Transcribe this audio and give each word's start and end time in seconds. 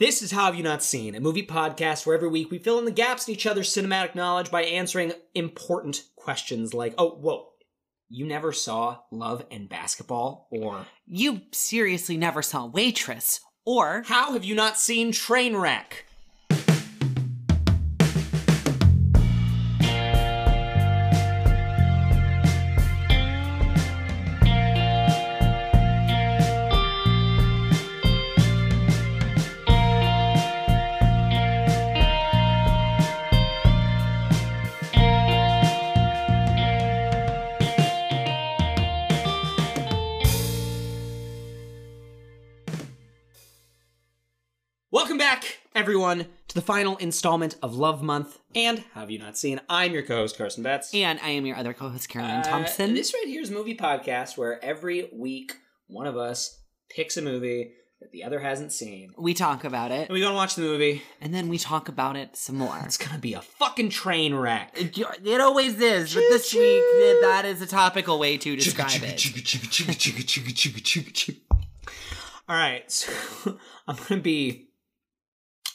This 0.00 0.22
is 0.22 0.30
How 0.30 0.46
Have 0.46 0.54
You 0.54 0.62
Not 0.62 0.82
Seen, 0.82 1.14
a 1.14 1.20
movie 1.20 1.44
podcast 1.44 2.06
where 2.06 2.16
every 2.16 2.30
week 2.30 2.50
we 2.50 2.56
fill 2.56 2.78
in 2.78 2.86
the 2.86 2.90
gaps 2.90 3.28
in 3.28 3.34
each 3.34 3.46
other's 3.46 3.68
cinematic 3.68 4.14
knowledge 4.14 4.50
by 4.50 4.62
answering 4.62 5.12
important 5.34 6.04
questions 6.16 6.72
like, 6.72 6.94
oh, 6.96 7.10
whoa, 7.16 7.48
you 8.08 8.24
never 8.24 8.50
saw 8.50 9.00
Love 9.12 9.44
and 9.50 9.68
Basketball? 9.68 10.48
Or 10.50 10.86
You 11.04 11.42
seriously 11.52 12.16
never 12.16 12.40
saw 12.40 12.64
Waitress, 12.64 13.40
or 13.66 14.04
how 14.06 14.32
have 14.32 14.42
you 14.42 14.54
not 14.54 14.78
seen 14.78 15.12
Trainwreck? 15.12 16.06
Everyone, 45.80 46.26
to 46.48 46.54
the 46.54 46.60
final 46.60 46.98
installment 46.98 47.56
of 47.62 47.74
Love 47.74 48.02
Month 48.02 48.38
and 48.54 48.84
Have 48.92 49.10
You 49.10 49.18
Not 49.18 49.38
Seen. 49.38 49.62
I'm 49.66 49.94
your 49.94 50.02
co-host, 50.02 50.36
Carson 50.36 50.62
Betts. 50.62 50.90
and 50.92 51.18
I 51.22 51.30
am 51.30 51.46
your 51.46 51.56
other 51.56 51.72
co-host 51.72 52.06
Caroline 52.10 52.40
Uh, 52.40 52.42
Thompson. 52.42 52.92
This 52.92 53.14
right 53.14 53.24
here 53.26 53.40
is 53.40 53.50
movie 53.50 53.74
podcast 53.74 54.36
where 54.36 54.62
every 54.62 55.08
week 55.10 55.54
one 55.86 56.06
of 56.06 56.18
us 56.18 56.60
picks 56.94 57.16
a 57.16 57.22
movie 57.22 57.72
that 58.02 58.12
the 58.12 58.24
other 58.24 58.40
hasn't 58.40 58.74
seen. 58.74 59.12
we 59.16 59.32
talk 59.32 59.64
about 59.64 59.90
it, 59.90 60.08
And 60.08 60.10
we 60.10 60.20
go 60.20 60.26
and 60.26 60.36
watch 60.36 60.54
the 60.54 60.60
movie. 60.62 61.00
and 61.22 61.32
then 61.32 61.48
we 61.48 61.56
talk 61.56 61.88
about 61.88 62.14
it 62.14 62.36
some 62.36 62.56
more. 62.56 62.78
It's 62.84 62.98
gonna 62.98 63.18
be 63.18 63.32
a 63.32 63.40
fucking 63.40 63.88
train 63.88 64.34
wreck. 64.34 64.72
It, 64.78 64.98
it 65.24 65.40
always 65.40 65.80
is, 65.80 66.12
but 66.14 66.20
this 66.28 66.52
week 66.52 66.82
that 67.22 67.44
is 67.46 67.62
a 67.62 67.66
topical 67.66 68.18
way 68.18 68.36
to 68.36 68.54
describe 68.54 68.90
it. 69.02 69.26
All 72.48 72.56
right, 72.56 72.90
so 72.90 73.58
I'm 73.88 73.96
gonna 74.08 74.20
be 74.20 74.66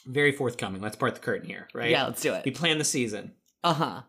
very 0.06 0.32
forthcoming. 0.32 0.80
Let's 0.80 0.96
part 0.96 1.14
the 1.14 1.20
curtain 1.20 1.48
here, 1.48 1.68
right? 1.74 1.90
Yeah, 1.90 2.04
let's 2.06 2.22
do 2.22 2.32
it. 2.34 2.44
We 2.44 2.50
planned 2.50 2.80
the 2.80 2.84
season. 2.84 3.32
Uh 3.64 3.74
huh. 3.74 4.02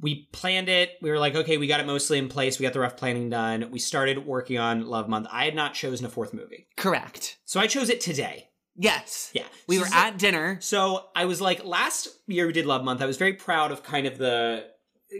we 0.00 0.28
planned 0.32 0.68
it. 0.68 0.90
We 1.00 1.10
were 1.10 1.18
like, 1.18 1.34
okay, 1.34 1.56
we 1.56 1.66
got 1.66 1.80
it 1.80 1.86
mostly 1.86 2.18
in 2.18 2.28
place. 2.28 2.58
We 2.58 2.64
got 2.64 2.72
the 2.74 2.80
rough 2.80 2.96
planning 2.96 3.30
done. 3.30 3.70
We 3.70 3.78
started 3.78 4.26
working 4.26 4.58
on 4.58 4.86
Love 4.86 5.08
Month. 5.08 5.28
I 5.30 5.44
had 5.46 5.54
not 5.54 5.72
chosen 5.74 6.04
a 6.04 6.10
fourth 6.10 6.34
movie. 6.34 6.66
Correct. 6.76 7.38
So 7.44 7.60
I 7.60 7.66
chose 7.66 7.88
it 7.88 8.00
today. 8.00 8.48
Yes. 8.76 9.30
Yeah. 9.32 9.44
We 9.68 9.76
So 9.76 9.82
were 9.82 9.88
at 9.94 10.18
dinner. 10.18 10.58
So 10.60 11.06
I 11.14 11.24
was 11.26 11.40
like, 11.40 11.64
last 11.64 12.08
year 12.26 12.46
we 12.46 12.52
did 12.52 12.66
Love 12.66 12.84
Month. 12.84 13.00
I 13.02 13.06
was 13.06 13.16
very 13.16 13.34
proud 13.34 13.70
of 13.72 13.82
kind 13.82 14.06
of 14.06 14.18
the 14.18 14.66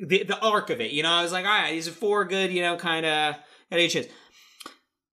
the, 0.07 0.25
the 0.25 0.39
arc 0.41 0.71
of 0.71 0.81
it. 0.81 0.91
You 0.91 1.05
know, 1.05 1.11
I 1.11 1.23
was 1.23 1.31
like, 1.31 1.45
all 1.47 1.51
right, 1.53 1.71
these 1.71 1.87
are 1.87 1.93
four 1.93 2.25
good, 2.25 2.51
you 2.53 2.63
know, 2.63 2.77
kind 2.77 3.07
of 3.07 3.37
got 3.71 3.79
It 3.81 4.11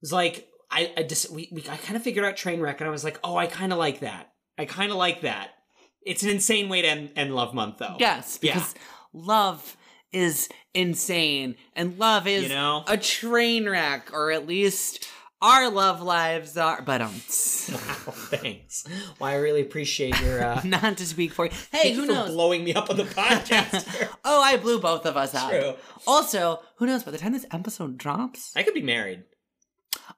was 0.02 0.12
like 0.12 0.50
I, 0.72 0.92
I 0.98 1.04
just 1.04 1.30
we, 1.30 1.50
we 1.52 1.62
I 1.70 1.78
kind 1.78 1.96
of 1.96 2.02
figured 2.02 2.26
out 2.26 2.36
Trainwreck, 2.36 2.78
and 2.80 2.88
I 2.88 2.92
was 2.92 3.04
like, 3.04 3.20
oh, 3.24 3.36
I 3.38 3.46
kind 3.46 3.72
of 3.72 3.78
like 3.78 4.00
that. 4.00 4.31
I 4.62 4.66
kind 4.66 4.92
of 4.92 4.98
like 4.98 5.22
that. 5.22 5.50
It's 6.06 6.22
an 6.24 6.30
insane 6.30 6.70
way 6.70 6.82
to 6.84 6.88
end, 6.88 7.12
end 7.16 7.36
Love 7.36 7.54
Month, 7.54 7.80
though. 7.80 7.96
Yes, 8.00 8.38
Yeah. 8.42 8.54
because 8.54 8.76
love 9.12 9.76
is 10.12 10.50
insane, 10.74 11.56
and 11.76 11.98
love 11.98 12.28
is 12.28 12.44
You 12.44 12.50
know? 12.50 12.84
a 12.88 12.98
train 12.98 13.68
wreck, 13.68 14.12
or 14.14 14.32
at 14.32 14.46
least 14.48 15.08
our 15.42 15.70
love 15.72 16.02
lives 16.02 16.58
are. 16.58 16.82
But 16.84 17.02
um, 17.02 17.14
Wow, 17.14 17.18
thanks. 18.30 18.86
Well, 19.20 19.30
I 19.32 19.36
really 19.36 19.62
appreciate 19.62 20.20
your. 20.22 20.44
Uh, 20.44 20.62
not 20.66 20.98
to 20.98 21.06
speak 21.06 21.34
for 21.34 21.46
you. 21.46 21.52
Hey, 21.72 21.94
who 21.94 22.02
you 22.02 22.08
for 22.08 22.14
knows? 22.14 22.30
blowing 22.32 22.64
me 22.64 22.74
up 22.74 22.90
on 22.90 22.98
the 22.98 23.04
podcast. 23.22 24.10
oh, 24.26 24.42
I 24.42 24.58
blew 24.58 24.80
both 24.80 25.06
of 25.06 25.18
us. 25.18 25.32
True. 25.50 25.74
Also, 26.06 26.60
who 26.78 26.86
knows? 26.86 27.04
By 27.04 27.12
the 27.12 27.18
time 27.18 27.34
this 27.34 27.46
episode 27.52 27.98
drops, 27.98 28.52
I 28.56 28.64
could 28.64 28.74
be 28.76 28.82
married. 28.84 29.24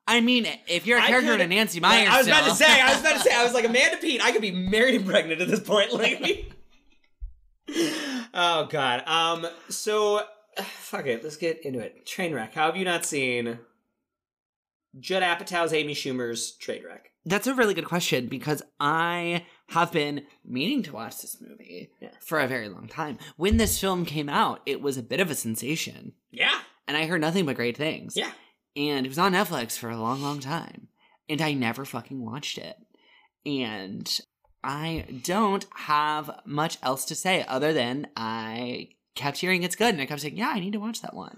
I 0.07 0.19
mean, 0.21 0.45
if 0.67 0.85
you're 0.85 0.99
a 0.99 1.01
character 1.01 1.33
in 1.33 1.41
a 1.41 1.47
Nancy 1.47 1.79
Meyers, 1.79 2.09
I 2.11 2.17
was 2.17 2.27
about 2.27 2.43
to 2.45 2.55
say. 2.55 2.81
I 2.81 2.91
was 2.91 2.99
about 3.01 3.13
to 3.13 3.19
say. 3.19 3.33
I 3.33 3.43
was 3.43 3.53
like 3.53 3.65
Amanda 3.69 3.97
Peet. 3.97 4.23
I 4.23 4.31
could 4.31 4.41
be 4.41 4.51
married 4.51 4.95
and 4.95 5.05
pregnant 5.05 5.41
at 5.41 5.47
this 5.47 5.61
point. 5.61 5.93
Like, 5.93 6.51
oh 8.33 8.67
god. 8.69 9.03
Um. 9.07 9.47
So, 9.69 10.21
fuck 10.61 11.05
it. 11.05 11.23
Let's 11.23 11.37
get 11.37 11.65
into 11.65 11.79
it. 11.79 12.05
Trainwreck. 12.05 12.53
How 12.53 12.65
have 12.67 12.77
you 12.77 12.85
not 12.85 13.05
seen 13.05 13.59
Judd 14.99 15.23
Apatow's 15.23 15.73
Amy 15.73 15.93
Schumer's 15.95 16.57
Trainwreck? 16.61 16.99
That's 17.25 17.47
a 17.47 17.55
really 17.55 17.73
good 17.73 17.85
question 17.85 18.27
because 18.27 18.61
I 18.81 19.45
have 19.69 19.93
been 19.93 20.23
meaning 20.43 20.83
to 20.83 20.91
watch 20.91 21.21
this 21.21 21.37
movie 21.39 21.89
Yeah. 22.01 22.09
for 22.19 22.39
a 22.41 22.47
very 22.49 22.67
long 22.67 22.87
time. 22.89 23.17
When 23.37 23.55
this 23.55 23.79
film 23.79 24.03
came 24.03 24.27
out, 24.27 24.59
it 24.65 24.81
was 24.81 24.97
a 24.97 25.01
bit 25.03 25.21
of 25.21 25.31
a 25.31 25.35
sensation, 25.35 26.11
Yeah. 26.31 26.59
and 26.85 26.97
I 26.97 27.05
heard 27.05 27.21
nothing 27.21 27.45
but 27.45 27.55
great 27.55 27.77
things. 27.77 28.17
Yeah. 28.17 28.31
And 28.75 29.05
it 29.05 29.09
was 29.09 29.19
on 29.19 29.33
Netflix 29.33 29.77
for 29.77 29.89
a 29.89 29.97
long, 29.97 30.21
long 30.21 30.39
time, 30.39 30.87
and 31.29 31.41
I 31.41 31.53
never 31.53 31.85
fucking 31.85 32.23
watched 32.23 32.57
it. 32.57 32.75
And 33.45 34.19
I 34.63 35.05
don't 35.23 35.65
have 35.75 36.31
much 36.45 36.77
else 36.81 37.05
to 37.05 37.15
say 37.15 37.45
other 37.47 37.73
than 37.73 38.07
I 38.15 38.89
kept 39.15 39.37
hearing 39.39 39.63
it's 39.63 39.75
good, 39.75 39.93
and 39.93 40.01
I 40.01 40.05
kept 40.07 40.21
saying, 40.21 40.37
"Yeah, 40.37 40.49
I 40.49 40.59
need 40.59 40.73
to 40.73 40.79
watch 40.79 41.01
that 41.01 41.13
one." 41.15 41.37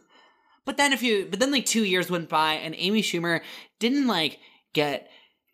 But 0.63 0.77
then 0.77 0.93
a 0.93 0.97
few, 0.97 1.25
but 1.29 1.39
then 1.39 1.51
like 1.51 1.65
two 1.65 1.83
years 1.83 2.09
went 2.09 2.29
by, 2.29 2.53
and 2.53 2.73
Amy 2.77 3.01
Schumer 3.01 3.41
didn't 3.79 4.07
like 4.07 4.39
get 4.73 5.09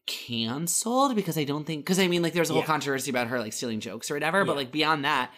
canceled 0.06 1.16
because 1.16 1.38
I 1.38 1.44
don't 1.44 1.66
think 1.66 1.86
because 1.86 2.00
I 2.00 2.08
mean 2.08 2.22
like 2.22 2.34
there 2.34 2.42
was 2.42 2.50
a 2.50 2.54
whole 2.54 2.62
Yeah. 2.64 2.68
controversy 2.68 3.10
about 3.10 3.28
her 3.28 3.40
like 3.40 3.54
stealing 3.54 3.80
jokes 3.80 4.12
or 4.12 4.16
whatever, 4.16 4.44
but 4.46 4.56
like 4.56 4.72
beyond 4.72 5.06
that, 5.06 5.32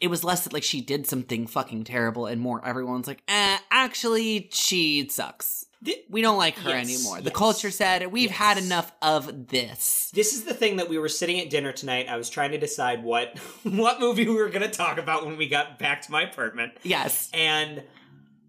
it 0.00 0.08
was 0.08 0.22
less 0.24 0.44
that 0.44 0.52
like 0.52 0.62
she 0.62 0.80
did 0.80 1.06
something 1.06 1.46
fucking 1.46 1.84
terrible 1.84 2.26
and 2.26 2.40
more 2.40 2.64
everyone's 2.66 3.06
like, 3.06 3.22
eh, 3.28 3.58
actually 3.70 4.48
she 4.52 5.08
sucks. 5.08 5.66
Thi- 5.84 6.04
We 6.08 6.20
don't 6.22 6.38
like 6.38 6.56
her 6.58 6.70
Yes, 6.70 6.84
anymore. 6.88 7.18
The 7.18 7.24
yes. 7.30 7.34
culture 7.36 7.70
said 7.72 8.12
we've 8.12 8.30
had 8.30 8.58
enough 8.58 8.92
of 9.02 9.48
this. 9.48 10.10
This 10.14 10.32
is 10.34 10.44
the 10.44 10.54
thing 10.54 10.76
that 10.76 10.88
we 10.88 10.98
were 10.98 11.08
sitting 11.08 11.40
at 11.40 11.50
dinner 11.50 11.72
tonight. 11.72 12.06
I 12.08 12.16
was 12.16 12.30
trying 12.30 12.52
to 12.52 12.58
decide 12.58 13.02
what 13.02 13.36
what 13.64 13.98
movie 13.98 14.26
we 14.26 14.34
were 14.34 14.48
going 14.48 14.62
to 14.62 14.70
talk 14.70 14.98
about 14.98 15.26
when 15.26 15.36
we 15.36 15.48
got 15.48 15.78
back 15.80 16.02
to 16.02 16.12
my 16.12 16.22
apartment. 16.22 16.72
Yes. 16.84 17.28
And 17.34 17.82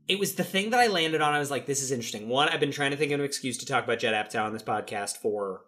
it 0.07 0.19
was 0.19 0.35
the 0.35 0.43
thing 0.43 0.69
that 0.71 0.79
I 0.79 0.87
landed 0.87 1.21
on. 1.21 1.33
I 1.33 1.39
was 1.39 1.49
like, 1.49 1.65
this 1.65 1.81
is 1.81 1.91
interesting. 1.91 2.29
One, 2.29 2.49
I've 2.49 2.59
been 2.59 2.71
trying 2.71 2.91
to 2.91 2.97
think 2.97 3.11
of 3.13 3.19
an 3.19 3.25
excuse 3.25 3.57
to 3.59 3.65
talk 3.65 3.83
about 3.85 3.99
Judd 3.99 4.13
Apatow 4.13 4.45
on 4.45 4.53
this 4.53 4.61
podcast 4.61 5.17
for 5.17 5.61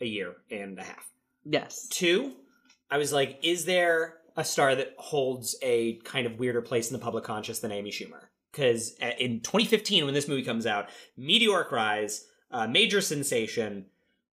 a 0.00 0.04
year 0.04 0.34
and 0.50 0.78
a 0.78 0.82
half. 0.82 1.08
Yes. 1.44 1.86
Two, 1.88 2.32
I 2.90 2.98
was 2.98 3.12
like, 3.12 3.38
is 3.42 3.64
there 3.64 4.16
a 4.36 4.44
star 4.44 4.74
that 4.74 4.94
holds 4.98 5.56
a 5.62 5.94
kind 6.04 6.26
of 6.26 6.38
weirder 6.38 6.62
place 6.62 6.90
in 6.90 6.94
the 6.94 7.02
public 7.02 7.24
conscious 7.24 7.58
than 7.60 7.72
Amy 7.72 7.90
Schumer? 7.90 8.20
Because 8.50 8.94
in 9.18 9.40
2015, 9.40 10.04
when 10.04 10.14
this 10.14 10.28
movie 10.28 10.42
comes 10.42 10.66
out, 10.66 10.88
meteoric 11.16 11.72
rise, 11.72 12.26
uh, 12.50 12.66
major 12.66 13.00
sensation, 13.00 13.86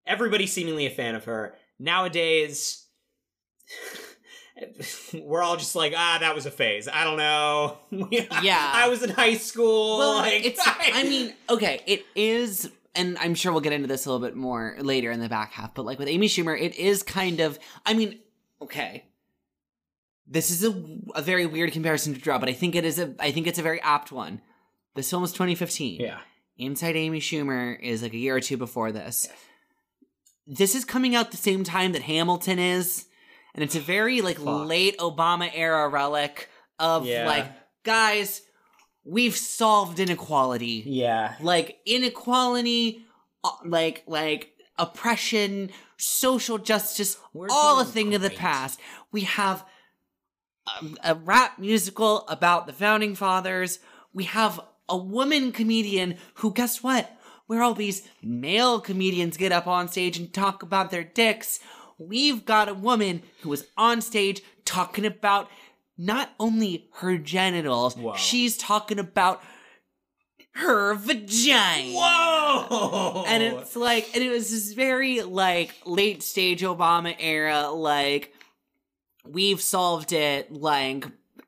everybody 0.06 0.46
seemingly 0.46 0.86
a 0.86 0.90
fan 0.90 1.14
of 1.14 1.24
her. 1.24 1.54
Nowadays, 1.78 2.86
we're 5.14 5.42
all 5.42 5.56
just 5.56 5.74
like, 5.74 5.94
ah, 5.96 6.18
that 6.20 6.34
was 6.34 6.44
a 6.46 6.50
phase. 6.50 6.88
I 6.88 7.04
don't 7.04 7.16
know. 7.16 7.78
Yeah. 8.42 8.70
I 8.74 8.88
was 8.88 9.02
in 9.02 9.10
high 9.10 9.36
school. 9.36 9.98
Well, 9.98 10.16
like, 10.16 10.44
it's 10.44 10.60
I 10.66 11.02
mean, 11.04 11.32
okay, 11.48 11.80
it 11.86 12.04
is 12.14 12.70
and 12.94 13.16
I'm 13.18 13.34
sure 13.34 13.52
we'll 13.52 13.60
get 13.60 13.72
into 13.72 13.86
this 13.86 14.04
a 14.06 14.10
little 14.10 14.26
bit 14.26 14.36
more 14.36 14.76
later 14.80 15.10
in 15.10 15.20
the 15.20 15.28
back 15.28 15.52
half, 15.52 15.74
but 15.74 15.84
like 15.84 15.98
with 15.98 16.08
Amy 16.08 16.28
Schumer, 16.28 16.60
it 16.60 16.74
is 16.76 17.02
kind 17.02 17.40
of 17.40 17.58
I 17.86 17.94
mean, 17.94 18.18
okay. 18.60 19.04
This 20.32 20.50
is 20.52 20.62
a, 20.64 20.72
a 21.16 21.22
very 21.22 21.44
weird 21.44 21.72
comparison 21.72 22.14
to 22.14 22.20
draw, 22.20 22.38
but 22.38 22.48
I 22.48 22.52
think 22.52 22.74
it 22.76 22.84
is 22.84 22.98
a 23.00 23.14
I 23.18 23.32
think 23.32 23.46
it's 23.48 23.58
a 23.58 23.62
very 23.62 23.80
apt 23.82 24.12
one. 24.12 24.40
This 24.94 25.10
film 25.10 25.22
was 25.22 25.32
2015. 25.32 26.00
yeah. 26.00 26.20
Inside 26.56 26.94
Amy 26.96 27.20
Schumer 27.20 27.78
is 27.80 28.02
like 28.02 28.12
a 28.12 28.18
year 28.18 28.36
or 28.36 28.40
two 28.40 28.56
before 28.56 28.92
this. 28.92 29.28
This 30.46 30.74
is 30.74 30.84
coming 30.84 31.14
out 31.14 31.30
the 31.30 31.36
same 31.36 31.64
time 31.64 31.92
that 31.92 32.02
Hamilton 32.02 32.58
is, 32.58 33.06
and 33.54 33.64
it's 33.64 33.74
a 33.76 33.80
very 33.80 34.20
like 34.20 34.36
Fuck. 34.38 34.68
late 34.68 34.98
Obama 34.98 35.50
era 35.52 35.88
relic 35.88 36.48
of 36.78 37.06
Yeah. 37.06 37.26
like 37.26 37.46
guys, 37.82 38.42
we've 39.04 39.36
solved 39.36 39.98
inequality. 40.00 40.82
Yeah. 40.86 41.34
Like 41.40 41.78
inequality, 41.86 43.04
uh, 43.42 43.50
like 43.64 44.02
like 44.06 44.52
oppression, 44.78 45.70
social 45.96 46.58
justice, 46.58 47.16
We're 47.32 47.48
all 47.50 47.80
a 47.80 47.84
thing 47.84 48.14
of 48.14 48.22
the 48.22 48.30
past. 48.30 48.80
We 49.12 49.22
have 49.22 49.64
a, 51.02 51.14
rap 51.14 51.58
musical 51.58 52.26
about 52.28 52.66
the 52.66 52.72
founding 52.72 53.14
fathers. 53.14 53.78
We 54.12 54.24
have 54.24 54.60
a 54.88 54.96
woman 54.96 55.52
comedian 55.52 56.16
who, 56.34 56.52
guess 56.52 56.82
what? 56.82 57.10
Where 57.46 57.62
all 57.62 57.74
these 57.74 58.06
male 58.22 58.80
comedians 58.80 59.36
get 59.36 59.52
up 59.52 59.66
on 59.66 59.88
stage 59.88 60.18
and 60.18 60.32
talk 60.32 60.62
about 60.62 60.90
their 60.90 61.04
dicks, 61.04 61.60
we've 61.98 62.44
got 62.44 62.68
a 62.68 62.74
woman 62.74 63.22
who 63.42 63.52
is 63.52 63.66
on 63.76 64.00
stage 64.00 64.42
talking 64.64 65.04
about 65.04 65.48
not 65.98 66.30
only 66.38 66.88
her 66.94 67.18
genitals, 67.18 67.96
Wow. 67.96 68.14
she's 68.14 68.56
talking 68.56 68.98
about 68.98 69.42
her 70.52 70.94
vagina. 70.94 71.92
Whoa! 71.94 73.24
And 73.26 73.42
it's 73.42 73.76
like, 73.76 74.10
and 74.14 74.22
it 74.22 74.30
was 74.30 74.50
this 74.50 74.72
very 74.72 75.22
like 75.22 75.74
late 75.84 76.22
stage 76.22 76.62
Obama 76.62 77.14
era, 77.18 77.68
like 77.68 78.34
we've 79.24 79.60
solved 79.60 80.12
it, 80.12 80.52
like 80.52 81.06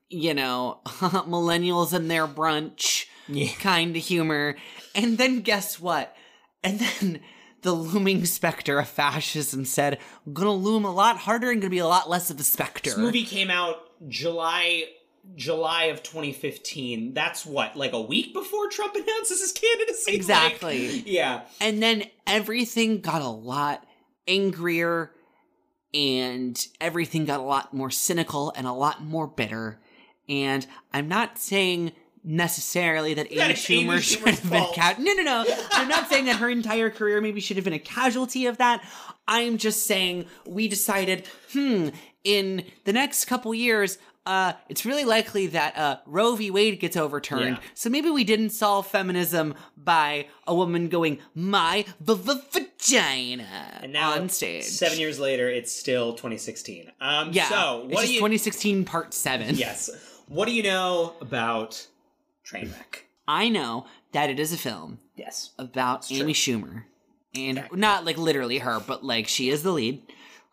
you 0.09 0.35
know, 0.35 0.81
millennials 0.87 1.93
and 1.93 2.11
their 2.11 2.27
brunch 2.27 3.07
yeah. 3.29 3.53
kind 3.55 3.97
of 3.97 4.03
humor. 4.03 4.57
And 4.95 5.17
then 5.19 5.41
guess 5.41 5.81
what? 5.81 6.15
And 6.63 6.79
then 6.79 7.21
the 7.63 7.73
looming 7.73 8.25
specter 8.27 8.79
of 8.79 8.89
fascism 8.89 9.65
said, 9.65 9.99
gonna 10.33 10.53
loom 10.53 10.85
a 10.85 10.93
lot 10.93 11.17
harder 11.17 11.51
and 11.51 11.61
gonna 11.61 11.71
be 11.71 11.79
a 11.79 11.87
lot 11.87 12.11
less 12.11 12.31
of 12.31 12.39
a 12.39 12.43
specter. 12.43 12.91
This 12.91 12.99
movie 12.99 13.25
came 13.25 13.51
out 13.51 13.79
July 14.09 14.85
July 15.37 15.85
of 15.85 16.03
2015. 16.03 17.15
That's 17.15 17.47
what, 17.47 17.77
like 17.77 17.93
a 17.93 18.01
week 18.01 18.35
before 18.35 18.69
Trump 18.69 18.95
announces 18.97 19.41
his 19.41 19.53
candidacy. 19.53 20.15
Exactly. 20.15 20.93
Like, 20.97 21.07
yeah. 21.07 21.43
And 21.61 21.83
then 21.83 22.05
everything 22.27 23.01
got 23.01 23.23
a 23.23 23.29
lot 23.29 23.87
angrier 24.27 25.13
and 25.95 26.67
everything 26.81 27.25
got 27.25 27.41
a 27.41 27.43
lot 27.43 27.75
more 27.75 27.91
cynical 27.91 28.53
and 28.57 28.67
a 28.67 28.73
lot 28.73 29.03
more 29.03 29.27
bitter. 29.27 29.79
And 30.29 30.67
I'm 30.93 31.09
not 31.09 31.39
saying 31.39 31.93
necessarily 32.25 33.15
that 33.15 33.27
Amy 33.33 33.37
That 33.37 33.71
Amy 33.71 33.87
Schumer 33.89 34.01
should 34.03 34.21
have 34.21 34.51
been 34.51 34.65
ca- 34.75 34.95
no 34.99 35.13
no 35.15 35.23
no. 35.23 35.45
I'm 35.73 35.89
not 35.89 36.09
saying 36.09 36.27
that 36.27 36.37
her 36.37 36.49
entire 36.49 36.91
career 36.91 37.21
maybe 37.21 37.41
should 37.41 37.57
have 37.57 37.65
been 37.65 37.73
a 37.73 37.79
casualty 37.79 38.47
of 38.47 38.59
that. 38.59 38.85
I'm 39.27 39.59
just 39.59 39.87
saying 39.87 40.27
we 40.47 40.69
decided 40.69 41.27
hmm 41.53 41.89
in 42.25 42.65
the 42.85 42.93
next 42.93 43.25
couple 43.25 43.53
years 43.53 43.99
uh, 44.25 44.53
it's 44.69 44.85
really 44.85 45.05
likely 45.05 45.49
that 45.49 45.77
uh, 45.77 45.97
Roe 46.07 46.37
v. 46.37 46.51
Wade 46.51 46.79
gets 46.81 46.97
overturned. 46.97 47.57
Yeah. 47.57 47.69
So 47.75 47.91
maybe 47.91 48.09
we 48.11 48.23
didn't 48.25 48.51
solve 48.51 48.87
feminism 48.87 49.55
by 49.77 50.27
a 50.47 50.55
woman 50.55 50.89
going 50.89 51.19
my 51.35 51.85
v- 52.01 52.15
v- 52.15 52.41
vagina 52.53 53.79
And 53.83 53.93
now, 53.93 54.13
on 54.13 54.29
stage. 54.29 54.65
seven 54.65 54.99
years 54.99 55.19
later, 55.19 55.49
it's 55.49 55.73
still 55.73 56.13
2016. 56.13 56.93
Um, 57.01 57.31
Yeah. 57.33 57.49
So, 57.49 57.87
what 57.89 58.05
do 58.05 58.13
you? 58.13 58.19
2016 58.21 58.85
part 58.85 59.13
seven. 59.15 59.55
yes. 59.57 59.91
What 60.29 60.47
do 60.47 60.55
you 60.55 60.63
know 60.63 61.15
about 61.21 61.87
Trainwreck? 62.47 63.03
I 63.29 63.49
know 63.49 63.87
that 64.13 64.31
it 64.31 64.39
is 64.41 64.53
a 64.53 64.57
film 64.59 64.99
Yes. 65.17 65.51
about. 65.59 66.11
Amy 66.13 66.33
Schumer. 66.33 66.85
And 67.35 67.59
Okay. 67.59 67.69
not 67.73 68.05
like 68.05 68.19
literally 68.19 68.59
her, 68.59 68.79
but 68.81 69.05
like 69.05 69.27
she 69.27 69.49
is 69.49 69.63
the 69.63 69.73
lead. 69.73 70.03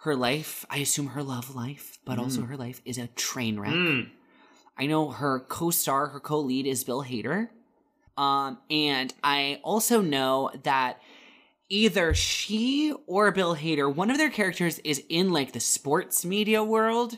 Her 0.04 0.16
life, 0.16 0.66
I 0.70 0.78
assume 0.78 1.08
her 1.08 1.24
love 1.24 1.56
life, 1.56 2.00
but 2.06 2.20
also 2.20 2.44
her 2.44 2.56
life 2.56 2.82
is 2.86 2.98
a 2.98 3.08
train 3.08 3.60
wreck. 3.60 3.74
Mm. 3.74 4.10
I 4.78 4.86
know 4.86 5.10
her 5.10 5.42
co-star, 5.42 6.08
her 6.08 6.22
co-lead 6.22 6.66
is 6.66 6.86
Bill 6.86 7.04
Hader. 7.04 7.50
Um, 8.18 8.60
and 8.70 9.14
I 9.24 9.60
also 9.62 10.00
know 10.02 10.52
that 10.64 11.02
either 11.68 12.14
she 12.14 12.94
or 13.08 13.32
Bill 13.32 13.58
Hader, 13.58 13.94
one 13.94 14.10
of 14.10 14.18
their 14.18 14.30
characters 14.30 14.80
is 14.80 15.04
in 15.10 15.32
like 15.32 15.52
the 15.52 15.60
sports 15.60 16.24
media 16.24 16.64
world. 16.64 17.18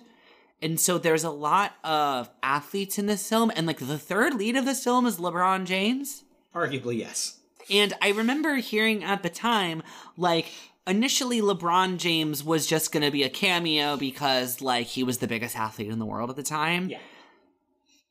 And 0.59 0.79
so 0.79 0.97
there's 0.97 1.23
a 1.23 1.29
lot 1.29 1.73
of 1.83 2.29
athletes 2.41 2.97
in 2.97 3.05
this 3.05 3.27
film, 3.27 3.51
and 3.55 3.65
like 3.65 3.79
the 3.79 3.97
third 3.97 4.35
lead 4.35 4.55
of 4.55 4.65
this 4.65 4.83
film 4.83 5.05
is 5.05 5.17
LeBron 5.17 5.65
James. 5.65 6.23
Arguably, 6.55 6.97
yes. 6.97 7.37
And 7.69 7.93
I 8.01 8.09
remember 8.09 8.55
hearing 8.55 9.03
at 9.03 9.23
the 9.23 9.29
time, 9.29 9.81
like, 10.17 10.51
initially 10.87 11.41
LeBron 11.41 11.97
James 11.97 12.43
was 12.43 12.65
just 12.67 12.91
gonna 12.91 13.11
be 13.11 13.23
a 13.23 13.29
cameo 13.29 13.97
because, 13.97 14.61
like, 14.61 14.87
he 14.87 15.03
was 15.03 15.19
the 15.19 15.27
biggest 15.27 15.55
athlete 15.55 15.89
in 15.91 15.99
the 15.99 16.05
world 16.05 16.29
at 16.29 16.35
the 16.35 16.43
time. 16.43 16.89
Yeah. 16.89 16.99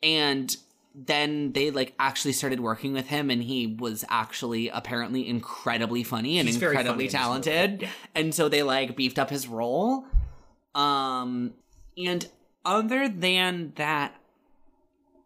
And 0.02 0.56
then 0.94 1.52
they, 1.52 1.70
like, 1.70 1.94
actually 1.98 2.32
started 2.32 2.60
working 2.60 2.92
with 2.92 3.06
him, 3.08 3.30
and 3.30 3.42
he 3.42 3.66
was 3.66 4.04
actually 4.08 4.68
apparently 4.68 5.28
incredibly 5.28 6.02
funny 6.02 6.38
and 6.38 6.48
He's 6.48 6.56
funny 6.56 6.68
incredibly 6.68 7.04
movie. 7.04 7.12
talented. 7.16 7.82
Yeah. 7.82 7.88
And 8.14 8.34
so 8.34 8.48
they, 8.48 8.62
like, 8.62 8.96
beefed 8.96 9.18
up 9.18 9.30
his 9.30 9.46
role. 9.46 10.04
Um, 10.74 11.54
and 11.96 12.28
other 12.64 13.08
than 13.08 13.72
that, 13.76 14.14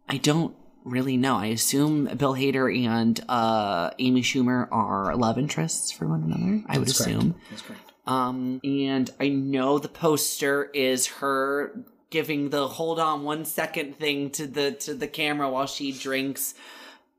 I 0.08 0.18
don't 0.18 0.54
really 0.84 1.16
know. 1.16 1.36
I 1.36 1.46
assume 1.46 2.04
Bill 2.16 2.34
Hader 2.34 2.86
and 2.86 3.18
uh, 3.28 3.90
Amy 3.98 4.22
Schumer 4.22 4.68
are 4.70 5.16
love 5.16 5.38
interests 5.38 5.90
for 5.92 6.06
one 6.06 6.22
another. 6.22 6.62
I 6.68 6.78
would 6.78 6.88
That's 6.88 6.98
correct. 6.98 7.10
assume. 7.16 7.34
That's 7.50 7.62
correct. 7.62 7.92
Um, 8.06 8.60
and 8.62 9.10
I 9.18 9.28
know 9.30 9.78
the 9.78 9.88
poster 9.88 10.64
is 10.74 11.06
her 11.06 11.72
giving 12.10 12.50
the 12.50 12.68
hold 12.68 13.00
on 13.00 13.24
one 13.24 13.44
second 13.44 13.96
thing 13.98 14.30
to 14.30 14.46
the 14.46 14.72
to 14.72 14.94
the 14.94 15.08
camera 15.08 15.50
while 15.50 15.66
she 15.66 15.90
drinks 15.90 16.54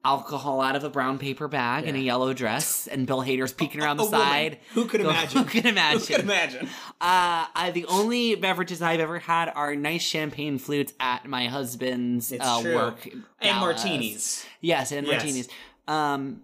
alcohol 0.06 0.62
out 0.62 0.76
of 0.76 0.84
a 0.84 0.90
brown 0.90 1.18
paper 1.18 1.48
bag 1.48 1.86
in 1.86 1.96
a 1.96 2.00
yellow 2.00 2.32
dress, 2.34 2.88
and 2.88 3.06
Bill 3.08 3.22
Hader's 3.22 3.52
peeking 3.52 3.82
around 3.82 3.98
the 3.98 4.04
A 4.04 4.06
woman. 4.06 4.20
side. 4.22 4.60
Who 4.74 4.86
could 4.86 5.02
imagine? 5.02 5.44
Who 5.44 5.50
can 5.50 5.66
imagine? 5.66 6.00
Who 6.00 6.06
could 6.06 6.20
imagine? 6.24 6.68
Uh, 7.02 7.46
I, 7.56 7.72
the 7.74 7.86
only 7.88 8.36
beverages 8.36 8.82
I've 8.82 9.00
ever 9.00 9.20
had 9.20 9.52
are 9.56 9.76
nice 9.76 10.04
champagne 10.04 10.60
flutes 10.60 10.94
at 11.00 11.26
my 11.28 11.48
husband's 11.48 12.32
uh, 12.32 12.62
work. 12.64 13.08
And 13.42 13.58
martinis. 13.60 14.46
Yes, 14.62 14.92
and 14.92 15.06
Yes. 15.08 15.24
martinis. 15.24 15.50
Um, 15.88 16.42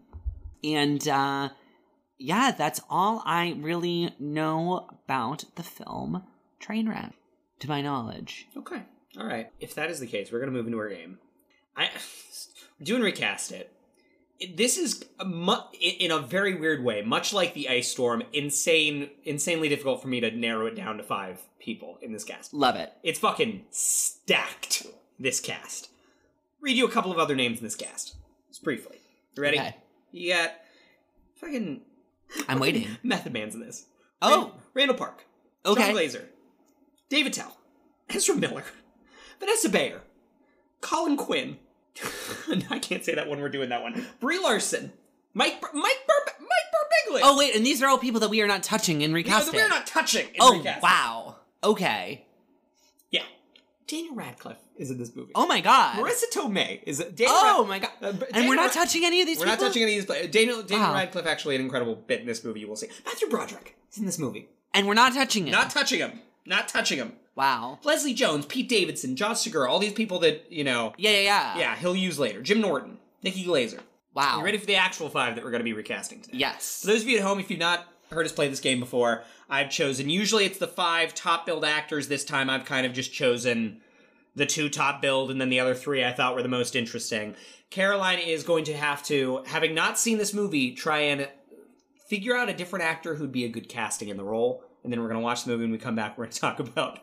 and 0.63 1.07
uh, 1.07 1.49
yeah, 2.17 2.51
that's 2.51 2.81
all 2.89 3.21
I 3.25 3.55
really 3.59 4.13
know 4.19 4.87
about 5.05 5.45
the 5.55 5.63
film 5.63 6.23
Trainwreck, 6.61 7.13
to 7.59 7.69
my 7.69 7.81
knowledge. 7.81 8.47
Okay. 8.57 8.81
All 9.19 9.25
right. 9.25 9.51
If 9.59 9.75
that 9.75 9.89
is 9.89 9.99
the 9.99 10.07
case, 10.07 10.31
we're 10.31 10.39
going 10.39 10.51
to 10.51 10.55
move 10.57 10.67
into 10.67 10.77
our 10.79 10.89
game. 10.89 11.17
I 11.75 11.89
doing 12.81 13.01
recast 13.01 13.51
it. 13.51 13.71
This 14.55 14.77
is 14.77 15.05
a 15.19 15.25
mu- 15.25 15.53
in 15.79 15.91
in 16.05 16.11
a 16.11 16.19
very 16.19 16.55
weird 16.55 16.83
way, 16.83 17.01
much 17.03 17.31
like 17.31 17.53
the 17.53 17.69
ice 17.69 17.91
storm. 17.91 18.23
Insane, 18.33 19.09
insanely 19.23 19.69
difficult 19.69 20.01
for 20.01 20.07
me 20.07 20.19
to 20.19 20.31
narrow 20.31 20.65
it 20.65 20.75
down 20.75 20.97
to 20.97 21.03
five 21.03 21.39
people 21.59 21.97
in 22.01 22.11
this 22.11 22.23
cast. 22.23 22.53
Love 22.53 22.75
it. 22.75 22.91
It's 23.03 23.19
fucking 23.19 23.65
stacked. 23.69 24.87
This 25.19 25.39
cast. 25.39 25.89
Read 26.61 26.75
you 26.75 26.85
a 26.87 26.91
couple 26.91 27.11
of 27.11 27.19
other 27.19 27.35
names 27.35 27.59
in 27.59 27.63
this 27.63 27.75
cast, 27.75 28.15
just 28.49 28.63
briefly. 28.63 28.97
You 29.35 29.43
ready? 29.43 29.59
Okay. 29.59 29.75
You 30.11 30.33
got 30.33 30.51
fucking 31.35 31.81
I'm 32.47 32.59
waiting. 32.59 32.87
Method 33.03 33.33
Man's 33.33 33.53
in 33.53 33.61
this. 33.61 33.85
Oh. 34.21 34.41
Rand- 34.45 34.51
Randall 34.73 34.97
Park. 34.97 35.25
Okay. 35.65 35.83
Jon 35.83 35.91
Glaser. 35.91 36.27
Dave 37.09 37.27
Attell. 37.27 37.55
Ezra 38.09 38.35
Miller. 38.35 38.63
Vanessa 39.39 39.69
Bayer. 39.69 40.01
Colin 40.81 41.17
Quinn. 41.17 41.57
I 42.69 42.79
can't 42.79 43.03
say 43.03 43.15
that 43.15 43.27
when 43.29 43.39
we're 43.41 43.49
doing 43.49 43.69
that 43.69 43.81
one. 43.83 44.05
Brie 44.19 44.39
Larson. 44.39 44.91
Mike 45.33 45.61
Bur- 45.61 45.69
Mike 45.73 46.07
Bur- 46.07 46.33
Mike 46.39 46.49
Birbiglia. 46.49 47.21
Oh 47.23 47.37
wait, 47.37 47.55
and 47.55 47.65
these 47.65 47.81
are 47.81 47.87
all 47.87 47.97
people 47.97 48.19
that 48.21 48.29
we 48.29 48.41
are 48.41 48.47
not 48.47 48.63
touching 48.63 49.01
in 49.01 49.11
No, 49.11 49.15
recasting. 49.15 49.53
we're 49.55 49.67
not 49.69 49.87
touching. 49.87 50.27
in 50.27 50.35
oh 50.41 50.57
recasting. 50.57 50.81
wow. 50.83 51.35
Okay. 51.63 52.25
Yeah. 53.11 53.23
Daniel 53.87 54.15
Radcliffe 54.15 54.57
is 54.77 54.91
in 54.91 54.97
this 54.97 55.15
movie. 55.15 55.31
Oh 55.35 55.47
my 55.47 55.61
god. 55.61 55.97
Marisa 55.97 56.23
Tomei 56.33 56.81
is 56.85 56.99
Daniel 56.99 57.27
oh 57.29 57.59
Rad- 57.61 57.67
my 57.69 57.79
god. 57.79 57.91
Uh, 58.01 58.25
and 58.33 58.49
we're 58.49 58.55
not 58.55 58.63
Rad- 58.67 58.73
touching 58.73 59.05
any 59.05 59.21
of 59.21 59.27
these 59.27 59.37
We're 59.39 59.45
people. 59.45 59.57
not 59.61 59.67
touching 59.67 59.83
any 59.83 59.93
of 59.93 59.97
these 59.99 60.05
players. 60.05 60.27
Daniel 60.31 60.63
Daniel 60.63 60.87
Wow. 60.89 60.93
Radcliffe 60.95 61.25
actually 61.27 61.55
an 61.55 61.61
incredible 61.61 61.95
bit 61.95 62.21
in 62.21 62.25
this 62.27 62.43
movie. 62.43 62.61
You 62.61 62.67
will 62.67 62.75
see. 62.75 62.87
Matthew 63.05 63.27
Broderick 63.29 63.75
is 63.91 63.97
in 63.99 64.05
this 64.05 64.17
movie. 64.19 64.49
And 64.73 64.87
we're 64.87 64.93
not 64.95 65.13
touching 65.13 65.47
it. 65.47 65.51
Not 65.51 65.69
touching 65.69 65.99
him. 65.99 66.19
Not 66.45 66.67
touching 66.67 66.97
him. 66.97 67.13
wow. 67.35 67.79
Leslie 67.83 68.13
Jones, 68.13 68.45
Pete 68.45 68.67
Davidson, 68.69 69.15
Josh 69.15 69.37
Segarra, 69.47 69.69
all 69.69 69.79
these 69.79 69.93
people 69.93 70.19
that 70.19 70.51
you 70.51 70.63
know. 70.63 70.93
Yeah, 70.97 71.11
yeah, 71.11 71.19
yeah. 71.19 71.57
Yeah, 71.57 71.75
he'll 71.75 71.95
use 71.95 72.19
later. 72.19 72.41
Jim 72.41 72.61
Norton, 72.61 72.97
Nikki 73.23 73.45
Glazer. 73.45 73.79
Wow. 74.13 74.39
You 74.39 74.43
ready 74.43 74.57
for 74.57 74.65
the 74.65 74.75
actual 74.75 75.09
five 75.09 75.35
that 75.35 75.43
we're 75.43 75.51
going 75.51 75.61
to 75.61 75.65
be 75.65 75.73
recasting 75.73 76.21
today? 76.21 76.37
Yes. 76.37 76.81
For 76.81 76.87
those 76.87 77.03
of 77.03 77.07
you 77.07 77.17
at 77.17 77.23
home, 77.23 77.39
if 77.39 77.49
you've 77.49 77.59
not 77.59 77.85
heard 78.11 78.25
us 78.25 78.31
play 78.33 78.49
this 78.49 78.59
game 78.59 78.79
before, 78.79 79.23
I've 79.49 79.69
chosen. 79.69 80.09
Usually, 80.09 80.43
it's 80.45 80.57
the 80.57 80.67
five 80.67 81.15
top 81.15 81.45
billed 81.45 81.63
actors. 81.63 82.07
This 82.09 82.25
time, 82.25 82.49
I've 82.49 82.65
kind 82.65 82.85
of 82.85 82.91
just 82.91 83.13
chosen 83.13 83.79
the 84.35 84.45
two 84.45 84.67
top 84.69 85.01
billed, 85.01 85.31
and 85.31 85.39
then 85.39 85.49
the 85.49 85.59
other 85.61 85.75
three 85.75 86.03
I 86.03 86.11
thought 86.11 86.35
were 86.35 86.43
the 86.43 86.49
most 86.49 86.75
interesting. 86.75 87.35
Caroline 87.69 88.19
is 88.19 88.43
going 88.43 88.65
to 88.65 88.73
have 88.75 89.01
to, 89.03 89.43
having 89.45 89.73
not 89.73 89.97
seen 89.97 90.17
this 90.17 90.33
movie, 90.33 90.73
try 90.73 90.99
and 90.99 91.29
figure 92.09 92.35
out 92.35 92.49
a 92.49 92.53
different 92.53 92.83
actor 92.83 93.15
who'd 93.15 93.31
be 93.31 93.45
a 93.45 93.49
good 93.49 93.69
casting 93.69 94.09
in 94.09 94.17
the 94.17 94.23
role, 94.25 94.63
and 94.83 94.91
then 94.91 94.99
we're 95.01 95.07
going 95.07 95.19
to 95.19 95.23
watch 95.23 95.43
the 95.43 95.51
movie. 95.51 95.63
When 95.63 95.71
we 95.71 95.77
come 95.77 95.95
back, 95.95 96.17
we're 96.17 96.25
going 96.25 96.31
to 96.33 96.39
talk 96.39 96.59
about 96.59 96.99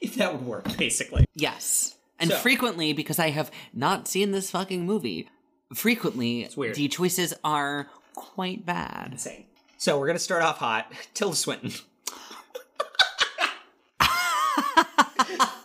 if 0.00 0.14
that 0.16 0.32
would 0.32 0.44
work, 0.46 0.76
basically. 0.76 1.24
Yes. 1.34 1.96
And 2.18 2.30
So- 2.30 2.36
frequently, 2.36 2.92
because 2.92 3.18
I 3.18 3.30
have 3.30 3.50
not 3.74 4.08
seen 4.08 4.30
this 4.32 4.50
fucking 4.50 4.86
movie, 4.86 5.28
frequently 5.74 6.48
the 6.74 6.88
choices 6.88 7.34
are 7.44 7.88
quite 8.14 8.64
bad. 8.64 9.10
Insane. 9.12 9.44
So 9.78 9.98
we're 9.98 10.06
to 10.14 10.18
start 10.18 10.42
off 10.42 10.56
hot. 10.58 10.90
Tilda 11.14 11.36
Swinton. 11.36 11.72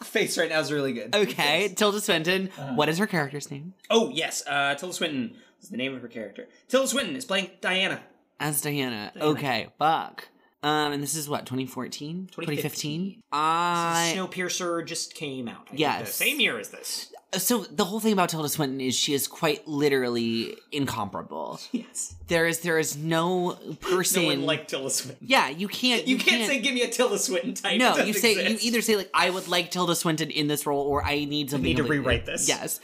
Face 0.04 0.38
right 0.38 0.50
now 0.50 0.60
is 0.60 0.72
really 0.74 0.92
good. 0.92 1.16
Okay, 1.16 1.70
Tilda 1.74 2.02
Swinton. 2.02 2.50
Uh-huh. 2.58 2.74
what 2.74 2.90
is 2.90 2.98
her 2.98 3.08
character's 3.08 3.50
name? 3.50 3.74
Oh 3.90 4.10
yes, 4.10 4.44
uh, 4.46 4.76
Tilda 4.76 4.94
Swinton 4.94 5.38
is 5.62 5.70
the 5.70 5.78
name 5.78 5.96
of 5.96 6.02
her 6.02 6.10
character. 6.10 6.50
Tilda 6.68 6.88
Swinton 6.90 7.16
is 7.16 7.24
playing 7.24 7.50
Diana. 7.62 8.02
As 8.38 8.60
Diana. 8.62 9.12
Diana. 9.16 9.32
Okay, 9.32 9.68
Buck. 9.78 10.28
Um, 10.64 10.92
and 10.94 11.02
this 11.02 11.16
is 11.16 11.28
what 11.28 11.46
2014, 11.48 12.28
2015. 12.32 12.36
2015. 12.36 13.24
I 13.32 14.14
Snowpiercer 14.16 14.86
just 14.86 15.16
came 15.16 15.48
out. 15.48 15.68
I 15.72 15.76
Yes. 15.76 16.08
the 16.10 16.14
same 16.26 16.40
year 16.40 16.60
as 16.60 16.70
this. 16.70 17.12
so 17.38 17.64
the 17.64 17.84
whole 17.86 18.00
thing 18.00 18.14
about 18.14 18.30
Tilda 18.30 18.48
Swinton 18.48 18.80
is 18.80 18.94
she 18.96 19.14
is 19.16 19.28
quite 19.28 19.68
literally 19.68 20.56
incomparable. 20.72 21.60
Yes. 21.72 22.14
There 22.28 22.46
is 22.46 22.60
there 22.60 22.78
is 22.78 22.96
no 22.96 23.58
person. 23.82 24.22
No 24.22 24.28
one 24.30 24.46
like 24.46 24.68
Tilda 24.68 24.90
Swinton. 24.92 25.26
yeah, 25.28 25.50
you 25.50 25.68
can't. 25.68 26.08
You, 26.08 26.18
can't, 26.18 26.46
say 26.48 26.60
give 26.60 26.74
me 26.76 26.84
a 26.84 26.90
Tilda 26.90 27.18
Swinton 27.18 27.56
type. 27.56 27.80
no. 27.80 27.98
You 27.98 28.14
say 28.14 28.34
exist. 28.34 28.64
you 28.64 28.68
either 28.70 28.82
say 28.82 28.96
like 28.98 29.10
I 29.16 29.30
would 29.32 29.48
like 29.48 29.72
Tilda 29.72 29.96
Swinton 29.96 30.30
in 30.30 30.48
this 30.48 30.66
role, 30.68 30.82
or 30.86 31.04
I 31.04 31.26
need 31.26 31.50
something. 31.50 31.64
need 31.64 31.78
to 31.78 31.82
completely- 31.84 32.00
rewrite 32.06 32.26
this. 32.28 32.48
Yes. 32.48 32.80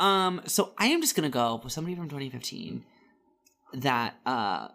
Um. 0.00 0.40
So 0.46 0.72
I 0.78 0.86
am 0.86 1.00
just 1.02 1.14
gonna 1.14 1.28
go 1.28 1.60
with 1.62 1.72
somebody 1.74 1.94
from 1.94 2.08
2015 2.08 2.84
that 3.74 4.16
uh 4.24 4.68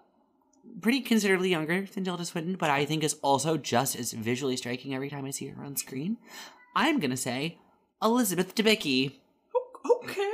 pretty 0.81 1.01
considerably 1.01 1.49
younger 1.49 1.85
than 1.85 2.03
Tilda 2.03 2.25
Swinton, 2.25 2.55
but 2.55 2.69
I 2.69 2.85
think 2.85 3.03
is 3.03 3.15
also 3.21 3.57
just 3.57 3.95
as 3.95 4.11
visually 4.13 4.57
striking 4.57 4.93
every 4.93 5.09
time 5.09 5.25
I 5.25 5.31
see 5.31 5.47
her 5.47 5.63
on 5.63 5.75
screen. 5.75 6.17
I'm 6.75 6.99
gonna 6.99 7.17
say 7.17 7.57
Elizabeth 8.01 8.55
Debicki. 8.55 9.13
Okay. 10.03 10.31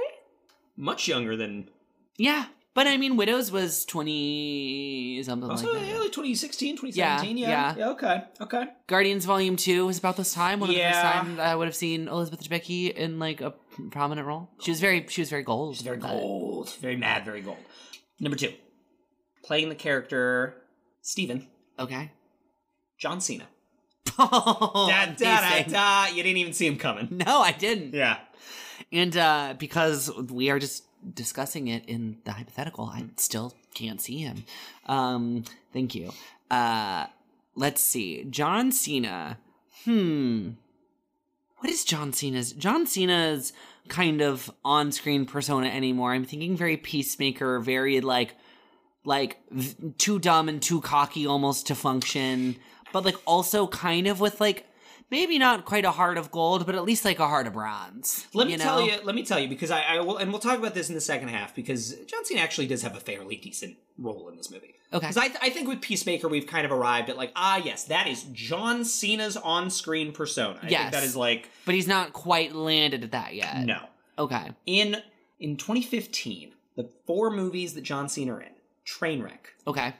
Much 0.77 1.07
younger 1.07 1.35
than. 1.35 1.69
Yeah, 2.17 2.45
but 2.73 2.87
I 2.87 2.97
mean, 2.97 3.17
Widows 3.17 3.51
was 3.51 3.85
20 3.85 5.21
something 5.23 5.49
Also, 5.49 5.71
like 5.73 5.81
that. 5.81 5.87
yeah, 5.87 5.97
like 5.99 6.11
2016, 6.11 6.77
2017. 6.77 7.37
Yeah. 7.37 7.75
yeah. 7.77 7.89
okay. 7.89 8.23
Okay. 8.41 8.65
Guardians 8.87 9.25
Volume 9.25 9.55
2 9.55 9.85
was 9.85 9.97
about 9.97 10.17
this 10.17 10.33
time. 10.33 10.59
One 10.59 10.69
of 10.69 10.75
the 10.75 10.79
Yeah. 10.81 10.91
first 10.91 11.25
time 11.27 11.39
I 11.39 11.55
would 11.55 11.67
have 11.67 11.75
seen 11.75 12.07
Elizabeth 12.07 12.47
Debicki 12.47 12.93
in 12.93 13.19
like 13.19 13.41
a 13.41 13.53
prominent 13.91 14.27
role. 14.27 14.49
She 14.61 14.71
was 14.71 14.79
very 14.79 15.05
she 15.09 15.21
was 15.21 15.29
very 15.29 15.43
gold. 15.43 15.75
She's 15.75 15.83
very 15.83 15.97
gold. 15.97 16.69
Very 16.81 16.95
mad, 16.97 17.25
very 17.25 17.41
gold. 17.41 17.57
Number 18.19 18.37
two. 18.37 18.53
Playing 19.43 19.69
the 19.69 19.75
character 19.75 20.55
Steven, 21.01 21.47
Okay. 21.77 22.11
John 22.97 23.21
Cena. 23.21 23.45
Oh, 24.21 24.87
Da, 24.89 25.05
da, 25.05 25.41
da, 25.41 25.63
da. 25.63 26.07
You 26.07 26.23
didn't 26.23 26.37
even 26.37 26.51
see 26.53 26.67
him 26.67 26.75
coming. 26.77 27.07
No, 27.25 27.39
I 27.41 27.53
didn't. 27.53 27.93
Yeah. 27.93 28.17
And 28.91 29.15
uh 29.15 29.53
because 29.57 30.11
we 30.17 30.49
are 30.49 30.59
just 30.59 30.83
discussing 31.13 31.67
it 31.67 31.85
in 31.87 32.17
the 32.25 32.33
hypothetical, 32.33 32.85
I 32.85 33.05
still 33.15 33.53
can't 33.73 34.01
see 34.01 34.17
him. 34.17 34.43
Um 34.87 35.45
thank 35.71 35.95
you. 35.95 36.11
Uh 36.51 37.05
let's 37.55 37.81
see. 37.81 38.25
John 38.25 38.71
Cena. 38.73 39.37
Hmm. 39.85 40.49
What 41.59 41.69
is 41.69 41.85
John 41.85 42.11
Cena's? 42.11 42.51
John 42.53 42.85
Cena's 42.87 43.53
kind 43.87 44.21
of 44.21 44.51
on-screen 44.65 45.25
persona 45.25 45.67
anymore. 45.67 46.11
I'm 46.13 46.25
thinking 46.25 46.55
very 46.57 46.77
peacemaker, 46.77 47.59
very 47.59 48.01
like 48.01 48.35
like 49.09 49.39
too 49.97 50.19
dumb 50.19 50.47
and 50.47 50.61
too 50.61 50.79
cocky 50.81 51.25
almost 51.27 51.67
to 51.67 51.75
function, 51.75 52.55
but 52.93 53.03
like 53.03 53.17
also 53.25 53.67
kind 53.67 54.07
of 54.07 54.19
with 54.21 54.39
like 54.39 54.65
maybe 55.11 55.39
not 55.39 55.65
quite 55.65 55.83
a 55.85 55.91
heart 55.91 56.17
of 56.17 56.29
gold, 56.31 56.65
but 56.67 56.75
at 56.75 56.83
least 56.83 57.03
like 57.03 57.19
a 57.19 57.27
heart 57.27 57.47
of 57.47 57.53
bronze. 57.53 58.27
Let 58.33 58.45
me 58.47 58.53
you 58.53 58.59
tell 58.59 58.81
you. 58.81 58.93
Let 59.03 59.15
me 59.15 59.23
tell 59.23 59.39
you 59.39 59.47
because 59.49 59.71
I, 59.71 59.81
I 59.81 59.99
will, 60.01 60.17
and 60.17 60.31
we'll 60.31 60.39
talk 60.39 60.57
about 60.59 60.73
this 60.75 60.87
in 60.89 60.95
the 60.95 61.01
second 61.01 61.29
half 61.29 61.55
because 61.55 61.95
John 62.05 62.23
Cena 62.23 62.41
actually 62.41 62.67
does 62.67 62.83
have 62.83 62.95
a 62.95 62.99
fairly 62.99 63.35
decent 63.35 63.75
role 63.97 64.29
in 64.29 64.37
this 64.37 64.49
movie. 64.51 64.75
Okay. 64.93 65.07
Because 65.07 65.17
I, 65.17 65.29
I 65.41 65.49
think 65.49 65.67
with 65.67 65.81
Peacemaker 65.81 66.27
we've 66.27 66.47
kind 66.47 66.65
of 66.65 66.71
arrived 66.71 67.09
at 67.09 67.17
like 67.17 67.31
ah 67.35 67.57
yes 67.57 67.83
that 67.85 68.07
is 68.07 68.23
John 68.31 68.85
Cena's 68.85 69.35
on-screen 69.37 70.11
persona. 70.13 70.59
I 70.63 70.67
Yes. 70.69 70.81
think 70.81 70.93
that 70.93 71.03
is 71.03 71.15
like 71.15 71.49
But 71.65 71.75
he's 71.75 71.87
not 71.87 72.13
quite 72.13 72.53
landed 72.55 73.03
at 73.03 73.11
that 73.11 73.33
yet. 73.35 73.65
no. 73.65 73.81
Okay. 74.17 74.51
In 74.65 75.01
in 75.39 75.57
2015, 75.57 76.53
the 76.75 76.89
four 77.07 77.29
movies 77.31 77.73
that 77.75 77.81
John 77.81 78.09
Cena 78.09 78.33
are 78.35 78.41
in: 78.41 78.53
Trainwreck, 78.89 79.53
Okay. 79.67 79.93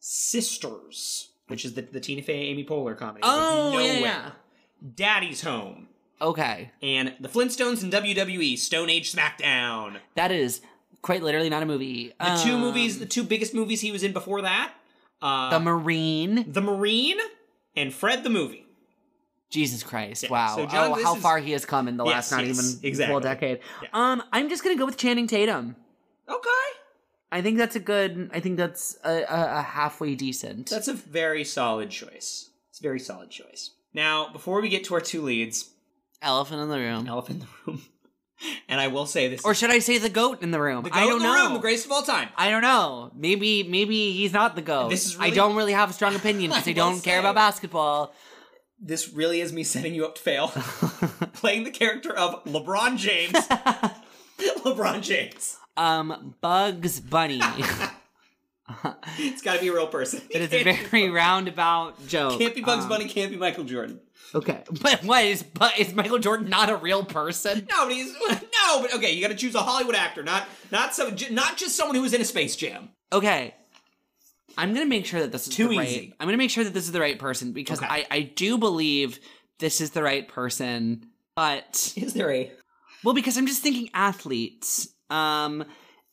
Sisters, 0.00 1.30
which 1.48 1.64
is 1.64 1.74
the 1.74 1.82
the 1.82 2.00
Tina 2.00 2.22
Fey 2.22 2.34
Amy 2.48 2.64
Poehler 2.64 2.96
comedy. 2.96 3.20
Oh, 3.22 3.78
yeah, 3.78 3.98
yeah. 3.98 4.30
Daddy's 4.94 5.42
Home, 5.42 5.88
Okay. 6.20 6.70
and 6.82 7.14
the 7.20 7.28
Flintstones 7.28 7.82
and 7.82 7.92
WWE 7.92 8.56
Stone 8.58 8.88
Age 8.90 9.12
SmackDown. 9.12 9.98
That 10.14 10.32
is 10.32 10.60
quite 11.02 11.22
literally 11.22 11.50
not 11.50 11.62
a 11.62 11.66
movie. 11.66 12.12
The 12.20 12.40
two 12.44 12.54
Um, 12.54 12.60
movies, 12.60 12.98
the 12.98 13.06
two 13.06 13.22
biggest 13.24 13.52
movies 13.54 13.80
he 13.80 13.92
was 13.92 14.02
in 14.02 14.12
before 14.12 14.42
that, 14.42 14.72
uh, 15.20 15.50
The 15.50 15.60
Marine. 15.60 16.50
The 16.50 16.60
Marine 16.60 17.18
and 17.76 17.92
Fred 17.92 18.22
the 18.24 18.30
Movie. 18.30 18.66
Jesus 19.50 19.82
Christ! 19.82 20.22
Yeah, 20.24 20.30
Wow. 20.30 20.56
so 20.56 20.66
John, 20.66 20.92
oh, 20.92 21.02
how 21.04 21.16
is- 21.16 21.22
far 21.22 21.38
he 21.38 21.52
has 21.52 21.64
come 21.66 21.86
in 21.88 21.96
the 21.98 22.04
Yes, 22.04 22.14
last 22.14 22.32
not 22.32 22.46
yes, 22.46 22.58
even 22.58 22.80
exactly. 22.88 23.12
full 23.12 23.20
decade. 23.20 23.58
Yeah. 23.82 23.88
Um, 23.92 24.22
I'm 24.32 24.48
just 24.48 24.64
gonna 24.64 24.76
go 24.76 24.86
with 24.86 24.96
Channing 24.96 25.26
Tatum. 25.26 25.76
Okay, 26.28 26.48
I 27.32 27.40
think 27.40 27.56
that's 27.56 27.74
a 27.74 27.80
good. 27.80 28.30
I 28.32 28.40
think 28.40 28.58
that's 28.58 28.96
a, 29.04 29.22
a, 29.22 29.58
a 29.58 29.62
halfway 29.62 30.14
decent. 30.14 30.68
that's 30.68 30.86
a 30.88 30.92
very 30.92 31.44
solid 31.44 31.88
choice. 31.90 32.50
It's 32.70 32.78
a 32.78 32.82
very 32.82 33.00
solid 33.00 33.30
choice. 33.30 33.70
Now, 33.94 34.30
before 34.30 34.60
we 34.60 34.68
get 34.68 34.84
to 34.84 34.94
our 34.94 35.00
two 35.00 35.22
leads, 35.22 35.70
elephant 36.20 36.60
in 36.60 36.68
the 36.68 36.76
room. 36.78 37.06
elephant 37.08 37.40
in 37.42 37.46
the 37.46 37.72
room, 37.72 37.82
and 38.68 38.78
I 38.80 38.88
will 38.88 39.06
say 39.06 39.28
this: 39.28 39.42
Or 39.44 39.54
should 39.54 39.70
I 39.70 39.78
say 39.78 39.96
the 39.96 40.10
goat 40.10 40.42
in 40.42 40.50
the 40.50 40.60
room? 40.60 40.82
the 40.84 40.90
goat 40.90 40.98
I 40.98 41.06
don't 41.06 41.16
in 41.16 41.18
the 41.22 41.34
know. 41.34 41.44
room, 41.44 41.54
the 41.54 41.60
greatest 41.60 41.86
of 41.86 41.92
all 41.92 42.02
time. 42.02 42.28
I 42.36 42.50
don't 42.50 42.62
know. 42.62 43.10
Maybe 43.16 43.62
maybe 43.62 44.12
he's 44.12 44.34
not 44.34 44.54
the 44.54 44.62
goat. 44.62 44.90
This 44.90 45.06
is 45.06 45.16
I 45.18 45.30
don't 45.30 45.56
really 45.56 45.72
have 45.72 45.88
a 45.88 45.94
strong 45.94 46.14
opinion 46.14 46.50
because 46.52 46.68
I 46.68 46.70
I 46.70 46.74
don't 46.74 47.02
care 47.02 47.18
about 47.18 47.34
basketball. 47.34 48.14
This 48.78 49.10
really 49.10 49.40
is 49.40 49.52
me 49.54 49.62
setting 49.62 49.94
you 49.94 50.04
up 50.04 50.16
to 50.16 50.20
fail. 50.22 50.48
Playing 51.34 51.64
the 51.64 51.70
character 51.70 52.12
of 52.12 52.44
LeBron 52.44 52.98
James. 52.98 53.32
LeBron 54.64 55.00
James. 55.02 55.56
Um, 55.76 56.34
Bugs 56.40 57.00
Bunny. 57.00 57.40
It's 59.18 59.42
got 59.42 59.54
to 59.56 59.60
be 59.60 59.68
a 59.68 59.72
real 59.72 59.86
person. 59.88 60.22
it 60.30 60.40
is 60.40 60.52
a 60.52 60.62
very 60.62 61.10
roundabout 61.10 62.06
joke. 62.06 62.38
Can't 62.38 62.54
be 62.54 62.62
Bugs 62.62 62.84
Um, 62.84 62.88
Bunny. 62.88 63.06
Can't 63.06 63.30
be 63.30 63.36
Michael 63.36 63.64
Jordan. 63.64 64.00
Okay, 64.34 64.62
but 64.80 65.02
what 65.04 65.24
is 65.24 65.42
but 65.42 65.78
is 65.78 65.92
Michael 65.92 66.18
Jordan 66.18 66.48
not 66.48 66.70
a 66.70 66.76
real 66.76 67.04
person? 67.04 67.66
No, 67.70 67.84
but 67.86 67.92
he's 67.94 68.14
no, 68.30 68.80
but 68.80 68.94
okay. 68.94 69.12
You 69.12 69.20
got 69.20 69.28
to 69.28 69.34
choose 69.34 69.54
a 69.54 69.60
Hollywood 69.60 69.94
actor, 69.94 70.22
not 70.22 70.46
not 70.70 70.94
some, 70.94 71.14
not 71.32 71.58
just 71.58 71.76
someone 71.76 71.96
who 71.96 72.02
was 72.02 72.14
in 72.14 72.22
a 72.22 72.24
Space 72.24 72.56
Jam. 72.56 72.88
Okay. 73.12 73.54
I'm 74.56 74.72
gonna 74.72 74.86
make 74.86 75.04
sure 75.04 75.20
that 75.20 75.32
this 75.32 75.48
is 75.48 75.54
Too 75.54 75.68
the 75.68 75.76
right. 75.78 75.88
easy. 75.88 76.14
I'm 76.18 76.26
gonna 76.26 76.38
make 76.38 76.50
sure 76.50 76.64
that 76.64 76.72
this 76.72 76.84
is 76.86 76.92
the 76.92 77.00
right 77.00 77.18
person 77.18 77.52
because 77.52 77.78
Okay. 77.82 77.88
I 77.90 78.06
I 78.10 78.20
do 78.22 78.56
believe 78.56 79.18
this 79.58 79.82
is 79.82 79.90
the 79.90 80.02
right 80.02 80.26
person, 80.26 81.06
but 81.34 81.92
Is 81.96 82.14
there 82.14 82.30
a? 82.32 82.50
well, 83.04 83.14
because 83.14 83.36
I'm 83.36 83.46
just 83.46 83.60
thinking 83.62 83.90
athletes. 83.92 84.88
Um, 85.12 85.64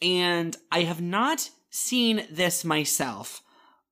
and 0.02 0.56
I 0.72 0.84
have 0.84 1.02
not 1.02 1.50
seen 1.70 2.26
this 2.30 2.66
myself, 2.66 3.42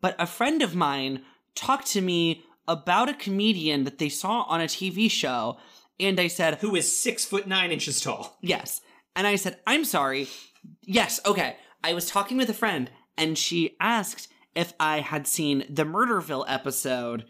but 0.01 0.15
a 0.19 0.27
friend 0.27 0.61
of 0.61 0.75
mine 0.75 1.23
talked 1.55 1.87
to 1.87 2.01
me 2.01 2.43
about 2.67 3.09
a 3.09 3.13
comedian 3.13 3.85
that 3.85 3.97
they 3.97 4.09
saw 4.09 4.41
on 4.43 4.61
a 4.61 4.65
TV 4.65 5.09
show, 5.09 5.57
and 5.99 6.19
I 6.19 6.27
said, 6.27 6.55
Who 6.55 6.75
is 6.75 6.93
six 6.95 7.25
foot 7.25 7.47
nine 7.47 7.71
inches 7.71 8.01
tall? 8.01 8.37
Yes. 8.41 8.81
And 9.15 9.25
I 9.25 9.35
said, 9.35 9.57
I'm 9.65 9.85
sorry. 9.85 10.27
Yes, 10.83 11.19
okay. 11.25 11.55
I 11.83 11.93
was 11.93 12.07
talking 12.07 12.37
with 12.37 12.49
a 12.49 12.53
friend 12.53 12.91
and 13.17 13.37
she 13.37 13.75
asked 13.79 14.27
if 14.55 14.73
I 14.79 14.99
had 14.99 15.27
seen 15.27 15.65
the 15.69 15.83
Murderville 15.85 16.45
episode, 16.47 17.25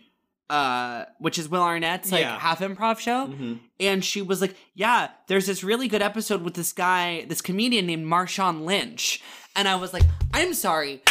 uh, 0.50 1.06
which 1.20 1.38
is 1.38 1.50
Will 1.50 1.62
Arnett's 1.62 2.12
like 2.12 2.22
Yeah. 2.22 2.40
half 2.40 2.60
improv 2.60 3.00
show. 3.00 3.28
Mhm. 3.28 3.60
And 3.80 4.04
she 4.06 4.22
was 4.22 4.42
like, 4.42 4.56
Yeah, 4.76 5.10
there's 5.28 5.46
this 5.46 5.64
really 5.64 5.88
good 5.88 6.02
episode 6.02 6.42
with 6.44 6.54
this 6.54 6.72
guy, 6.74 7.26
this 7.28 7.42
comedian 7.42 7.86
named 7.86 8.06
Marshawn 8.06 8.64
Lynch. 8.66 9.22
And 9.56 9.68
I 9.68 9.76
was 9.76 9.94
like, 9.94 10.04
I'm 10.34 10.54
sorry. 10.54 11.02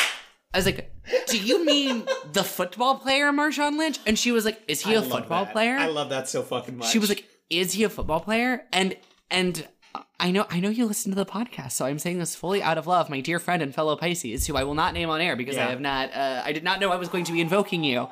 I 0.54 0.58
was 0.58 0.64
like, 0.66 0.90
Do 1.28 1.38
you 1.38 1.64
mean 1.64 2.04
the 2.32 2.44
football 2.44 2.96
player 2.98 3.30
Marshawn 3.32 3.76
Lynch? 3.76 3.98
And 4.06 4.18
she 4.18 4.32
was 4.32 4.44
like, 4.44 4.60
Is 4.68 4.80
he 4.80 4.96
I 4.96 5.00
a 5.00 5.02
football 5.02 5.44
that. 5.44 5.52
player? 5.52 5.76
I 5.76 5.86
love 5.86 6.08
that 6.10 6.28
so 6.28 6.42
fucking 6.42 6.78
much. 6.78 6.88
she 6.90 6.98
was 6.98 7.08
like, 7.10 7.24
"Is 7.50 7.72
he 7.72 7.84
a 7.84 7.88
football 7.90 8.20
player?" 8.20 8.64
And 8.72 8.96
and 9.30 9.68
I 10.18 10.30
know 10.30 10.46
I 10.50 10.60
know 10.60 10.68
you 10.70 10.86
listen 10.86 11.12
to 11.12 11.16
the 11.16 11.26
podcast, 11.26 11.72
so 11.72 11.84
I'm 11.84 11.98
saying 11.98 12.18
this 12.18 12.34
fully 12.34 12.62
out 12.62 12.78
of 12.78 12.86
love, 12.86 13.08
my 13.10 13.20
dear 13.20 13.38
friend 13.38 13.62
and 13.62 13.74
fellow 13.74 13.96
Pisces, 13.96 14.46
who 14.46 14.56
I 14.56 14.64
will 14.64 14.74
not 14.74 14.94
name 14.94 15.10
on 15.10 15.20
air 15.20 15.36
because 15.36 15.56
I 15.58 15.64
have 15.66 15.80
not. 15.80 16.12
Uh, 16.14 16.42
I 16.44 16.52
did 16.52 16.64
not 16.64 16.80
know 16.80 16.90
I 16.90 16.96
was 16.96 17.08
going 17.08 17.24
to 17.24 17.32
be 17.32 17.40
invoking 17.40 17.84
you, 17.84 18.08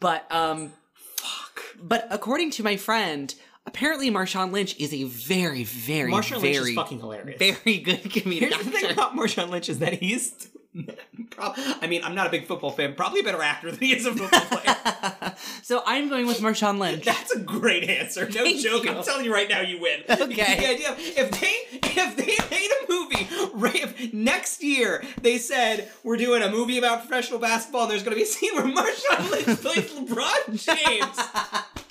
but 0.00 0.30
um, 0.32 0.72
fuck. 0.94 1.62
but 1.80 2.06
according 2.10 2.50
to 2.52 2.62
my 2.62 2.76
friend, 2.76 3.34
apparently 3.66 4.10
Marshawn 4.10 4.52
Lynch 4.52 4.76
is 4.78 4.92
a 4.92 5.04
very, 5.04 5.64
very, 5.64 6.10
Marshawn 6.10 6.40
very, 6.40 6.58
Lynch 6.58 6.68
is 6.70 6.74
fucking 6.74 7.00
hilarious. 7.00 7.38
very 7.38 7.78
good 7.78 8.02
comedic 8.04 8.38
Here's 8.40 8.58
the 8.58 8.70
thing 8.70 8.90
about 8.90 9.14
Marshawn 9.14 9.50
Lynch 9.50 9.68
is 9.68 9.78
that 9.80 9.94
he's. 9.94 10.48
I 11.38 11.86
mean, 11.86 12.02
I'm 12.04 12.14
not 12.14 12.26
a 12.26 12.30
big 12.30 12.46
football 12.46 12.70
fan. 12.70 12.94
Probably 12.94 13.20
a 13.20 13.24
better 13.24 13.42
actor 13.42 13.70
than 13.70 13.80
he 13.80 13.94
is 13.94 14.06
a 14.06 14.14
football 14.14 14.40
player. 14.40 15.34
so 15.62 15.82
I'm 15.86 16.08
going 16.08 16.26
with 16.26 16.40
Marshawn 16.40 16.78
Lynch. 16.78 17.04
That's 17.04 17.32
a 17.32 17.40
great 17.40 17.88
answer. 17.88 18.26
No 18.26 18.44
Thank 18.44 18.60
joke. 18.60 18.84
you. 18.84 18.90
I'm 18.90 19.02
telling 19.02 19.24
you 19.24 19.32
right 19.32 19.48
now, 19.48 19.60
you 19.60 19.80
win. 19.80 20.02
Okay. 20.08 20.26
The 20.26 20.68
idea 20.68 20.94
if 20.98 21.30
they 21.40 21.78
if 22.00 22.16
they 22.16 22.36
made 22.56 22.70
a 22.70 22.92
movie 22.92 23.28
right 23.54 23.82
if 23.82 24.12
next 24.12 24.62
year 24.62 25.04
they 25.20 25.38
said 25.38 25.90
we're 26.04 26.16
doing 26.16 26.42
a 26.42 26.50
movie 26.50 26.78
about 26.78 27.00
professional 27.00 27.38
basketball 27.38 27.82
and 27.82 27.90
there's 27.90 28.02
going 28.02 28.12
to 28.12 28.16
be 28.16 28.22
a 28.22 28.26
scene 28.26 28.54
where 28.54 28.64
Marshawn 28.64 29.30
Lynch 29.30 29.60
plays 29.60 29.92
LeBron 29.92 30.64
James. 30.64 31.85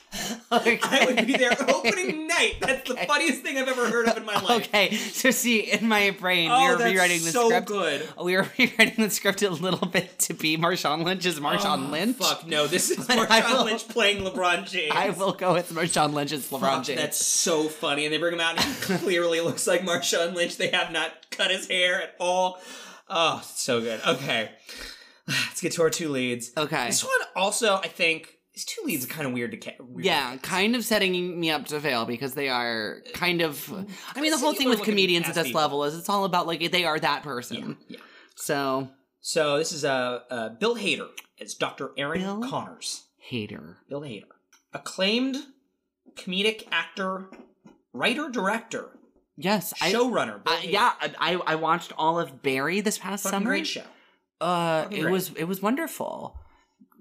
Okay. 0.51 0.79
I 0.83 1.05
would 1.05 1.27
be 1.27 1.33
there 1.37 1.51
opening 1.69 2.27
night. 2.35 2.55
That's 2.61 2.87
the 2.89 2.95
funniest 2.97 3.41
thing 3.41 3.57
I've 3.57 3.67
ever 3.67 3.89
heard 3.89 4.07
of 4.07 4.17
in 4.17 4.25
my 4.25 4.35
life. 4.39 4.67
Okay, 4.67 4.95
so 4.95 5.31
see, 5.31 5.59
in 5.71 5.87
my 5.87 6.11
brain, 6.11 6.49
Oh, 6.51 6.61
we 6.77 6.83
were 6.83 6.89
rewriting 6.91 7.23
the 7.23 7.31
so 7.31 7.47
script. 7.49 7.67
good. 7.67 8.07
We 8.23 8.35
were 8.35 8.47
rewriting 8.57 9.03
the 9.03 9.09
script 9.09 9.41
a 9.41 9.49
little 9.49 9.87
bit 9.87 10.17
to 10.19 10.33
be 10.33 10.57
Marshawn 10.57 11.03
Lynch 11.03 11.25
as 11.25 11.39
Marshawn 11.39 11.87
Oh, 11.87 11.91
Lynch. 11.91 12.17
Fuck 12.17 12.47
no, 12.47 12.67
this 12.67 12.89
is 12.91 13.05
But 13.05 13.17
Marshawn 13.29 13.51
will- 13.53 13.65
Lynch 13.65 13.87
playing 13.87 14.23
LeBron 14.23 14.69
James. 14.69 14.91
I 14.95 15.09
will 15.11 15.33
go 15.33 15.53
with 15.53 15.69
Marshawn 15.71 16.13
Lynch 16.13 16.31
as 16.31 16.49
LeBron 16.49 16.59
Fuck, 16.59 16.83
James. 16.85 16.99
That's 17.01 17.25
so 17.25 17.63
funny. 17.67 18.05
And 18.05 18.13
they 18.13 18.17
bring 18.17 18.33
him 18.33 18.39
out 18.39 18.57
and 18.57 18.75
he 18.75 18.81
clearly 18.97 19.41
looks 19.41 19.67
like 19.67 19.81
Marshawn 19.81 20.33
Lynch. 20.35 20.57
They 20.57 20.69
have 20.69 20.91
not 20.91 21.11
cut 21.31 21.51
his 21.51 21.67
hair 21.67 22.01
at 22.01 22.15
all. 22.19 22.59
Oh, 23.09 23.41
so 23.45 23.81
good. 23.81 23.99
Okay. 24.07 24.49
Let's 25.27 25.59
get 25.61 25.71
to 25.73 25.81
our 25.81 25.89
two 25.89 26.09
leads. 26.09 26.51
Okay. 26.55 26.85
This 26.87 27.03
one 27.03 27.11
also, 27.35 27.75
I 27.77 27.87
think, 27.87 28.34
these 28.55 28.65
two 28.65 28.81
leads 28.85 29.03
are 29.05 29.09
kind 29.09 29.27
of 29.27 29.33
weird 29.33 29.51
to 29.51 29.57
ca- 29.57 29.75
weird 29.79 30.05
Yeah, 30.05 30.31
to 30.31 30.37
kind 30.39 30.75
of 30.75 30.83
setting 30.85 31.39
me 31.39 31.51
up 31.51 31.65
to 31.67 31.79
fail 31.79 32.05
because 32.05 32.33
they 32.33 32.49
are 32.49 33.01
kind 33.13 33.41
of. 33.41 33.71
I 34.15 34.21
mean, 34.21 34.31
the 34.31 34.37
whole 34.37 34.53
thing 34.53 34.69
with 34.69 34.81
comedians 34.81 35.27
at 35.27 35.35
this 35.35 35.47
people. 35.47 35.61
level 35.61 35.83
is 35.83 35.95
it's 35.97 36.09
all 36.09 36.23
about 36.25 36.47
like 36.47 36.71
they 36.71 36.85
are 36.85 36.97
that 36.99 37.21
person. 37.23 37.77
yeah. 37.87 37.97
yeah. 37.97 38.03
So 38.35 38.89
So 39.21 39.57
this 39.57 39.71
is 39.71 39.83
uh, 39.85 40.19
uh, 40.29 40.49
Bill 40.49 40.75
Hader. 40.75 41.09
It's 41.37 41.53
Dr. 41.53 41.91
Aaron 41.97 42.21
Bill? 42.21 42.41
Conners. 42.49 43.03
hater. 43.19 43.77
Bill 43.89 44.01
Hader. 44.01 44.23
Acclaimed 44.73 45.37
comedic 46.15 46.65
actor, 46.71 47.29
writer, 47.93 48.29
director, 48.29 48.91
Yes, 49.37 49.73
I. 49.81 49.91
showrunner. 49.91 50.41
Bill 50.45 50.53
I- 50.53 50.61
yeah, 50.63 50.93
I 51.19 51.35
I 51.45 51.55
watched 51.55 51.91
all 51.97 52.19
of 52.19 52.41
Barry 52.41 52.79
this 52.79 52.97
past 52.97 53.23
Fucking 53.23 53.35
summer. 53.39 53.49
great 53.49 53.67
show. 53.67 53.83
Uh, 54.39 54.83
Fucking 54.83 54.97
it 54.97 55.01
great. 55.01 55.11
was 55.11 55.31
it 55.35 55.43
was 55.45 55.61
wonderful. 55.61 56.37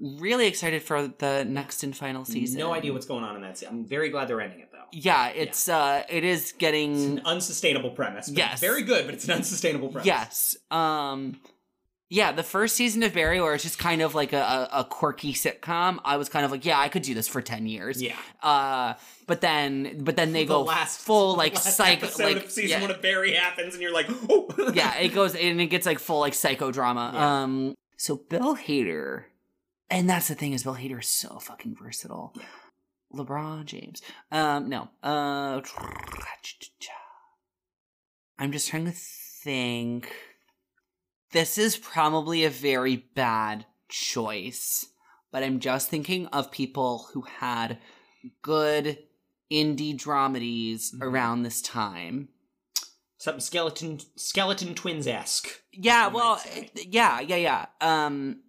Really 0.05 0.47
excited 0.47 0.83
for 0.83 1.09
the 1.09 1.47
next 1.49 1.83
and 1.83 1.97
final 1.97 2.27
season. 2.27 2.59
No 2.59 2.75
idea 2.75 2.93
what's 2.93 3.07
going 3.07 3.25
on 3.25 3.37
in 3.37 3.43
that 3.43 3.57
season. 3.57 3.75
I'm 3.75 3.85
very 3.87 4.11
glad 4.11 4.29
they're 4.29 4.41
ending 4.41 4.61
it 4.61 4.69
though. 4.71 4.85
Yeah, 4.93 5.29
it's 5.29 5.67
uh, 5.67 6.03
it 6.11 6.25
is 6.25 6.43
It's 6.43 6.53
getting 6.53 7.19
an 7.19 7.23
unsustainable 7.25 7.91
premise. 7.91 8.29
Yes. 8.29 8.61
Very 8.61 8.83
good, 8.83 9.07
but 9.07 9.15
it's 9.15 9.25
an 9.25 9.31
unsustainable 9.33 9.89
premise. 9.89 10.07
yes. 10.07 10.57
Um, 10.71 11.41
yeah, 12.11 12.33
the 12.33 12.43
first 12.43 12.77
season 12.77 13.03
of 13.03 13.15
Barry, 13.15 13.41
where 13.41 13.55
it's 13.55 13.65
just 13.65 13.79
kind 13.79 14.03
of 14.03 14.15
like 14.15 14.35
a, 14.35 14.69
a, 14.73 14.81
a 14.81 14.85
quirky 14.85 15.33
sitcom. 15.33 15.99
I 16.05 16.19
was 16.19 16.29
kind 16.29 16.45
of 16.45 16.51
like, 16.51 16.67
yeah, 16.67 16.79
I 16.79 16.89
could 16.89 17.03
do 17.03 17.15
this 17.15 17.27
for 17.27 17.41
ten 17.41 17.67
years. 17.67 18.03
Yeah. 18.03 18.17
Uh, 18.43 18.95
but 19.27 19.41
then 19.41 20.01
but 20.05 20.17
then 20.17 20.33
they 20.33 20.45
The 20.45 20.49
go 20.49 20.63
last 20.63 21.01
full 21.01 21.35
like 21.37 21.55
last 21.55 21.77
psych 21.77 22.03
episode 22.03 22.25
like 22.25 22.45
of 22.45 22.51
season 22.53 22.71
yeah. 22.71 22.81
one 22.83 22.91
of 22.91 23.01
Barry 23.01 23.33
happens, 23.33 23.73
and 23.73 23.83
you're 23.83 23.93
like, 23.93 24.07
oh. 24.29 24.71
yeah, 24.75 24.97
it 24.99 25.15
goes 25.15 25.35
and 25.35 25.61
it 25.61 25.67
gets 25.69 25.87
like 25.87 25.99
full 25.99 26.21
like 26.21 26.35
psychodrama. 26.35 27.15
Yeah. 27.15 27.43
Um, 27.43 27.75
so 27.97 28.17
Bill 28.17 28.55
Hader, 28.55 29.25
and 29.91 30.09
that's 30.09 30.29
the 30.29 30.35
thing 30.35 30.53
is 30.53 30.63
Bill 30.65 30.75
Hader 30.77 31.01
is 31.01 31.09
so 31.09 31.39
fucking 31.39 31.77
versatile. 31.81 32.35
LeBron 33.15 33.65
James. 33.67 34.03
Um, 34.33 34.69
no. 34.69 34.89
Uh, 35.03 35.61
I'm 38.39 38.51
just 38.53 38.69
trying 38.69 38.87
to 38.87 38.93
think. 38.95 40.13
This 41.33 41.59
is 41.59 41.77
probably 41.77 42.45
a 42.45 42.51
very 42.51 42.97
bad 43.15 43.67
choice, 43.89 44.87
but 45.33 45.43
I'm 45.43 45.59
just 45.61 45.89
thinking 45.89 46.27
of 46.29 46.51
people 46.53 47.09
who 47.13 47.23
had 47.23 47.79
good 48.43 48.99
indie 49.53 49.97
dramedies 49.99 50.95
Mhm. 50.95 51.03
around 51.03 51.43
this 51.43 51.61
time. 51.61 52.29
Something 53.19 53.41
skeleton 53.41 54.01
skeleton 54.17 54.75
twins 54.75 55.07
esque. 55.07 55.49
Yeah, 55.73 56.07
well, 56.09 56.41
yeah, 56.77 57.21
yeah, 57.21 57.37
yeah. 57.37 57.67
Um, 57.81 58.44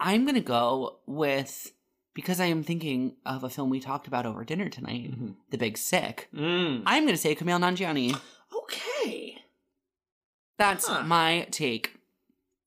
I'm 0.00 0.24
gonna 0.26 0.40
go 0.40 0.98
with 1.06 1.72
because 2.14 2.40
I 2.40 2.46
am 2.46 2.62
thinking 2.62 3.16
of 3.26 3.44
a 3.44 3.50
film 3.50 3.70
we 3.70 3.80
talked 3.80 4.06
about 4.06 4.26
over 4.26 4.44
dinner 4.44 4.68
tonight, 4.68 5.12
The 5.50 5.58
Big 5.58 5.78
Sick. 5.78 6.28
Mm. 6.34 6.82
I'm 6.86 7.04
gonna 7.04 7.16
say 7.16 7.34
Kumail 7.34 7.60
Nanjiani. 7.60 8.18
Okay, 8.56 9.38
That's 10.58 10.86
Huh. 10.88 11.02
my 11.04 11.46
take. 11.50 11.92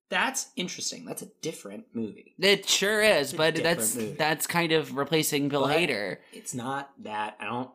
that's 0.10 0.48
interesting. 0.58 1.06
That's 1.06 1.22
a 1.22 1.28
different 1.42 1.86
movie. 1.94 2.36
It 2.38 2.68
sure 2.68 3.02
is, 3.02 3.32
but 3.34 3.56
that's 3.56 3.96
movie. 3.96 4.12
that's 4.18 4.46
kind 4.48 4.72
of 4.74 4.96
replacing 4.98 5.48
Bill 5.50 5.68
But- 5.68 5.78
Hader. 5.78 6.18
It's 6.34 6.54
not 6.54 6.92
that. 7.00 7.38
I 7.40 7.46
don't. 7.46 7.70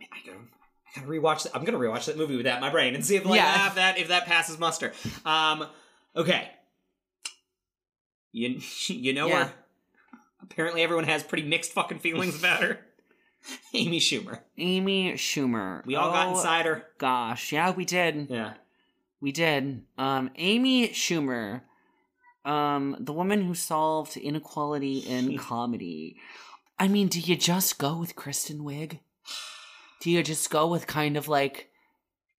I 0.00 0.04
gotta. 0.26 0.38
I 0.96 1.00
gotta 1.00 1.06
rewatch 1.08 1.42
that. 1.44 1.54
I'm 1.54 1.64
gonna 1.64 1.78
rewatch 1.78 2.06
that 2.06 2.16
movie 2.16 2.34
with 2.36 2.46
that 2.46 2.56
in 2.56 2.60
my 2.60 2.70
brain 2.70 2.94
and 2.96 3.04
see 3.06 3.14
if 3.16 3.24
like 3.24 3.36
Yeah. 3.36 3.68
if 3.68 3.74
that 3.76 3.98
if 3.98 4.08
that 4.08 4.26
passes 4.26 4.58
muster. 4.58 4.92
Um. 5.24 5.66
Okay. 6.16 6.50
You 8.32 8.60
you 8.86 9.12
know 9.12 9.28
Yeah. 9.28 9.44
her. 9.46 9.52
Apparently, 10.42 10.82
everyone 10.82 11.04
has 11.04 11.22
pretty 11.22 11.46
mixed 11.46 11.72
fucking 11.72 11.98
feelings 11.98 12.38
about 12.38 12.62
her. 12.62 12.80
Amy 13.74 14.00
Schumer. 14.00 14.40
Amy 14.58 15.12
Schumer. 15.12 15.84
We 15.86 15.96
all 15.96 16.10
got 16.12 16.28
Oh, 16.28 16.30
inside 16.36 16.66
her. 16.66 16.84
Gosh, 16.98 17.52
yeah, 17.52 17.70
we 17.72 17.84
did. 17.84 18.28
Yeah. 18.30 18.54
We 19.20 19.32
did. 19.32 19.82
Um, 19.98 20.30
Amy 20.36 20.88
Schumer, 20.88 21.60
um, 22.44 22.96
the 22.98 23.12
woman 23.12 23.42
who 23.42 23.54
solved 23.54 24.16
inequality 24.16 24.98
in 25.00 25.36
comedy. 25.50 26.16
I 26.78 26.88
mean, 26.88 27.08
do 27.08 27.20
you 27.20 27.36
just 27.36 27.78
go 27.78 27.96
with 27.98 28.16
Kristen 28.16 28.60
Wiig? 28.60 28.98
Do 30.00 30.10
you 30.10 30.22
just 30.22 30.48
go 30.48 30.66
with 30.66 30.86
kind 30.86 31.18
of 31.18 31.28
like 31.28 31.68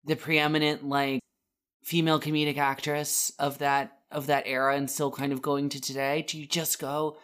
the 0.06 0.16
preeminent 0.16 0.86
like 0.88 1.20
female 1.82 2.18
comedic 2.18 2.56
actress 2.56 3.30
of 3.38 3.58
that 3.58 3.98
of 4.10 4.26
that 4.26 4.44
era 4.46 4.76
and 4.76 4.90
still 4.90 5.10
kind 5.10 5.32
of 5.32 5.42
going 5.42 5.68
to 5.70 5.80
today? 5.80 6.24
Do 6.26 6.38
you 6.38 6.46
just 6.46 6.78
go 6.78 7.18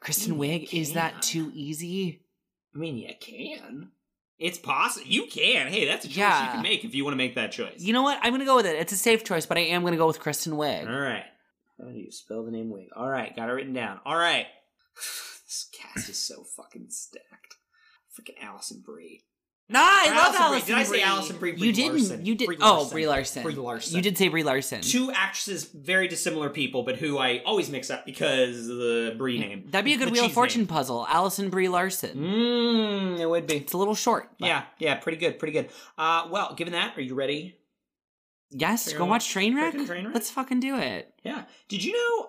Kristen 0.00 0.36
Wiig? 0.36 0.72
Is 0.72 0.92
that 0.92 1.22
too 1.22 1.50
easy? 1.54 2.22
I 2.74 2.78
mean, 2.78 2.96
you 2.96 3.10
can. 3.20 3.90
It's 4.38 4.58
possible. 4.58 5.06
You 5.06 5.26
can. 5.26 5.68
Hey, 5.68 5.86
that's 5.86 6.04
a 6.04 6.08
choice 6.08 6.16
you 6.16 6.50
can 6.52 6.62
make 6.62 6.84
if 6.84 6.94
you 6.94 7.04
want 7.04 7.14
to 7.14 7.18
make 7.18 7.36
that 7.36 7.52
choice. 7.52 7.80
You 7.80 7.92
know 7.92 8.02
what? 8.02 8.18
I'm 8.22 8.32
gonna 8.32 8.44
go 8.44 8.56
with 8.56 8.66
it. 8.66 8.76
It's 8.76 8.92
a 8.92 8.96
safe 8.96 9.24
choice, 9.24 9.46
but 9.46 9.56
I 9.56 9.62
am 9.62 9.84
gonna 9.84 9.96
go 9.96 10.06
with 10.06 10.20
Kristen 10.20 10.54
Wiig. 10.54 10.88
All 10.88 11.00
right. 11.00 11.24
How 11.78 11.86
do 11.86 11.98
you 11.98 12.10
spell 12.10 12.44
the 12.44 12.50
name 12.50 12.70
Wig? 12.70 12.88
All 12.96 13.08
right, 13.08 13.34
got 13.34 13.48
it 13.48 13.52
written 13.52 13.72
down. 13.72 14.00
All 14.04 14.16
right. 14.16 14.46
this 14.96 15.68
cast 15.72 16.08
is 16.08 16.18
so 16.18 16.44
fucking 16.44 16.86
stacked. 16.88 17.56
Freaking 18.12 18.42
Alison 18.42 18.82
Brie. 18.84 19.24
Nah, 19.66 19.78
I 19.80 20.08
Or 20.10 20.14
love 20.14 20.34
Alison 20.34 20.50
Brie. 20.50 20.66
Did 20.66 20.76
I 20.78 20.82
say 20.84 21.02
Alison 21.02 21.36
Brie? 21.38 21.50
You 21.52 21.56
Brie 21.56 21.72
didn't. 21.72 21.98
Larson. 21.98 22.26
You 22.26 22.34
did. 22.34 22.46
Brie 22.46 22.58
oh, 22.60 22.72
Larson. 22.74 22.90
Brie 22.92 23.06
Larson. 23.06 23.42
Brie 23.42 23.54
Larson. 23.54 23.96
You 23.96 24.02
did 24.02 24.18
say 24.18 24.28
Brie 24.28 24.42
Larson. 24.42 24.82
Two 24.82 25.10
actresses, 25.10 25.64
very 25.64 26.06
dissimilar 26.06 26.50
people, 26.50 26.82
but 26.82 26.96
who 26.96 27.16
I 27.16 27.42
always 27.46 27.70
mix 27.70 27.88
up 27.90 28.04
because 28.04 28.68
of 28.68 28.76
the 28.76 29.14
Brie 29.16 29.38
name. 29.38 29.64
That'd 29.70 29.86
be 29.86 29.94
a 29.94 29.96
good 29.96 30.08
The 30.08 30.12
Wheel 30.12 30.26
of 30.26 30.32
Fortune 30.32 30.62
name. 30.62 30.68
puzzle. 30.68 31.06
Alison 31.08 31.48
Brie 31.48 31.68
Larson. 31.68 32.16
Mmm, 32.18 33.18
it 33.18 33.26
would 33.26 33.46
be. 33.46 33.56
It's 33.56 33.72
a 33.72 33.78
little 33.78 33.94
short. 33.94 34.28
but 34.38 34.46
Yeah, 34.46 34.64
yeah, 34.78 34.96
pretty 34.96 35.16
good, 35.16 35.38
pretty 35.38 35.52
good. 35.52 35.70
Uh, 35.96 36.28
well, 36.30 36.54
given 36.54 36.74
that, 36.74 36.98
are 36.98 37.02
you 37.02 37.14
ready? 37.14 37.56
Yes. 38.50 38.92
Go 38.92 39.04
out 39.04 39.08
watch 39.08 39.34
Trainwreck. 39.34 39.72
Trainwreck? 39.72 40.12
Let's 40.14 40.30
fucking 40.30 40.60
do 40.60 40.76
it. 40.76 41.12
Yeah. 41.24 41.44
Did 41.68 41.82
you 41.82 41.92
know 41.92 42.28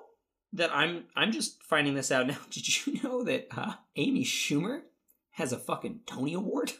that 0.53 0.71
I'm 0.73 1.03
I'm 1.15 1.31
just 1.33 1.61
finding 1.63 1.95
this 1.95 2.11
out 2.11 2.27
now? 2.27 2.37
Did 2.49 2.85
you 2.87 2.99
know 3.03 3.23
that 3.25 3.47
uh, 3.55 3.73
Amy 3.97 4.23
Schumer 4.23 4.81
has 5.31 5.51
a 5.51 5.57
fucking 5.59 5.99
Tony 6.07 6.33
Award 6.33 6.71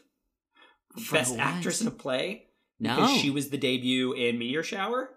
for 0.97 1.15
Best? 1.15 1.37
Actress 1.37 1.81
in 1.81 1.87
a 1.87 1.91
Play 1.91 2.47
No. 2.79 2.95
because 2.95 3.11
she 3.17 3.29
was 3.29 3.49
the 3.49 3.57
debut 3.57 4.13
in 4.13 4.37
Meteor 4.39 4.63
Shower? 4.63 5.09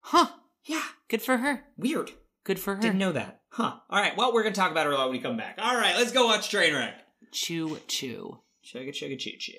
Huh. 0.00 0.28
Yeah, 0.64 0.82
Good 1.08 1.22
for 1.22 1.38
her. 1.38 1.64
weird. 1.76 2.12
Good 2.44 2.58
for 2.58 2.74
her. 2.76 2.80
Didn't 2.82 2.98
know 2.98 3.12
that. 3.12 3.40
Huh. 3.50 3.76
All 3.90 4.00
right. 4.00 4.16
Well, 4.16 4.32
we're 4.32 4.42
gonna 4.42 4.54
talk 4.54 4.70
about 4.70 4.86
her 4.86 4.92
a 4.92 4.94
lot 4.96 5.08
when 5.08 5.16
we 5.16 5.22
come 5.22 5.36
back. 5.36 5.56
All 5.58 5.76
right. 5.76 5.96
Let's 5.96 6.12
go 6.12 6.26
watch 6.26 6.50
Trainwreck. 6.50 6.94
Chew 7.32 7.78
chew. 7.88 8.40
Chugga 8.64 8.90
chugga 8.90 9.18
choo 9.18 9.32
choo. 9.38 9.52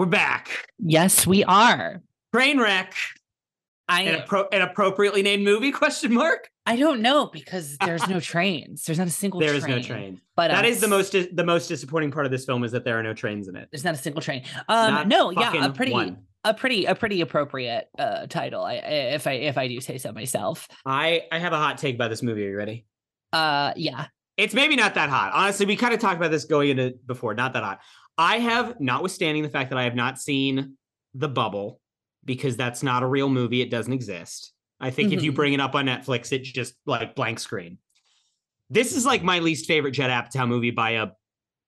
We're 0.00 0.06
back. 0.06 0.66
Yes, 0.78 1.26
we 1.26 1.44
are. 1.44 2.00
Trainwreck. 2.34 2.94
I 3.86 4.04
An, 4.04 4.22
appro- 4.22 4.46
an 4.50 4.62
appropriately 4.62 5.20
named 5.20 5.44
movie? 5.44 5.72
Question 5.72 6.14
mark. 6.14 6.48
I 6.64 6.76
don't 6.76 7.02
know 7.02 7.26
because 7.26 7.76
there's 7.76 8.08
no 8.08 8.18
trains. 8.18 8.84
There's 8.84 8.96
not 8.96 9.08
a 9.08 9.10
single 9.10 9.40
There 9.40 9.52
is 9.52 9.62
train. 9.62 9.76
no 9.76 9.82
train. 9.82 10.20
But 10.36 10.52
That 10.52 10.64
um, 10.64 10.70
is 10.70 10.80
the 10.80 10.88
most 10.88 11.12
the 11.12 11.44
most 11.44 11.68
disappointing 11.68 12.12
part 12.12 12.24
of 12.24 12.32
this 12.32 12.46
film 12.46 12.64
is 12.64 12.72
that 12.72 12.82
there 12.86 12.98
are 12.98 13.02
no 13.02 13.12
trains 13.12 13.46
in 13.46 13.56
it. 13.56 13.68
There's 13.70 13.84
not 13.84 13.92
a 13.92 13.98
single 13.98 14.22
train. 14.22 14.44
Um, 14.70 14.94
Not 14.94 15.08
no, 15.08 15.30
yeah, 15.32 15.66
a 15.66 15.70
pretty, 15.70 15.92
one. 15.92 16.22
a 16.44 16.54
pretty, 16.54 16.86
a 16.86 16.94
pretty 16.94 17.20
appropriate 17.20 17.90
uh 17.98 18.26
title. 18.26 18.64
I, 18.64 18.76
if 18.76 19.26
I, 19.26 19.32
if 19.32 19.58
I 19.58 19.68
do 19.68 19.82
say 19.82 19.98
so 19.98 20.12
myself. 20.12 20.66
I 20.86 21.24
I 21.30 21.38
have 21.38 21.52
a 21.52 21.58
hot 21.58 21.76
take 21.76 21.96
about 21.96 22.08
this 22.08 22.22
movie. 22.22 22.46
Are 22.46 22.50
you 22.52 22.56
ready? 22.56 22.86
Uh, 23.34 23.74
yeah. 23.76 24.06
It's 24.38 24.54
maybe 24.54 24.76
not 24.76 24.94
that 24.94 25.10
hot. 25.10 25.32
Honestly, 25.34 25.66
we 25.66 25.76
kind 25.76 25.92
of 25.92 26.00
talked 26.00 26.16
about 26.16 26.30
this 26.30 26.46
going 26.46 26.70
into 26.70 26.94
before. 27.04 27.34
Not 27.34 27.52
that 27.52 27.62
hot. 27.62 27.80
I 28.20 28.38
have, 28.38 28.78
notwithstanding 28.80 29.42
the 29.42 29.48
fact 29.48 29.70
that 29.70 29.78
I 29.78 29.84
have 29.84 29.94
not 29.94 30.20
seen 30.20 30.76
The 31.14 31.28
Bubble 31.28 31.80
because 32.26 32.54
that's 32.54 32.82
not 32.82 33.02
a 33.02 33.06
real 33.06 33.30
movie. 33.30 33.62
It 33.62 33.70
doesn't 33.70 33.92
exist. 33.94 34.52
I 34.78 34.90
think 34.90 35.12
if 35.14 35.22
you 35.22 35.32
Mhm. 35.32 35.36
bring 35.36 35.52
it 35.54 35.60
up 35.60 35.74
on 35.74 35.86
Netflix, 35.86 36.30
it's 36.30 36.50
just 36.50 36.74
like 36.84 37.14
blank 37.14 37.38
screen. 37.38 37.78
This 38.68 38.94
is 38.94 39.06
like 39.06 39.22
my 39.22 39.38
least 39.38 39.66
favorite 39.66 39.92
Judd 39.92 40.10
Apatow 40.10 40.46
movie 40.46 40.70
by 40.70 40.90
a 40.90 41.08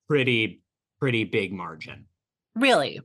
pretty, 0.09 0.61
pretty 1.01 1.25
big 1.25 1.55
margin. 1.55 2.07
Really? 2.55 3.01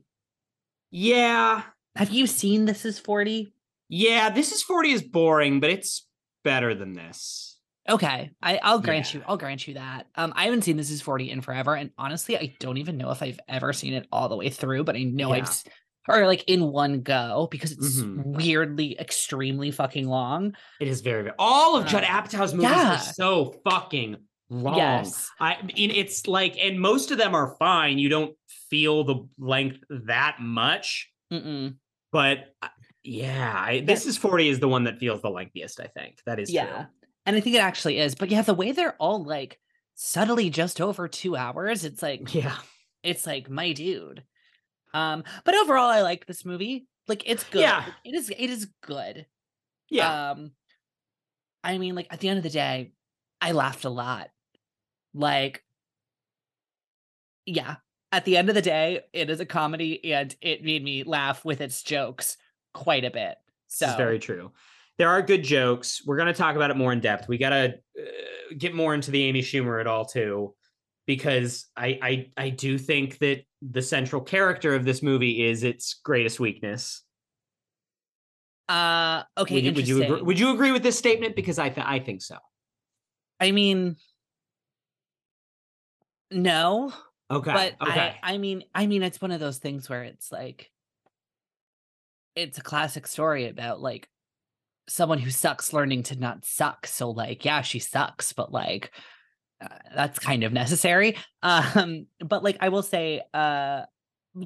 Yeah. 0.90 1.62
Have 1.96 2.10
you 2.10 2.26
seen 2.26 2.66
This 2.66 2.84
Is 2.84 2.98
40? 2.98 3.54
Yeah, 3.88 4.28
this 4.28 4.52
is 4.52 4.62
40 4.62 4.90
is 4.92 5.02
boring, 5.02 5.60
but 5.60 5.70
it's 5.70 6.06
better 6.44 6.74
than 6.74 6.92
this. 6.92 7.57
Okay, 7.88 8.30
I, 8.42 8.58
I'll 8.62 8.80
grant 8.80 9.12
Yeah. 9.14 9.20
you. 9.20 9.24
I'll 9.26 9.36
grant 9.38 9.66
you 9.66 9.74
that. 9.74 10.06
Um, 10.14 10.32
I 10.36 10.44
haven't 10.44 10.62
seen 10.62 10.76
This 10.76 10.90
Is 10.90 11.00
Forty 11.00 11.30
in 11.30 11.40
forever, 11.40 11.74
and 11.74 11.90
honestly, 11.98 12.36
I 12.36 12.54
don't 12.60 12.76
even 12.76 12.96
know 12.98 13.10
if 13.10 13.22
I've 13.22 13.40
ever 13.48 13.72
seen 13.72 13.94
it 13.94 14.06
all 14.12 14.28
the 14.28 14.36
way 14.36 14.50
through. 14.50 14.84
But 14.84 14.96
I 14.96 15.04
know 15.04 15.34
Yeah. 15.34 15.42
I've, 15.42 15.64
or 16.08 16.26
like 16.26 16.44
in 16.48 16.70
one 16.70 17.00
go 17.02 17.48
because 17.50 17.72
it's 17.72 18.00
Mhm. 18.00 18.24
weirdly 18.36 18.98
extremely 18.98 19.70
fucking 19.70 20.06
long. 20.06 20.54
It 20.80 20.88
is 20.88 21.00
very, 21.00 21.22
very 21.22 21.34
all 21.38 21.76
of 21.76 21.86
Judd 21.86 22.04
Uh, 22.04 22.08
Apatow's 22.08 22.52
movies 22.54 22.70
yeah. 22.70 22.94
are 22.96 22.98
so 22.98 23.54
fucking 23.68 24.16
long. 24.50 24.76
Yes, 24.76 25.30
I 25.40 25.62
mean, 25.62 25.90
it's 25.90 26.26
like, 26.26 26.56
and 26.58 26.80
most 26.80 27.10
of 27.10 27.18
them 27.18 27.34
are 27.34 27.56
fine. 27.58 27.98
You 27.98 28.08
don't 28.08 28.34
feel 28.70 29.04
the 29.04 29.26
length 29.38 29.78
that 30.06 30.36
much, 30.40 31.10
Mm-mm. 31.32 31.76
but 32.12 32.54
uh, 32.62 32.68
yeah, 33.02 33.54
I, 33.66 33.80
this 33.80 34.04
is 34.06 34.16
40 34.18 34.48
is 34.48 34.60
the 34.60 34.68
one 34.68 34.84
that 34.84 34.98
feels 34.98 35.20
the 35.22 35.28
lengthiest, 35.30 35.80
I 35.80 35.86
think. 35.88 36.20
That 36.26 36.38
is 36.40 36.50
yeah, 36.50 36.86
and 37.28 37.36
I 37.36 37.40
think 37.40 37.56
it 37.56 37.60
actually 37.60 37.98
is. 37.98 38.14
But 38.14 38.30
yeah, 38.30 38.40
the 38.40 38.54
way 38.54 38.72
they're 38.72 38.96
all 38.98 39.22
like 39.22 39.58
subtly 39.94 40.48
just 40.48 40.80
over 40.80 41.06
two 41.08 41.36
hours, 41.36 41.84
it's 41.84 42.02
like. 42.02 42.34
Yeah. 42.34 42.56
it's 43.02 43.26
like 43.26 43.50
my 43.50 43.74
dude. 43.74 44.24
Um, 44.94 45.24
but 45.44 45.54
overall, 45.54 45.90
I 45.90 46.00
like 46.00 46.24
this 46.24 46.46
movie. 46.46 46.88
Like 47.06 47.28
it's 47.28 47.44
good. 47.44 47.60
Yeah. 47.60 47.84
It 48.02 48.14
is. 48.14 48.30
It 48.30 48.48
is 48.48 48.68
good. 48.80 49.26
Yeah. 49.90 50.30
Um, 50.30 50.52
I 51.62 51.76
mean, 51.76 51.94
like 51.94 52.06
at 52.10 52.20
the 52.20 52.30
end 52.30 52.38
of 52.38 52.44
the 52.44 52.50
day, 52.50 52.92
I 53.42 53.52
laughed 53.52 53.84
a 53.84 53.90
lot. 53.90 54.30
Like, 55.12 55.62
yeah, 57.44 57.76
at 58.10 58.24
the 58.24 58.38
end 58.38 58.48
of 58.48 58.54
the 58.54 58.62
day, 58.62 59.00
it 59.12 59.28
is 59.28 59.40
a 59.40 59.46
comedy 59.46 60.12
and 60.14 60.34
it 60.40 60.64
made 60.64 60.82
me 60.82 61.02
laugh 61.02 61.44
with 61.44 61.60
its 61.60 61.82
jokes 61.82 62.38
quite 62.72 63.04
a 63.04 63.10
bit. 63.10 63.36
So 63.66 63.84
This 63.84 63.92
is 63.92 63.98
very 63.98 64.18
true. 64.18 64.52
There 64.98 65.08
are 65.08 65.22
good 65.22 65.44
jokes. 65.44 66.02
We're 66.04 66.16
going 66.16 66.26
to 66.26 66.34
talk 66.34 66.56
about 66.56 66.70
it 66.70 66.76
more 66.76 66.92
in 66.92 67.00
depth. 67.00 67.28
We 67.28 67.38
got 67.38 67.50
to 67.50 67.74
uh, 67.98 68.02
get 68.56 68.74
more 68.74 68.94
into 68.94 69.10
the 69.10 69.22
Amy 69.24 69.42
Schumer 69.42 69.80
at 69.80 69.86
all 69.86 70.04
too, 70.04 70.54
because 71.06 71.66
I, 71.76 71.98
I 72.02 72.30
I 72.36 72.48
do 72.50 72.76
think 72.78 73.18
that 73.18 73.42
the 73.62 73.82
central 73.82 74.20
character 74.22 74.74
of 74.74 74.84
this 74.84 75.02
movie 75.02 75.44
is 75.46 75.62
its 75.62 75.94
greatest 76.04 76.40
weakness. 76.40 77.02
uh 78.68 79.22
okay, 79.38 79.54
would, 79.54 79.64
you, 79.64 79.72
would 79.72 79.88
you 79.88 80.02
agree, 80.02 80.22
would 80.22 80.38
you 80.38 80.52
agree 80.52 80.72
with 80.72 80.82
this 80.82 80.98
statement? 80.98 81.34
Because 81.34 81.58
I 81.58 81.70
th- 81.70 81.86
I 81.86 82.00
think 82.00 82.20
so. 82.20 82.36
I 83.40 83.52
mean 83.52 83.96
no, 86.30 86.92
Okay. 87.30 87.52
but 87.52 87.88
okay. 87.88 88.16
I 88.22 88.34
I 88.34 88.38
mean 88.38 88.64
I 88.74 88.86
mean 88.86 89.02
it's 89.02 89.20
one 89.20 89.30
of 89.30 89.40
those 89.40 89.58
things 89.58 89.88
where 89.88 90.02
it's 90.02 90.30
like 90.30 90.70
it's 92.34 92.58
a 92.58 92.62
classic 92.62 93.06
story 93.06 93.48
about 93.48 93.80
like 93.80 94.08
someone 94.88 95.18
who 95.18 95.30
sucks 95.30 95.72
learning 95.72 96.02
to 96.04 96.16
not 96.18 96.44
suck. 96.44 96.86
So 96.86 97.10
like 97.10 97.44
yeah, 97.44 97.62
she 97.62 97.78
sucks, 97.78 98.32
but 98.32 98.50
like 98.52 98.90
uh, 99.60 99.68
that's 99.94 100.18
kind 100.18 100.44
of 100.44 100.52
necessary. 100.52 101.16
Um 101.42 102.06
but 102.24 102.42
like 102.42 102.56
I 102.60 102.68
will 102.70 102.82
say 102.82 103.22
uh 103.34 103.82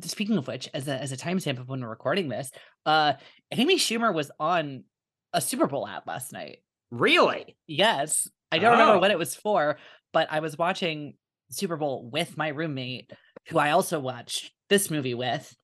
speaking 0.04 0.36
of 0.38 0.46
which 0.48 0.68
as 0.74 0.88
a 0.88 0.94
as 1.00 1.12
a 1.12 1.16
timestamp 1.16 1.58
of 1.60 1.68
when 1.68 1.80
we're 1.80 1.88
recording 1.88 2.28
this, 2.28 2.50
uh 2.86 3.14
Amy 3.50 3.76
Schumer 3.76 4.12
was 4.14 4.30
on 4.40 4.84
a 5.32 5.40
Super 5.40 5.66
Bowl 5.66 5.86
ad 5.88 6.02
last 6.06 6.32
night. 6.32 6.58
really? 6.90 7.56
Yes. 7.66 8.28
I 8.50 8.58
don't 8.58 8.72
remember 8.72 8.98
what 8.98 9.10
Oh. 9.10 9.14
it 9.14 9.18
was 9.18 9.34
for, 9.34 9.78
but 10.12 10.28
I 10.30 10.40
was 10.40 10.58
watching 10.58 11.14
Super 11.50 11.76
Bowl 11.78 12.08
with 12.12 12.36
my 12.36 12.48
roommate, 12.48 13.10
who 13.48 13.58
I 13.58 13.70
also 13.70 13.98
watched 13.98 14.52
this 14.68 14.90
movie 14.90 15.14
with. 15.14 15.54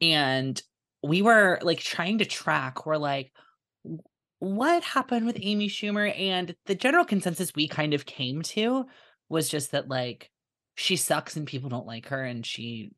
And 0.00 0.60
we 1.02 1.22
were 1.22 1.58
like 1.62 1.80
trying 1.80 2.18
to 2.18 2.24
track, 2.24 2.86
we're 2.86 2.96
like, 2.98 3.32
"W- 3.84 4.00
what 4.38 4.82
happened 4.84 5.26
with 5.26 5.38
Amy 5.40 5.68
Schumer? 5.68 6.12
And 6.18 6.54
the 6.66 6.74
general 6.74 7.04
consensus 7.04 7.52
we 7.54 7.68
kind 7.68 7.94
of 7.94 8.06
came 8.06 8.42
to 8.42 8.86
was 9.28 9.48
just 9.48 9.72
that, 9.72 9.88
like, 9.88 10.30
she 10.74 10.96
sucks 10.96 11.36
and 11.36 11.46
people 11.46 11.70
don't 11.70 11.86
like 11.86 12.08
her. 12.08 12.22
And 12.24 12.44
she 12.44 12.92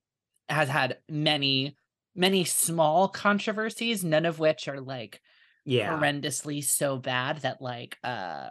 has 0.49 0.69
had 0.69 0.99
many, 1.09 1.77
many 2.15 2.45
small 2.45 3.09
controversies, 3.09 4.05
none 4.05 4.27
of 4.27 4.39
which 4.39 4.69
are 4.69 4.81
like, 4.81 5.21
Yeah. 5.65 5.91
horrendously 5.91 6.65
so 6.65 6.99
bad 6.99 7.39
that 7.39 7.61
like 7.63 7.99
uh 8.03 8.51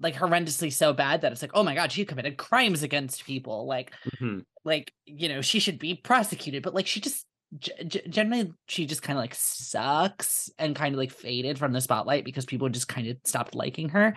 like 0.00 0.14
horrendously 0.14 0.72
so 0.72 0.92
bad 0.92 1.20
that 1.22 1.32
it's 1.32 1.42
like 1.42 1.52
oh 1.54 1.62
my 1.62 1.74
god 1.74 1.92
she 1.92 2.04
committed 2.04 2.36
crimes 2.36 2.82
against 2.82 3.24
people 3.24 3.66
like 3.66 3.92
Mhm. 4.20 4.44
like 4.64 4.92
you 5.06 5.28
know 5.28 5.40
she 5.42 5.60
should 5.60 5.78
be 5.78 5.94
prosecuted 5.94 6.62
but 6.62 6.74
like 6.74 6.86
she 6.86 7.00
just 7.00 7.26
g- 7.58 8.02
generally 8.08 8.52
she 8.66 8.86
just 8.86 9.02
kind 9.02 9.18
of 9.18 9.22
like 9.22 9.34
sucks 9.34 10.50
and 10.58 10.76
kind 10.76 10.94
of 10.94 10.98
like 10.98 11.12
faded 11.12 11.58
from 11.58 11.72
the 11.72 11.80
spotlight 11.80 12.24
because 12.24 12.44
people 12.44 12.68
just 12.68 12.88
kind 12.88 13.08
of 13.08 13.16
stopped 13.24 13.54
liking 13.54 13.90
her. 13.90 14.14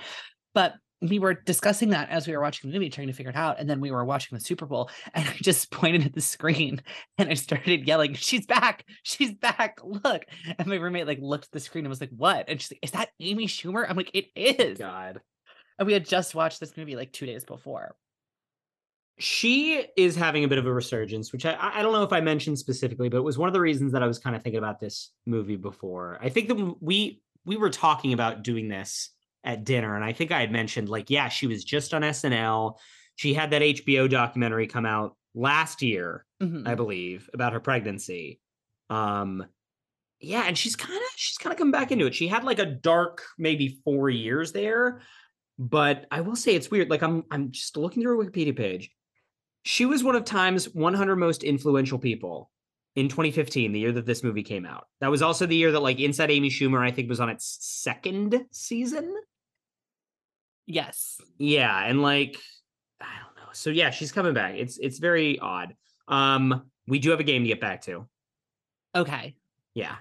But 0.54 0.74
we 1.02 1.20
were 1.20 1.36
discussing 1.36 1.90
that 1.90 2.10
as 2.10 2.26
we 2.26 2.34
were 2.36 2.42
watching 2.42 2.70
the 2.70 2.74
movie 2.74 2.90
trying 2.90 3.08
to 3.08 3.14
figure 3.14 3.30
it 3.30 3.36
out 3.36 3.60
and 3.60 3.70
then 3.70 3.80
we 3.80 3.92
were 3.92 4.04
watching 4.04 4.36
the 4.36 4.44
super 4.44 4.66
bowl 4.66 4.90
and 5.14 5.28
i 5.28 5.34
just 5.44 5.70
pointed 5.72 6.04
at 6.04 6.14
the 6.14 6.22
screen 6.22 6.82
and 7.20 7.30
i 7.30 7.36
started 7.36 7.86
yelling 7.88 8.16
she's 8.16 8.48
back! 8.48 8.84
She's 9.04 9.34
back! 9.36 9.78
Look! 9.84 10.24
And 10.58 10.68
my 10.68 10.76
roommate 10.76 11.06
like 11.06 11.20
looked 11.22 11.46
at 11.46 11.52
the 11.52 11.60
screen 11.60 11.86
and 11.86 11.90
was 11.90 12.02
like 12.02 12.10
what? 12.16 12.46
And 12.48 12.60
she's 12.60 12.72
like 12.72 12.80
is 12.82 12.92
that 12.92 13.10
amy 13.20 13.46
schumer? 13.46 13.86
I'm 13.88 13.96
like 13.96 14.12
it 14.16 14.26
is. 14.36 14.80
God. 14.80 15.22
and 15.78 15.86
we 15.86 15.94
had 15.94 16.06
just 16.06 16.34
watched 16.34 16.60
this 16.60 16.76
movie 16.76 16.96
like 16.96 17.12
two 17.12 17.28
days 17.28 17.44
before 17.44 17.96
she 19.20 19.84
is 19.98 20.16
having 20.16 20.44
a 20.44 20.48
bit 20.48 20.58
of 20.60 20.66
a 20.66 20.74
resurgence, 20.74 21.32
which 21.34 21.46
I 21.46 21.56
I 21.60 21.82
don't 21.82 21.94
know 21.94 22.04
if 22.04 22.14
I 22.14 22.22
mentioned 22.22 22.60
specifically, 22.60 23.10
but 23.10 23.18
it 23.18 23.24
was 23.24 23.38
one 23.38 23.50
of 23.50 23.54
the 23.54 23.62
reasons 23.62 23.92
that 23.94 24.04
I 24.04 24.08
was 24.08 24.20
kind 24.20 24.36
of 24.36 24.44
thinking 24.44 24.60
about 24.60 24.80
this 24.80 25.12
movie 25.26 25.56
before. 25.56 26.20
I 26.22 26.30
think 26.30 26.48
that 26.50 26.76
we 26.82 27.22
we 27.46 27.58
were 27.58 27.70
talking 27.70 28.14
about 28.14 28.44
doing 28.44 28.68
this 28.68 29.10
at 29.44 29.64
dinner, 29.64 29.96
and 29.96 30.04
I 30.06 30.14
think 30.14 30.32
I 30.32 30.40
had 30.42 30.52
mentioned 30.52 30.90
like, 30.90 31.10
yeah, 31.10 31.30
she 31.30 31.48
was 31.48 31.64
just 31.64 31.94
on 31.94 32.02
SNL. 32.04 32.76
She 33.16 33.34
had 33.34 33.52
that 33.52 33.62
HBO 33.64 34.10
documentary 34.10 34.68
come 34.68 34.86
out 34.86 35.16
last 35.34 35.82
year, 35.82 36.26
Mhm. 36.42 36.68
I 36.68 36.76
believe, 36.76 37.30
about 37.34 37.54
her 37.54 37.60
pregnancy. 37.60 38.40
Um 38.90 39.46
yeah, 40.20 40.44
and 40.48 40.58
she's 40.58 40.76
kind 40.76 40.96
of 40.98 41.04
she's 41.16 41.38
kind 41.38 41.54
of 41.54 41.58
come 41.60 41.72
back 41.72 41.92
into 41.92 42.06
it. 42.08 42.16
She 42.16 42.28
had 42.28 42.44
like 42.44 42.60
a 42.60 42.66
dark 42.66 43.24
maybe 43.38 43.80
4 43.84 44.10
years 44.10 44.52
there, 44.52 45.02
but 45.60 46.06
I 46.12 46.22
will 46.22 46.36
say 46.36 46.56
it's 46.56 46.70
weird. 46.72 46.90
Like 46.90 47.02
I'm 47.04 47.24
I'm 47.32 47.52
just 47.52 47.78
looking 47.78 48.04
through 48.04 48.18
her 48.20 48.26
Wikipedia 48.26 48.56
page. 48.56 48.92
She 49.68 49.86
was 49.86 50.02
one 50.02 50.16
of 50.16 50.24
Time's 50.24 50.74
100 50.74 51.18
most 51.18 51.44
influential 51.44 52.00
people 52.00 52.50
in 52.96 53.10
2015, 53.10 53.74
the 53.74 53.80
year 53.82 53.92
that 53.92 54.06
this 54.06 54.24
movie 54.24 54.42
came 54.42 54.66
out. 54.66 54.86
That 55.02 55.12
was 55.12 55.22
also 55.22 55.46
the 55.46 55.58
year 55.58 55.74
that 55.74 55.82
like 55.82 56.00
Inside 56.00 56.32
Amy 56.32 56.50
Schumer 56.50 56.80
I 56.80 56.92
think 56.92 57.10
was 57.10 57.20
on 57.20 57.28
its 57.28 57.58
second 57.60 58.46
season. 58.52 59.14
yes 60.68 61.20
Yeah, 61.38 61.84
and 61.84 62.02
like 62.02 62.38
I 63.02 63.12
don't 63.22 63.36
know. 63.36 63.52
So 63.52 63.70
yeah, 63.70 63.90
she's 63.90 64.14
coming 64.14 64.34
back. 64.34 64.56
It's 64.56 64.78
it's 64.78 65.00
very 65.00 65.38
odd. 65.38 65.76
Um 66.08 66.64
we 66.88 67.00
do 67.00 67.10
have 67.10 67.20
a 67.20 67.26
game 67.26 67.42
to 67.42 67.50
get 67.50 67.60
back 67.60 67.82
to. 67.82 68.08
okay 68.96 69.36
Yeah. 69.74 69.98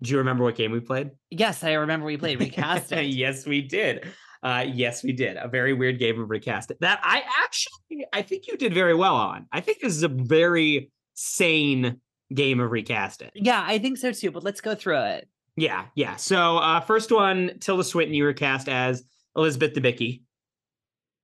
Do 0.00 0.12
you 0.12 0.18
remember 0.18 0.44
what 0.44 0.54
game 0.54 0.70
we 0.70 0.78
played? 0.78 1.10
yes 1.28 1.64
i 1.64 1.72
remember 1.72 2.06
we 2.06 2.16
played 2.16 2.38
recast 2.38 2.92
it 2.92 3.06
yes, 3.06 3.46
we 3.46 3.62
did. 3.62 4.06
Uh, 4.42 4.64
yes, 4.72 5.02
we 5.02 5.12
did. 5.12 5.36
A 5.36 5.48
very 5.48 5.72
weird 5.72 5.98
game 5.98 6.20
of 6.20 6.30
recast 6.30 6.72
that 6.80 7.00
I 7.02 7.22
actually 7.42 8.06
I 8.12 8.22
think 8.22 8.46
you 8.46 8.56
did 8.56 8.72
very 8.74 8.94
well 8.94 9.16
on. 9.16 9.46
I 9.52 9.60
think 9.60 9.80
this 9.80 9.94
is 9.96 10.02
a 10.02 10.08
very 10.08 10.90
sane 11.14 12.00
game 12.34 12.60
of 12.60 12.70
recast 12.70 13.22
it. 13.22 13.32
yeah 13.34 13.64
i 13.66 13.78
think 13.78 13.96
so 13.96 14.12
too 14.12 14.30
but 14.30 14.44
let's 14.44 14.60
go 14.60 14.74
through 14.74 15.00
it 15.02 15.26
Yeah, 15.56 15.86
yeah. 15.94 16.16
So 16.16 16.58
uh, 16.58 16.78
first 16.80 17.10
one, 17.10 17.52
Tilda 17.58 17.82
Swinton, 17.82 18.12
you 18.14 18.22
were 18.24 18.34
cast 18.34 18.68
as 18.68 19.02
Elizabeth 19.34 19.72
Debicki. 19.72 20.20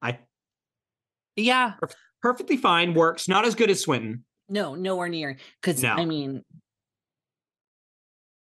I 0.01 0.19
yeah 1.37 1.75
perfectly 2.23 2.57
fine, 2.57 2.95
works. 2.95 3.29
Not 3.29 3.45
as 3.45 3.55
good 3.55 3.69
as 3.71 3.83
Swinton. 3.83 4.25
No, 4.49 4.75
nowhere 4.75 5.09
near. 5.09 5.37
Because 5.61 5.83
No. 5.83 5.91
I 5.93 6.07
mean, 6.07 6.43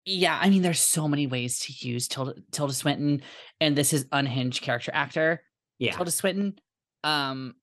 yeah, 0.05 0.37
I 0.41 0.49
mean, 0.49 0.61
there's 0.61 0.79
so 0.79 1.07
many 1.07 1.27
ways 1.27 1.59
to 1.59 1.87
use 1.87 2.07
Tilda, 2.07 2.35
Tilda 2.51 2.73
Swinton, 2.73 3.21
and 3.59 3.75
this 3.75 3.93
is 3.93 4.07
unhinged 4.11 4.63
character 4.63 4.91
actor 4.93 5.43
Yeah, 5.77 5.95
Tilda 5.95 6.11
Swinton, 6.11 6.55
um, 7.03 7.55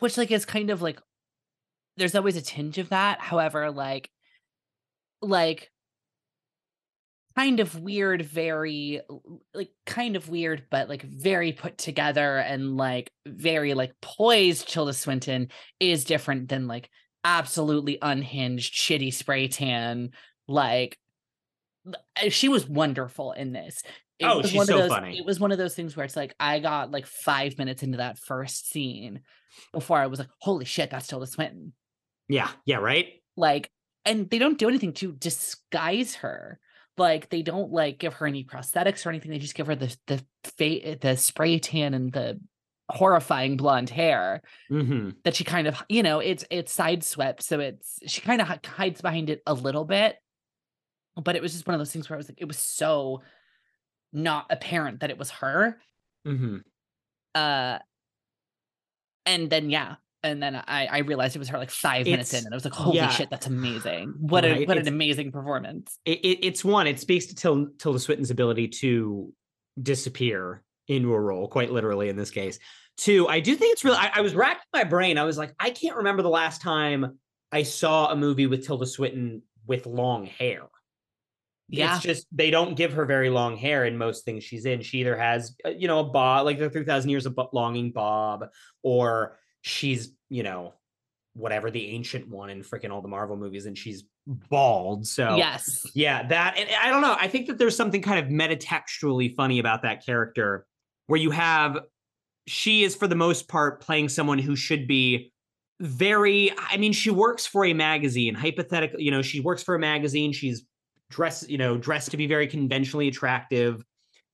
which 0.00 0.18
like 0.18 0.30
is 0.30 0.44
kind 0.44 0.70
of 0.70 0.82
like 0.82 1.00
there's 1.96 2.14
always 2.14 2.36
a 2.36 2.42
tinge 2.42 2.78
of 2.78 2.88
that. 2.88 3.20
However, 3.20 3.70
like, 3.70 4.10
like 5.20 5.70
kind 7.36 7.60
of 7.60 7.80
weird, 7.80 8.22
very 8.22 9.00
like 9.54 9.70
kind 9.86 10.16
of 10.16 10.28
weird, 10.28 10.64
but 10.70 10.88
like 10.88 11.02
very 11.02 11.52
put 11.52 11.78
together 11.78 12.38
and 12.38 12.76
like 12.76 13.10
very 13.26 13.74
like 13.74 13.92
poised. 14.00 14.68
Tilda 14.68 14.94
Swinton 14.94 15.48
is 15.78 16.04
different 16.04 16.48
than 16.48 16.66
like 16.66 16.90
absolutely 17.24 17.98
unhinged, 18.02 18.74
shitty 18.74 19.14
spray 19.14 19.46
tan. 19.46 20.10
Like 20.48 20.98
she 22.28 22.48
was 22.48 22.68
wonderful 22.68 23.32
in 23.32 23.52
this. 23.52 23.82
it 24.18 24.24
Oh, 24.26 24.38
was 24.38 24.48
she's 24.50 24.56
one 24.56 24.66
so 24.66 24.74
of 24.76 24.80
those, 24.82 24.90
funny. 24.90 25.18
It 25.18 25.26
was 25.26 25.40
one 25.40 25.52
of 25.52 25.58
those 25.58 25.74
things 25.74 25.96
where 25.96 26.04
it's 26.04 26.16
like 26.16 26.34
I 26.38 26.58
got 26.60 26.90
like 26.90 27.06
five 27.06 27.58
minutes 27.58 27.82
into 27.82 27.98
that 27.98 28.18
first 28.18 28.70
scene 28.70 29.20
before 29.72 29.98
I 29.98 30.06
was 30.06 30.18
like, 30.18 30.28
"Holy 30.40 30.64
shit, 30.64 30.90
that's 30.90 31.06
Tilda 31.06 31.26
Swinton!" 31.26 31.72
Yeah, 32.28 32.48
yeah, 32.64 32.76
right. 32.76 33.08
Like, 33.36 33.70
and 34.04 34.28
they 34.30 34.38
don't 34.38 34.58
do 34.58 34.68
anything 34.68 34.92
to 34.94 35.12
disguise 35.12 36.14
her. 36.16 36.58
Like, 36.98 37.30
they 37.30 37.42
don't 37.42 37.72
like 37.72 37.98
give 37.98 38.14
her 38.14 38.26
any 38.26 38.44
prosthetics 38.44 39.04
or 39.06 39.08
anything. 39.10 39.30
They 39.30 39.38
just 39.38 39.54
give 39.54 39.66
her 39.66 39.74
the 39.74 39.96
the 40.06 40.24
fa- 40.44 40.96
the 41.00 41.16
spray 41.16 41.58
tan 41.58 41.94
and 41.94 42.12
the 42.12 42.40
horrifying 42.90 43.56
blonde 43.56 43.88
hair 43.88 44.42
Mm-hmm. 44.70 45.10
that 45.24 45.34
she 45.34 45.44
kind 45.44 45.66
of 45.66 45.82
you 45.88 46.02
know 46.02 46.18
it's 46.18 46.44
it's 46.50 46.76
sideswept 46.76 47.40
so 47.40 47.58
it's 47.58 47.98
she 48.06 48.20
kind 48.20 48.42
of 48.42 48.48
hides 48.66 49.00
behind 49.00 49.30
it 49.30 49.40
a 49.46 49.54
little 49.54 49.84
bit 49.86 50.16
but 51.16 51.36
it 51.36 51.42
was 51.42 51.52
just 51.52 51.66
one 51.66 51.74
of 51.74 51.80
those 51.80 51.92
things 51.92 52.08
where 52.08 52.16
i 52.16 52.18
was 52.18 52.28
like 52.28 52.40
it 52.40 52.46
was 52.48 52.58
so 52.58 53.22
not 54.12 54.46
apparent 54.50 55.00
that 55.00 55.10
it 55.10 55.18
was 55.18 55.30
her 55.30 55.78
Mm-hmm. 56.26 56.58
uh 57.34 57.78
and 59.26 59.50
then 59.50 59.70
yeah 59.70 59.96
and 60.22 60.40
then 60.42 60.54
i 60.54 60.86
i 60.86 60.98
realized 60.98 61.34
it 61.34 61.40
was 61.40 61.48
her 61.48 61.58
like 61.58 61.70
five 61.70 62.06
minutes 62.06 62.32
in 62.32 62.44
and 62.44 62.54
i 62.54 62.56
was 62.56 62.64
like 62.64 62.74
holy 62.74 62.96
yeah. 62.96 63.08
shit 63.08 63.28
that's 63.28 63.46
amazing 63.48 64.14
what 64.18 64.44
a 64.44 64.52
Right, 64.52 64.68
what 64.68 64.78
an 64.78 64.86
amazing 64.86 65.32
performance 65.32 65.98
It, 66.04 66.18
it, 66.24 66.46
it's 66.46 66.64
one. 66.64 66.86
It 66.86 67.00
speaks 67.00 67.26
to 67.26 67.34
Til- 67.34 67.70
Tilda 67.78 67.98
Swinton's 67.98 68.30
ability 68.30 68.68
to 68.68 69.32
disappear 69.82 70.62
into 70.88 71.12
a 71.12 71.20
role, 71.20 71.48
quite 71.48 71.70
literally 71.72 72.08
in 72.08 72.16
this 72.16 72.30
case. 72.30 72.58
Two, 72.96 73.26
I 73.28 73.40
do 73.40 73.54
think 73.56 73.72
it's 73.72 73.84
really. 73.84 73.96
I, 73.96 74.10
I 74.16 74.20
was 74.20 74.34
racking 74.34 74.62
my 74.74 74.84
brain. 74.84 75.16
I 75.16 75.24
was 75.24 75.38
like, 75.38 75.54
I 75.58 75.70
can't 75.70 75.96
remember 75.96 76.22
the 76.22 76.28
last 76.28 76.60
time 76.60 77.18
I 77.50 77.62
saw 77.62 78.10
a 78.10 78.16
movie 78.16 78.46
with 78.46 78.66
Tilda 78.66 78.86
Swinton 78.86 79.42
with 79.66 79.86
long 79.86 80.26
hair. 80.26 80.62
Yeah 81.72 81.96
It's 81.96 82.04
just 82.04 82.26
they 82.30 82.50
don't 82.50 82.76
give 82.76 82.92
her 82.92 83.04
very 83.04 83.30
long 83.30 83.56
hair 83.56 83.84
in 83.84 83.96
most 83.96 84.24
things 84.24 84.44
she's 84.44 84.66
in. 84.66 84.82
She 84.82 84.98
either 84.98 85.16
has, 85.16 85.56
uh, 85.64 85.70
you 85.70 85.88
know, 85.88 86.00
a 86.00 86.04
bob, 86.04 86.44
like 86.44 86.58
the 86.58 86.70
3000 86.70 87.10
years 87.10 87.26
of 87.26 87.38
longing 87.52 87.92
bob, 87.92 88.46
or 88.82 89.38
she's, 89.62 90.12
you 90.28 90.42
know, 90.42 90.74
whatever 91.34 91.70
the 91.70 91.88
ancient 91.90 92.28
one 92.28 92.50
in 92.50 92.62
freaking 92.62 92.90
all 92.90 93.00
the 93.00 93.08
Marvel 93.08 93.36
movies, 93.36 93.66
and 93.66 93.76
she's 93.76 94.04
bald. 94.26 95.06
So, 95.06 95.36
yes 95.36 95.84
yeah, 95.94 96.26
that, 96.28 96.56
and 96.58 96.68
I 96.80 96.90
don't 96.90 97.00
know. 97.00 97.16
I 97.18 97.28
think 97.28 97.46
that 97.46 97.58
there's 97.58 97.76
something 97.76 98.02
kind 98.02 98.24
of 98.24 98.30
metatextually 98.30 99.34
funny 99.34 99.58
about 99.58 99.82
that 99.82 100.04
character 100.04 100.66
where 101.06 101.20
you 101.20 101.30
have, 101.30 101.80
she 102.46 102.82
is 102.84 102.94
for 102.94 103.06
the 103.06 103.14
most 103.14 103.48
part 103.48 103.80
playing 103.80 104.08
someone 104.08 104.38
who 104.38 104.56
should 104.56 104.86
be 104.86 105.32
very, 105.80 106.52
I 106.56 106.76
mean, 106.76 106.92
she 106.92 107.10
works 107.10 107.46
for 107.46 107.64
a 107.64 107.72
magazine, 107.72 108.34
hypothetically, 108.34 109.02
you 109.02 109.10
know, 109.10 109.22
she 109.22 109.40
works 109.40 109.62
for 109.62 109.74
a 109.74 109.78
magazine. 109.78 110.32
She's 110.32 110.64
dressed, 111.12 111.48
you 111.48 111.58
know, 111.58 111.76
dressed 111.76 112.10
to 112.10 112.16
be 112.16 112.26
very 112.26 112.48
conventionally 112.48 113.08
attractive. 113.08 113.84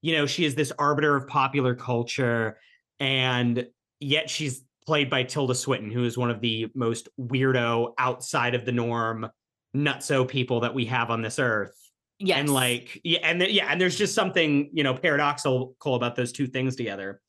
You 0.00 0.16
know, 0.16 0.26
she 0.26 0.44
is 0.44 0.54
this 0.54 0.72
arbiter 0.78 1.16
of 1.16 1.26
popular 1.26 1.74
culture, 1.74 2.58
and 3.00 3.66
yet 4.00 4.30
she's 4.30 4.62
played 4.86 5.10
by 5.10 5.24
Tilda 5.24 5.54
Swinton, 5.54 5.90
who 5.90 6.04
is 6.04 6.16
one 6.16 6.30
of 6.30 6.40
the 6.40 6.68
most 6.74 7.08
weirdo, 7.20 7.92
outside 7.98 8.54
of 8.54 8.64
the 8.64 8.72
norm, 8.72 9.28
nutso 9.76 10.26
people 10.26 10.60
that 10.60 10.74
we 10.74 10.86
have 10.86 11.10
on 11.10 11.20
this 11.20 11.38
earth. 11.38 11.74
yes 12.18 12.38
And 12.38 12.48
like, 12.48 13.00
yeah, 13.04 13.18
and 13.22 13.40
th- 13.40 13.52
yeah, 13.52 13.66
and 13.70 13.80
there's 13.80 13.98
just 13.98 14.14
something 14.14 14.70
you 14.72 14.84
know 14.84 14.94
paradoxical 14.94 15.74
about 15.84 16.16
those 16.16 16.32
two 16.32 16.46
things 16.46 16.76
together. 16.76 17.20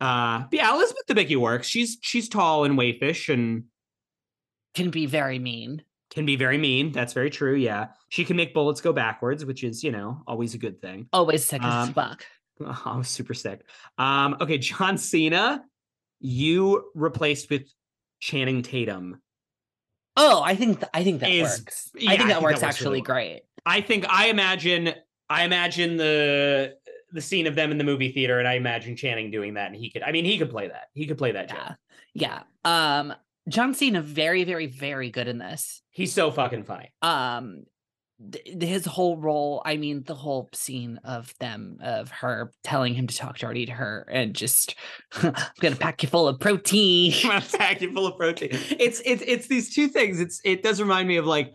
Uh, 0.00 0.40
but 0.50 0.52
yeah, 0.52 0.74
Elizabeth 0.74 1.06
the 1.06 1.14
Debicki 1.14 1.36
works. 1.36 1.68
She's 1.68 1.96
she's 2.02 2.28
tall 2.28 2.64
and 2.64 2.76
waifish 2.76 3.32
and 3.32 3.64
can 4.74 4.90
be 4.90 5.06
very 5.06 5.38
mean 5.38 5.82
can 6.14 6.24
be 6.24 6.36
very 6.36 6.58
mean. 6.58 6.92
That's 6.92 7.12
very 7.12 7.30
true. 7.30 7.54
Yeah, 7.56 7.88
she 8.08 8.24
can 8.24 8.36
make 8.36 8.54
bullets 8.54 8.80
go 8.80 8.92
backwards, 8.92 9.44
which 9.44 9.64
is 9.64 9.82
you 9.84 9.90
know 9.92 10.22
always 10.26 10.54
a 10.54 10.58
good 10.58 10.80
thing. 10.80 11.08
always 11.12 11.44
sick 11.44 11.62
as 11.62 11.88
Um, 11.88 11.94
fuck 11.94 12.24
Oh, 12.60 12.82
I 12.86 12.96
was 12.96 13.08
super 13.08 13.34
sick. 13.34 13.62
Um, 13.98 14.36
okay, 14.40 14.58
John 14.58 14.96
Cena, 14.96 15.64
you 16.20 16.90
replaced 16.94 17.50
with 17.50 17.64
Channing 18.20 18.62
Tatum. 18.62 19.20
oh 20.16 20.40
i 20.44 20.54
think 20.54 20.78
th- 20.80 20.90
i 20.94 21.02
think 21.02 21.20
that 21.20 21.28
Is- 21.30 21.58
works 21.60 21.90
yeah, 21.98 22.12
i 22.12 22.16
think 22.16 22.28
that 22.28 22.40
works 22.40 22.60
really 22.60 22.68
actually 22.68 22.98
well. 23.00 23.04
great 23.14 23.42
I 23.66 23.80
think 23.80 24.04
I 24.10 24.28
imagine 24.28 24.92
I 25.30 25.44
imagine 25.44 25.96
the 25.96 26.76
the 27.12 27.20
scene 27.22 27.46
of 27.46 27.54
them 27.54 27.70
in 27.70 27.78
the 27.78 27.84
movie 27.84 28.12
theater, 28.12 28.38
and 28.38 28.46
I 28.46 28.54
imagine 28.54 28.94
Channing 28.94 29.30
doing 29.30 29.54
that, 29.54 29.68
and 29.68 29.76
he 29.76 29.88
could. 29.90 30.02
I 30.02 30.12
mean, 30.12 30.26
he 30.26 30.36
could 30.36 30.50
play 30.50 30.68
that. 30.68 30.88
He 30.92 31.06
could 31.06 31.16
play 31.16 31.32
that. 31.32 31.48
Yeah. 31.48 31.56
Job. 31.56 31.76
Yeah. 32.12 32.42
Um 32.98 33.14
John 33.48 33.74
Cena 33.74 34.00
very 34.00 34.44
very 34.44 34.66
very 34.66 35.10
good 35.10 35.28
in 35.28 35.38
this. 35.38 35.82
He's 35.90 36.12
so 36.12 36.30
fucking 36.30 36.64
funny. 36.64 36.92
Um 37.02 37.64
th- 38.32 38.62
his 38.62 38.84
whole 38.84 39.16
role, 39.16 39.62
I 39.64 39.76
mean 39.76 40.02
the 40.04 40.14
whole 40.14 40.48
scene 40.52 40.98
of 41.04 41.34
them 41.40 41.78
of 41.82 42.10
her 42.10 42.52
telling 42.62 42.94
him 42.94 43.06
to 43.06 43.16
talk 43.16 43.38
dirty 43.38 43.66
to 43.66 43.72
her 43.72 44.06
and 44.10 44.34
just 44.34 44.74
I'm 45.12 45.34
going 45.60 45.74
to 45.74 45.80
pack 45.80 46.02
you 46.02 46.08
full 46.08 46.28
of 46.28 46.40
protein. 46.40 47.12
I'm 47.24 47.42
packed 47.42 47.84
full 47.84 48.06
of 48.06 48.16
protein. 48.16 48.50
It's 48.52 49.02
it's 49.04 49.22
it's 49.26 49.46
these 49.46 49.74
two 49.74 49.88
things. 49.88 50.20
It's 50.20 50.40
it 50.44 50.62
does 50.62 50.80
remind 50.80 51.08
me 51.08 51.16
of 51.16 51.26
like 51.26 51.54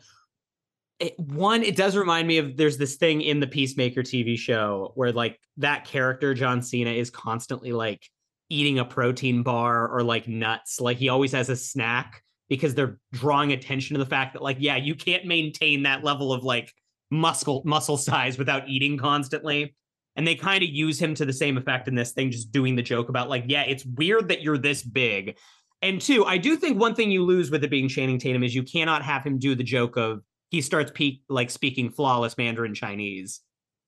it, 0.99 1.17
one. 1.17 1.63
It 1.63 1.75
does 1.75 1.95
remind 1.95 2.27
me 2.27 2.37
of 2.37 2.57
there's 2.57 2.77
this 2.77 2.95
thing 2.95 3.21
in 3.21 3.39
the 3.39 3.47
Peacemaker 3.47 4.03
TV 4.03 4.37
show 4.37 4.91
where 4.95 5.11
like 5.11 5.39
that 5.57 5.85
character 5.85 6.33
John 6.33 6.61
Cena 6.61 6.91
is 6.91 7.09
constantly 7.09 7.71
like 7.71 8.09
eating 8.49 8.79
a 8.79 8.85
protein 8.85 9.43
bar 9.43 9.87
or 9.87 10.03
like 10.03 10.27
nuts. 10.27 10.81
Like 10.81 10.97
he 10.97 11.09
always 11.09 11.31
has 11.33 11.49
a 11.49 11.55
snack 11.55 12.23
because 12.49 12.73
they're 12.73 12.99
drawing 13.13 13.51
attention 13.51 13.95
to 13.95 14.03
the 14.03 14.09
fact 14.09 14.33
that 14.33 14.41
like 14.41 14.57
yeah 14.59 14.75
you 14.75 14.95
can't 14.95 15.25
maintain 15.25 15.83
that 15.83 16.03
level 16.03 16.33
of 16.33 16.43
like 16.43 16.73
muscle 17.11 17.61
muscle 17.65 17.97
size 17.97 18.37
without 18.37 18.67
eating 18.67 18.97
constantly. 18.97 19.75
And 20.15 20.27
they 20.27 20.35
kind 20.35 20.63
of 20.63 20.69
use 20.69 20.99
him 20.99 21.15
to 21.15 21.25
the 21.25 21.31
same 21.31 21.57
effect 21.57 21.87
in 21.87 21.95
this 21.95 22.11
thing, 22.11 22.29
just 22.29 22.51
doing 22.51 22.75
the 22.75 22.81
joke 22.81 23.07
about 23.07 23.29
like, 23.29 23.45
yeah, 23.47 23.61
it's 23.61 23.85
weird 23.85 24.27
that 24.29 24.41
you're 24.41 24.57
this 24.57 24.83
big. 24.83 25.37
And 25.81 26.01
two, 26.01 26.25
I 26.25 26.37
do 26.37 26.57
think 26.57 26.77
one 26.77 26.93
thing 26.93 27.09
you 27.09 27.23
lose 27.23 27.49
with 27.49 27.63
it 27.63 27.69
being 27.69 27.87
Channing 27.87 28.19
Tatum 28.19 28.43
is 28.43 28.53
you 28.53 28.63
cannot 28.63 29.01
have 29.01 29.23
him 29.23 29.39
do 29.39 29.55
the 29.55 29.63
joke 29.63 29.95
of 29.95 30.21
he 30.49 30.61
starts 30.61 30.91
peak 30.93 31.21
like 31.29 31.49
speaking 31.49 31.89
flawless 31.89 32.37
Mandarin 32.37 32.73
Chinese 32.73 33.41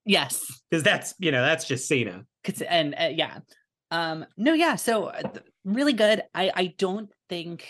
yes. 0.05 0.61
because 0.69 0.83
that's 0.83 1.13
you 1.19 1.31
know 1.31 1.43
that's 1.43 1.65
just 1.65 1.87
Cena. 1.87 2.23
and 2.67 2.95
uh, 2.97 3.09
yeah. 3.11 3.39
Um 3.91 4.25
no 4.37 4.53
yeah, 4.53 4.75
so 4.75 5.05
uh, 5.05 5.21
really 5.63 5.93
good. 5.93 6.23
I 6.33 6.51
I 6.53 6.73
don't 6.77 7.11
think 7.29 7.67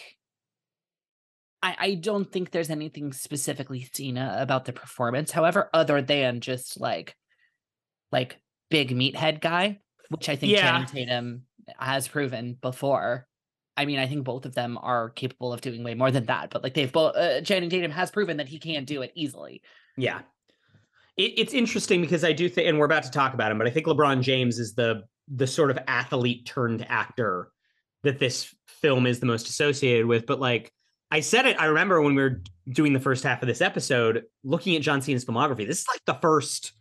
I, 1.63 1.75
I 1.77 1.93
don't 1.95 2.31
think 2.31 2.51
there's 2.51 2.69
anything 2.69 3.13
specifically 3.13 3.88
Cena 3.93 4.38
about 4.39 4.65
the 4.65 4.73
performance. 4.73 5.31
However, 5.31 5.69
other 5.73 6.01
than 6.01 6.39
just 6.39 6.79
like 6.79 7.15
like 8.12 8.39
big 8.69 8.95
meathead 8.95 9.41
guy, 9.41 9.79
which 10.10 10.29
I 10.29 10.36
think 10.36 10.53
Yeah. 10.53 10.62
Channing 10.62 10.88
Tatum 10.88 11.41
has 11.77 12.07
proven 12.07 12.57
before. 12.62 13.27
I 13.77 13.86
mean, 13.86 13.99
I 13.99 14.07
think 14.07 14.25
both 14.25 14.45
of 14.45 14.53
them 14.53 14.77
are 14.81 15.10
capable 15.12 15.53
of 15.53 15.62
doing 15.62 15.84
way 15.84 15.93
more 15.93 16.12
than 16.12 16.25
that. 16.25 16.49
But 16.49 16.63
like 16.63 16.73
they've 16.73 16.91
both, 16.91 17.15
uh, 17.15 17.41
Channing 17.41 17.69
Tatum 17.69 17.91
has 17.91 18.12
proven 18.12 18.38
that 18.38 18.47
he 18.47 18.60
can 18.60 18.84
do 18.84 19.01
it 19.01 19.12
easily. 19.15 19.62
Yeah. 19.97 20.19
It, 21.17 21.34
it's 21.38 21.53
interesting 21.53 22.01
because 22.01 22.23
I 22.23 22.34
do 22.34 22.49
think, 22.49 22.67
and 22.67 22.79
we're 22.79 22.86
about 22.86 23.03
to 23.03 23.12
talk 23.12 23.34
about 23.34 23.51
him, 23.51 23.57
but 23.57 23.67
I 23.67 23.69
think 23.69 23.88
LeBron 23.88 24.21
James 24.21 24.60
is 24.60 24.73
the 24.73 25.03
the 25.34 25.48
sort 25.48 25.72
of 25.72 25.80
athlete 25.88 26.46
turned 26.46 26.86
actor 26.89 27.52
that 28.04 28.20
this 28.20 28.54
film 28.67 29.06
is 29.06 29.20
the 29.20 29.26
most 29.26 29.48
associated 29.48 30.06
with. 30.06 30.26
But 30.26 30.39
like 30.39 30.72
I 31.10 31.20
said 31.20 31.46
it, 31.46 31.60
I 31.60 31.65
remember 31.65 32.02
when 32.02 32.15
we 32.15 32.22
were 32.22 32.41
doing 32.70 32.94
the 32.94 33.00
first 33.00 33.24
half 33.24 33.41
of 33.41 33.48
this 33.48 33.62
episode, 33.62 34.24
looking 34.44 34.76
at 34.76 34.82
John 34.82 35.02
Cena's 35.02 35.26
filmography. 35.26 35.67
This 35.67 35.82
is 35.82 35.88
like 35.88 36.02
the 36.06 36.20
first 36.22 36.74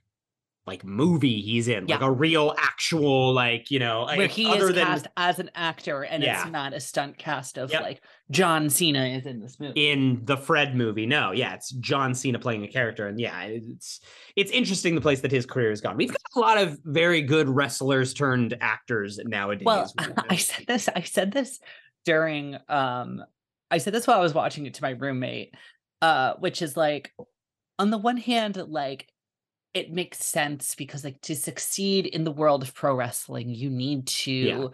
like 0.67 0.85
movie 0.85 1.41
he's 1.41 1.69
in, 1.69 1.87
like 1.87 2.01
a 2.03 2.11
real 2.11 2.55
actual 2.59 3.33
like 3.33 3.71
you 3.71 3.79
know 3.79 4.05
Where 4.05 4.19
like, 4.19 4.31
he 4.31 4.47
other 4.47 4.69
is 4.69 4.75
than 4.75 4.87
cast 4.87 5.07
as 5.17 5.39
an 5.39 5.51
actor 5.55 6.03
and 6.03 6.23
Yeah. 6.23 6.43
it's 6.43 6.51
not 6.51 6.75
a 6.75 6.81
stunt 6.81 7.19
cast 7.19 7.59
of 7.59 7.73
Yep. 7.73 7.83
like 7.83 8.03
John 8.31 8.71
Cena 8.71 9.05
is 9.07 9.27
in 9.27 9.41
this 9.41 9.59
movie. 9.59 9.91
in 9.91 10.21
the 10.25 10.37
Fred 10.37 10.77
movie. 10.77 11.07
No, 11.07 11.33
yeah, 11.33 11.55
it's 11.55 11.71
John 11.71 12.15
Cena 12.15 12.39
playing 12.39 12.63
a 12.63 12.69
character, 12.69 13.09
and 13.09 13.19
yeah, 13.19 13.43
it's 13.43 14.01
it's 14.37 14.53
interesting 14.53 14.95
the 14.95 15.01
place 15.01 15.21
that 15.23 15.33
his 15.33 15.47
career 15.47 15.71
has 15.71 15.81
gone. 15.81 15.97
We've 15.97 16.11
got 16.11 16.21
a 16.37 16.39
lot 16.39 16.59
of 16.59 16.79
very 16.85 17.23
good 17.23 17.49
wrestlers 17.49 18.15
turned 18.15 18.57
actors 18.61 19.19
nowadays. 19.25 19.65
Well, 19.67 19.93
I 20.31 20.37
said 20.37 20.67
this. 20.67 20.89
I 20.95 21.01
said 21.03 21.33
this 21.33 21.59
during. 22.05 22.57
Um, 22.69 23.25
I 23.73 23.79
said 23.79 23.93
this 23.95 24.07
while 24.07 24.19
I 24.19 24.23
was 24.23 24.35
watching 24.35 24.67
it 24.67 24.75
to 24.75 24.83
my 24.83 24.91
roommate, 24.91 25.55
uh, 26.03 26.35
which 26.39 26.61
is 26.63 26.77
like, 26.77 27.13
on 27.79 27.91
the 27.91 27.99
one 27.99 28.17
hand, 28.19 28.57
like 28.69 29.09
it 29.75 29.93
makes 29.93 30.19
sense 30.19 30.75
because 30.75 31.05
like 31.05 31.21
to 31.23 31.37
succeed 31.37 32.07
in 32.07 32.25
the 32.25 32.33
world 32.33 32.63
of 32.63 32.75
pro 32.75 32.95
wrestling, 32.95 33.49
you 33.51 33.71
need 33.71 34.07
to, 34.09 34.31
Yeah. 34.41 34.71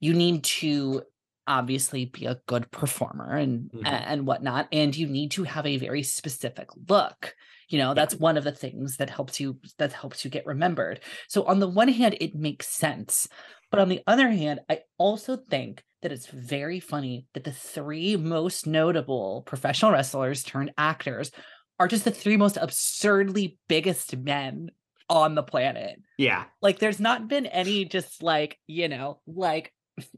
you 0.00 0.14
need 0.14 0.44
to 0.44 1.02
obviously 1.46 2.06
be 2.06 2.26
a 2.26 2.40
good 2.46 2.70
performer 2.70 3.36
and 3.36 3.70
Mhm. 3.72 4.04
and 4.08 4.26
whatnot, 4.26 4.68
and 4.72 4.96
you 4.96 5.06
need 5.06 5.30
to 5.32 5.44
have 5.44 5.66
a 5.66 5.76
very 5.76 6.02
specific 6.02 6.68
look. 6.88 7.34
You 7.68 7.78
know, 7.78 7.94
that's 7.94 8.14
one 8.16 8.36
of 8.36 8.44
the 8.44 8.52
things 8.52 8.96
that 8.96 9.10
helps 9.10 9.40
you 9.40 9.60
that 9.78 9.92
helps 9.92 10.24
you 10.24 10.30
get 10.30 10.46
remembered. 10.46 11.00
So 11.28 11.44
on 11.44 11.60
the 11.60 11.68
one 11.68 11.88
hand, 11.88 12.16
it 12.20 12.34
makes 12.34 12.68
sense. 12.68 13.28
But 13.70 13.80
on 13.80 13.88
the 13.88 14.02
other 14.06 14.30
hand, 14.30 14.60
I 14.70 14.80
also 14.98 15.36
think 15.36 15.84
that 16.02 16.12
it's 16.12 16.26
very 16.26 16.80
funny 16.80 17.26
that 17.34 17.44
the 17.44 17.52
three 17.52 18.16
most 18.16 18.66
notable 18.66 19.42
professional 19.46 19.90
wrestlers 19.92 20.42
turned 20.44 20.72
actors 20.78 21.30
are 21.78 21.88
just 21.88 22.04
the 22.04 22.10
three 22.10 22.36
most 22.36 22.56
absurdly 22.60 23.58
biggest 23.68 24.16
men 24.16 24.70
on 25.08 25.34
the 25.34 25.42
planet. 25.42 26.00
Yeah. 26.18 26.44
Like 26.62 26.78
there's 26.78 27.00
not 27.00 27.28
been 27.28 27.46
any 27.46 27.84
just 27.84 28.22
like, 28.22 28.58
you 28.66 28.88
know, 28.88 29.20
like 29.26 29.72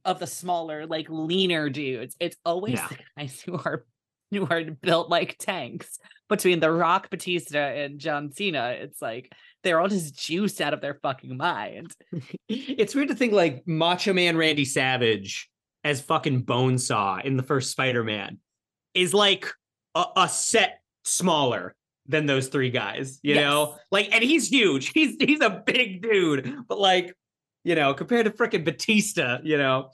of 0.05 0.19
the 0.19 0.27
smaller, 0.27 0.87
like 0.87 1.07
leaner 1.09 1.69
dudes. 1.69 2.17
It's 2.21 2.37
always 2.45 2.75
Yeah. 2.75 2.89
the 2.89 2.99
guys 3.17 3.41
who 3.41 3.55
are 3.55 3.85
who 4.33 4.47
are 4.49 4.63
built 4.65 5.09
like 5.09 5.37
tanks. 5.39 5.99
Between 6.29 6.59
The 6.59 6.73
Rock, 6.73 7.09
Batista, 7.11 7.59
and 7.59 8.01
John 8.01 8.33
Cena, 8.33 8.71
it's 8.71 9.01
like 9.01 9.31
they're 9.63 9.81
all 9.81 9.87
just 9.89 10.19
juiced 10.19 10.61
out 10.61 10.75
of 10.75 10.81
their 10.81 10.99
fucking 11.03 11.37
mind. 11.37 11.93
It's 12.49 12.95
weird 12.95 13.09
to 13.09 13.15
think 13.15 13.33
like 13.33 13.63
Macho 13.67 14.13
Man 14.13 14.37
Randy 14.37 14.65
Savage 14.65 15.49
as 15.85 16.01
fucking 16.01 16.45
Bonesaw 16.45 17.25
in 17.25 17.37
the 17.37 17.43
first 17.45 17.71
Spider-Man 17.71 18.39
is 18.95 19.15
like 19.15 19.53
a, 19.95 20.05
a 20.17 20.29
set 20.29 20.81
smaller 21.07 21.75
than 22.07 22.27
those 22.27 22.49
three 22.49 22.71
guys, 22.71 23.19
you 23.23 23.35
Yes. 23.35 23.43
know? 23.43 23.77
Like 23.91 24.13
and 24.15 24.23
he's 24.23 24.49
huge. 24.49 24.89
He's 24.95 25.17
he's 25.19 25.41
a 25.41 25.63
big 25.65 26.03
dude, 26.03 26.57
but 26.69 26.79
like, 26.79 27.15
you 27.65 27.75
know, 27.75 27.95
compared 27.95 28.27
to 28.27 28.31
freaking 28.31 28.65
Batista, 28.65 29.39
you 29.43 29.57
know. 29.59 29.91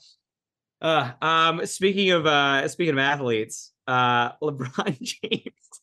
Uh 0.81 1.13
um 1.23 1.65
speaking 1.67 2.11
of 2.11 2.27
uh 2.27 2.67
speaking 2.69 2.95
of 2.95 2.99
athletes, 2.99 3.73
uh 3.87 4.33
LeBron 4.43 4.99
James 5.01 5.81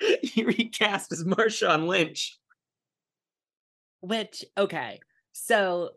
he 0.22 0.44
recast 0.44 1.12
as 1.12 1.24
Marshawn 1.24 1.86
Lynch. 1.86 2.38
Which, 4.00 4.44
okay. 4.58 5.00
So 5.32 5.90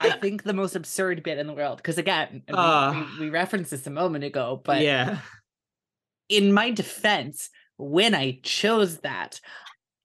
I 0.00 0.10
think 0.12 0.44
the 0.44 0.54
most 0.54 0.74
absurd 0.74 1.22
bit 1.22 1.36
in 1.38 1.46
the 1.46 1.52
world, 1.52 1.76
because 1.76 1.98
again, 1.98 2.42
Uh. 2.48 3.04
we, 3.18 3.26
we 3.26 3.30
referenced 3.30 3.70
this 3.70 3.86
a 3.86 3.90
moment 3.90 4.24
ago, 4.24 4.60
but 4.64 4.80
yeah. 4.80 5.18
In 6.30 6.52
my 6.52 6.70
defense, 6.70 7.50
when 7.76 8.14
I 8.14 8.40
chose 8.42 8.98
that, 9.00 9.40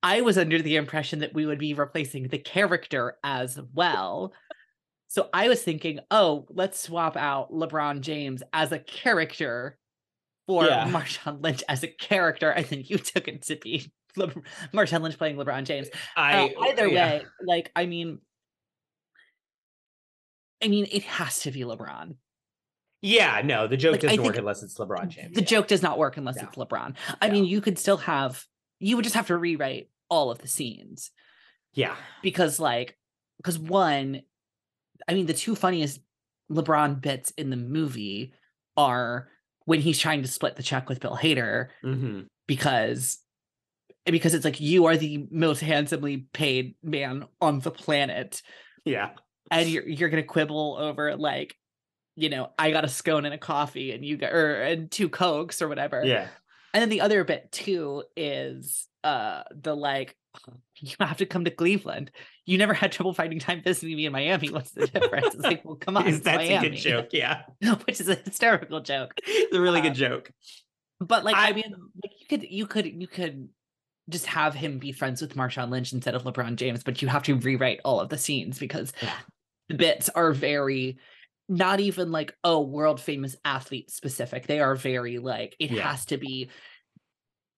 I 0.04 0.22
was 0.22 0.38
under 0.38 0.62
the 0.62 0.76
impression 0.76 1.20
that 1.20 1.34
we 1.34 1.46
would 1.46 1.60
be 1.60 1.74
replacing 1.74 2.28
the 2.28 2.38
character 2.38 3.18
as 3.24 3.60
well. 3.74 4.34
So 5.08 5.30
I 5.34 5.48
was 5.48 5.62
thinking, 5.64 6.00
oh, 6.12 6.46
let's 6.50 6.80
swap 6.80 7.16
out 7.16 7.52
LeBron 7.52 8.02
James 8.02 8.44
as 8.52 8.72
a 8.74 8.80
character 8.80 9.78
for 10.48 10.66
Yeah. 10.66 10.88
Marshawn 10.90 11.42
Lynch 11.42 11.64
as 11.70 11.84
a 11.84 11.88
character, 11.88 12.54
I 12.54 12.64
think 12.64 12.90
you 12.90 12.98
took 12.98 13.28
it 13.28 13.44
to 13.44 13.56
be 13.56 13.92
Le- 14.18 14.34
Marshawn 14.74 15.02
Lynch 15.02 15.18
playing 15.18 15.38
LeBron 15.38 15.64
James. 15.64 15.88
I 16.16 16.50
Uh, 16.58 16.64
either 16.66 16.88
yeah. 16.88 17.10
way, 17.20 17.26
like 17.46 17.72
I 17.76 17.86
mean, 17.86 18.20
I 20.64 20.68
mean, 20.68 20.88
it 20.92 21.04
has 21.04 21.42
to 21.42 21.52
be 21.52 21.62
LeBron. 21.62 22.16
Yeah, 23.06 23.42
no, 23.46 23.68
the 23.68 23.78
joke 23.78 23.94
Like, 23.94 24.02
doesn't 24.02 24.24
work 24.24 24.38
unless 24.38 24.64
it's 24.64 24.78
LeBron 24.80 25.10
James. 25.10 25.36
The 25.36 25.42
yeah. 25.42 25.46
joke 25.48 25.68
does 25.68 25.82
not 25.84 25.98
work 25.98 26.18
unless 26.18 26.38
No. 26.38 26.44
it's 26.44 26.56
LeBron. 26.58 26.96
I 27.22 27.28
No. 27.28 27.34
mean, 27.34 27.46
you 27.46 27.62
could 27.62 27.78
still 27.78 27.98
have, 27.98 28.44
you 28.80 28.96
would 28.96 29.04
just 29.04 29.16
have 29.16 29.28
to 29.28 29.38
rewrite 29.38 29.90
all 30.10 30.32
of 30.32 30.40
the 30.40 30.48
scenes 30.48 31.12
Yeah. 31.74 31.96
because, 32.24 32.60
like, 32.60 32.98
because 33.38 33.60
one, 33.60 34.22
I 35.08 35.14
mean, 35.14 35.28
the 35.28 35.34
two 35.34 35.56
funniest 35.56 36.00
LeBron 36.52 37.00
bits 37.02 37.32
in 37.38 37.50
the 37.52 37.58
movie 37.58 38.34
are 38.78 39.30
when 39.66 39.82
he's 39.82 40.00
trying 40.00 40.22
to 40.24 40.28
split 40.28 40.56
the 40.56 40.64
check 40.64 40.90
with 40.90 41.00
Bill 41.00 41.18
Hader 41.18 41.70
hmm 41.82 42.22
because 42.48 43.20
because 44.06 44.36
it's 44.36 44.46
like 44.46 44.62
you 44.62 44.86
are 44.86 44.96
the 44.98 45.28
most 45.32 45.60
handsomely 45.62 46.28
paid 46.34 46.76
man 46.84 47.26
on 47.42 47.60
the 47.62 47.72
planet 47.72 48.44
Yeah. 48.84 49.12
and 49.50 49.68
you're 49.68 49.88
you're 49.88 50.10
gonna 50.10 50.22
quibble 50.24 50.78
over 50.80 51.16
like 51.16 51.56
you 52.16 52.30
know 52.30 52.50
i 52.58 52.72
got 52.72 52.86
a 52.86 52.90
scone 52.90 53.26
and 53.26 53.34
a 53.34 53.38
coffee 53.38 53.92
and 53.92 54.06
you 54.06 54.18
got 54.18 54.32
or 54.34 54.62
and 54.62 54.90
two 54.92 55.10
cokes 55.10 55.62
or 55.62 55.68
whatever 55.68 56.02
Yeah. 56.06 56.28
and 56.74 56.82
then 56.82 56.90
the 56.90 57.02
other 57.02 57.24
bit 57.24 57.52
too 57.52 58.04
is 58.16 58.88
uh 59.04 59.44
the 59.52 59.76
like 59.76 60.16
you 60.80 60.96
have 61.00 61.18
to 61.18 61.26
come 61.26 61.46
to 61.46 61.52
cleveland 61.52 62.12
you 62.46 62.58
never 62.58 62.74
had 62.74 62.92
trouble 62.92 63.14
finding 63.14 63.40
time 63.40 63.62
visiting 63.64 63.96
me 63.96 64.06
in 64.06 64.12
miami 64.12 64.50
what's 64.52 64.72
the 64.72 64.88
difference 64.88 65.28
it's 65.36 65.44
like 65.44 65.64
well 65.66 65.76
come 65.76 65.98
on 65.98 66.04
That's 66.06 66.26
a 66.28 66.36
Miami. 66.36 66.70
good 66.70 66.76
joke. 66.78 67.08
Yeah. 67.12 67.44
which 67.86 68.00
is 68.02 68.10
a 68.10 68.16
hysterical 68.16 68.80
joke 68.82 69.14
It's 69.26 69.56
a 69.56 69.62
really 69.62 69.80
Uh, 69.80 69.84
good 69.84 69.96
joke. 69.96 70.32
but 71.00 71.24
like 71.26 71.36
I, 71.36 71.50
I- 71.50 71.54
mean 71.54 71.74
like 72.04 72.14
you 72.20 72.28
could 72.30 72.44
you 72.50 72.66
could 72.68 72.86
you 72.86 73.08
could 73.08 73.50
just 74.08 74.28
have 74.28 74.54
him 74.54 74.78
be 74.78 74.92
friends 74.92 75.20
with 75.20 75.36
Marshawn 75.36 75.72
Lynch 75.72 75.92
instead 75.92 76.14
of 76.14 76.22
LeBron 76.26 76.58
James, 76.58 76.84
but 76.84 77.02
you 77.02 77.08
have 77.08 77.24
to 77.24 77.34
rewrite 77.38 77.80
all 77.84 78.00
of 78.00 78.10
the 78.10 78.20
scenes 78.20 78.60
because 78.60 78.94
Yeah. 79.02 79.12
the 79.68 79.74
bits 79.74 80.10
are 80.10 80.32
very 80.32 80.98
not 81.48 81.80
even 81.80 82.12
like 82.12 82.36
oh 82.44 82.62
world 82.62 83.00
famous 83.00 83.36
athlete 83.46 83.92
specific. 83.92 84.48
They 84.48 84.60
are 84.60 84.76
very 84.76 85.20
like 85.20 85.56
it 85.60 85.72
Yeah. 85.72 85.90
has 85.92 86.06
to 86.08 86.18
be 86.18 86.50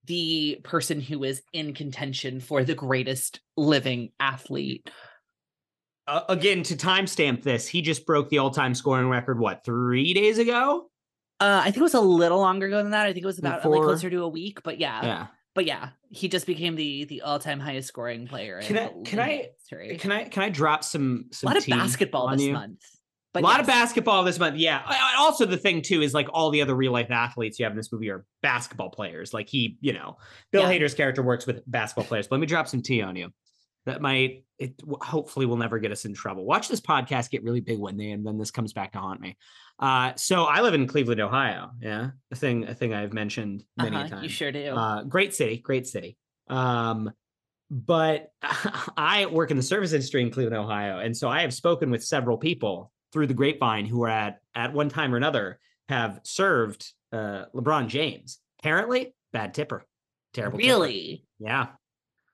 the 0.06 0.60
person 0.64 1.02
who 1.02 1.24
is 1.24 1.42
in 1.54 1.74
contention 1.74 2.40
for 2.40 2.64
the 2.64 2.76
greatest 2.76 3.42
living 3.58 4.12
athlete. 4.20 4.90
Uh, 6.08 6.22
again, 6.30 6.64
to 6.64 6.76
timestamp 6.76 7.44
this, 7.44 7.68
he 7.68 7.82
just 7.82 8.06
broke 8.06 8.30
the 8.30 8.38
all-time 8.38 8.74
scoring 8.74 9.10
record. 9.10 9.40
What 9.40 9.66
three 9.66 10.14
days 10.14 10.38
ago? 10.38 10.90
Uh, 11.42 11.60
I 11.62 11.66
think 11.66 11.78
it 11.78 11.82
was 11.84 11.94
a 11.94 12.00
little 12.02 12.40
longer 12.40 12.68
ago 12.68 12.78
than 12.82 12.92
that. 12.92 13.06
I 13.06 13.14
think 13.14 13.24
it 13.24 13.28
was 13.28 13.40
about 13.40 13.66
like 13.66 13.82
closer 13.82 14.10
to 14.10 14.24
a 14.24 14.28
week, 14.30 14.64
but 14.64 14.80
yeah, 14.80 15.04
Yeah. 15.06 15.28
but 15.54 15.66
yeah, 15.66 15.90
he 16.10 16.30
just 16.30 16.46
became 16.48 16.76
the 16.76 17.04
the 17.06 17.22
all 17.24 17.40
time 17.40 17.60
highest 17.60 17.90
scoring 17.90 18.28
player. 18.28 18.62
Can 18.62 18.78
in 18.78 18.84
I- 18.84 19.04
can 19.04 19.20
I- 19.20 19.50
history. 19.60 19.98
Can 19.98 20.12
I 20.14 20.24
can 20.24 20.44
I 20.44 20.50
drop 20.50 20.84
some 20.86 21.26
a 21.32 21.36
some 21.36 21.48
lot 21.50 21.58
of 21.58 21.68
basketball 21.68 22.30
this 22.30 22.42
you? 22.42 22.54
month. 22.54 22.80
A 23.40 23.42
But 23.42 23.48
lot 23.48 23.60
of 23.60 23.68
basketball 23.68 24.24
this 24.24 24.40
month. 24.40 24.58
Yeah. 24.58 24.82
Also, 25.18 25.46
the 25.46 25.58
thing 25.58 25.82
too 25.82 26.02
is 26.02 26.14
like 26.14 26.28
all 26.34 26.50
the 26.50 26.62
other 26.62 26.76
real 26.76 26.92
life 26.92 27.12
athletes 27.12 27.60
you 27.60 27.66
have 27.66 27.72
in 27.74 27.78
this 27.78 27.92
movie 27.92 28.10
are 28.10 28.26
basketball 28.42 28.90
players. 28.90 29.34
Like 29.34 29.50
he, 29.50 29.78
you 29.82 29.94
know, 29.94 30.18
Bill 30.52 30.64
Yeah. 30.70 30.80
Hader's 30.80 30.94
character 30.94 31.22
works 31.24 31.46
with 31.48 31.62
basketball 31.70 32.06
players. 32.06 32.28
Let 32.32 32.40
me 32.40 32.48
drop 32.48 32.68
some 32.68 32.82
tea 32.82 33.02
on 33.02 33.16
you. 33.16 33.32
That 33.86 34.02
might 34.02 34.44
it 34.60 34.74
hopefully 35.02 35.46
will 35.46 35.56
never 35.56 35.80
get 35.80 35.94
us 35.94 36.04
in 36.04 36.14
trouble. 36.14 36.44
Watch 36.44 36.68
this 36.68 36.82
podcast 36.82 37.30
get 37.30 37.44
really 37.44 37.62
big 37.62 37.80
one 37.80 37.96
day, 37.96 38.12
and 38.12 38.26
then 38.28 38.38
this 38.38 38.52
comes 38.52 38.74
back 38.74 38.92
to 38.94 39.00
haunt 39.00 39.22
me. 39.22 39.38
Uh, 39.80 40.12
so 40.18 40.44
I 40.44 40.60
live 40.62 40.74
in 40.74 40.88
Cleveland, 40.88 41.22
Ohio. 41.22 41.70
Yeah, 41.80 42.10
a 42.32 42.36
thing 42.36 42.68
a 42.68 42.74
thing 42.74 42.94
I've 42.94 43.14
mentioned 43.14 43.64
many 43.78 43.96
a 43.96 44.00
Uh-huh, 44.00 44.10
time. 44.10 44.24
You 44.24 44.30
sure 44.30 44.52
do. 44.52 44.72
Uh, 44.76 45.04
great 45.04 45.34
city, 45.34 45.58
great 45.60 45.88
city. 45.88 46.18
Um, 46.50 47.12
but 47.72 48.30
I 48.98 49.28
work 49.32 49.52
in 49.52 49.58
the 49.58 49.64
service 49.64 49.94
industry 49.94 50.22
in 50.22 50.32
Cleveland, 50.32 50.58
Ohio, 50.58 51.00
and 51.00 51.16
so 51.16 51.30
I 51.30 51.42
have 51.44 51.54
spoken 51.54 51.90
with 51.90 52.04
several 52.04 52.38
people 52.38 52.92
through 53.18 53.26
the 53.26 53.34
grapevine 53.34 53.88
who 53.88 54.04
are 54.04 54.10
at 54.10 54.42
at 54.54 54.74
one 54.74 54.90
time 54.90 55.12
or 55.12 55.18
another 55.18 55.58
have 55.90 56.20
served 56.24 56.94
uh, 57.12 57.46
LeBron 57.56 57.88
James. 57.88 58.38
Apparently, 58.60 59.16
bad 59.34 59.56
tipper, 59.56 59.84
terrible. 60.36 60.60
tipper. 60.60 60.68
really, 60.68 61.26
Yeah. 61.40 61.70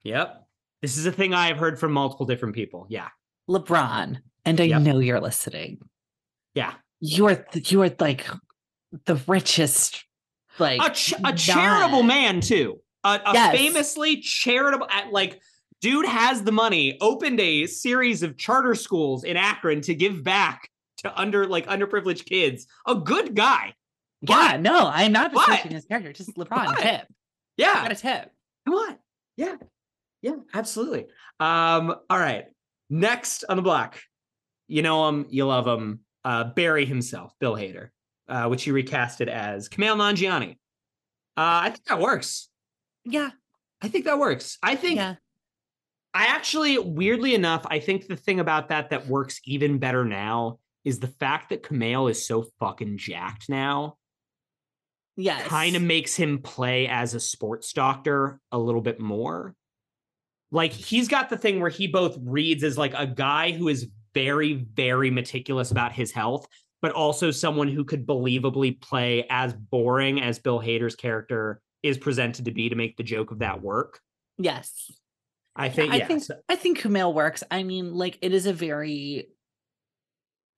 Yep. 0.04 0.44
This 0.82 0.98
is 0.98 1.06
a 1.06 1.12
thing 1.14 1.34
I 1.34 1.48
have 1.48 1.56
heard 1.58 1.80
from 1.80 1.94
multiple 1.94 2.26
different 2.26 2.54
people. 2.54 2.86
Yeah. 2.90 3.08
LeBron, 3.50 4.18
and 4.44 4.60
I 4.60 4.66
Yep. 4.66 4.82
know 4.82 5.00
you're 5.00 5.22
listening. 5.22 5.78
Yeah. 6.54 6.74
You 7.00 7.28
are 7.28 7.36
th- 7.36 7.72
you 7.72 7.82
are 7.84 7.92
like 8.00 8.28
the 9.06 9.16
richest, 9.26 10.04
like 10.60 10.82
A, 10.84 10.90
ch- 10.94 11.14
a 11.24 11.32
charitable 11.32 12.04
man 12.04 12.42
too. 12.42 12.82
A, 13.06 13.22
a 13.26 13.34
Yes. 13.34 13.56
famously 13.58 14.18
charitable 14.20 14.88
at 14.92 15.14
like 15.14 15.40
dude 15.80 16.06
has 16.08 16.44
the 16.44 16.52
money, 16.52 16.98
opened 17.00 17.40
a 17.40 17.68
series 17.68 18.22
of 18.24 18.38
charter 18.38 18.74
schools 18.76 19.24
in 19.26 19.36
Akron 19.38 19.80
to 19.82 19.94
give 19.96 20.24
back 20.24 20.70
to 21.04 21.20
under 21.20 21.46
like 21.48 21.68
underprivileged 21.68 22.26
kids. 22.26 22.68
A 22.88 22.96
good 22.96 23.36
guy. 23.36 23.74
Yeah, 24.22 24.58
no, 24.60 24.88
I'm 24.88 25.12
not 25.12 25.34
What? 25.34 25.50
disrespecting 25.50 25.72
his 25.72 25.86
character. 25.86 26.14
Just 26.14 26.36
LeBron 26.36 26.66
What? 26.66 26.80
tip. 26.80 27.08
Yeah. 27.58 27.74
Got 27.74 27.92
a 27.92 27.96
tip. 27.96 28.32
Come 28.66 28.76
on. 28.76 28.98
Yeah. 29.38 29.56
Yeah, 30.22 30.36
absolutely. 30.54 31.08
Um, 31.40 31.94
all 32.10 32.18
right. 32.20 32.46
Next 32.90 33.44
on 33.50 33.58
the 33.58 33.62
block. 33.64 34.00
You 34.68 34.82
know 34.82 35.10
him, 35.10 35.26
you 35.30 35.46
love 35.46 35.68
him. 35.68 36.00
Uh, 36.24 36.46
Barry 36.46 36.86
himself, 36.86 37.34
Bill 37.40 37.56
Hader, 37.56 37.90
uh, 38.30 38.46
which 38.48 38.64
he 38.64 38.72
recasted 38.72 39.28
as 39.28 39.68
Kumail 39.68 39.98
Nanjiani. 39.98 40.52
Uh, 41.36 41.66
I 41.66 41.70
think 41.72 41.84
that 41.86 42.00
works. 42.00 42.48
Yeah, 43.04 43.32
I 43.82 43.90
think 43.90 44.06
that 44.06 44.18
works. 44.18 44.58
I 44.64 44.76
think 44.76 44.96
yeah. 44.96 45.16
I 46.14 46.28
actually, 46.28 46.78
weirdly 46.78 47.36
enough, 47.36 47.66
I 47.70 47.80
think 47.80 48.08
the 48.08 48.16
thing 48.16 48.40
about 48.40 48.70
that 48.70 48.92
that 48.92 49.08
works 49.08 49.42
even 49.44 49.80
better 49.80 50.06
now 50.06 50.60
is 50.84 51.00
the 51.00 51.08
fact 51.08 51.50
that 51.50 51.64
Kumail 51.64 52.10
is 52.10 52.26
so 52.26 52.46
fucking 52.60 52.98
jacked 52.98 53.50
now. 53.50 53.98
Yes. 55.16 55.48
kind 55.48 55.76
of 55.76 55.82
makes 55.84 56.16
him 56.16 56.40
play 56.40 56.88
as 56.88 57.14
a 57.14 57.20
sports 57.20 57.72
doctor 57.72 58.40
a 58.52 58.58
little 58.58 58.82
bit 58.82 59.00
more. 59.00 59.54
Like 60.52 60.72
he's 60.72 61.08
got 61.08 61.30
the 61.30 61.38
thing 61.38 61.60
where 61.60 61.70
he 61.70 61.88
both 61.88 62.18
reads 62.22 62.64
as 62.64 62.78
like 62.78 62.94
a 62.96 63.06
guy 63.06 63.52
who 63.52 63.68
is 63.68 63.88
very, 64.14 64.54
very 64.54 65.12
meticulous 65.12 65.72
about 65.72 65.92
his 65.92 66.12
health, 66.12 66.48
but 66.82 66.92
also 66.92 67.32
someone 67.32 67.68
who 67.68 67.84
could 67.84 68.06
believably 68.06 68.80
play 68.82 69.26
as 69.30 69.54
boring 69.54 70.22
as 70.22 70.40
Bill 70.40 70.60
Hader's 70.60 70.96
character 70.96 71.62
is 71.82 71.98
presented 71.98 72.46
to 72.46 72.52
be 72.52 72.70
to 72.70 72.76
make 72.76 72.98
the 72.98 73.04
joke 73.04 73.32
of 73.32 73.40
that 73.40 73.62
work. 73.62 74.00
Yes. 74.38 74.92
I 75.56 75.70
think, 75.70 75.94
I 75.94 75.98
yeah, 75.98 76.08
think 76.08 76.24
I 76.50 76.56
think 76.56 76.80
Kumail 76.80 77.14
works. 77.14 77.44
I 77.52 77.62
mean, 77.62 77.94
like 77.94 78.18
it 78.24 78.34
is 78.34 78.48
a 78.48 78.54
very 78.54 79.28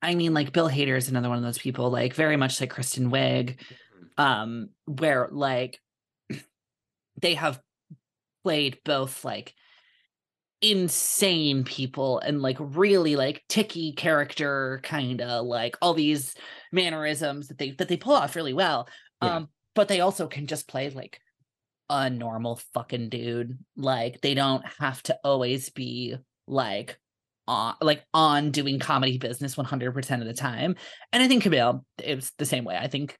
I 0.01 0.15
mean, 0.15 0.33
like 0.33 0.53
Bill 0.53 0.69
Hader 0.69 0.97
is 0.97 1.09
another 1.09 1.29
one 1.29 1.37
of 1.37 1.43
those 1.43 1.57
people, 1.57 1.89
like 1.89 2.13
very 2.13 2.37
much 2.37 2.59
like 2.61 2.69
Kristen 2.69 3.09
Wiig, 3.09 3.59
um, 4.17 4.69
where 4.85 5.29
like 5.31 5.79
they 7.21 7.33
have 7.35 7.59
played 8.43 8.77
both 8.85 9.25
like 9.25 9.53
insane 10.61 11.63
people 11.63 12.19
and 12.19 12.41
like 12.41 12.57
really 12.59 13.15
like 13.15 13.43
ticky 13.49 13.91
character 13.91 14.79
kind 14.83 15.21
of 15.21 15.45
like 15.45 15.75
all 15.81 15.93
these 15.93 16.33
mannerisms 16.71 17.49
that 17.49 17.57
they 17.57 17.71
that 17.71 17.87
they 17.87 17.97
pull 17.97 18.13
off 18.13 18.35
really 18.35 18.53
well 18.53 18.87
Yeah. 19.21 19.35
um 19.35 19.49
but 19.75 19.89
they 19.89 19.99
also 19.99 20.27
can 20.27 20.47
just 20.47 20.67
play 20.67 20.89
like 20.89 21.19
a 21.89 22.09
normal 22.09 22.55
fucking 22.73 23.09
dude 23.09 23.59
like 23.75 24.21
they 24.21 24.33
don't 24.33 24.63
have 24.79 25.03
to 25.03 25.19
always 25.23 25.69
be 25.69 26.15
like 26.47 26.97
on 27.47 27.75
like 27.81 28.03
on 28.13 28.51
doing 28.51 28.79
comedy 28.79 29.17
business 29.17 29.55
100% 29.55 30.21
of 30.21 30.27
the 30.27 30.33
time 30.33 30.75
and 31.13 31.21
i 31.23 31.27
think 31.27 31.43
Kumail 31.43 31.83
it's 31.99 32.31
the 32.37 32.45
same 32.45 32.63
way 32.63 32.77
i 32.77 32.87
think 32.87 33.17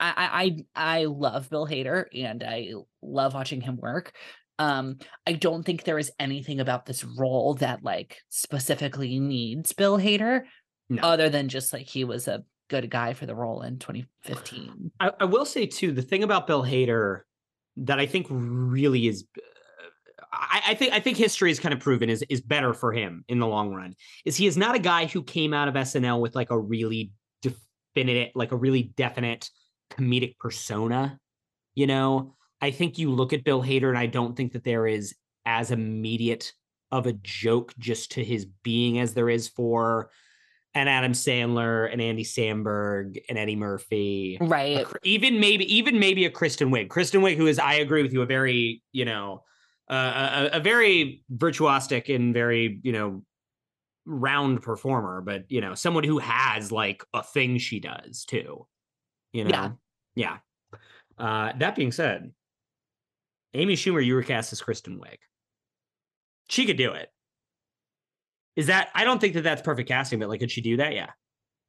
I, 0.00 0.56
I 0.76 1.00
I 1.00 1.04
love 1.06 1.50
Bill 1.50 1.66
Hader 1.66 2.04
and 2.14 2.44
I 2.44 2.70
love 3.02 3.34
watching 3.34 3.60
him 3.60 3.76
work. 3.76 4.12
Um, 4.58 4.98
I 5.26 5.32
don't 5.32 5.64
think 5.64 5.84
there 5.84 5.98
is 5.98 6.12
anything 6.18 6.60
about 6.60 6.86
this 6.86 7.04
role 7.04 7.54
that 7.54 7.82
like 7.82 8.18
specifically 8.28 9.18
needs 9.18 9.72
Bill 9.72 9.98
Hader, 9.98 10.42
No. 10.88 11.02
other 11.02 11.28
than 11.30 11.48
just 11.48 11.72
like 11.72 11.86
he 11.86 12.04
was 12.04 12.28
a 12.28 12.44
good 12.68 12.90
guy 12.90 13.14
for 13.14 13.26
the 13.26 13.34
role 13.34 13.62
in 13.62 13.78
2015. 13.78 14.90
I, 15.00 15.10
I 15.20 15.24
will 15.24 15.44
say 15.44 15.66
too, 15.66 15.92
the 15.92 16.02
thing 16.02 16.22
about 16.22 16.46
Bill 16.46 16.62
Hader 16.62 17.20
that 17.78 17.98
I 17.98 18.06
think 18.06 18.26
really 18.30 19.06
is, 19.08 19.24
I, 20.32 20.62
I 20.68 20.74
think 20.74 20.92
I 20.92 21.00
think 21.00 21.16
history 21.16 21.50
has 21.50 21.60
kind 21.60 21.72
of 21.72 21.80
proven 21.80 22.10
is 22.10 22.24
is 22.28 22.40
better 22.40 22.74
for 22.74 22.92
him 22.92 23.24
in 23.28 23.38
the 23.38 23.46
long 23.46 23.74
run. 23.74 23.94
Is 24.24 24.36
he 24.36 24.46
is 24.46 24.56
not 24.56 24.74
a 24.74 24.78
guy 24.78 25.06
who 25.06 25.22
came 25.22 25.54
out 25.54 25.68
of 25.68 25.74
SNL 25.74 26.20
with 26.20 26.34
like 26.34 26.50
a 26.50 26.58
really 26.58 27.12
definite, 27.42 28.32
like 28.34 28.52
a 28.52 28.56
really 28.56 28.94
definite 28.96 29.50
comedic 29.90 30.38
persona. 30.38 31.18
You 31.74 31.86
know, 31.86 32.34
I 32.60 32.70
think 32.70 32.98
you 32.98 33.10
look 33.10 33.32
at 33.32 33.44
Bill 33.44 33.62
Hader, 33.62 33.88
and 33.88 33.98
I 33.98 34.06
don't 34.06 34.36
think 34.36 34.52
that 34.52 34.64
there 34.64 34.86
is 34.86 35.14
as 35.46 35.70
immediate 35.70 36.52
of 36.90 37.06
a 37.06 37.12
joke 37.12 37.72
just 37.78 38.12
to 38.12 38.24
his 38.24 38.46
being 38.62 38.98
as 38.98 39.14
there 39.14 39.28
is 39.28 39.48
for 39.48 40.10
an 40.74 40.88
Adam 40.88 41.12
Sandler, 41.12 41.90
and 41.90 42.00
Andy 42.00 42.24
Samberg, 42.24 43.18
and 43.28 43.38
Eddie 43.38 43.56
Murphy, 43.56 44.38
Right. 44.40 44.84
Cr- 44.84 44.98
even 45.02 45.40
maybe 45.40 45.64
even 45.74 45.98
maybe 45.98 46.24
a 46.24 46.30
Kristen 46.30 46.70
Wiig. 46.70 46.88
Kristen 46.88 47.20
Wiig, 47.22 47.36
who 47.36 47.46
is, 47.46 47.58
I 47.58 47.74
agree 47.74 48.02
with 48.02 48.12
you, 48.12 48.22
a 48.22 48.26
very 48.26 48.82
you 48.92 49.04
know, 49.04 49.42
uh, 49.90 50.48
a, 50.52 50.56
a 50.58 50.60
very 50.60 51.22
virtuosic 51.34 52.14
and 52.14 52.34
very 52.34 52.80
you 52.82 52.92
know, 52.92 53.22
round 54.06 54.62
performer, 54.62 55.20
but 55.20 55.50
you 55.50 55.60
know, 55.60 55.74
someone 55.74 56.04
who 56.04 56.18
has 56.18 56.70
like 56.72 57.04
a 57.14 57.22
thing 57.22 57.58
she 57.58 57.80
does 57.80 58.24
too. 58.24 58.66
You 59.32 59.44
know, 59.44 59.50
Yeah. 59.50 59.70
yeah. 60.14 60.38
Uh, 61.18 61.52
that 61.58 61.74
being 61.74 61.92
said, 61.92 62.32
Amy 63.54 63.74
Schumer, 63.74 64.04
you 64.04 64.14
were 64.14 64.22
cast 64.22 64.52
as 64.52 64.60
Kristen 64.60 64.98
Wiig. 64.98 65.16
She 66.48 66.64
could 66.66 66.76
do 66.76 66.92
it. 66.92 67.10
Is 68.56 68.66
that? 68.66 68.88
I 68.94 69.04
don't 69.04 69.20
think 69.20 69.34
that 69.34 69.42
that's 69.42 69.62
perfect 69.62 69.88
casting, 69.88 70.18
but 70.18 70.28
like, 70.28 70.40
could 70.40 70.50
she 70.50 70.60
do 70.60 70.76
that? 70.78 70.94
Yeah. 70.94 71.10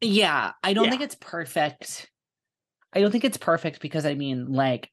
Yeah, 0.01 0.53
I 0.63 0.73
don't 0.73 0.85
Yeah. 0.85 0.91
think 0.91 1.01
it's 1.01 1.15
perfect. 1.15 2.09
I 2.93 3.01
don't 3.01 3.11
think 3.11 3.25
it's 3.25 3.37
perfect 3.37 3.81
because 3.81 4.05
I 4.05 4.13
mean, 4.15 4.51
like, 4.51 4.89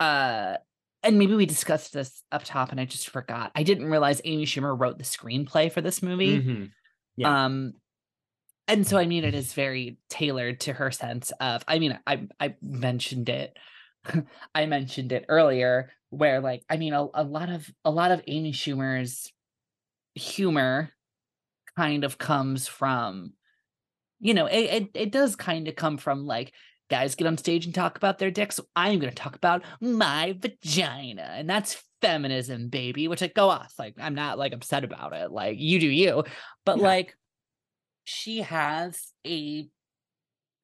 uh, 0.00 0.56
and 1.02 1.18
maybe 1.18 1.34
we 1.34 1.46
discussed 1.46 1.92
this 1.92 2.22
up 2.32 2.42
top 2.44 2.70
and 2.70 2.80
I 2.80 2.84
just 2.84 3.10
forgot. 3.10 3.52
I 3.54 3.62
didn't 3.62 3.86
realize 3.86 4.20
Amy 4.24 4.46
Schumer 4.46 4.78
wrote 4.78 4.98
the 4.98 5.04
screenplay 5.04 5.70
for 5.70 5.80
this 5.80 6.02
movie. 6.02 6.38
Mhm. 6.40 6.70
Yeah. 7.16 7.44
Um, 7.44 7.74
and 8.66 8.86
so 8.86 8.98
I 8.98 9.06
mean, 9.06 9.24
it 9.24 9.34
is 9.34 9.54
very 9.54 9.98
tailored 10.10 10.60
to 10.60 10.72
her 10.74 10.90
sense 10.90 11.32
of. 11.40 11.64
I 11.66 11.78
mean, 11.78 11.98
I 12.06 12.28
I 12.38 12.56
mentioned 12.62 13.28
it. 13.28 13.56
I 14.54 14.66
mentioned 14.66 15.12
it 15.12 15.24
earlier, 15.28 15.90
where 16.10 16.40
like 16.40 16.64
I 16.68 16.76
mean, 16.76 16.92
a, 16.92 17.06
a 17.14 17.24
lot 17.24 17.48
of 17.48 17.70
a 17.84 17.90
lot 17.90 18.10
of 18.10 18.22
Amy 18.26 18.52
Schumer's 18.52 19.32
humor 20.14 20.90
kind 21.76 22.04
of 22.04 22.18
comes 22.18 22.68
from, 22.68 23.34
you 24.20 24.34
know, 24.34 24.46
it 24.46 24.58
it, 24.58 24.90
it 24.94 25.12
does 25.12 25.36
kind 25.36 25.68
of 25.68 25.76
come 25.76 25.96
from 25.98 26.26
like 26.26 26.52
guys 26.88 27.14
get 27.14 27.26
on 27.26 27.36
stage 27.36 27.66
and 27.66 27.74
talk 27.74 27.96
about 27.96 28.18
their 28.18 28.30
dicks. 28.30 28.56
So 28.56 28.64
I'm 28.74 28.98
going 28.98 29.12
to 29.12 29.16
talk 29.16 29.36
about 29.36 29.62
my 29.80 30.36
vagina, 30.38 31.34
and 31.36 31.48
that's 31.48 31.82
feminism, 32.00 32.68
baby. 32.68 33.08
Which 33.08 33.20
like 33.20 33.34
go 33.34 33.48
off. 33.48 33.74
Like 33.78 33.94
I'm 34.00 34.14
not 34.14 34.38
like 34.38 34.52
upset 34.52 34.84
about 34.84 35.12
it. 35.12 35.30
Like 35.30 35.58
you 35.58 35.78
do 35.80 35.88
you, 35.88 36.24
but 36.64 36.78
Yeah. 36.78 36.84
like 36.84 37.16
she 38.04 38.38
has 38.42 39.12
a 39.26 39.68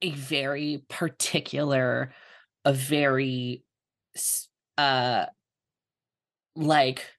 a 0.02 0.10
very 0.10 0.84
particular, 0.88 2.12
a 2.64 2.72
very 2.72 3.62
uh 4.76 5.26
like 6.56 7.10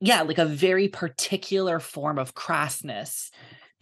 yeah, 0.00 0.22
like 0.22 0.38
a 0.38 0.46
very 0.46 0.88
particular 0.88 1.78
form 1.78 2.18
of 2.18 2.34
crassness 2.34 3.30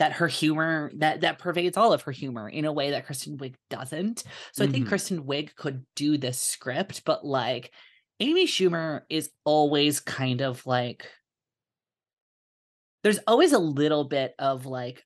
that 0.00 0.14
her 0.14 0.26
humor 0.26 0.90
that 0.96 1.20
that 1.20 1.38
pervades 1.38 1.76
all 1.76 1.92
of 1.92 2.02
her 2.02 2.10
humor 2.12 2.48
in 2.48 2.64
a 2.64 2.72
way 2.72 2.90
that 2.90 3.06
Kristen 3.06 3.38
Wiig 3.38 3.54
doesn't. 3.70 4.24
So 4.52 4.64
I 4.64 4.66
think 4.66 4.86
Mhm. 4.86 4.88
Kristen 4.88 5.22
Wiig 5.24 5.54
could 5.54 5.86
do 5.94 6.18
this 6.18 6.40
script, 6.40 7.04
but 7.04 7.24
like 7.24 7.72
Amy 8.18 8.46
Schumer 8.46 9.02
is 9.08 9.30
always 9.44 10.00
kind 10.00 10.40
of 10.40 10.66
like 10.66 11.06
there's 13.04 13.20
always 13.26 13.52
a 13.52 13.58
little 13.58 14.04
bit 14.04 14.34
of 14.38 14.66
like 14.66 15.04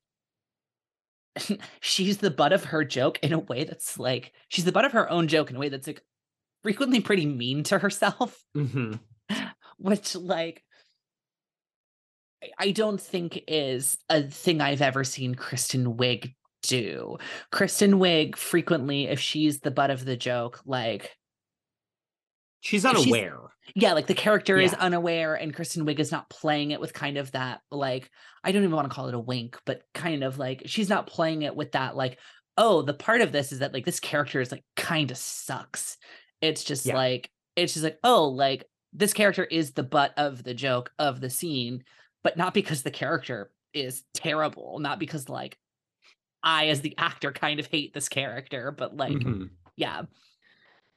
she's 1.80 2.18
the 2.18 2.30
butt 2.30 2.53
of 2.53 2.64
her 2.64 2.84
joke 2.84 3.18
in 3.22 3.32
a 3.32 3.38
way 3.38 3.64
that's 3.64 3.99
like 3.99 4.32
she's 4.49 4.64
the 4.64 4.72
butt 4.72 4.84
of 4.84 4.92
her 4.92 5.11
own 5.11 5.28
joke 5.28 5.51
in 5.51 5.57
a 5.57 5.59
way 5.59 5.68
that's 5.68 5.86
like 5.86 6.03
frequently 6.62 7.01
pretty 7.01 7.26
mean 7.26 7.62
to 7.64 7.78
herself 7.78 8.42
Mhm. 8.57 9.01
which 9.78 10.14
like 10.14 10.62
I- 12.59 12.70
don't 12.72 13.01
think 13.01 13.42
is 13.49 13.99
a 14.09 14.22
thing 14.22 14.61
I've 14.61 14.82
ever 14.82 15.05
seen 15.05 15.34
Kristen 15.34 15.97
Wiig 15.97 16.34
do. 16.62 17.18
Kristen 17.53 17.95
Wiig 17.95 18.36
frequently, 18.36 19.05
if 19.07 19.20
she's 19.20 19.61
the 19.61 19.70
butt 19.70 19.90
of 19.90 20.05
the 20.05 20.16
joke, 20.16 20.61
like 20.64 21.16
She's 22.61 22.84
If 22.86 22.92
she's- 22.92 23.03
unaware. 23.05 23.40
yeah, 23.74 23.92
like 23.92 24.07
the 24.07 24.14
character 24.14 24.59
is 24.59 24.72
unaware 24.72 25.34
and 25.34 25.53
Kristen 25.55 25.84
Wiig 25.84 25.99
is 25.99 26.11
not 26.11 26.30
playing 26.30 26.70
it 26.70 26.80
with 26.80 26.95
kind 26.95 27.18
of 27.18 27.30
that 27.32 27.61
like 27.70 28.11
I 28.42 28.53
don't 28.53 28.62
even 28.64 28.74
want 28.74 28.88
to 28.88 28.95
call 28.95 29.09
it 29.09 29.14
a 29.14 29.18
wink, 29.18 29.59
but 29.66 29.82
kind 29.92 30.24
of 30.24 30.38
like 30.38 30.62
she's 30.64 30.88
not 30.88 31.07
playing 31.07 31.42
it 31.42 31.55
with 31.55 31.72
that 31.72 31.95
like 31.95 32.18
oh, 32.57 32.80
the 32.82 32.95
part 32.95 33.20
of 33.20 33.32
this 33.32 33.51
is 33.53 33.59
that 33.59 33.74
like 33.74 33.84
this 33.84 34.01
character 34.01 34.40
is 34.40 34.51
like 34.53 34.64
kind 34.76 35.11
of 35.11 35.18
sucks. 35.18 35.99
It's 36.40 36.64
just 36.64 36.86
Yeah. 36.86 36.95
like 36.97 37.30
it's 37.55 37.74
just 37.74 37.84
like 37.84 37.99
oh, 38.03 38.28
like 38.28 38.64
this 38.95 39.12
character 39.12 39.45
is 39.45 39.72
the 39.72 39.82
butt 39.82 40.14
of 40.16 40.42
the 40.42 40.55
joke 40.55 40.90
of 40.99 41.20
the 41.20 41.28
scene, 41.30 41.84
but 42.24 42.36
not 42.36 42.52
because 42.54 42.82
the 42.82 42.90
character 42.90 43.52
is 43.72 44.02
terrible, 44.14 44.78
not 44.80 44.98
because 44.98 45.28
like 45.28 45.56
I 46.42 46.66
as 46.68 46.80
the 46.80 46.94
actor 46.98 47.30
kind 47.30 47.60
of 47.60 47.66
hate 47.66 47.94
this 47.94 48.08
character, 48.08 48.72
but 48.72 48.96
like 48.96 49.12
Mhm. 49.12 49.50
yeah. 49.76 50.02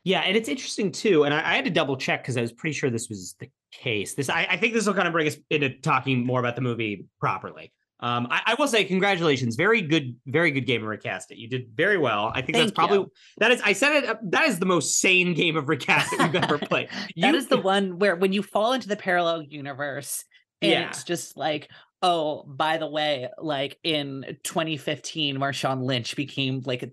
Yeah, 0.03 0.21
and 0.21 0.37
it's 0.37 0.47
interesting 0.47 0.91
too. 0.93 1.25
And 1.25 1.33
I, 1.33 1.39
I 1.51 1.55
had 1.55 1.65
to 1.65 1.71
double 1.71 1.97
check 1.97 2.23
because 2.23 2.37
I 2.37 2.41
was 2.41 2.53
pretty 2.53 2.73
sure 2.73 2.89
this 2.89 3.09
was 3.09 3.35
the 3.39 3.49
case. 3.73 4.13
This, 4.13 4.29
I, 4.29 4.47
I 4.51 4.55
think, 4.57 4.73
this 4.73 4.87
will 4.87 4.93
kind 4.93 5.05
of 5.07 5.11
bring 5.11 5.27
us 5.27 5.35
into 5.49 5.69
talking 5.81 6.25
more 6.25 6.39
about 6.39 6.55
the 6.55 6.61
movie 6.61 7.05
properly. 7.19 7.73
Um, 7.99 8.27
I, 8.29 8.41
I 8.45 8.55
will 8.57 8.67
say, 8.69 8.85
congratulations, 8.85 9.55
very 9.57 9.81
good, 9.81 10.15
very 10.27 10.51
good 10.51 10.61
game 10.65 10.81
of 10.83 10.87
recast 10.87 11.31
it. 11.31 11.39
You 11.39 11.49
did 11.49 11.71
very 11.75 11.97
well. 11.97 12.31
I 12.33 12.41
think 12.41 12.57
that's 12.57 12.71
probably 12.71 12.99
you. 12.99 13.11
that 13.39 13.51
is. 13.51 13.61
I 13.65 13.73
said 13.73 13.95
it. 14.03 14.05
uh, 14.09 14.15
That 14.23 14.47
is 14.47 14.59
the 14.59 14.65
most 14.67 14.99
sane 15.01 15.33
game 15.33 15.57
of 15.57 15.67
recast 15.67 16.11
that 16.11 16.31
we've 16.31 16.41
ever 16.43 16.57
played. 16.59 16.87
that 16.91 17.09
You- 17.15 17.35
is 17.35 17.47
the 17.47 17.57
one 17.73 17.99
where 17.99 18.15
when 18.15 18.31
you 18.31 18.43
fall 18.43 18.71
into 18.73 18.87
the 18.87 18.95
parallel 18.95 19.41
universe 19.41 20.23
and 20.61 20.71
Yeah. 20.71 20.87
it's 20.89 21.03
just 21.03 21.37
like 21.37 21.69
oh 22.01 22.43
by 22.47 22.77
the 22.77 22.87
way 22.87 23.29
like 23.39 23.77
in 23.83 24.37
2015 24.43 25.37
marshawn 25.37 25.83
lynch 25.83 26.15
became 26.15 26.61
like 26.65 26.91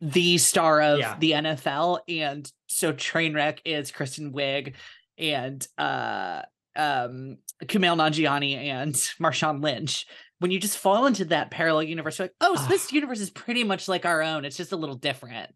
the 0.00 0.38
star 0.38 0.82
of 0.82 0.98
Yeah. 0.98 1.16
the 1.18 1.30
nfl 1.32 2.00
and 2.08 2.50
so 2.66 2.92
trainwreck 2.92 3.60
is 3.64 3.90
kristen 3.90 4.32
wiig 4.32 4.74
and 5.18 5.66
uh 5.78 6.42
um 6.76 7.38
kumail 7.64 7.96
nanjiani 7.96 8.56
and 8.56 8.94
marshawn 9.20 9.62
lynch 9.62 10.06
when 10.40 10.50
you 10.50 10.58
just 10.58 10.76
fall 10.78 11.06
into 11.06 11.26
that 11.26 11.50
parallel 11.50 11.82
universe 11.84 12.18
you're 12.18 12.26
like 12.26 12.34
oh 12.40 12.56
so 12.56 12.66
this 12.66 12.92
universe 12.92 13.20
is 13.20 13.30
pretty 13.30 13.64
much 13.64 13.88
like 13.88 14.04
our 14.04 14.22
own 14.22 14.44
it's 14.44 14.56
just 14.56 14.72
a 14.72 14.76
little 14.76 14.96
different 14.96 15.50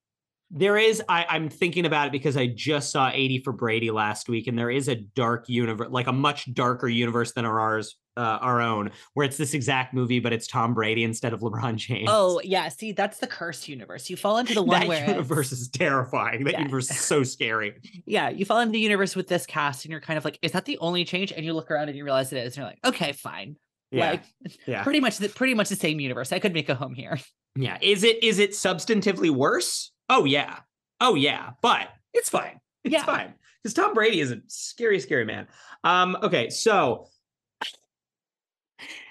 There 0.50 0.76
is. 0.76 1.02
I, 1.08 1.26
I'm 1.28 1.48
thinking 1.48 1.86
about 1.86 2.06
it 2.06 2.12
because 2.12 2.36
I 2.36 2.46
just 2.46 2.90
saw 2.90 3.10
80 3.12 3.40
for 3.40 3.52
Brady 3.52 3.90
last 3.90 4.28
week, 4.28 4.46
and 4.46 4.56
there 4.56 4.70
is 4.70 4.86
a 4.88 4.94
dark 4.94 5.48
universe, 5.48 5.88
like 5.90 6.06
a 6.06 6.12
much 6.12 6.52
darker 6.54 6.86
universe 6.88 7.32
than 7.32 7.44
ours, 7.44 7.96
uh, 8.16 8.20
our 8.20 8.60
own, 8.62 8.92
where 9.14 9.26
it's 9.26 9.36
this 9.36 9.54
exact 9.54 9.92
movie, 9.92 10.20
but 10.20 10.32
it's 10.32 10.46
Tom 10.46 10.72
Brady 10.72 11.02
instead 11.02 11.32
of 11.32 11.40
LeBron 11.40 11.74
James. 11.86 12.08
oh 12.10 12.40
yeah 12.44 12.68
see 12.68 12.92
that's 12.92 13.18
the 13.18 13.26
cursed 13.26 13.68
universe 13.68 14.08
you 14.08 14.16
fall 14.16 14.38
into 14.38 14.54
the 14.54 14.62
one 14.62 14.80
that 14.80 14.88
where 14.88 15.06
universe 15.08 15.50
is 15.52 15.68
terrifying. 15.68 16.44
That 16.44 16.52
Yeah. 16.52 16.58
universe 16.60 16.90
is 16.92 17.00
so 17.00 17.24
scary. 17.24 17.74
yeah, 18.06 18.28
you 18.28 18.44
fall 18.44 18.60
into 18.60 18.72
the 18.72 18.78
universe 18.80 19.16
with 19.16 19.26
this 19.26 19.46
cast 19.46 19.84
and 19.84 19.90
you're 19.90 20.00
kind 20.00 20.16
of 20.16 20.24
like, 20.24 20.38
is 20.42 20.52
that 20.52 20.64
the 20.64 20.78
only 20.78 21.04
change? 21.04 21.32
And 21.32 21.44
you 21.44 21.52
look 21.54 21.70
around 21.72 21.88
and 21.88 21.98
you 21.98 22.04
realize 22.04 22.32
it 22.32 22.38
is, 22.38 22.52
and 22.52 22.56
you're 22.58 22.66
like, 22.66 22.78
okay, 22.84 23.12
fine. 23.12 23.56
Yeah, 23.90 24.10
Like 24.12 24.22
yeah, 24.66 24.82
pretty 24.84 25.00
much 25.00 25.18
the 25.18 25.28
pretty 25.28 25.54
much 25.54 25.68
the 25.70 25.76
same 25.76 25.98
universe. 26.00 26.30
I 26.32 26.38
could 26.38 26.52
make 26.54 26.68
a 26.68 26.74
home 26.76 26.94
here. 26.94 27.18
yeah. 27.56 27.78
Is 27.82 28.04
it 28.04 28.22
is 28.22 28.38
it 28.38 28.50
substantively 28.52 29.30
worse? 29.30 29.90
Oh 30.08 30.24
yeah, 30.24 30.58
oh 31.00 31.14
yeah. 31.14 31.50
But 31.62 31.88
it's 32.14 32.28
fine. 32.28 32.60
It's 32.84 32.92
Yeah. 32.92 33.04
fine 33.04 33.34
Because 33.62 33.74
Tom 33.74 33.94
Brady 33.94 34.20
is 34.20 34.30
a 34.30 34.40
scary, 34.46 35.00
scary 35.00 35.24
man. 35.24 35.48
Um, 35.84 36.16
okay, 36.22 36.50
so 36.50 37.08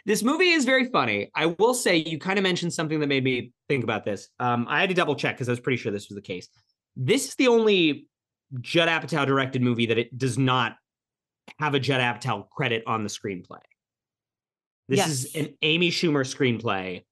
this 0.06 0.22
movie 0.24 0.52
is 0.52 0.66
very 0.66 0.86
funny. 0.86 1.32
I 1.36 1.48
will 1.48 1.74
say 1.74 1.98
you 1.98 2.20
kind 2.20 2.38
of 2.38 2.44
mentioned 2.44 2.74
something 2.74 3.00
that 3.00 3.08
made 3.08 3.24
me 3.24 3.52
think 3.68 3.84
about 3.84 4.06
this. 4.06 4.30
Um, 4.40 4.68
I 4.70 4.80
had 4.80 4.90
to 4.90 4.96
double 4.96 5.16
check 5.16 5.36
because 5.36 5.50
I 5.50 5.52
was 5.52 5.60
pretty 5.60 5.78
sure 5.78 5.92
this 5.92 6.10
was 6.10 6.16
the 6.16 6.22
case. 6.22 6.48
This 6.96 7.28
is 7.30 7.36
the 7.36 7.48
only 7.48 8.08
Judd 8.62 8.88
Apatow 8.88 9.26
directed 9.26 9.62
movie 9.64 9.88
that 9.88 9.98
it 9.98 10.16
does 10.18 10.38
not 10.38 10.76
have 11.60 11.74
a 11.74 11.80
Judd 11.80 12.00
Apatow 12.02 12.48
credit 12.50 12.84
on 12.86 13.04
the 13.04 13.10
screenplay. 13.10 13.60
This 14.88 14.98
Yes. 15.00 15.10
is 15.10 15.36
an 15.36 15.58
Amy 15.64 15.90
Schumer 15.90 16.22
screenplay, 16.24 17.04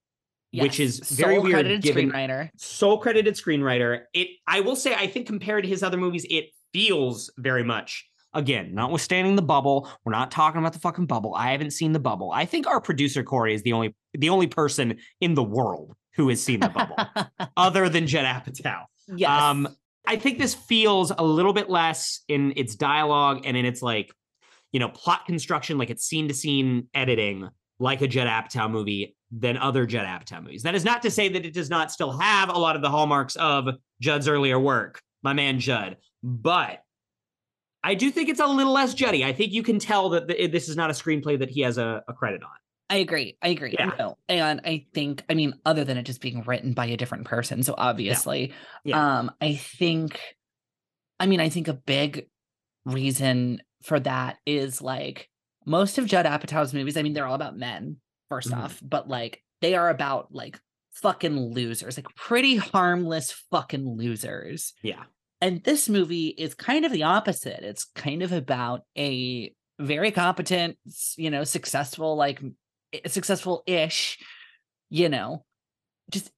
which 0.62 0.80
is 0.80 1.00
very 1.10 1.36
sole 1.36 1.44
weird 1.44 1.54
credited 1.56 1.82
given 1.82 2.12
screenwriter. 2.12 2.50
sole 2.58 2.98
credited 2.98 3.36
screenwriter. 3.36 4.04
It 4.14 4.30
I 4.48 4.60
will 4.60 4.76
say 4.76 4.94
I 4.94 5.08
think 5.08 5.28
compared 5.28 5.64
to 5.64 5.70
his 5.70 5.84
other 5.84 5.98
movies, 5.98 6.26
it 6.30 6.50
feels 6.74 7.32
very 7.38 7.64
much 7.64 8.08
again, 8.34 8.74
notwithstanding 8.74 9.36
the 9.36 9.42
bubble. 9.42 9.90
We're 10.04 10.12
not 10.12 10.32
talking 10.32 10.60
about 10.60 10.74
the 10.74 10.80
fucking 10.80 11.06
bubble. 11.06 11.36
I 11.36 11.52
haven't 11.52 11.72
seen 11.72 11.92
the 11.92 12.00
bubble. 12.00 12.32
I 12.32 12.46
think 12.46 12.68
our 12.68 12.82
producer 12.82 13.24
Corey 13.24 13.54
is 13.54 13.64
the 13.64 13.74
only 13.74 13.96
the 14.14 14.30
only 14.30 14.48
person 14.48 14.98
in 15.22 15.34
the 15.34 15.44
world 15.44 15.96
who 16.16 16.30
has 16.30 16.44
seen 16.44 16.60
the 16.60 16.70
bubble, 16.70 16.96
other 17.58 17.90
than 17.90 18.08
Judd 18.08 18.26
Apatow. 18.26 18.84
yes. 19.16 19.30
Um, 19.30 19.68
I 20.06 20.18
think 20.18 20.38
this 20.38 20.54
feels 20.54 21.12
a 21.18 21.24
little 21.24 21.54
bit 21.54 21.70
less 21.70 22.22
in 22.28 22.54
its 22.56 22.76
dialogue 22.76 23.44
and 23.46 23.56
in 23.56 23.66
its 23.66 23.82
like, 23.82 24.14
you 24.72 24.80
know, 24.80 24.90
plot 24.90 25.26
construction, 25.26 25.78
like 25.78 25.90
it's 25.90 26.06
scene 26.06 26.28
to 26.28 26.34
scene 26.34 26.88
editing, 26.94 27.50
like 27.80 28.02
a 28.02 28.08
Judd 28.08 28.28
Apatow 28.28 28.70
movie 28.70 29.16
than 29.36 29.58
other 29.58 29.86
Judd 29.86 30.06
Apatow 30.06 30.44
movies. 30.44 30.64
That 30.64 30.76
is 30.76 30.86
not 30.86 31.02
to 31.02 31.12
say 31.12 31.28
that 31.30 31.46
it 31.46 31.54
does 31.54 31.70
not 31.70 31.92
still 31.92 32.12
have 32.18 32.50
a 32.50 32.58
lot 32.60 32.76
of 32.76 32.82
the 32.82 32.90
hallmarks 32.90 33.36
of 33.36 33.68
Judd's 34.00 34.28
earlier 34.28 34.60
work, 34.60 35.02
my 35.24 35.34
man 35.34 35.60
Judd, 35.60 35.98
but 36.22 36.84
I 37.84 37.96
do 37.96 38.12
think 38.12 38.30
it's 38.30 38.40
a 38.40 38.48
little 38.48 38.72
less 38.74 38.94
Juddy. 38.94 39.26
I 39.26 39.34
think 39.34 39.52
you 39.52 39.64
can 39.64 39.80
tell 39.80 40.10
that 40.10 40.28
th- 40.28 40.52
this 40.52 40.70
is 40.70 40.76
not 40.78 40.90
a 40.90 40.94
screenplay 40.94 41.38
that 41.40 41.50
he 41.50 41.62
has 41.62 41.78
a, 41.78 42.04
a 42.08 42.14
credit 42.14 42.44
on. 42.44 42.50
I 42.90 42.98
agree. 42.98 43.38
I 43.42 43.48
agree. 43.50 43.76
Yeah. 43.78 43.92
No. 43.98 44.18
And 44.30 44.62
I 44.66 44.86
think, 44.94 45.24
I 45.30 45.34
mean, 45.34 45.54
other 45.66 45.84
than 45.84 45.98
it 45.98 46.04
just 46.04 46.22
being 46.22 46.44
written 46.44 46.74
by 46.74 46.86
a 46.86 46.98
different 46.98 47.26
person, 47.26 47.64
so 47.64 47.74
obviously, 47.78 48.54
Yeah. 48.84 49.20
um, 49.20 49.32
I 49.42 49.56
think, 49.56 50.20
I 51.20 51.26
mean, 51.26 51.40
I 51.40 51.50
think 51.50 51.68
a 51.68 51.74
big 51.74 52.28
reason 52.86 53.62
for 53.84 54.00
that 54.02 54.38
is 54.46 54.82
like 54.82 55.30
most 55.66 55.98
of 55.98 56.06
Judd 56.06 56.26
Apatow's 56.26 56.74
movies. 56.74 56.98
I 56.98 57.02
mean, 57.02 57.14
they're 57.14 57.26
all 57.26 57.36
about 57.36 57.58
men, 57.58 57.98
1st 58.42 58.52
Mhm. 58.52 58.58
off, 58.64 58.80
but 58.84 59.08
like 59.08 59.44
they 59.62 59.76
are 59.76 59.90
about 59.90 60.34
like 60.34 60.60
fucking 60.94 61.38
losers, 61.54 61.98
like 61.98 62.14
pretty 62.16 62.56
harmless 62.56 63.32
fucking 63.52 63.88
losers. 63.98 64.74
Yeah. 64.82 65.04
And 65.42 65.64
this 65.64 65.90
movie 65.90 66.28
is 66.30 66.54
kind 66.54 66.86
of 66.86 66.92
the 66.92 67.04
opposite. 67.04 67.64
It's 67.64 67.84
kind 67.84 68.22
of 68.24 68.32
about 68.32 68.82
a 68.98 69.54
very 69.80 70.12
competent, 70.12 70.78
you 71.18 71.30
know, 71.30 71.44
successful, 71.44 72.16
like 72.16 72.42
successful 73.08 73.64
ish, 73.66 74.20
you 74.90 75.10
know, 75.10 75.44
just 76.12 76.32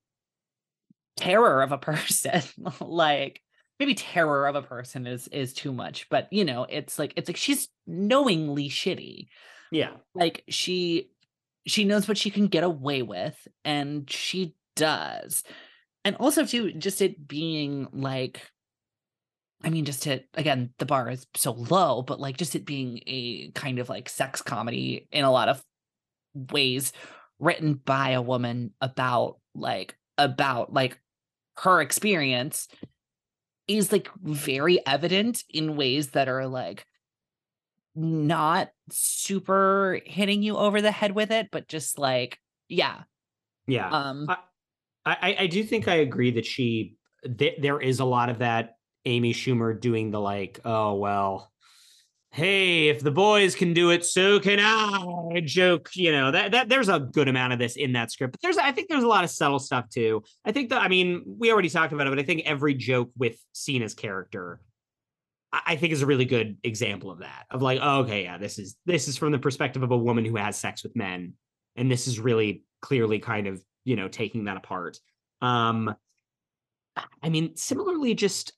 terror 1.18 1.62
of 1.62 1.72
a 1.72 1.78
person. 1.89 2.41
like 2.80 3.41
maybe 3.80 3.93
terror 3.93 4.48
of 4.48 4.56
a 4.56 4.62
person 4.62 5.06
is 5.08 5.28
is 5.28 5.54
too 5.54 5.74
much, 5.74 6.08
but 6.10 6.32
you 6.32 6.46
know, 6.46 6.66
it's 6.70 6.98
like 6.98 7.14
it's 7.16 7.30
like 7.30 7.38
she's 7.38 7.68
knowingly 7.86 8.70
shitty. 8.70 9.28
Yeah. 9.72 9.91
Like 10.14 10.43
she 10.50 11.10
she 11.68 11.84
knows 11.84 12.07
what 12.07 12.18
she 12.18 12.30
can 12.30 12.47
get 12.47 12.63
away 12.63 13.01
with 13.01 13.36
and 13.63 14.09
she 14.09 14.55
does. 14.76 15.43
And 16.03 16.16
also 16.18 16.45
too 16.45 16.72
just 16.74 17.01
it 17.01 17.28
being 17.28 17.88
like 17.91 18.41
I 19.63 19.70
mean, 19.70 19.86
just 19.86 20.03
to 20.03 20.22
again, 20.36 20.72
the 20.78 20.86
bar 20.86 21.09
is 21.09 21.26
so 21.36 21.51
low, 21.51 22.03
but 22.03 22.20
like 22.20 22.38
just 22.38 22.55
it 22.55 22.66
being 22.66 22.99
a 23.07 23.51
kind 23.55 23.80
of 23.80 23.89
like 23.89 24.09
sex 24.09 24.41
comedy 24.41 25.07
in 25.11 25.26
a 25.26 25.32
lot 25.32 25.49
of 25.49 25.63
ways, 26.36 26.93
written 27.39 27.74
by 27.74 28.11
a 28.11 28.22
woman 28.22 28.74
about 28.80 29.39
like 29.55 29.95
about 30.18 30.72
like 30.72 30.99
her 31.57 31.82
experience 31.82 32.68
is 33.68 33.91
like 33.91 34.09
very 34.22 34.86
evident 34.86 35.43
in 35.49 35.76
ways 35.76 36.09
that 36.11 36.28
are 36.28 36.47
like 36.47 36.86
not 37.96 38.70
super 38.89 40.00
hitting 40.06 40.43
you 40.43 40.58
over 40.58 40.82
the 40.82 40.91
head 40.91 41.14
with 41.14 41.32
it, 41.32 41.50
but 41.52 41.68
just 41.68 41.98
like, 41.98 42.39
yeah. 42.68 43.04
Yeah. 43.68 43.89
Um 43.89 44.28
I, 44.30 44.38
I, 45.06 45.36
I 45.41 45.48
do 45.48 45.64
think 45.64 45.88
I 45.88 45.96
agree 45.96 46.32
that 46.32 46.46
she 46.46 46.96
th- 47.38 47.60
there 47.62 47.80
is 47.80 48.00
a 48.00 48.06
lot 48.06 48.30
of 48.30 48.39
that 48.39 48.76
Amy 49.06 49.34
Schumer 49.34 49.80
doing 49.80 50.12
the 50.12 50.20
like, 50.20 50.60
oh 50.66 50.96
well, 50.96 51.52
hey, 52.32 52.89
if 52.89 53.02
the 53.02 53.12
boys 53.12 53.56
can 53.56 53.74
do 53.74 53.91
it, 53.91 54.04
so 54.04 54.41
can 54.41 54.60
I 54.60 55.41
joke. 55.46 55.89
You 55.93 56.12
know 56.12 56.32
that 56.32 56.52
that 56.52 56.70
there's 56.70 56.89
a 56.89 57.00
good 57.00 57.28
amount 57.28 57.54
of 57.54 57.60
this 57.60 57.78
in 57.78 57.93
that 57.93 58.12
script, 58.12 58.34
but 58.34 58.41
there's 58.41 58.58
I 58.58 58.72
think 58.72 58.89
there's 58.89 59.04
a 59.04 59.08
lot 59.08 59.24
of 59.24 59.30
subtle 59.30 59.60
stuff 59.60 59.89
too. 59.89 60.24
I 60.43 60.52
think 60.52 60.70
that 60.70 60.82
I 60.82 60.88
mean 60.88 61.24
we 61.26 61.52
already 61.52 61.70
talked 61.70 61.93
about 61.93 62.08
it, 62.08 62.10
but 62.10 62.20
I 62.20 62.24
think 62.24 62.41
every 62.46 62.74
joke 62.74 63.12
with 63.18 63.38
Cena's 63.54 63.93
character. 63.93 64.60
I 65.66 65.76
think 65.76 65.93
is 65.93 66.01
a 66.01 66.06
really 66.06 66.26
good 66.26 66.58
example 66.64 67.12
of 67.12 67.20
that. 67.20 67.45
Of 67.51 67.62
like, 67.62 67.80
oh, 67.82 67.99
okay, 68.01 68.24
yeah, 68.24 68.38
this 68.38 68.60
is 68.60 68.76
this 68.86 69.08
is 69.08 69.18
from 69.18 69.32
the 69.32 69.39
perspective 69.39 69.84
of 69.84 69.91
a 69.91 69.97
woman 69.97 70.26
who 70.26 70.36
has 70.38 70.58
sex 70.58 70.84
with 70.84 70.95
men, 70.95 71.34
and 71.76 71.89
this 71.91 72.08
is 72.08 72.20
really 72.20 72.64
clearly 72.82 73.20
kind 73.20 73.47
of 73.47 73.62
you 73.84 73.95
know 73.95 74.08
taking 74.08 74.45
that 74.45 74.58
apart. 74.58 74.97
Um, 75.41 75.93
I 77.22 77.30
mean, 77.30 77.56
similarly, 77.56 78.14
just 78.14 78.53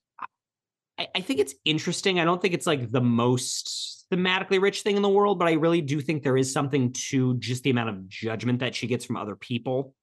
I, 0.98 1.08
I 1.14 1.20
think 1.20 1.40
it's 1.40 1.54
interesting. 1.64 2.20
I 2.20 2.24
don't 2.24 2.40
think 2.40 2.54
it's 2.54 2.66
like 2.66 2.90
the 2.90 3.00
most 3.00 4.06
thematically 4.12 4.60
rich 4.60 4.82
thing 4.82 4.96
in 4.96 5.02
the 5.02 5.08
world, 5.08 5.38
but 5.38 5.48
I 5.48 5.52
really 5.52 5.80
do 5.80 6.00
think 6.00 6.22
there 6.22 6.36
is 6.36 6.52
something 6.52 6.92
to 7.10 7.36
just 7.38 7.62
the 7.62 7.70
amount 7.70 7.90
of 7.90 8.08
judgment 8.08 8.60
that 8.60 8.74
she 8.74 8.86
gets 8.86 9.04
from 9.04 9.16
other 9.16 9.36
people. 9.36 9.94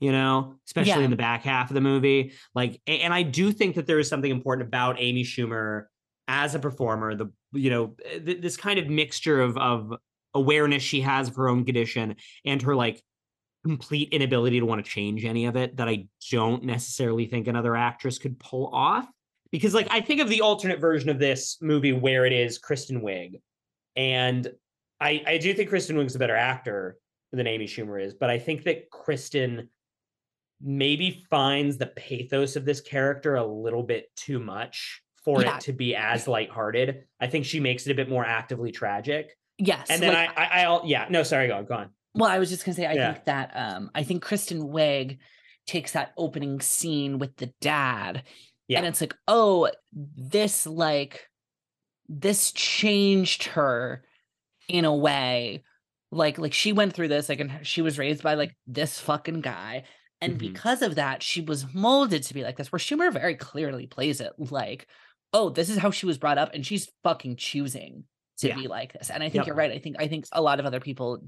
You 0.00 0.10
know, 0.10 0.56
especially 0.66 0.90
Yeah. 0.94 1.04
in 1.04 1.10
the 1.10 1.16
back 1.16 1.44
half 1.44 1.70
of 1.70 1.74
the 1.74 1.80
movie. 1.80 2.32
Like, 2.56 2.80
and 2.88 3.14
I 3.14 3.22
do 3.22 3.52
think 3.52 3.76
that 3.76 3.86
there 3.86 4.00
is 4.00 4.08
something 4.08 4.32
important 4.32 4.66
about 4.66 4.96
Amy 4.98 5.22
Schumer 5.22 5.84
as 6.28 6.54
a 6.54 6.58
performer. 6.58 7.14
The 7.14 7.30
you 7.52 7.70
know 7.70 7.94
eh, 8.04 8.18
th- 8.18 8.40
this 8.40 8.56
kind 8.56 8.78
of 8.78 8.88
mixture 8.88 9.40
of 9.40 9.56
of 9.56 9.94
awareness 10.34 10.82
she 10.82 11.00
has 11.02 11.28
of 11.28 11.36
her 11.36 11.48
own 11.48 11.64
condition 11.64 12.16
and 12.44 12.62
her 12.62 12.74
like 12.74 13.02
complete 13.64 14.08
inability 14.12 14.58
to 14.58 14.66
want 14.66 14.84
to 14.84 14.90
change 14.90 15.24
any 15.24 15.46
of 15.46 15.56
it 15.56 15.76
that 15.76 15.88
I 15.88 16.06
don't 16.30 16.64
necessarily 16.64 17.26
think 17.26 17.46
another 17.46 17.76
actress 17.76 18.18
could 18.18 18.38
pull 18.40 18.68
off. 18.72 19.06
Because 19.50 19.74
like 19.74 19.86
I 19.90 20.00
think 20.00 20.20
of 20.20 20.28
the 20.28 20.40
alternate 20.40 20.80
version 20.80 21.10
of 21.10 21.18
this 21.18 21.58
movie 21.60 21.92
where 21.92 22.24
it 22.24 22.32
is 22.32 22.58
Kristen 22.58 23.02
Wiig. 23.02 23.40
And 23.96 24.48
I 25.00 25.22
I 25.26 25.38
do 25.38 25.52
think 25.54 25.68
Kristen 25.68 25.96
Wiig's 25.96 26.14
a 26.14 26.18
better 26.18 26.36
actor 26.36 26.96
than 27.32 27.46
Amy 27.46 27.66
Schumer 27.66 28.02
is, 28.02 28.14
but 28.14 28.30
I 28.30 28.38
think 28.38 28.64
that 28.64 28.90
Kristen 28.90 29.68
maybe 30.62 31.24
finds 31.28 31.76
the 31.76 31.86
pathos 31.86 32.56
of 32.56 32.64
this 32.64 32.80
character 32.80 33.34
a 33.34 33.44
little 33.44 33.82
bit 33.82 34.06
too 34.16 34.38
much 34.38 35.02
for 35.24 35.42
Yeah. 35.42 35.56
it 35.56 35.60
to 35.62 35.72
be 35.72 35.94
as 35.94 36.26
lighthearted. 36.28 37.04
I 37.20 37.26
think 37.28 37.44
she 37.44 37.60
makes 37.60 37.86
it 37.86 37.92
a 37.92 37.94
bit 37.94 38.08
more 38.08 38.24
actively 38.24 38.72
tragic. 38.72 39.36
yes. 39.58 39.86
And 39.90 40.02
then 40.02 40.12
like, 40.14 40.36
I, 40.38 40.44
I 40.44 40.64
I'll 40.64 40.82
yeah, 40.84 41.06
no, 41.10 41.22
sorry, 41.22 41.46
go 41.48 41.56
on, 41.56 41.64
go 41.66 41.74
on. 41.74 41.90
Well, 42.14 42.30
I 42.30 42.38
was 42.38 42.50
just 42.50 42.64
gonna 42.64 42.74
say, 42.74 42.86
I 42.86 42.92
Yeah. 42.94 43.12
think 43.12 43.24
that 43.26 43.52
um, 43.54 43.90
I 43.94 44.02
think 44.02 44.22
Kristen 44.22 44.60
Wiig 44.68 45.18
takes 45.66 45.92
that 45.92 46.12
opening 46.16 46.60
scene 46.60 47.18
with 47.18 47.36
the 47.36 47.52
dad, 47.60 48.24
Yeah. 48.68 48.78
and 48.78 48.86
it's 48.86 49.00
like, 49.00 49.14
oh, 49.28 49.70
this 49.92 50.66
like 50.66 51.28
this 52.08 52.52
changed 52.52 53.44
her 53.44 54.04
in 54.68 54.84
a 54.84 54.94
way, 54.94 55.62
like 56.10 56.38
like 56.38 56.52
she 56.52 56.72
went 56.72 56.92
through 56.94 57.08
this, 57.08 57.28
like, 57.28 57.40
and 57.40 57.60
she 57.66 57.80
was 57.82 57.98
raised 57.98 58.22
by 58.22 58.34
like 58.34 58.56
this 58.66 58.98
fucking 58.98 59.40
guy, 59.40 59.84
and 60.20 60.34
Mhm. 60.34 60.38
because 60.38 60.82
of 60.82 60.96
that, 60.96 61.22
she 61.22 61.40
was 61.40 61.72
molded 61.72 62.22
to 62.24 62.34
be 62.34 62.42
like 62.42 62.56
this. 62.56 62.72
Where 62.72 62.78
Schumer 62.80 63.12
very 63.12 63.36
clearly 63.36 63.86
plays 63.86 64.20
it 64.20 64.32
like, 64.38 64.86
oh, 65.32 65.48
this 65.50 65.70
is 65.70 65.78
how 65.78 65.90
she 65.90 66.06
was 66.06 66.18
brought 66.18 66.38
up, 66.38 66.52
and 66.54 66.64
she's 66.66 66.90
fucking 67.02 67.36
choosing 67.36 68.04
to 68.38 68.48
Yeah. 68.48 68.56
be 68.56 68.68
like 68.68 68.92
this. 68.92 69.10
And 69.10 69.22
I 69.22 69.26
think 69.28 69.40
Yep. 69.42 69.46
you're 69.46 69.56
right. 69.56 69.70
I 69.72 69.78
think 69.78 69.96
I 69.98 70.08
think 70.08 70.26
a 70.32 70.42
lot 70.42 70.60
of 70.60 70.66
other 70.66 70.80
people 70.80 71.22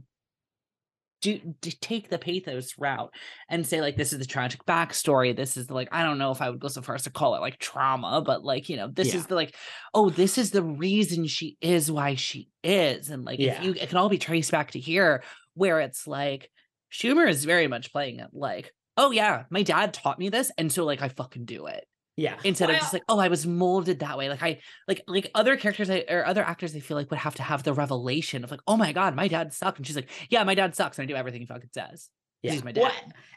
do, 1.21 1.39
do 1.63 1.71
take 1.81 2.11
the 2.11 2.19
pathos 2.19 2.75
route 2.77 3.11
and 3.49 3.67
say 3.67 3.81
like 3.81 3.97
this 3.97 4.13
is 4.13 4.19
the 4.19 4.27
tragic 4.27 4.63
backstory 4.67 5.35
this 5.35 5.57
is 5.57 5.69
the, 5.69 5.75
like 5.75 5.89
i 5.91 6.03
don't 6.03 6.19
know 6.19 6.31
if 6.33 6.43
i 6.43 6.51
would 6.51 6.61
go 6.61 6.69
so 6.69 6.83
far 6.83 6.95
as 6.97 7.05
to 7.05 7.11
call 7.11 7.35
it 7.35 7.41
like 7.41 7.59
trauma 7.59 8.21
but 8.21 8.45
like 8.45 8.69
you 8.69 8.77
know 8.77 8.89
this 8.89 9.09
Yeah. 9.15 9.21
is 9.21 9.27
the 9.27 9.35
like 9.35 9.55
oh 9.95 10.11
this 10.11 10.37
is 10.37 10.51
the 10.51 10.63
reason 10.63 11.27
she 11.27 11.57
is 11.63 11.91
why 11.91 12.17
she 12.17 12.51
is 12.63 13.09
and 13.09 13.25
like 13.25 13.39
Yeah. 13.39 13.57
if 13.57 13.65
you 13.65 13.71
it 13.73 13.89
can 13.89 13.97
all 13.97 14.11
be 14.11 14.19
traced 14.19 14.51
back 14.51 14.73
to 14.73 14.79
here 14.81 15.23
where 15.55 15.81
it's 15.81 16.07
like 16.07 16.51
schumer 16.93 17.27
is 17.27 17.47
very 17.47 17.69
much 17.69 17.91
playing 17.91 18.19
it 18.21 18.29
like 18.35 18.71
oh 18.99 19.11
yeah 19.11 19.45
my 19.49 19.63
dad 19.63 19.95
taught 19.95 20.19
me 20.19 20.29
this 20.29 20.51
and 20.59 20.71
so 20.71 20.85
like 20.85 21.01
i 21.01 21.09
fucking 21.09 21.47
do 21.47 21.67
it 21.69 21.87
Yeah. 22.17 22.37
instead 22.45 22.69
Well, 22.69 22.77
of 22.77 22.81
just 22.81 22.93
like 22.93 23.03
oh 23.09 23.19
i 23.19 23.27
was 23.27 23.45
molded 23.45 23.99
that 23.99 24.17
way 24.17 24.29
like 24.29 24.43
i 24.43 24.61
like 24.87 25.03
like 25.09 25.31
other 25.35 25.57
characters 25.57 25.91
I, 25.91 26.05
or 26.09 26.25
other 26.25 26.45
actors 26.45 26.75
i 26.77 26.79
feel 26.79 26.97
like 26.97 27.11
would 27.11 27.19
have 27.19 27.35
to 27.37 27.43
have 27.43 27.65
the 27.65 27.73
revelation 27.73 28.45
of 28.45 28.53
like 28.53 28.61
oh 28.69 28.77
my 28.77 28.93
god 28.93 29.17
my 29.17 29.27
dad 29.27 29.53
sucked 29.53 29.79
and 29.79 29.87
she's 29.87 29.97
like 29.97 30.11
yeah 30.31 30.45
my 30.45 30.55
dad 30.55 30.77
sucks 30.77 30.99
and 30.99 31.03
i 31.03 31.07
do 31.07 31.17
everything 31.17 31.41
he 31.41 31.47
fucking 31.47 31.71
says 31.73 32.09
He's 32.53 32.65
my 32.65 32.73
dad. 32.73 32.83
Well, 32.83 32.93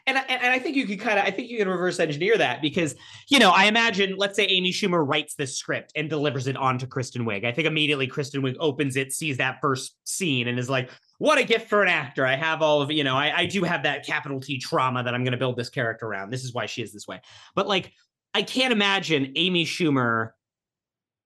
and 0.06 0.18
I, 0.18 0.22
and 0.22 0.52
I 0.52 0.58
think 0.58 0.76
you 0.76 0.86
could 0.86 1.00
kind 1.00 1.18
of 1.18 1.24
I 1.24 1.30
think 1.30 1.48
you 1.50 1.58
can 1.58 1.68
reverse 1.68 1.98
engineer 1.98 2.36
that 2.36 2.60
because 2.60 2.94
you 3.28 3.38
know 3.38 3.50
I 3.50 3.64
imagine 3.64 4.16
let's 4.16 4.36
say 4.36 4.44
Amy 4.44 4.70
Schumer 4.70 5.06
writes 5.06 5.34
this 5.34 5.56
script 5.56 5.92
and 5.96 6.10
delivers 6.10 6.46
it 6.46 6.56
on 6.56 6.78
to 6.78 6.86
Kristen 6.86 7.24
Wiig. 7.24 7.44
I 7.44 7.52
think 7.52 7.66
immediately 7.66 8.06
Kristen 8.06 8.42
Wiig 8.42 8.56
opens 8.60 8.96
it, 8.96 9.12
sees 9.12 9.38
that 9.38 9.58
first 9.60 9.96
scene, 10.04 10.48
and 10.48 10.58
is 10.58 10.68
like, 10.68 10.90
"What 11.18 11.38
a 11.38 11.44
gift 11.44 11.68
for 11.68 11.82
an 11.82 11.88
actor! 11.88 12.26
I 12.26 12.36
have 12.36 12.60
all 12.60 12.82
of 12.82 12.90
you 12.90 13.04
know 13.04 13.16
I, 13.16 13.38
I 13.38 13.46
do 13.46 13.62
have 13.62 13.82
that 13.84 14.04
capital 14.04 14.40
T 14.40 14.58
trauma 14.58 15.02
that 15.02 15.14
I'm 15.14 15.24
going 15.24 15.32
to 15.32 15.38
build 15.38 15.56
this 15.56 15.70
character 15.70 16.06
around. 16.06 16.30
This 16.30 16.44
is 16.44 16.52
why 16.52 16.66
she 16.66 16.82
is 16.82 16.92
this 16.92 17.06
way." 17.06 17.20
But 17.54 17.66
like, 17.66 17.92
I 18.34 18.42
can't 18.42 18.72
imagine 18.72 19.32
Amy 19.36 19.64
Schumer 19.64 20.30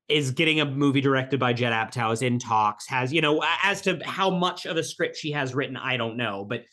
is 0.08 0.30
getting 0.30 0.60
a 0.60 0.64
movie 0.64 1.00
directed 1.00 1.40
by 1.40 1.52
Judd 1.52 1.72
Apatow, 1.72 2.12
is 2.12 2.22
in 2.22 2.38
talks, 2.38 2.86
has 2.88 3.12
you 3.12 3.20
know 3.20 3.42
as 3.62 3.80
to 3.82 4.00
how 4.04 4.30
much 4.30 4.66
of 4.66 4.76
a 4.76 4.84
script 4.84 5.16
she 5.16 5.32
has 5.32 5.54
written, 5.54 5.76
I 5.76 5.96
don't 5.96 6.16
know, 6.16 6.44
but 6.44 6.64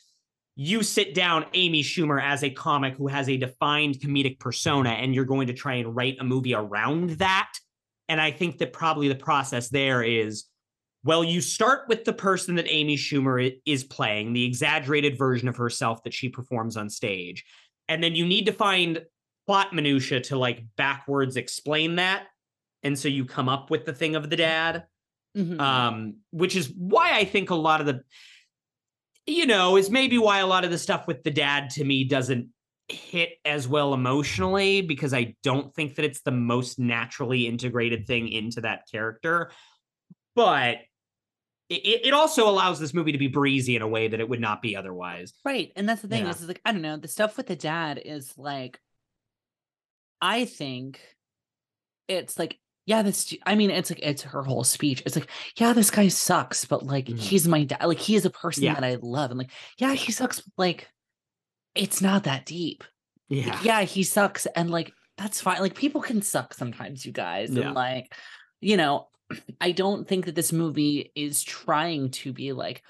you 0.55 0.83
sit 0.83 1.13
down 1.13 1.45
Amy 1.53 1.81
Schumer 1.81 2.21
as 2.21 2.43
a 2.43 2.49
comic 2.49 2.95
who 2.95 3.07
has 3.07 3.29
a 3.29 3.37
defined 3.37 3.95
comedic 3.95 4.39
persona 4.39 4.89
and 4.89 5.15
you're 5.15 5.23
going 5.23 5.47
to 5.47 5.53
try 5.53 5.75
and 5.75 5.95
write 5.95 6.17
a 6.19 6.25
movie 6.25 6.53
around 6.53 7.11
that. 7.11 7.49
And 8.09 8.19
I 8.19 8.31
think 8.31 8.57
that 8.57 8.73
probably 8.73 9.07
the 9.07 9.15
process 9.15 9.69
there 9.69 10.03
is 10.03 10.45
well, 11.05 11.23
you 11.23 11.39
start 11.39 11.87
with 11.87 12.03
the 12.03 12.11
person 12.11 12.55
that 12.55 12.67
Amy 12.67 12.97
Schumer 12.97 13.55
is 13.65 13.85
playing, 13.85 14.33
the 14.33 14.43
exaggerated 14.43 15.17
version 15.17 15.47
of 15.47 15.55
herself 15.55 16.03
that 16.03 16.13
she 16.13 16.27
performs 16.27 16.75
on 16.75 16.89
stage. 16.89 17.45
And 17.87 18.03
then 18.03 18.15
you 18.15 18.25
need 18.25 18.45
to 18.47 18.51
find 18.51 19.01
plot 19.49 19.73
minutia 19.73 20.21
to 20.21 20.37
like 20.37 20.63
backwards 20.77 21.35
explain 21.35 21.95
that. 21.95 22.27
And 22.83 22.97
so 22.97 23.07
you 23.07 23.25
come 23.25 23.49
up 23.49 23.71
with 23.71 23.83
the 23.83 23.93
thing 23.93 24.15
of 24.15 24.29
the 24.29 24.35
dad. 24.35 24.85
Mhm. 25.35 25.59
Um, 25.59 26.17
which 26.29 26.55
is 26.55 26.71
why 26.77 27.13
I 27.17 27.25
think 27.25 27.49
a 27.49 27.55
lot 27.55 27.79
of 27.81 27.87
the 27.87 28.03
you 29.25 29.47
know, 29.47 29.75
is 29.75 29.89
maybe 29.89 30.19
why 30.19 30.37
a 30.39 30.45
lot 30.47 30.65
of 30.65 30.69
the 30.71 30.77
stuff 30.77 31.07
with 31.07 31.23
the 31.23 31.31
dad 31.31 31.71
to 31.71 31.83
me 31.83 32.03
doesn't 32.03 32.49
hit 32.89 33.31
as 33.43 33.67
well 33.67 33.93
emotionally 33.95 34.81
because 34.81 35.13
I 35.15 35.35
don't 35.41 35.73
think 35.73 35.95
that 35.95 36.05
it's 36.05 36.21
the 36.21 36.31
most 36.31 36.77
naturally 36.77 37.47
integrated 37.47 38.05
thing 38.05 38.27
into 38.29 38.61
that 38.61 38.83
character. 38.91 39.51
But 40.35 40.77
it, 41.69 42.05
it 42.07 42.13
also 42.13 42.47
allows 42.49 42.79
this 42.79 42.93
movie 42.93 43.11
to 43.13 43.17
be 43.19 43.27
breezy 43.27 43.75
in 43.75 43.81
a 43.81 43.87
way 43.87 44.07
that 44.09 44.19
it 44.19 44.29
would 44.29 44.41
not 44.41 44.61
be 44.61 44.75
otherwise. 44.75 45.33
Right. 45.43 45.71
And 45.75 45.89
that's 45.89 46.01
the 46.03 46.07
thing 46.07 46.25
Yeah. 46.25 46.31
is 46.31 46.47
like, 46.47 46.61
I 46.65 46.71
don't 46.71 46.81
know, 46.83 46.97
the 46.97 47.07
stuff 47.07 47.35
with 47.37 47.47
the 47.47 47.55
dad 47.55 47.99
is 48.03 48.35
like, 48.37 48.79
I 50.21 50.45
think 50.45 50.99
it's 52.07 52.37
like, 52.39 52.57
yeah, 52.85 53.03
this, 53.03 53.33
I 53.45 53.55
mean, 53.55 53.69
it's 53.69 53.91
like, 53.91 53.99
it's 54.01 54.23
her 54.23 54.41
whole 54.43 54.63
speech. 54.63 55.03
It's 55.05 55.15
like, 55.15 55.29
yeah, 55.57 55.73
this 55.73 55.91
guy 55.91 56.07
sucks, 56.07 56.65
but 56.65 56.83
like, 56.85 57.05
Mhm. 57.05 57.19
he's 57.19 57.47
my 57.47 57.63
dad. 57.63 57.85
Like, 57.85 57.99
he 57.99 58.15
is 58.15 58.25
a 58.25 58.29
person 58.31 58.63
Yeah. 58.63 58.73
that 58.73 58.83
I 58.83 58.97
love. 59.01 59.29
And 59.31 59.37
like, 59.37 59.51
yeah, 59.77 59.93
he 59.93 60.11
sucks. 60.11 60.39
but, 60.41 60.51
Like, 60.57 60.87
it's 61.75 62.01
not 62.01 62.23
that 62.23 62.45
deep. 62.45 62.83
Like, 63.29 63.45
Yeah. 63.45 63.59
yeah, 63.63 63.81
he 63.83 64.03
sucks. 64.03 64.45
And 64.47 64.71
like, 64.71 64.91
that's 65.17 65.39
fine. 65.39 65.59
Like, 65.61 65.75
people 65.75 66.01
can 66.01 66.21
suck 66.21 66.53
sometimes, 66.53 67.05
you 67.05 67.11
guys. 67.11 67.51
Yeah. 67.51 67.67
And 67.67 67.75
like, 67.75 68.13
you 68.59 68.75
know, 68.75 69.09
I 69.61 69.71
don't 69.71 70.07
think 70.07 70.25
that 70.25 70.33
this 70.35 70.51
movie 70.51 71.11
is 71.15 71.43
trying 71.43 72.09
to 72.11 72.33
be 72.33 72.53
like, 72.53 72.81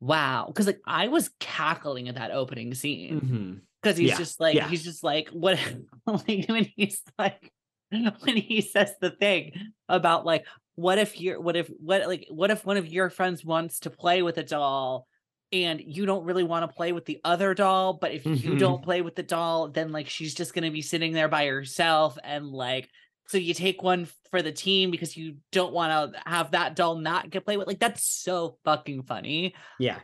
wow. 0.00 0.50
Cause 0.54 0.66
like, 0.66 0.80
I 0.86 1.08
was 1.08 1.30
cackling 1.38 2.08
at 2.08 2.14
that 2.14 2.30
opening 2.30 2.72
scene 2.74 3.20
Mhm. 3.20 3.60
Because 3.84 3.96
he's 3.98 4.10
Yeah, 4.10 4.18
just 4.18 4.40
like 4.40 4.54
yeah. 4.56 4.68
he's 4.68 4.82
just 4.84 5.04
like 5.04 5.28
what 5.30 5.58
like 6.06 6.46
when 6.48 6.66
he's 6.76 7.02
like 7.18 7.52
when 7.90 8.36
he 8.36 8.60
says 8.60 8.92
the 9.00 9.10
thing 9.10 9.52
about 9.88 10.24
like 10.26 10.46
what 10.74 10.98
if 10.98 11.20
you're 11.20 11.40
what 11.40 11.56
if 11.56 11.68
what 11.78 12.06
like 12.06 12.26
what 12.30 12.50
if 12.50 12.64
one 12.66 12.76
of 12.76 12.86
your 12.88 13.10
friends 13.10 13.44
wants 13.44 13.80
to 13.80 13.90
play 13.90 14.22
with 14.22 14.38
a 14.38 14.42
doll 14.42 15.06
and 15.52 15.80
you 15.80 16.04
don't 16.06 16.24
really 16.24 16.42
want 16.42 16.68
to 16.68 16.74
play 16.74 16.90
with 16.92 17.04
the 17.04 17.20
other 17.24 17.54
doll 17.54 17.92
but 17.92 18.10
if 18.12 18.26
you 18.26 18.32
Mhm. 18.52 18.58
don't 18.58 18.82
play 18.82 19.02
with 19.02 19.14
the 19.14 19.22
doll 19.22 19.68
then 19.68 19.92
like 19.92 20.08
she's 20.08 20.34
just 20.34 20.52
going 20.54 20.64
to 20.64 20.70
be 20.70 20.82
sitting 20.82 21.12
there 21.12 21.28
by 21.28 21.46
herself 21.46 22.18
and 22.24 22.46
like 22.48 22.88
so 23.28 23.38
you 23.38 23.54
take 23.54 23.82
one 23.82 24.08
for 24.30 24.42
the 24.42 24.50
team 24.52 24.90
because 24.90 25.16
you 25.16 25.36
don't 25.52 25.72
want 25.72 26.12
to 26.14 26.20
have 26.28 26.50
that 26.50 26.74
doll 26.74 26.96
not 26.96 27.30
get 27.30 27.44
played 27.44 27.58
with 27.58 27.68
like 27.68 27.78
that's 27.78 28.04
so 28.04 28.58
fucking 28.64 29.04
funny 29.04 29.54
Yeah. 29.78 30.00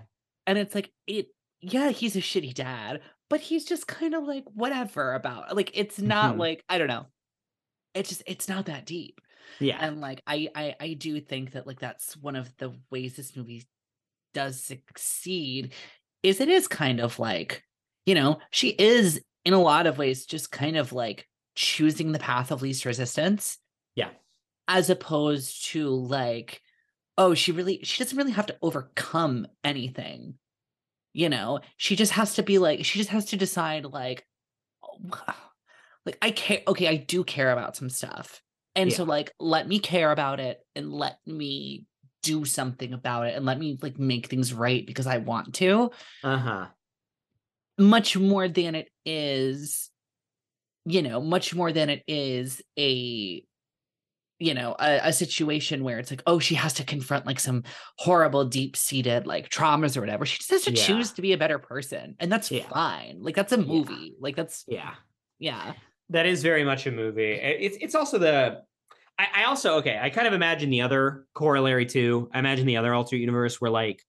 and 0.46 0.56
it's 0.56 0.74
like 0.74 0.92
it 1.08 1.26
yeah 1.60 1.90
he's 1.90 2.14
a 2.14 2.20
shitty 2.20 2.54
dad 2.54 3.00
but 3.30 3.40
he's 3.40 3.64
just 3.64 3.86
kind 3.86 4.14
of 4.14 4.24
like 4.24 4.44
whatever 4.52 5.14
about 5.14 5.56
like 5.56 5.70
it's 5.74 5.98
not 5.98 6.34
Mhm. 6.34 6.38
like 6.40 6.64
i 6.68 6.76
don't 6.76 6.88
know 6.88 7.06
it's 7.94 8.08
just 8.10 8.22
it's 8.26 8.48
not 8.48 8.66
that 8.66 8.84
deep 8.84 9.20
Yeah. 9.58 9.78
and 9.80 10.00
like 10.00 10.20
I, 10.26 10.48
I 10.54 10.74
i 10.80 10.92
do 10.94 11.18
think 11.20 11.52
that 11.52 11.66
like 11.66 11.80
that's 11.80 12.16
one 12.16 12.36
of 12.36 12.54
the 12.58 12.72
ways 12.90 13.16
this 13.16 13.34
movie 13.36 13.64
does 14.34 14.62
succeed 14.62 15.72
is 16.22 16.40
it 16.40 16.48
is 16.48 16.68
kind 16.68 17.00
of 17.00 17.18
like 17.18 17.64
you 18.06 18.14
know 18.14 18.38
she 18.50 18.68
is 18.70 19.20
in 19.44 19.54
a 19.54 19.60
lot 19.62 19.86
of 19.86 19.96
ways 19.98 20.26
just 20.26 20.52
kind 20.52 20.76
of 20.76 20.92
like 20.92 21.26
choosing 21.56 22.12
the 22.12 22.18
path 22.18 22.50
of 22.52 22.62
least 22.62 22.84
resistance 22.84 23.58
Yeah. 23.96 24.10
as 24.68 24.90
opposed 24.90 25.66
to 25.70 25.88
like 25.88 26.60
oh 27.18 27.34
she 27.34 27.50
really 27.52 27.80
she 27.82 28.02
doesn't 28.02 28.16
really 28.16 28.30
have 28.32 28.46
to 28.46 28.56
overcome 28.62 29.46
anything 29.64 30.34
you 31.12 31.28
know 31.28 31.60
she 31.76 31.96
just 31.96 32.12
has 32.12 32.34
to 32.34 32.42
be 32.42 32.58
like 32.58 32.84
she 32.84 32.98
just 32.98 33.10
has 33.10 33.26
to 33.26 33.36
decide 33.36 33.84
like 33.84 34.26
like 36.06 36.18
i 36.22 36.30
care 36.30 36.60
okay 36.66 36.88
i 36.88 36.96
do 36.96 37.24
care 37.24 37.50
about 37.52 37.76
some 37.76 37.90
stuff 37.90 38.42
and 38.76 38.92
so 38.92 39.04
like 39.04 39.32
let 39.40 39.66
me 39.68 39.78
care 39.78 40.12
about 40.12 40.40
it 40.40 40.60
and 40.74 40.92
let 40.92 41.18
me 41.26 41.86
do 42.22 42.44
something 42.44 42.92
about 42.92 43.26
it 43.26 43.34
and 43.34 43.46
let 43.46 43.58
me 43.58 43.78
like 43.82 43.98
make 43.98 44.26
things 44.26 44.52
right 44.52 44.86
because 44.86 45.06
i 45.06 45.18
want 45.18 45.54
to 45.54 45.90
Uh-huh. 46.22 46.66
much 47.78 48.16
more 48.16 48.48
than 48.48 48.74
it 48.74 48.88
is 49.04 49.90
you 50.84 51.02
know 51.02 51.20
much 51.20 51.54
more 51.54 51.72
than 51.72 51.90
it 51.90 52.02
is 52.06 52.62
a 52.78 53.44
you 54.40 54.54
know 54.54 54.74
a, 54.80 55.00
a 55.04 55.12
situation 55.12 55.84
where 55.84 55.98
it's 56.00 56.10
like 56.10 56.22
oh 56.26 56.38
she 56.40 56.54
has 56.56 56.72
to 56.74 56.82
confront 56.84 57.26
like 57.26 57.38
some 57.38 57.62
horrible 57.98 58.44
deep 58.44 58.76
seated 58.76 59.26
like 59.26 59.48
traumas 59.50 59.96
or 59.96 60.00
whatever 60.00 60.26
she 60.26 60.38
just 60.38 60.50
has 60.50 60.62
to 60.62 60.72
Yeah. 60.72 60.82
choose 60.86 61.12
to 61.12 61.22
be 61.22 61.32
a 61.32 61.38
better 61.38 61.58
person 61.58 62.16
and 62.18 62.32
that's 62.32 62.50
Yeah. 62.50 62.66
fine 62.68 63.18
like 63.20 63.36
that's 63.36 63.52
a 63.52 63.58
Yeah. 63.60 63.64
movie 63.66 64.14
like 64.18 64.34
that's 64.34 64.64
Yeah. 64.66 64.94
yeah 65.38 65.74
That 66.08 66.26
is 66.26 66.42
very 66.42 66.64
much 66.64 66.86
a 66.88 66.90
movie. 66.90 67.32
It's 67.66 67.76
it's 67.80 67.94
also 67.94 68.18
the 68.18 68.62
I, 69.18 69.26
I 69.42 69.44
also 69.44 69.76
okay, 69.76 69.96
I 70.02 70.10
kind 70.10 70.26
of 70.26 70.32
imagine 70.32 70.70
the 70.70 70.80
other 70.80 71.26
corollary 71.34 71.86
too. 71.86 72.28
I 72.32 72.38
imagine 72.40 72.66
the 72.66 72.78
other 72.78 72.92
alternate 72.94 73.20
universe 73.20 73.60
where 73.60 73.70
like 73.70 74.02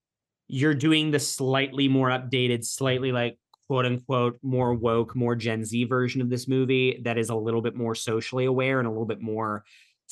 you're 0.48 0.74
doing 0.74 1.12
the 1.12 1.20
slightly 1.20 1.88
more 1.90 2.10
updated, 2.10 2.66
slightly 2.66 3.12
like 3.12 3.38
quote 3.68 3.86
unquote 3.86 4.40
more 4.42 4.74
woke, 4.74 5.16
more 5.16 5.36
Gen 5.36 5.64
Z 5.64 5.84
version 5.86 6.22
of 6.22 6.30
this 6.30 6.48
movie 6.48 7.00
that 7.04 7.18
is 7.18 7.30
a 7.30 7.36
little 7.36 7.62
bit 7.62 7.76
more 7.76 7.94
socially 7.96 8.46
aware 8.46 8.80
and 8.80 8.88
a 8.88 8.92
little 8.92 9.06
bit 9.06 9.22
more 9.22 9.64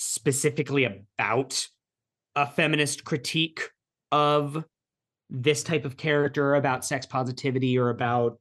specifically 0.01 0.85
about 0.85 1.67
a 2.33 2.47
feminist 2.47 3.03
critique 3.03 3.69
of 4.13 4.63
this 5.29 5.61
type 5.61 5.83
of 5.83 5.97
character 5.97 6.55
about 6.55 6.85
sex 6.85 7.05
positivity 7.05 7.77
or 7.77 7.89
about 7.89 8.39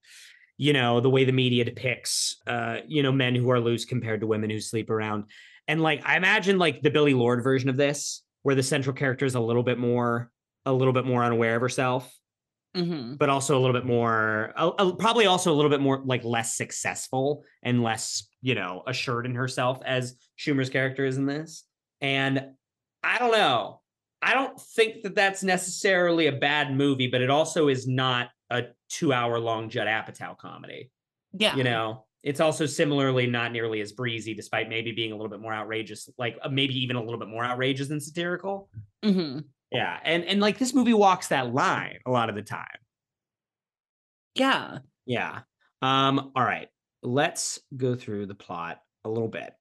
you 0.57 0.73
know 0.73 1.01
the 1.01 1.11
way 1.11 1.25
the 1.25 1.33
media 1.33 1.65
depicts 1.65 2.37
uh 2.47 2.77
you 2.87 3.03
know 3.03 3.11
men 3.11 3.35
who 3.35 3.51
are 3.51 3.59
loose 3.59 3.85
compared 3.85 4.21
to 4.21 4.27
women 4.29 4.49
who 4.49 4.61
sleep 4.61 4.89
around. 4.89 5.25
And 5.67 5.83
like 5.83 6.07
i 6.07 6.17
imagine 6.17 6.59
like 6.59 6.81
the 6.81 6.91
billy 6.91 7.13
lord 7.13 7.43
version 7.43 7.69
of 7.69 7.77
this 7.77 8.23
where 8.45 8.55
the 8.55 8.63
central 8.63 8.95
character 8.95 9.27
is 9.27 9.35
a 9.35 9.41
little 9.41 9.65
bit 9.65 9.79
more 9.79 10.31
a 10.65 10.73
little 10.73 10.93
bit 10.93 11.07
more 11.07 11.25
unaware 11.25 11.57
of 11.57 11.61
herself 11.61 12.09
hmm 12.75 13.15
but 13.15 13.29
also 13.31 13.57
a 13.57 13.61
little 13.61 13.75
bit 13.75 13.87
more 13.87 14.53
uh, 14.57 14.93
probably 14.93 15.27
also 15.27 15.53
a 15.53 15.57
little 15.57 15.71
bit 15.71 15.81
more 15.81 16.03
like 16.05 16.23
less 16.23 16.57
successful 16.57 17.45
and 17.63 17.83
less 17.83 18.29
you 18.43 18.55
know 18.55 18.83
assured 18.87 19.27
in 19.27 19.35
herself 19.35 19.81
as 19.85 20.17
schumer's 20.39 20.71
character 20.71 21.05
is 21.05 21.17
in 21.17 21.27
this. 21.27 21.65
And 22.01 22.49
i 23.03 23.19
don't 23.19 23.33
know. 23.33 23.81
I 24.21 24.35
don't 24.35 24.61
think 24.61 25.03
that 25.05 25.15
that's 25.15 25.43
necessarily 25.43 26.27
a 26.27 26.33
bad 26.33 26.73
movie 26.75 27.07
but 27.07 27.23
it 27.23 27.31
also 27.31 27.69
is 27.69 27.87
not 27.87 28.29
a 28.51 28.65
two 28.91 29.13
hour 29.13 29.39
long 29.39 29.71
judd 29.71 29.87
apatow 29.87 30.37
comedy 30.37 30.91
yeah. 31.33 31.55
you 31.57 31.65
know? 31.65 32.05
It's 32.25 32.41
also 32.41 32.67
similarly 32.67 33.29
not 33.29 33.53
nearly 33.53 33.81
as 33.81 33.93
breezy 33.93 34.35
despite 34.35 34.69
maybe 34.69 34.93
being 34.93 35.13
a 35.13 35.15
little 35.15 35.31
bit 35.31 35.41
more 35.41 35.55
outrageous 35.55 36.09
like 36.19 36.37
uh, 36.43 36.49
maybe 36.49 36.75
even 36.75 36.97
a 36.97 37.03
little 37.03 37.19
bit 37.19 37.29
more 37.29 37.45
outrageous 37.45 37.89
than 37.89 38.01
satirical. 38.01 38.69
Hmm 39.03 39.39
yeah 39.73 39.99
and 40.05 40.25
and 40.25 40.41
like 40.41 40.59
this 40.59 40.75
movie 40.75 40.95
walks 40.95 41.29
that 41.29 41.53
line 41.53 41.99
a 42.07 42.11
lot 42.11 42.29
of 42.29 42.35
the 42.35 42.43
time 42.43 42.67
yeah 44.35 44.79
Yeah. 45.07 45.41
Um, 45.81 46.33
all 46.37 46.45
right. 46.45 46.69
Let's 47.03 47.59
go 47.77 47.95
through 47.95 48.27
the 48.27 48.35
plot 48.35 48.79
a 49.05 49.09
little 49.09 49.29
bit. 49.29 49.53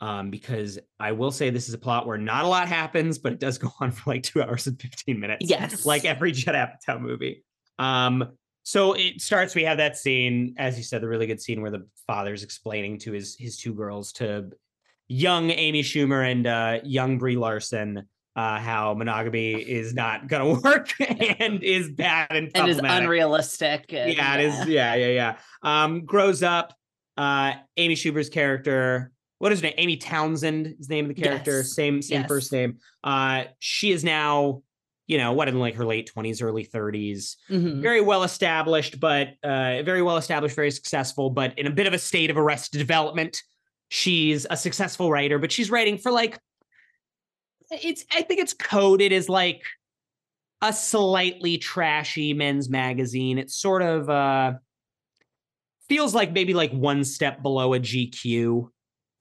Um, 0.00 0.30
because 0.30 0.78
I 1.00 1.12
will 1.12 1.30
say 1.30 1.48
this 1.48 1.68
is 1.68 1.74
a 1.74 1.78
plot 1.78 2.06
where 2.06 2.18
not 2.18 2.44
a 2.44 2.48
lot 2.48 2.68
happens, 2.68 3.18
but 3.18 3.32
it 3.32 3.40
does 3.40 3.56
go 3.56 3.70
on 3.80 3.92
for 3.92 4.10
like 4.10 4.22
two 4.22 4.42
hours 4.42 4.66
and 4.66 4.78
15 4.80 5.18
minutes. 5.18 5.48
Yes. 5.48 5.86
Like 5.86 6.04
every 6.04 6.32
Judd 6.32 6.54
Apatow 6.54 7.00
movie. 7.00 7.44
Um, 7.78 8.32
so 8.64 8.94
it 8.94 9.20
starts, 9.22 9.54
we 9.54 9.62
have 9.62 9.78
that 9.78 9.96
scene, 9.96 10.54
as 10.58 10.76
you 10.76 10.82
said, 10.82 11.00
the 11.00 11.08
really 11.08 11.28
good 11.28 11.40
scene 11.40 11.62
where 11.62 11.70
the 11.70 11.86
father's 12.06 12.42
explaining 12.42 12.98
to 12.98 13.12
his 13.12 13.36
his 13.38 13.56
two 13.56 13.72
girls 13.72 14.12
to 14.14 14.50
young 15.08 15.50
Amy 15.50 15.82
Schumer 15.82 16.28
and 16.28 16.46
uh 16.46 16.80
young 16.82 17.18
Brie 17.18 17.36
Larson 17.36 18.08
uh, 18.36 18.58
how 18.60 18.94
monogamy 18.94 19.54
is 19.54 19.94
not 19.94 20.28
gonna 20.28 20.60
work 20.60 20.92
and 21.00 21.62
is 21.62 21.90
bad 21.90 22.28
and 22.30 22.50
and 22.54 22.68
is 22.68 22.78
unrealistic. 22.78 23.92
and- 23.92 24.12
yeah, 24.12 24.36
it 24.36 24.44
is. 24.44 24.68
Yeah, 24.68 24.94
yeah, 24.94 25.06
yeah. 25.08 25.36
Um, 25.62 26.04
grows 26.04 26.42
up. 26.42 26.74
Uh, 27.16 27.54
Amy 27.78 27.94
Schumer's 27.94 28.28
character. 28.28 29.10
What 29.38 29.50
is 29.52 29.60
her 29.60 29.64
name? 29.68 29.74
Amy 29.78 29.96
Townsend 29.96 30.76
is 30.78 30.86
the 30.86 30.94
name 30.94 31.08
of 31.10 31.16
the 31.16 31.22
character. 31.22 31.58
Yes. 31.58 31.74
Same, 31.74 32.02
same 32.02 32.20
Yes. 32.20 32.28
first 32.28 32.52
name. 32.52 32.78
Uh, 33.02 33.44
she 33.58 33.90
is 33.90 34.04
now, 34.04 34.62
you 35.06 35.16
know, 35.18 35.32
what 35.32 35.48
in 35.48 35.58
like 35.58 35.74
her 35.76 35.86
late 35.86 36.06
twenties, 36.06 36.42
early 36.42 36.64
thirties. 36.64 37.38
Mhm. 37.50 37.80
Very 37.80 38.02
well 38.02 38.22
established, 38.22 39.00
but 39.00 39.28
uh, 39.42 39.82
very 39.82 40.02
well 40.02 40.18
established, 40.18 40.54
very 40.56 40.70
successful, 40.70 41.30
but 41.30 41.58
in 41.58 41.66
a 41.66 41.70
bit 41.70 41.86
of 41.86 41.94
a 41.94 41.98
state 41.98 42.30
of 42.30 42.36
arrested 42.36 42.78
development. 42.78 43.42
She's 43.88 44.46
a 44.50 44.56
successful 44.56 45.10
writer, 45.10 45.38
but 45.38 45.52
she's 45.52 45.70
writing 45.70 45.96
for 45.96 46.10
like 46.10 46.38
it's 47.70 48.04
I 48.14 48.22
think 48.22 48.40
it's 48.40 48.54
coded 48.54 49.12
as 49.12 49.28
like 49.28 49.62
a 50.62 50.72
slightly 50.72 51.58
trashy 51.58 52.32
men's 52.32 52.68
magazine. 52.68 53.38
It's 53.38 53.56
sort 53.56 53.82
of 53.82 54.08
uh 54.08 54.54
feels 55.88 56.14
like 56.14 56.32
maybe 56.32 56.54
like 56.54 56.72
one 56.72 57.04
step 57.04 57.42
below 57.42 57.74
a 57.74 57.78
GQ, 57.78 58.68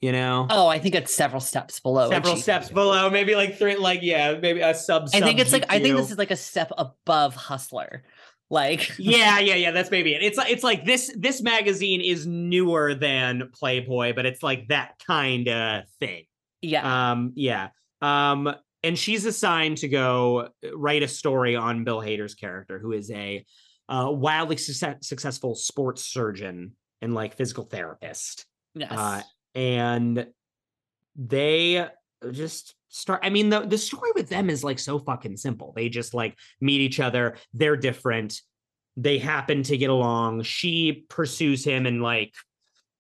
you 0.02 0.12
know? 0.12 0.48
Oh, 0.50 0.68
I 0.68 0.80
think 0.80 0.96
it's 0.96 1.14
several 1.14 1.42
steps 1.42 1.80
below. 1.80 2.10
Several 2.10 2.36
steps 2.38 2.70
below, 2.70 3.10
maybe 3.10 3.36
like 3.36 3.58
three 3.58 3.76
like 3.76 4.00
yeah, 4.02 4.38
maybe 4.40 4.62
a 4.62 4.74
sub 4.74 5.10
I 5.14 5.22
think 5.22 5.40
it's 5.40 5.54
like 5.54 5.66
I 5.70 5.80
think 5.80 5.98
this 5.98 6.12
is 6.12 6.18
like 6.18 6.32
a 6.32 6.36
step 6.36 6.72
above 6.78 7.36
Hustler. 7.36 8.04
Like 8.50 8.94
yeah, 9.00 9.40
yeah, 9.40 9.56
yeah. 9.56 9.72
That's 9.72 9.92
maybe 9.92 10.14
it. 10.14 10.22
It's 10.22 10.38
like 10.38 10.52
it's 10.52 10.64
like 10.64 10.86
this 10.86 11.14
this 11.18 11.42
magazine 11.42 12.02
is 12.02 12.26
newer 12.28 12.94
than 12.94 13.50
Playboy, 13.54 14.14
but 14.14 14.26
it's 14.26 14.44
like 14.44 14.68
that 14.70 15.00
kind 15.06 15.48
of 15.48 15.84
thing. 16.00 16.26
yeah. 16.62 17.12
Um, 17.12 17.34
yeah. 17.36 17.70
Um, 18.06 18.54
and 18.84 18.98
she's 18.98 19.26
assigned 19.26 19.78
to 19.80 19.88
go 19.88 20.50
write 20.74 21.02
a 21.02 21.08
story 21.08 21.56
on 21.56 21.84
Bill 21.84 22.00
Hader's 22.00 22.36
character, 22.36 22.78
who 22.78 22.92
is 22.92 23.10
a 23.10 23.44
uh, 23.90 24.10
wildly 24.12 24.58
success- 24.58 25.08
successful 25.08 25.56
sports 25.56 26.06
surgeon 26.06 26.74
and 27.02 27.16
like 27.16 27.36
physical 27.36 27.64
therapist. 27.64 28.46
yes. 28.76 28.92
Uh, 28.92 29.22
and 29.56 30.28
they 31.16 31.88
just 32.32 32.76
start. 32.90 33.22
I 33.24 33.30
mean, 33.30 33.50
the 33.50 33.62
the 33.62 33.78
story 33.78 34.12
with 34.14 34.30
them 34.30 34.50
is 34.50 34.64
like 34.64 34.80
so 34.80 35.00
fucking 35.00 35.38
simple. 35.38 35.74
They 35.76 35.90
just 35.90 36.14
like 36.14 36.38
meet 36.62 36.82
each 36.82 37.00
other. 37.00 37.38
They're 37.54 37.78
different. 37.78 38.40
They 38.98 39.18
happen 39.18 39.64
to 39.64 39.78
get 39.78 39.90
along. 39.90 40.44
She 40.44 41.06
pursues 41.10 41.64
him 41.64 41.86
and 41.86 42.02
like 42.02 42.34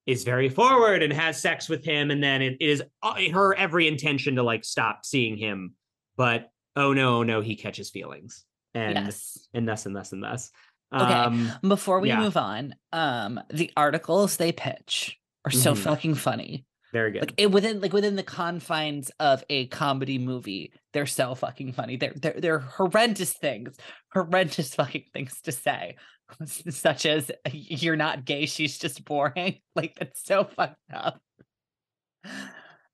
is 0.05 0.23
very 0.23 0.49
forward 0.49 1.01
and 1.03 1.11
has 1.13 1.41
sex 1.41 1.67
with 1.69 1.83
him, 1.83 2.11
and 2.11 2.23
then 2.23 2.41
it 2.41 2.57
is 2.59 2.83
uh, 3.03 3.15
her 3.33 3.55
every 3.55 3.87
intention 3.87 4.35
to 4.35 4.43
like 4.43 4.63
stop 4.63 5.05
seeing 5.05 5.37
him, 5.37 5.73
but 6.15 6.49
oh 6.75 6.93
no, 6.93 7.17
oh 7.17 7.23
no, 7.23 7.41
he 7.41 7.55
catches 7.55 7.89
feelings, 7.89 8.45
and 8.73 8.95
yes. 8.95 9.47
and 9.53 9.67
thus 9.67 9.85
and 9.85 9.95
thus 9.95 10.11
and 10.11 10.23
thus. 10.23 10.51
Okay. 10.93 11.03
Um, 11.13 11.51
Before 11.67 11.99
we 11.99 12.09
yeah. 12.09 12.19
move 12.19 12.37
on, 12.37 12.75
um, 12.93 13.39
the 13.49 13.71
articles 13.75 14.37
they 14.37 14.51
pitch 14.51 15.17
are 15.43 15.51
so 15.51 15.73
Mhm. 15.73 15.77
fucking 15.77 16.15
funny. 16.15 16.65
very 16.93 17.11
good. 17.11 17.21
Like 17.23 17.33
it, 17.37 17.51
within 17.51 17.81
like 17.81 17.91
within 17.91 18.15
the 18.15 18.23
confines 18.23 19.11
of 19.19 19.43
a 19.49 19.65
comedy 19.67 20.17
movie, 20.17 20.71
they're 20.93 21.05
so 21.07 21.35
fucking 21.35 21.73
funny. 21.73 21.97
They're 21.97 22.13
they're 22.15 22.39
they're 22.39 22.59
horrendous 22.59 23.33
things, 23.33 23.75
horrendous 24.13 24.73
fucking 24.79 25.05
things 25.11 25.41
to 25.41 25.51
say, 25.51 25.97
such 26.45 27.05
as 27.05 27.31
"You're 27.51 27.95
not 27.95 28.25
gay, 28.25 28.45
she's 28.45 28.77
just 28.77 29.03
boring." 29.05 29.59
Like 29.75 29.95
that's 29.99 30.23
so 30.23 30.45
fucked 30.45 30.77
up. 30.93 31.19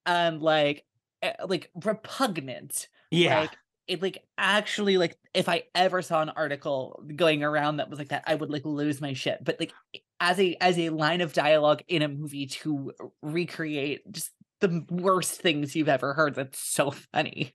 And 0.06 0.42
like, 0.42 0.84
eh, 1.22 1.34
like 1.48 1.70
repugnant. 1.76 2.88
yeah. 3.12 3.42
Like 3.42 3.58
it 3.88 4.02
like 4.02 4.24
actually 4.38 4.98
like 4.98 5.18
if 5.34 5.50
I 5.50 5.64
ever 5.76 6.02
saw 6.02 6.22
an 6.22 6.30
article 6.30 7.04
going 7.16 7.44
around 7.44 7.78
that 7.78 7.90
was 7.90 8.00
like 8.00 8.10
that, 8.10 8.24
I 8.26 8.36
would 8.36 8.50
like 8.50 8.66
lose 8.66 9.02
my 9.02 9.14
shit. 9.14 9.44
But 9.44 9.60
like 9.60 9.74
as 10.20 10.40
a 10.40 10.56
as 10.62 10.78
a 10.80 10.90
line 10.90 11.22
of 11.22 11.34
dialogue 11.34 11.84
in 11.88 12.02
a 12.02 12.08
movie 12.08 12.48
to 12.48 12.94
recreate 13.22 14.10
just 14.12 14.32
the 14.60 14.86
worst 14.90 15.42
things 15.42 15.76
you've 15.76 15.90
ever 15.90 16.14
heard, 16.14 16.36
that's 16.36 16.60
so 16.60 16.92
funny. 17.14 17.54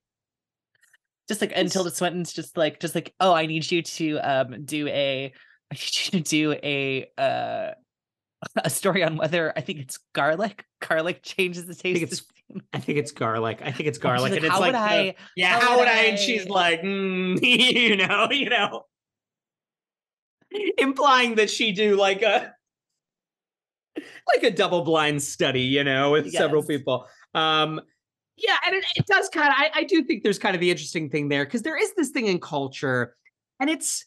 Just 1.28 1.40
like 1.40 1.54
Tilda 1.54 1.90
Swinton's 1.90 2.32
just 2.32 2.56
like 2.56 2.80
just 2.80 2.94
like, 2.94 3.14
oh, 3.18 3.32
I 3.32 3.46
need 3.46 3.70
you 3.70 3.82
to 3.82 4.18
um 4.18 4.64
do 4.64 4.86
a 4.88 5.32
I 5.72 5.74
need 5.74 5.96
you 5.96 6.10
to 6.12 6.20
do 6.20 6.52
a 6.62 7.10
uh 7.18 7.72
a 8.64 8.70
story 8.70 9.02
on 9.02 9.16
whether 9.16 9.52
I 9.56 9.60
think 9.60 9.80
it's 9.80 9.98
garlic. 10.14 10.64
Garlic 10.86 11.22
changes 11.22 11.66
the 11.66 11.74
taste 11.74 12.02
it's 12.02 12.20
of 12.20 12.26
skin. 12.26 12.62
I 12.72 12.78
think 12.78 12.98
it's 12.98 13.12
garlic. 13.12 13.60
I 13.62 13.72
think 13.72 13.88
it's 13.88 13.98
garlic, 13.98 14.30
like, 14.30 14.36
and 14.36 14.44
it's 14.44 14.54
how 14.54 14.60
like 14.60 14.72
would 14.72 14.74
the- 14.74 14.78
I 14.78 15.14
Yeah, 15.36 15.58
How 15.58 15.60
how, 15.60 15.70
would 15.72 15.80
would 15.80 15.88
I? 15.88 16.02
And 16.04 16.18
she's 16.18 16.48
like, 16.48 16.82
mm, 16.82 17.40
you 17.42 17.96
know, 17.96 18.28
you 18.30 18.50
know, 18.50 18.82
implying 20.78 21.36
that 21.36 21.50
she 21.50 21.72
do 21.72 21.96
like 21.96 22.22
a 22.22 22.54
like 23.96 24.42
a 24.42 24.50
double 24.50 24.82
blind 24.82 25.22
study, 25.22 25.62
you 25.62 25.82
know, 25.82 26.12
with 26.12 26.30
several 26.32 26.62
people. 26.62 27.06
Um, 27.34 27.80
yeah, 28.36 28.56
and 28.66 28.74
it, 28.74 28.84
it 28.96 29.06
does 29.06 29.28
kind 29.30 29.48
of. 29.48 29.54
I, 29.56 29.70
I 29.80 29.84
do 29.84 30.04
think 30.04 30.22
there's 30.22 30.38
kind 30.38 30.54
of 30.54 30.60
the 30.60 30.70
interesting 30.70 31.08
thing 31.08 31.28
there 31.28 31.44
because 31.44 31.62
there 31.62 31.80
is 31.80 31.94
this 31.94 32.10
thing 32.10 32.26
in 32.26 32.38
culture, 32.38 33.16
and 33.60 33.70
it's 33.70 34.04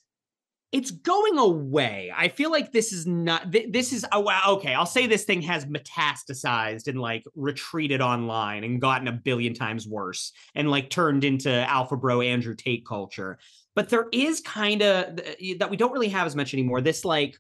it's 0.72 0.92
going 0.92 1.40
away. 1.40 2.12
I 2.16 2.28
feel 2.28 2.52
like 2.52 2.72
this 2.72 2.94
is 2.94 3.08
not. 3.08 3.52
th- 3.52 3.72
This 3.72 3.92
is 3.92 4.06
oh 4.12 4.20
wow. 4.20 4.42
Okay, 4.50 4.74
I'll 4.74 4.86
say 4.86 5.08
this 5.08 5.24
thing 5.24 5.42
has 5.42 5.66
metastasized 5.66 6.88
and 6.88 7.02
like 7.02 7.24
retreated 7.36 8.02
online 8.02 8.64
and 8.64 8.80
gotten 8.80 9.08
a 9.08 9.12
billion 9.12 9.54
times 9.54 9.88
worse 9.88 10.32
and 10.54 10.70
like 10.70 10.90
turned 10.90 11.24
into 11.24 11.50
alpha 11.50 11.98
bro 11.98 12.22
Andrew 12.22 12.56
Tate 12.56 12.86
culture. 12.86 13.40
But 13.76 13.90
there 13.90 14.08
is 14.12 14.42
kind 14.42 14.82
of 14.82 15.16
that 15.58 15.70
we 15.70 15.78
don't 15.78 15.92
really 15.92 16.10
have 16.10 16.28
as 16.28 16.36
much 16.36 16.54
anymore. 16.54 16.82
This 16.82 17.04
like 17.04 17.38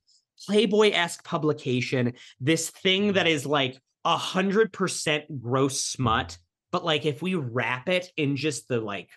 Playboy 0.48 0.92
esque 0.92 1.24
publication, 1.24 2.14
this 2.40 2.70
thing 2.70 3.14
that 3.14 3.28
is 3.28 3.46
like 3.46 3.78
a 4.06 4.18
hundred 4.18 4.72
percent 4.74 5.26
gross 5.42 5.82
smut, 5.82 6.38
but 6.72 6.84
like 6.86 7.06
if 7.06 7.22
we 7.22 7.36
wrap 7.36 7.90
it 7.90 8.12
in 8.18 8.38
just 8.38 8.68
the 8.68 8.80
like 8.80 9.10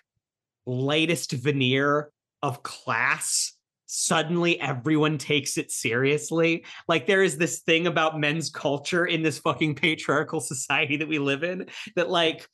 lightest 0.65 1.31
veneer 1.31 2.11
of 2.41 2.61
class, 2.61 3.53
suddenly 3.93 4.59
everyone 4.59 5.19
takes 5.19 5.57
it 5.57 5.71
seriously. 5.71 6.65
Like 6.87 7.05
there 7.05 7.21
is 7.21 7.37
this 7.37 7.59
thing 7.59 7.85
about 7.85 8.19
men's 8.19 8.49
culture 8.49 9.05
in 9.05 9.21
this 9.21 9.37
fucking 9.37 9.75
patriarchal 9.75 10.39
society 10.53 10.97
that 10.97 11.07
we 11.07 11.19
live 11.19 11.43
in 11.43 11.67
that 11.95 12.09
like 12.09 12.47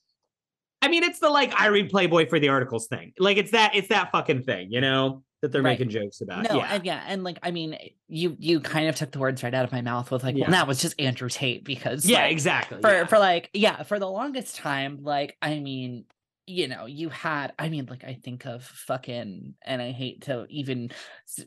I 0.82 0.90
mean 0.90 1.04
it's 1.04 1.20
the 1.20 1.30
like 1.30 1.54
I 1.60 1.68
read 1.68 1.90
Playboy 1.90 2.28
for 2.30 2.40
the 2.40 2.50
articles 2.50 2.88
thing. 2.88 3.14
Like 3.18 3.38
it's 3.38 3.52
that 3.52 3.74
it's 3.76 3.88
that 3.88 4.12
fucking 4.12 4.44
thing, 4.44 4.72
you 4.72 4.82
know, 4.82 5.24
that 5.42 5.54
they're 5.54 5.62
Right. 5.62 5.80
making 5.80 5.90
jokes 5.90 6.20
about. 6.20 6.44
No, 6.50 6.58
yeah. 6.58 6.74
and 6.74 6.86
yeah, 6.86 7.04
and 7.08 7.24
like 7.24 7.40
I 7.42 7.52
mean, 7.52 7.78
you 8.10 8.36
you 8.38 8.60
kind 8.60 8.90
of 8.90 8.96
took 8.96 9.12
the 9.12 9.20
words 9.20 9.42
right 9.42 9.54
out 9.54 9.64
of 9.64 9.72
my 9.72 9.82
mouth 9.82 10.12
with 10.12 10.24
like, 10.24 10.36
Yeah. 10.36 10.44
well, 10.46 10.52
that 10.52 10.68
was 10.68 10.82
just 10.82 11.00
Andrew 11.00 11.30
Tate 11.30 11.64
because 11.64 12.06
yeah, 12.06 12.24
like, 12.24 12.32
exactly. 12.34 12.82
for 12.82 12.92
yeah. 12.92 13.06
for 13.06 13.18
like 13.18 13.50
yeah, 13.54 13.84
for 13.84 13.98
the 13.98 14.10
longest 14.10 14.58
time, 14.58 15.00
like 15.04 15.38
I 15.42 15.60
mean, 15.60 16.04
you 16.50 16.68
know, 16.68 16.86
you 16.88 17.10
had 17.10 17.54
I 17.60 17.70
mean, 17.70 17.86
like 17.90 18.04
I 18.04 18.16
think 18.16 18.46
of 18.46 18.64
fucking, 18.64 19.54
and 19.62 19.82
I 19.82 19.92
hate 19.92 20.24
to 20.24 20.46
even 20.50 20.90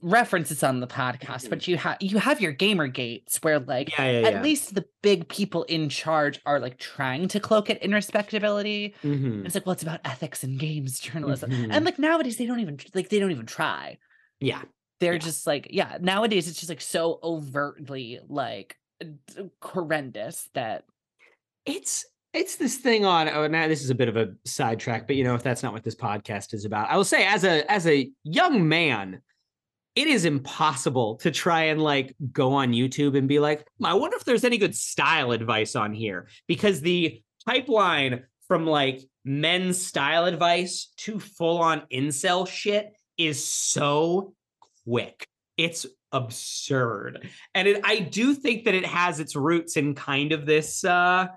reference 0.00 0.48
this 0.50 0.62
on 0.62 0.78
the 0.80 0.86
podcast, 0.86 1.50
but 1.50 1.66
you 1.66 1.76
have 1.76 1.96
you 2.00 2.18
have 2.18 2.40
your 2.40 2.52
gamer 2.52 2.86
gates 2.86 3.38
where 3.42 3.58
like 3.58 3.88
Mm-hmm. 3.90 4.02
yeah, 4.02 4.20
yeah, 4.20 4.26
at 4.28 4.32
yeah. 4.34 4.42
least 4.42 4.74
the 4.74 4.84
big 5.02 5.28
people 5.28 5.64
in 5.64 5.88
charge 5.88 6.40
are 6.46 6.60
like 6.60 6.78
trying 6.78 7.26
to 7.28 7.40
cloak 7.40 7.68
it 7.68 7.82
in 7.82 7.92
respectability. 7.92 8.94
Mhm. 9.02 9.44
It's 9.44 9.54
like, 9.56 9.66
well, 9.66 9.72
it's 9.72 9.82
about 9.82 10.00
ethics 10.04 10.44
and 10.44 10.58
games 10.58 11.00
journalism, 11.00 11.50
Mhm. 11.50 11.68
and 11.72 11.84
like 11.84 11.98
nowadays 11.98 12.36
they 12.36 12.46
don't 12.46 12.60
even 12.60 12.78
like 12.94 13.08
they 13.08 13.18
don't 13.18 13.32
even 13.32 13.46
try 13.46 13.98
Yeah. 14.40 14.62
they're 15.00 15.18
just 15.18 15.46
like 15.48 15.66
yeah 15.70 15.98
nowadays 16.00 16.46
it's 16.48 16.60
just 16.60 16.68
like 16.70 16.80
so 16.80 17.18
overtly 17.24 18.20
like 18.28 18.76
horrendous 19.60 20.48
that 20.54 20.84
it's 21.66 22.04
it's 22.32 22.56
this 22.56 22.76
thing 22.76 23.04
on 23.04 23.28
oh 23.28 23.46
now 23.46 23.68
this 23.68 23.82
is 23.82 23.90
a 23.90 23.94
bit 23.94 24.08
of 24.08 24.16
a 24.16 24.30
sidetrack 24.44 25.06
but 25.06 25.16
you 25.16 25.24
know 25.24 25.34
if 25.34 25.42
that's 25.42 25.62
not 25.62 25.72
what 25.72 25.82
this 25.82 25.94
podcast 25.94 26.54
is 26.54 26.64
about 26.64 26.88
i 26.90 26.96
will 26.96 27.04
say 27.04 27.24
as 27.26 27.44
a 27.44 27.70
as 27.70 27.86
a 27.86 28.10
young 28.24 28.68
man 28.68 29.20
it 29.94 30.06
is 30.06 30.24
impossible 30.24 31.16
to 31.16 31.30
try 31.30 31.64
and 31.64 31.82
like 31.82 32.14
go 32.32 32.52
on 32.52 32.72
youtube 32.72 33.16
and 33.16 33.28
be 33.28 33.38
like 33.38 33.66
"Hmm, 33.78 33.86
i 33.86 33.94
wonder 33.94 34.16
if 34.16 34.24
there's 34.24 34.44
any 34.44 34.58
good 34.58 34.74
style 34.74 35.32
advice 35.32 35.76
on 35.76 35.92
here 35.92 36.28
because 36.46 36.80
the 36.80 37.22
pipeline 37.46 38.24
from 38.48 38.66
like 38.66 39.00
men's 39.24 39.84
style 39.84 40.24
advice 40.24 40.92
to 40.96 41.18
full 41.20 41.58
on 41.58 41.82
incel 41.92 42.46
shit 42.48 42.92
is 43.18 43.44
so 43.44 44.34
quick. 44.84 45.26
It's 45.56 45.86
absurd. 46.10 47.28
And 47.54 47.68
it, 47.68 47.80
i 47.84 47.98
do 47.98 48.34
think 48.34 48.64
that 48.64 48.74
it 48.74 48.84
has 48.84 49.20
its 49.20 49.36
roots 49.36 49.76
in 49.76 49.94
kind 49.94 50.32
of 50.32 50.44
this 50.46 50.84
uh 50.84 51.28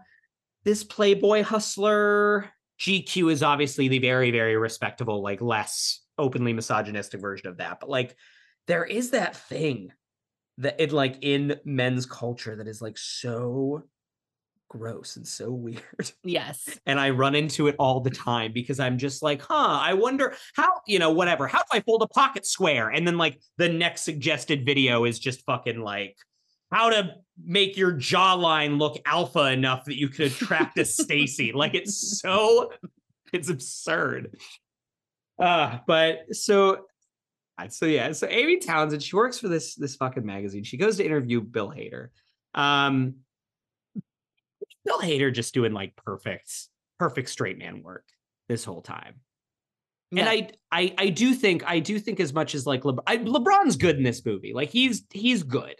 this 0.65 0.83
playboy 0.83 1.43
hustler 1.43 2.49
gq 2.79 3.31
is 3.31 3.41
obviously 3.41 3.87
the 3.87 3.99
very 3.99 4.31
very 4.31 4.57
respectable 4.57 5.21
like 5.21 5.41
less 5.41 6.01
openly 6.17 6.51
misogynistic 6.51 7.21
version 7.21 7.47
of 7.47 7.57
that 7.57 7.79
but 7.79 7.89
like 7.89 8.15
there 8.67 8.83
is 8.83 9.11
that 9.11 9.35
thing 9.35 9.91
that 10.57 10.75
it 10.79 10.91
like 10.91 11.17
in 11.21 11.59
men's 11.63 12.05
culture 12.05 12.55
that 12.55 12.67
is 12.67 12.81
like 12.81 12.97
so 12.97 13.83
gross 14.69 15.15
and 15.15 15.27
so 15.27 15.51
weird. 15.51 15.81
Yes. 16.23 16.79
And 16.85 16.99
I 16.99 17.11
run 17.11 17.35
into 17.35 17.67
it 17.67 17.75
all 17.77 18.01
the 18.01 18.09
time 18.09 18.51
because 18.51 18.79
I'm 18.79 18.97
just 18.97 19.21
like, 19.21 19.41
huh, 19.41 19.79
I 19.81 19.93
wonder 19.93 20.35
how, 20.55 20.81
you 20.87 20.99
know, 20.99 21.11
whatever. 21.11 21.47
How 21.47 21.59
do 21.59 21.65
I 21.71 21.81
fold 21.81 22.01
a 22.01 22.07
pocket 22.07 22.45
square? 22.45 22.89
And 22.89 23.07
then 23.07 23.17
like 23.17 23.39
the 23.57 23.69
next 23.69 24.01
suggested 24.01 24.65
video 24.65 25.05
is 25.05 25.19
just 25.19 25.45
fucking 25.45 25.79
like 25.79 26.17
how 26.71 26.89
to 26.89 27.15
make 27.43 27.77
your 27.77 27.93
jawline 27.93 28.79
look 28.79 28.97
alpha 29.05 29.51
enough 29.51 29.85
that 29.85 29.97
you 29.97 30.09
could 30.09 30.27
attract 30.27 30.77
a 30.77 30.85
Stacy. 30.85 31.51
Like 31.51 31.73
it's 31.73 32.19
so 32.19 32.71
it's 33.33 33.49
absurd. 33.49 34.37
Uh, 35.39 35.79
but 35.85 36.33
so 36.35 36.85
uh, 37.57 37.67
so 37.67 37.85
yeah, 37.85 38.11
so 38.11 38.27
Amy 38.27 38.59
Townsend, 38.59 39.03
she 39.03 39.15
works 39.15 39.39
for 39.39 39.47
this 39.47 39.75
this 39.75 39.95
fucking 39.95 40.25
magazine. 40.25 40.63
She 40.63 40.77
goes 40.77 40.97
to 40.97 41.05
interview 41.05 41.41
Bill 41.41 41.71
Hader. 41.71 42.09
Um 42.53 43.15
Bill 44.85 44.99
Hader 44.99 45.33
just 45.33 45.53
doing 45.53 45.73
like 45.73 45.95
perfect, 45.95 46.51
perfect 46.99 47.29
straight 47.29 47.57
man 47.57 47.81
work 47.83 48.05
this 48.47 48.63
whole 48.63 48.81
time. 48.81 49.15
And 50.17 50.29
I, 50.29 50.49
I, 50.71 50.93
I 50.97 51.09
do 51.09 51.33
think, 51.33 51.63
I 51.65 51.79
do 51.79 51.99
think 51.99 52.21
as 52.21 52.33
much 52.33 52.55
as 52.55 52.65
like 52.65 52.83
LeBron, 52.83 53.03
I, 53.05 53.17
LeBron's 53.17 53.75
good 53.75 53.97
in 53.97 54.03
this 54.03 54.25
movie. 54.25 54.53
Like 54.53 54.69
he's, 54.69 55.03
he's 55.11 55.43
good. 55.43 55.75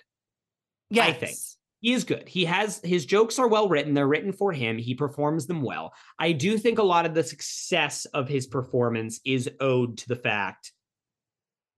I 0.94 1.14
think. 1.14 1.38
He 1.82 1.94
is 1.94 2.04
good. 2.04 2.28
He 2.28 2.46
has 2.46 2.82
his 2.84 3.06
jokes 3.06 3.38
are 3.38 3.48
well 3.48 3.70
written. 3.70 3.94
They're 3.94 4.08
written 4.08 4.32
for 4.32 4.52
him. 4.52 4.78
He 4.78 4.96
performs 4.96 5.46
them 5.46 5.62
well. 5.62 5.94
I 6.18 6.32
do 6.32 6.58
think 6.58 6.80
a 6.80 6.84
lot 6.84 7.06
of 7.06 7.14
the 7.14 7.24
success 7.24 8.06
of 8.06 8.28
his 8.28 8.48
performance 8.48 9.20
is 9.24 9.50
owed 9.60 10.00
to 10.00 10.08
the 10.08 10.16
fact 10.16 10.72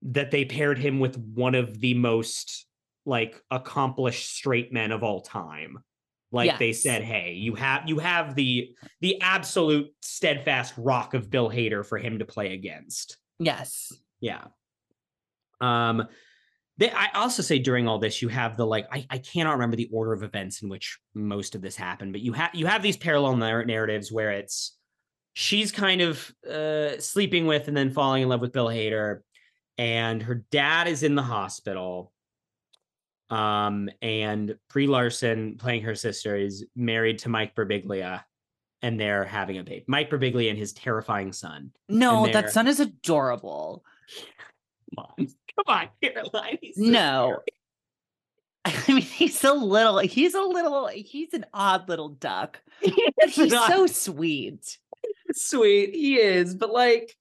that 0.02 0.30
they 0.30 0.44
paired 0.44 0.78
him 0.78 0.98
with 0.98 1.18
one 1.18 1.54
of 1.54 1.78
the 1.80 1.94
most 1.94 2.66
like 3.04 3.42
accomplished 3.50 4.32
straight 4.34 4.72
men 4.72 4.92
of 4.92 5.02
all 5.02 5.20
time. 5.20 5.78
Like 6.30 6.58
they 6.58 6.72
said, 6.72 7.02
hey, 7.02 7.32
you 7.32 7.54
have 7.54 7.88
you 7.88 7.98
have 7.98 8.34
the 8.34 8.74
the 9.00 9.20
absolute 9.20 9.88
steadfast 10.02 10.74
rock 10.76 11.14
of 11.14 11.30
Bill 11.30 11.50
Hader 11.50 11.84
for 11.84 11.98
him 11.98 12.18
to 12.18 12.24
play 12.24 12.52
against. 12.52 13.16
Yes. 13.38 13.92
Yeah. 14.20 14.44
Um 15.60 16.06
they, 16.78 16.90
I 16.90 17.08
also 17.14 17.42
say 17.42 17.58
during 17.58 17.88
all 17.88 17.98
this, 17.98 18.22
you 18.22 18.28
have 18.28 18.56
the 18.56 18.64
like 18.64 18.86
I, 18.92 19.04
I 19.10 19.18
cannot 19.18 19.52
remember 19.52 19.76
the 19.76 19.90
order 19.92 20.12
of 20.12 20.22
events 20.22 20.62
in 20.62 20.68
which 20.68 20.98
most 21.12 21.56
of 21.56 21.60
this 21.60 21.74
happened, 21.74 22.12
but 22.12 22.20
you 22.20 22.32
have 22.32 22.54
you 22.54 22.66
have 22.66 22.82
these 22.82 22.96
parallel 22.96 23.36
nar- 23.36 23.64
narratives 23.64 24.12
where 24.12 24.30
it's 24.30 24.76
she's 25.32 25.72
kind 25.72 26.00
of 26.00 26.32
uh, 26.48 26.98
sleeping 26.98 27.46
with 27.46 27.66
and 27.68 27.76
then 27.76 27.90
falling 27.90 28.22
in 28.22 28.28
love 28.28 28.40
with 28.40 28.52
Bill 28.52 28.68
Hader, 28.68 29.20
and 29.76 30.22
her 30.22 30.44
dad 30.50 30.86
is 30.86 31.02
in 31.02 31.16
the 31.16 31.22
hospital. 31.22 32.12
Um, 33.28 33.90
and 34.00 34.56
Brie 34.72 34.86
Larson, 34.86 35.56
playing 35.58 35.82
her 35.82 35.94
sister, 35.94 36.34
is 36.36 36.64
married 36.74 37.18
to 37.20 37.28
Mike 37.28 37.54
Birbiglia, 37.54 38.22
and 38.82 38.98
they're 38.98 39.24
having 39.24 39.58
a 39.58 39.64
baby. 39.64 39.84
Mike 39.88 40.10
Birbiglia 40.10 40.48
and 40.48 40.58
his 40.58 40.72
terrifying 40.72 41.32
son. 41.32 41.72
No, 41.88 42.26
that 42.28 42.52
son 42.52 42.68
is 42.68 42.78
adorable. 42.78 43.84
Come 44.96 45.04
on, 45.18 45.28
come 45.66 45.76
on, 45.76 45.88
Caroline. 46.02 46.58
No. 46.76 47.38
I 48.64 48.84
mean, 48.88 49.00
he's 49.00 49.42
a 49.44 49.52
little, 49.52 49.98
he's 49.98 50.34
a 50.34 50.42
little, 50.42 50.88
he's 50.88 51.32
an 51.32 51.46
odd 51.54 51.88
little 51.88 52.10
duck. 52.10 52.60
He's 53.28 53.50
so 53.50 53.86
sweet. 53.86 54.78
sweet. 55.32 55.94
He 55.94 56.16
is, 56.16 56.54
but 56.54 56.70
like, 56.70 57.16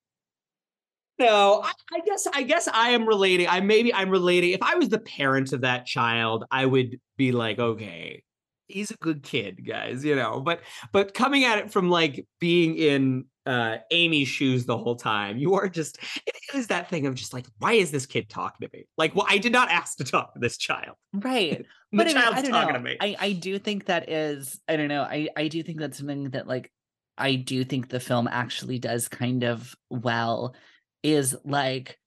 no, 1.19 1.61
I, 1.63 1.71
I 1.95 1.99
guess 2.05 2.27
I 2.31 2.43
guess 2.43 2.67
I 2.67 2.89
am 2.89 3.07
relating. 3.07 3.47
I 3.47 3.59
maybe 3.61 3.93
I'm 3.93 4.09
relating. 4.09 4.51
If 4.51 4.61
I 4.61 4.75
was 4.75 4.89
the 4.89 4.99
parent 4.99 5.53
of 5.53 5.61
that 5.61 5.85
child, 5.87 6.45
I 6.51 6.65
would 6.65 6.99
be 7.17 7.31
like, 7.31 7.57
okay, 7.57 8.23
he's 8.67 8.91
a 8.91 8.97
good 8.97 9.23
kid, 9.23 9.65
guys, 9.65 10.03
you 10.05 10.15
know. 10.15 10.39
But 10.41 10.61
but 10.91 11.13
coming 11.13 11.43
at 11.45 11.57
it 11.59 11.71
from 11.71 11.89
like 11.89 12.25
being 12.39 12.75
in 12.77 13.25
uh 13.45 13.77
Amy's 13.91 14.27
shoes 14.27 14.65
the 14.65 14.77
whole 14.77 14.95
time, 14.95 15.37
you 15.37 15.55
are 15.55 15.69
just 15.69 15.97
it 16.25 16.35
is 16.53 16.67
that 16.67 16.89
thing 16.89 17.05
of 17.05 17.15
just 17.15 17.33
like, 17.33 17.45
why 17.59 17.73
is 17.73 17.91
this 17.91 18.05
kid 18.05 18.29
talking 18.29 18.67
to 18.67 18.77
me? 18.77 18.85
Like, 18.97 19.15
well, 19.15 19.25
I 19.29 19.37
did 19.37 19.51
not 19.51 19.69
ask 19.69 19.97
to 19.97 20.03
talk 20.03 20.33
to 20.33 20.39
this 20.39 20.57
child. 20.57 20.95
Right. 21.13 21.65
The 21.89 21.97
but 21.99 22.07
I, 22.07 22.09
mean, 22.09 22.17
I 22.17 22.41
talking 22.41 22.51
know. 22.51 22.71
to 22.73 22.79
me. 22.83 22.97
I, 22.99 23.15
I 23.17 23.31
do 23.31 23.57
think 23.59 23.85
that 23.85 24.09
is, 24.09 24.59
I 24.67 24.75
don't 24.75 24.89
know. 24.89 25.03
I, 25.03 25.29
I 25.37 25.47
do 25.47 25.63
think 25.63 25.79
that's 25.79 25.97
something 25.97 26.31
that 26.31 26.45
like, 26.45 26.69
I 27.17 27.35
do 27.35 27.63
think 27.63 27.87
the 27.87 28.01
film 28.01 28.27
actually 28.27 28.77
does 28.77 29.07
kind 29.07 29.45
of 29.45 29.73
well 29.89 30.53
is 31.01 31.33
like, 31.45 31.97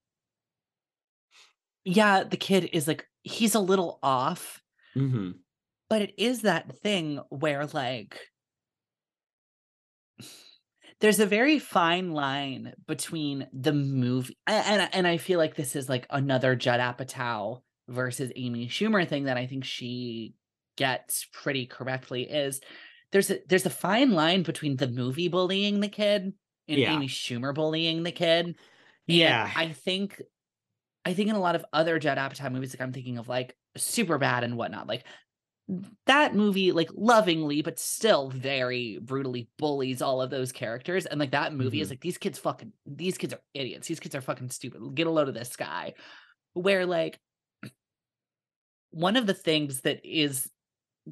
yeah, 1.85 2.25
the 2.25 2.37
kid 2.37 2.69
is 2.75 2.87
like, 2.87 3.07
he's 3.23 3.55
a 3.55 3.61
little 3.61 3.99
off, 4.03 4.61
Mhm. 4.95 5.37
But 5.91 6.01
it 6.03 6.15
is 6.17 6.43
that 6.43 6.75
thing 6.79 7.21
where 7.29 7.67
like 7.67 8.19
there's 11.01 11.21
a 11.21 11.27
very 11.27 11.59
fine 11.59 12.13
line 12.13 12.75
between 12.87 13.49
the 13.53 13.73
movie 13.73 14.37
and 14.47 14.89
and 14.93 15.07
I 15.07 15.17
feel 15.17 15.39
like 15.39 15.57
this 15.57 15.75
is 15.77 15.89
like 15.89 16.07
another 16.11 16.55
Judd 16.55 16.81
Apatow 16.81 17.61
versus 17.89 18.31
Amy 18.37 18.69
Schumer 18.69 19.07
thing 19.07 19.25
that 19.25 19.37
I 19.37 19.47
think 19.47 19.65
she 19.65 20.35
gets 20.77 21.27
pretty 21.33 21.67
correctly 21.67 22.23
is 22.23 22.61
there's 23.13 23.31
a 23.31 23.41
there's 23.49 23.67
a 23.67 23.71
fine 23.71 24.13
line 24.13 24.43
between 24.43 24.77
the 24.77 24.89
movie 24.89 25.29
bullying 25.29 25.81
the 25.81 25.89
kid 25.89 26.33
and 26.69 26.79
Yeah. 26.79 26.95
Amy 26.95 27.09
Schumer 27.09 27.55
bullying 27.55 28.03
the 28.05 28.13
kid. 28.13 28.47
And 28.47 28.57
Yeah. 29.09 29.51
I 29.57 29.73
think 29.73 30.23
I 31.05 31.15
think 31.15 31.31
in 31.31 31.35
a 31.37 31.41
lot 31.41 31.57
of 31.57 31.65
other 31.73 31.99
Judd 31.99 32.19
Apatow 32.19 32.53
movies, 32.53 32.75
like 32.75 32.81
I'm 32.81 32.93
thinking 32.93 33.19
of 33.19 33.29
like 33.29 33.57
Superbad 33.77 34.45
and 34.45 34.57
whatnot, 34.57 34.87
like 34.87 35.05
that 36.07 36.35
movie, 36.35 36.73
like 36.73 36.91
lovingly, 36.95 37.63
but 37.63 37.79
still 37.79 38.29
very 38.31 38.99
brutally 39.01 39.49
bullies 39.59 40.03
all 40.03 40.21
of 40.21 40.31
those 40.31 40.53
characters. 40.53 41.07
And 41.07 41.21
like 41.21 41.31
that 41.33 41.55
movie 41.55 41.81
is 41.81 41.89
Mhm. 41.89 41.91
like 41.93 42.01
these 42.01 42.19
kids 42.19 42.39
fucking 42.39 42.73
these 42.87 43.17
kids 43.19 43.33
are 43.35 43.41
idiots. 43.55 43.87
These 43.89 44.01
kids 44.01 44.15
are 44.15 44.21
fucking 44.21 44.51
stupid. 44.51 44.81
Get 44.95 45.07
a 45.07 45.11
load 45.11 45.29
of 45.29 45.35
this 45.35 45.55
guy. 45.57 45.95
Where 46.55 46.87
like 46.87 47.21
one 48.91 49.17
of 49.17 49.27
the 49.27 49.35
things 49.35 49.83
that 49.83 50.01
is 50.05 50.51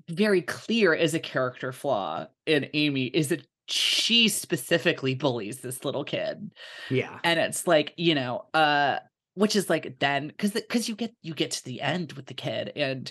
very 0.09 0.43
clear 0.43 0.95
as 0.95 1.15
a 1.15 1.21
character 1.21 1.73
flaw 1.73 2.27
in 2.47 2.69
Amy 2.75 3.07
is 3.07 3.29
that 3.29 3.47
she 3.69 4.29
specifically 4.29 5.15
bullies 5.15 5.61
this 5.61 5.85
little 5.85 6.05
kid 6.05 6.53
Yeah. 6.91 7.19
and 7.23 7.39
it's 7.39 7.67
like 7.67 7.93
you 7.97 8.15
know 8.15 8.47
uh 8.55 8.99
which 9.35 9.55
is 9.55 9.69
like 9.71 9.99
then 9.99 10.29
because 10.29 10.53
because 10.53 10.89
you 10.89 10.97
get 10.97 11.15
you 11.23 11.35
get 11.35 11.51
to 11.53 11.65
the 11.65 11.81
end 11.83 12.13
with 12.15 12.27
the 12.27 12.35
kid 12.35 12.73
and 12.77 13.11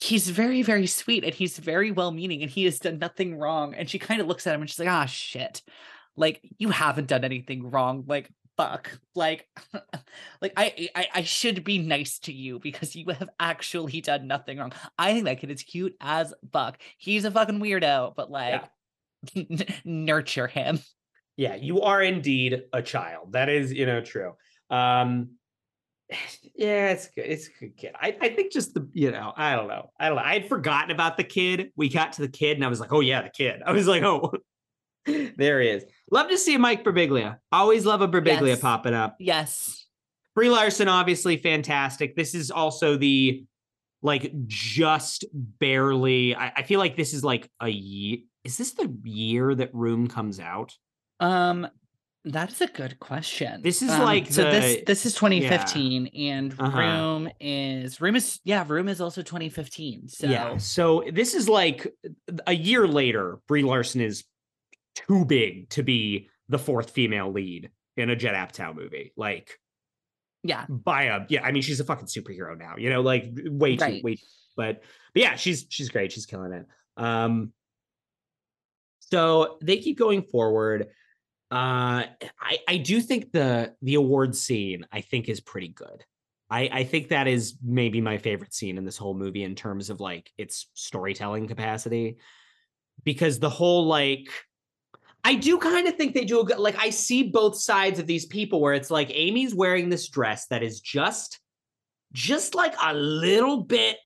he's 0.00 0.28
very 0.28 0.62
very 0.62 0.86
sweet 0.86 1.24
and 1.24 1.34
he's 1.34 1.58
very 1.58 1.90
well 1.90 2.10
meaning 2.10 2.42
and 2.42 2.50
he 2.50 2.64
has 2.64 2.78
done 2.78 2.98
nothing 2.98 3.36
wrong. 3.36 3.74
And 3.74 3.88
she 3.88 3.98
kind 3.98 4.20
of 4.20 4.26
looks 4.26 4.46
at 4.46 4.54
him 4.54 4.60
and 4.60 4.70
she's 4.70 4.78
like 4.78 4.88
ah 4.88 5.06
shit. 5.06 5.62
Like 6.16 6.40
you 6.58 6.70
haven't 6.70 7.08
done 7.08 7.24
anything 7.24 7.70
wrong. 7.70 8.04
Like 8.06 8.30
fuck. 8.56 8.98
Like 9.14 9.48
like 10.42 10.52
I, 10.56 10.88
I 10.94 11.08
i 11.14 11.22
should 11.22 11.64
be 11.64 11.78
nice 11.78 12.18
to 12.20 12.32
you 12.32 12.58
because 12.58 12.94
you 12.94 13.06
have 13.08 13.28
actually 13.40 14.00
done 14.00 14.26
nothing 14.26 14.58
wrong. 14.58 14.72
I 14.98 15.12
think 15.12 15.24
that 15.24 15.40
kid 15.40 15.50
is 15.50 15.62
cute 15.62 15.96
as 16.00 16.32
fuck. 16.52 16.78
He's 16.98 17.24
a 17.24 17.30
fucking 17.30 17.60
weirdo 17.60 18.14
but 18.14 18.30
like 18.30 18.64
nurture 19.84 20.46
him. 20.46 20.80
Yeah, 21.36 21.54
you 21.54 21.82
are 21.82 22.02
indeed 22.02 22.64
a 22.72 22.82
child. 22.82 23.32
That 23.32 23.48
is, 23.48 23.72
you 23.72 23.86
know, 23.86 24.00
true. 24.00 24.34
Um 24.70 25.37
yeah, 26.54 26.90
it's 26.90 27.08
good. 27.08 27.22
It's 27.26 27.48
a 27.48 27.50
good 27.60 27.76
kid. 27.76 27.92
I, 28.00 28.16
I 28.20 28.28
think 28.30 28.52
just 28.52 28.74
the, 28.74 28.88
you 28.92 29.10
know, 29.10 29.32
I 29.36 29.54
don't 29.54 29.68
know. 29.68 29.90
I 29.98 30.08
don't 30.08 30.16
know. 30.16 30.22
I 30.22 30.34
had 30.34 30.48
forgotten 30.48 30.90
about 30.90 31.16
the 31.16 31.24
kid. 31.24 31.72
We 31.76 31.88
got 31.88 32.12
to 32.14 32.22
the 32.22 32.28
kid 32.28 32.56
and 32.56 32.64
I 32.64 32.68
was 32.68 32.80
like, 32.80 32.92
oh 32.92 33.00
yeah, 33.00 33.22
the 33.22 33.30
kid. 33.30 33.62
I 33.66 33.72
was 33.72 33.86
like, 33.86 34.02
oh, 34.02 34.32
there 35.06 35.60
he 35.60 35.68
is. 35.68 35.84
Love 36.10 36.28
to 36.30 36.38
see 36.38 36.56
Mike 36.56 36.84
Birbiglia. 36.84 37.38
Always 37.52 37.84
love 37.86 38.00
a 38.00 38.08
Birbiglia 38.08 38.48
Yes. 38.48 38.60
popping 38.60 38.94
up. 38.94 39.16
yes 39.18 39.86
Brie 40.34 40.50
Larson, 40.50 40.86
obviously 40.86 41.36
fantastic. 41.36 42.14
This 42.14 42.32
is 42.32 42.52
also 42.52 42.96
the 42.96 43.44
like 44.02 44.30
just 44.46 45.24
barely. 45.32 46.36
I, 46.36 46.52
I 46.58 46.62
feel 46.62 46.78
like 46.78 46.94
this 46.94 47.12
is 47.12 47.24
like 47.24 47.50
a 47.60 47.68
year. 47.68 48.18
Is 48.44 48.56
this 48.56 48.72
the 48.74 48.88
year 49.02 49.52
that 49.56 49.74
Room 49.74 50.06
comes 50.06 50.38
out? 50.38 50.76
Um, 51.18 51.66
that 52.24 52.50
is 52.52 52.60
a 52.60 52.66
good 52.66 52.98
question. 52.98 53.62
This 53.62 53.80
is 53.82 53.90
Um, 53.90 54.02
like 54.02 54.26
so 54.26 54.42
this 54.50 54.76
the- 54.76 54.84
this 54.84 55.06
is 55.06 55.14
2015, 55.14 56.08
and 56.08 56.54
Uh-huh. 56.58 56.78
Room 56.78 57.30
is 57.40 58.00
Room 58.00 58.16
is 58.16 58.40
yeah 58.44 58.64
Room 58.66 58.88
is 58.88 59.00
also 59.00 59.22
2015. 59.22 60.08
So 60.08 60.26
Yeah. 60.26 60.56
So 60.58 61.04
this 61.12 61.34
is 61.34 61.48
like 61.48 61.86
a 62.46 62.54
year 62.54 62.86
later, 62.86 63.38
Brie 63.46 63.62
Larson 63.62 64.00
is 64.00 64.24
too 64.94 65.24
big 65.24 65.68
to 65.70 65.82
be 65.82 66.28
the 66.48 66.58
fourth 66.58 66.90
female 66.90 67.30
lead 67.32 67.70
in 67.96 68.10
a 68.10 68.16
Judd 68.16 68.34
Apatow 68.34 68.74
movie. 68.74 69.12
Like 69.16 69.58
yeah, 70.42 70.66
by 70.68 71.04
a 71.04 71.26
yeah, 71.28 71.42
I 71.44 71.52
mean 71.52 71.62
she's 71.62 71.80
a 71.80 71.84
fucking 71.84 72.06
superhero 72.06 72.56
now, 72.58 72.76
you 72.76 72.90
know, 72.90 73.00
like 73.00 73.26
way 73.34 73.76
too 73.76 73.84
Right. 73.84 74.04
way 74.04 74.16
but 74.56 74.82
but 75.14 75.22
yeah, 75.22 75.36
she's 75.36 75.66
she's 75.68 75.88
great. 75.88 76.12
She's 76.12 76.26
killing 76.26 76.52
it. 76.52 76.66
Um 76.96 77.52
so 79.00 79.58
they 79.62 79.78
keep 79.78 79.98
going 79.98 80.22
forward. 80.22 80.88
Uh 81.50 82.04
I 82.40 82.58
I 82.68 82.76
do 82.78 83.00
think 83.00 83.32
the 83.32 83.74
the 83.82 83.94
award 83.94 84.36
scene 84.36 84.86
I 84.92 85.00
think 85.00 85.28
is 85.28 85.40
pretty 85.40 85.68
good. 85.68 86.04
I 86.50 86.68
I 86.72 86.84
think 86.84 87.08
that 87.08 87.26
is 87.26 87.56
maybe 87.64 88.00
my 88.00 88.18
favorite 88.18 88.54
scene 88.54 88.76
in 88.78 88.84
this 88.84 88.98
whole 88.98 89.14
movie 89.14 89.44
in 89.44 89.54
terms 89.54 89.90
of 89.90 90.00
like 90.00 90.30
its 90.38 90.68
storytelling 90.74 91.48
capacity. 91.48 92.18
because 93.04 93.38
the 93.40 93.50
whole 93.50 93.86
like 93.86 94.28
I 95.24 95.34
do 95.36 95.58
kind 95.58 95.88
of 95.88 95.96
think 95.96 96.14
they 96.14 96.24
do 96.24 96.40
a 96.40 96.44
good 96.44 96.58
like 96.58 96.78
I 96.78 96.90
see 96.90 97.24
both 97.24 97.56
sides 97.58 97.98
of 97.98 98.06
these 98.06 98.26
people 98.26 98.60
where 98.60 98.74
it's 98.74 98.90
like 98.90 99.10
Amy's 99.12 99.54
wearing 99.54 99.90
this 99.90 100.08
dress 100.08 100.46
that 100.48 100.62
is 100.62 100.80
just 100.80 101.40
just 102.14 102.54
like 102.56 102.74
a 102.82 102.94
little 102.94 103.62
bit 103.64 103.98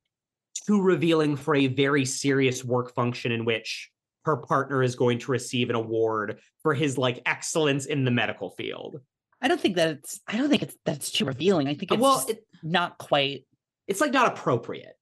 too 0.67 0.83
revealing 0.83 1.37
for 1.37 1.57
a 1.57 1.69
very 1.69 2.07
serious 2.07 2.65
work 2.65 2.95
function 2.95 3.33
in 3.33 3.45
which 3.47 3.92
her 4.25 4.37
partner 4.37 4.83
is 4.83 4.95
going 4.97 5.19
to 5.21 5.31
receive 5.31 5.71
an 5.71 5.77
award 5.77 6.39
for 6.63 6.75
his 6.75 6.97
like 6.99 7.21
excellence 7.27 7.87
in 7.87 8.05
the 8.05 8.11
medical 8.11 8.51
field. 8.51 9.01
I 9.41 9.49
don't 9.49 9.61
think 9.61 9.77
that 9.77 9.91
it's. 9.91 10.21
I 10.29 10.37
don't 10.37 10.49
think 10.49 10.63
it's 10.63 10.77
that's 10.85 11.11
too 11.11 11.25
revealing. 11.25 11.67
I 11.69 11.75
think 11.75 11.91
it's 11.93 12.01
well, 12.01 12.15
just 12.17 12.31
it, 12.31 12.47
not 12.63 12.99
quite. 12.99 13.45
it's 13.89 14.01
like 14.01 14.13
not 14.13 14.29
appropriate. 14.29 14.95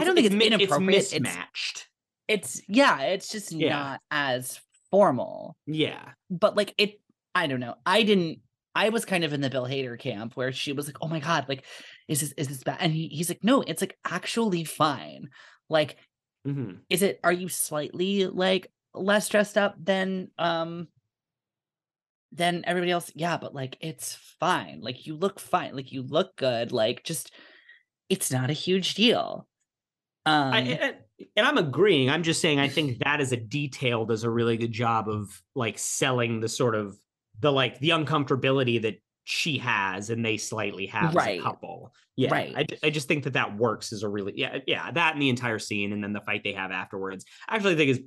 I 0.00 0.04
don't 0.04 0.14
think 0.14 0.26
it's 0.26 0.34
mi- 0.36 0.46
inappropriate, 0.46 0.94
It's 1.02 1.12
it's- 1.12 1.20
mismatched. 1.22 1.86
It's 2.28 2.62
yeah. 2.68 3.00
It's 3.02 3.28
just 3.28 3.50
Yeah. 3.52 3.70
not 3.70 4.00
as 4.10 4.60
formal. 4.90 5.56
yeah. 5.66 6.12
But 6.30 6.56
like 6.56 6.74
it. 6.78 7.00
I 7.34 7.46
don't 7.48 7.60
know. 7.60 7.74
I 7.84 8.02
didn't. 8.04 8.38
I 8.74 8.90
was 8.90 9.04
kind 9.04 9.24
of 9.24 9.32
in 9.32 9.40
the 9.40 9.50
Bill 9.50 9.66
Hader 9.66 9.98
camp 9.98 10.36
where 10.36 10.52
she 10.52 10.72
was 10.72 10.86
like, 10.86 10.96
"Oh 11.02 11.08
my 11.08 11.18
god, 11.18 11.46
like, 11.48 11.64
is 12.08 12.20
this 12.20 12.32
is 12.36 12.46
this 12.48 12.62
bad?" 12.62 12.78
And 12.80 12.92
he, 12.92 13.08
he's 13.08 13.28
like, 13.28 13.42
"No, 13.42 13.62
it's 13.62 13.80
like 13.82 13.98
actually 14.04 14.62
fine. 14.64 15.28
Like, 15.68 15.96
hmm 16.44 16.72
is 16.88 17.02
it? 17.02 17.20
Are 17.22 17.32
you 17.32 17.48
slightly 17.48 18.26
like 18.26 18.72
less 18.94 19.28
dressed 19.28 19.56
up 19.56 19.74
than 19.78 20.30
um 20.38 20.88
than 22.32 22.64
everybody 22.66 22.92
else? 22.92 23.10
Yeah, 23.14 23.36
but 23.36 23.54
like 23.54 23.76
it's 23.80 24.14
fine. 24.14 24.80
Like 24.80 25.06
you 25.06 25.14
look 25.14 25.40
fine. 25.40 25.74
Like 25.74 25.92
you 25.92 26.02
look 26.02 26.36
good. 26.36 26.72
Like 26.72 27.04
just 27.04 27.32
it's 28.08 28.30
not 28.30 28.50
a 28.50 28.54
huge 28.54 28.94
deal. 28.94 29.46
Um, 30.26 30.52
I, 30.52 30.60
and, 30.60 30.96
and 31.36 31.46
I'm 31.46 31.58
agreeing. 31.58 32.10
I'm 32.10 32.22
just 32.22 32.40
saying 32.40 32.58
I 32.58 32.68
think 32.68 32.98
that 33.04 33.20
as 33.20 33.32
a 33.32 33.36
detail 33.36 34.04
does 34.04 34.24
a 34.24 34.30
really 34.30 34.56
good 34.56 34.72
job 34.72 35.08
of 35.08 35.42
like 35.54 35.78
selling 35.78 36.40
the 36.40 36.48
sort 36.48 36.74
of 36.74 36.98
the 37.38 37.52
like 37.52 37.78
the 37.78 37.90
uncomfortability 37.90 38.82
that 38.82 39.00
she 39.30 39.58
has 39.58 40.10
and 40.10 40.24
they 40.24 40.36
slightly 40.36 40.86
have 40.86 41.16
as 41.16 41.26
a 41.26 41.40
couple. 41.40 41.92
Yeah, 42.16 42.30
Right. 42.30 42.52
I, 42.56 42.86
I 42.86 42.90
just 42.90 43.08
think 43.08 43.24
that 43.24 43.34
that 43.34 43.56
works 43.56 43.92
as 43.92 44.02
a 44.02 44.08
really 44.08 44.32
yeah 44.36 44.58
yeah 44.66 44.90
that 44.90 45.14
and 45.14 45.22
the 45.22 45.28
entire 45.28 45.58
scene 45.58 45.92
and 45.92 46.02
then 46.02 46.12
the 46.12 46.20
fight 46.20 46.42
they 46.44 46.52
have 46.52 46.70
afterwards. 46.70 47.24
I 47.48 47.56
actually 47.56 47.76
think 47.76 47.90
is 47.90 48.00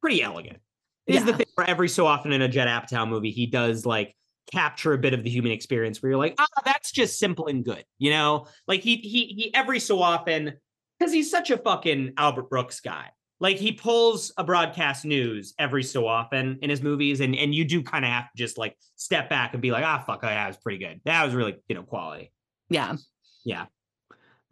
pretty 0.00 0.22
elegant. 0.22 0.58
Is 1.06 1.24
the 1.24 1.34
thing 1.34 1.46
where 1.54 1.68
every 1.68 1.88
so 1.88 2.06
often 2.06 2.32
in 2.32 2.42
a 2.42 2.48
Judd 2.48 2.68
Apatow 2.68 3.08
movie 3.08 3.30
he 3.30 3.46
does 3.46 3.86
like 3.86 4.14
capture 4.52 4.92
a 4.92 4.98
bit 4.98 5.12
of 5.12 5.24
the 5.24 5.30
human 5.30 5.52
experience 5.52 6.00
where 6.00 6.10
you're 6.10 6.18
like 6.18 6.36
ah 6.38 6.46
that's 6.64 6.92
just 6.92 7.18
simple 7.18 7.48
and 7.48 7.64
good 7.64 7.84
you 7.98 8.10
know 8.10 8.46
like 8.68 8.80
he 8.80 8.94
he 8.96 9.24
he 9.26 9.54
every 9.54 9.80
so 9.80 10.00
often 10.00 10.52
because 10.98 11.12
he's 11.12 11.30
such 11.30 11.50
a 11.50 11.58
fucking 11.58 12.12
Albert 12.16 12.48
Brooks 12.48 12.80
guy. 12.80 13.10
Like 13.38 13.58
he 13.58 13.72
pulls 13.72 14.32
a 14.38 14.44
broadcast 14.44 15.04
news 15.04 15.52
every 15.58 15.82
so 15.82 16.06
often 16.06 16.58
in 16.62 16.70
his 16.70 16.82
movies, 16.82 17.20
and 17.20 17.34
and 17.36 17.54
you 17.54 17.64
do 17.64 17.82
kind 17.82 18.04
of 18.04 18.10
have 18.10 18.24
to 18.24 18.36
just 18.36 18.56
like 18.56 18.76
step 18.96 19.28
back 19.28 19.52
and 19.52 19.60
be 19.60 19.70
like, 19.72 19.84
ah, 19.84 20.02
fuck, 20.06 20.22
that 20.22 20.46
was 20.48 20.56
pretty 20.56 20.78
good. 20.78 21.00
That 21.04 21.24
was 21.24 21.34
really 21.34 21.56
you 21.68 21.74
know 21.74 21.82
quality. 21.82 22.32
yeah. 22.70 22.96
Yeah. 23.44 23.66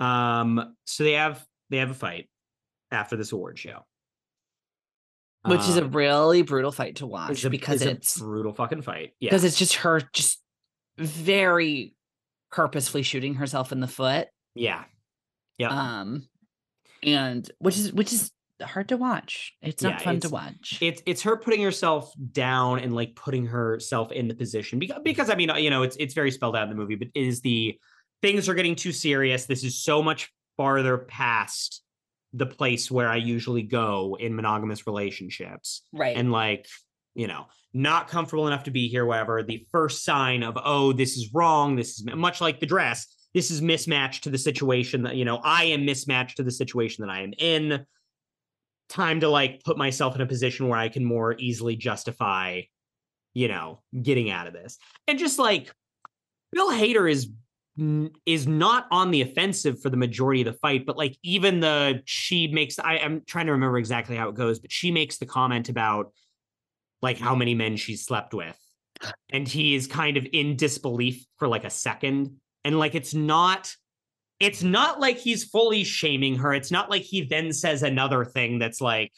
Um. 0.00 0.74
So 0.84 1.02
they 1.04 1.12
have 1.12 1.44
they 1.70 1.78
have 1.78 1.90
a 1.90 1.94
fight 1.94 2.28
after 2.90 3.16
this 3.16 3.32
award 3.32 3.58
show, 3.58 3.80
Which 5.46 5.60
is 5.62 5.76
a 5.78 5.84
Um, 5.84 5.90
really 5.92 6.42
brutal 6.42 6.70
fight 6.72 6.96
to 6.96 7.06
watch 7.06 7.30
it's 7.32 7.44
a- 7.44 7.50
because 7.50 7.82
it's 7.82 7.86
a 7.86 7.90
it's 7.96 8.18
brutal 8.18 8.52
fucking 8.52 8.82
fight. 8.82 9.12
Yeah. 9.18 9.30
because 9.30 9.44
it's 9.44 9.58
just 9.58 9.76
her 9.76 10.00
just 10.12 10.40
very 10.98 11.94
purposefully 12.52 13.02
shooting 13.02 13.34
herself 13.34 13.72
in 13.72 13.80
the 13.80 13.88
foot. 13.88 14.28
yeah. 14.54 14.84
Yeah. 15.58 15.68
Um 16.00 16.28
and 17.02 17.48
which 17.58 17.76
is 17.78 17.92
which 17.92 18.12
is 18.12 18.30
hard 18.62 18.88
to 18.88 18.96
watch. 18.96 19.52
It's 19.62 19.82
not 19.82 19.94
Yeah, 19.94 19.98
fun 19.98 20.20
to 20.20 20.28
watch. 20.28 20.78
it's 20.80 21.02
it's 21.06 21.22
her 21.22 21.36
putting 21.36 21.62
herself 21.62 22.12
down 22.32 22.78
and 22.80 22.94
like 22.94 23.14
putting 23.16 23.46
herself 23.46 24.12
in 24.12 24.28
the 24.28 24.34
position 24.34 24.78
because 24.78 24.98
mm. 24.98 25.04
because 25.04 25.30
I 25.30 25.34
mean 25.34 25.50
uh, 25.50 25.56
you 25.56 25.70
know 25.70 25.82
it's 25.82 25.96
it's 25.96 26.14
very 26.14 26.30
spelled 26.30 26.56
out 26.56 26.64
in 26.64 26.68
the 26.68 26.74
movie, 26.74 26.94
but 26.94 27.08
is 27.14 27.40
the 27.40 27.78
things 28.22 28.48
are 28.48 28.54
getting 28.54 28.76
too 28.76 28.92
serious. 28.92 29.46
This 29.46 29.64
is 29.64 29.82
so 29.82 30.02
much 30.02 30.32
farther 30.56 30.98
past 30.98 31.82
the 32.32 32.46
place 32.46 32.90
where 32.90 33.08
I 33.08 33.16
usually 33.16 33.62
go 33.62 34.16
in 34.18 34.34
monogamous 34.34 34.86
relationships, 34.86 35.82
right. 35.92 36.16
and 36.16 36.32
like 36.32 36.66
you 37.14 37.26
know 37.26 37.46
not 37.72 38.08
comfortable 38.08 38.46
enough 38.46 38.64
to 38.64 38.70
be 38.70 38.88
here. 38.88 39.04
Whatever 39.04 39.42
the 39.42 39.66
first 39.70 40.04
sign 40.04 40.42
of 40.42 40.56
oh 40.62 40.92
this 40.92 41.16
is 41.16 41.30
wrong. 41.34 41.76
This 41.76 41.98
is 41.98 42.04
much 42.14 42.40
like 42.40 42.60
the 42.60 42.66
dress. 42.66 43.06
This 43.34 43.50
is 43.50 43.60
mismatched 43.60 44.24
to 44.24 44.30
the 44.30 44.38
situation 44.38 45.02
that 45.02 45.16
you 45.16 45.24
know 45.24 45.40
I 45.42 45.64
am 45.64 45.84
mismatched 45.84 46.36
to 46.36 46.44
the 46.44 46.52
situation 46.52 47.04
that 47.04 47.12
I 47.12 47.22
am 47.22 47.32
in 47.36 47.84
time 48.88 49.20
to 49.20 49.28
like 49.28 49.62
put 49.64 49.76
myself 49.78 50.14
in 50.14 50.20
a 50.20 50.26
position 50.26 50.68
where 50.68 50.78
I 50.78 50.88
can 50.88 51.04
more 51.04 51.34
easily 51.38 51.76
justify, 51.76 52.62
you 53.32 53.48
know, 53.48 53.82
getting 54.02 54.30
out 54.30 54.46
of 54.46 54.52
this. 54.52 54.78
And 55.08 55.18
just 55.18 55.38
like 55.38 55.72
Bill 56.52 56.70
Hader 56.70 57.10
is 57.10 57.30
is 58.24 58.46
not 58.46 58.86
on 58.92 59.10
the 59.10 59.20
offensive 59.22 59.80
for 59.80 59.90
the 59.90 59.96
majority 59.96 60.42
of 60.42 60.46
the 60.46 60.58
fight, 60.60 60.86
but 60.86 60.96
like 60.96 61.18
even 61.24 61.58
the 61.58 62.02
she 62.04 62.46
makes 62.48 62.78
I 62.78 62.96
am 62.96 63.22
trying 63.26 63.46
to 63.46 63.52
remember 63.52 63.78
exactly 63.78 64.16
how 64.16 64.28
it 64.28 64.36
goes, 64.36 64.60
but 64.60 64.70
she 64.70 64.92
makes 64.92 65.18
the 65.18 65.26
comment 65.26 65.68
about 65.68 66.12
like 67.02 67.18
how 67.18 67.34
many 67.34 67.54
men 67.54 67.76
she's 67.76 68.04
slept 68.04 68.32
with. 68.32 68.58
And 69.30 69.46
he 69.48 69.74
is 69.74 69.86
kind 69.88 70.16
of 70.16 70.26
in 70.32 70.56
disbelief 70.56 71.26
for 71.36 71.48
like 71.48 71.64
a 71.64 71.70
second. 71.70 72.36
And 72.64 72.78
like 72.78 72.94
it's 72.94 73.12
not 73.12 73.74
it's 74.40 74.62
not 74.62 75.00
like 75.00 75.18
he's 75.18 75.44
fully 75.44 75.84
shaming 75.84 76.36
her. 76.36 76.52
It's 76.52 76.70
not 76.70 76.90
like 76.90 77.02
he 77.02 77.22
then 77.22 77.52
says 77.52 77.82
another 77.82 78.24
thing 78.24 78.58
that's 78.58 78.80
like, 78.80 79.12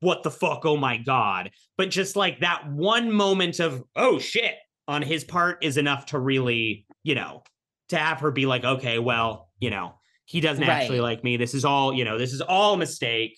what 0.00 0.22
the 0.22 0.30
fuck? 0.30 0.66
Oh 0.66 0.76
my 0.76 0.96
God. 0.98 1.50
But 1.78 1.90
just 1.90 2.16
like 2.16 2.40
that 2.40 2.68
one 2.70 3.10
moment 3.12 3.60
of, 3.60 3.82
oh 3.94 4.18
shit, 4.18 4.54
on 4.88 5.02
his 5.02 5.24
part 5.24 5.64
is 5.64 5.76
enough 5.78 6.06
to 6.06 6.18
really, 6.18 6.84
you 7.02 7.14
know, 7.14 7.42
to 7.88 7.96
have 7.96 8.20
her 8.20 8.30
be 8.30 8.46
like, 8.46 8.64
okay, 8.64 8.98
well, 8.98 9.48
you 9.60 9.70
know, 9.70 9.94
he 10.24 10.40
doesn't 10.40 10.64
actually 10.64 11.00
like 11.00 11.22
me. 11.24 11.36
This 11.36 11.54
is 11.54 11.64
all, 11.64 11.92
you 11.94 12.04
know, 12.04 12.18
this 12.18 12.32
is 12.32 12.40
all 12.40 12.74
a 12.74 12.78
mistake. 12.78 13.36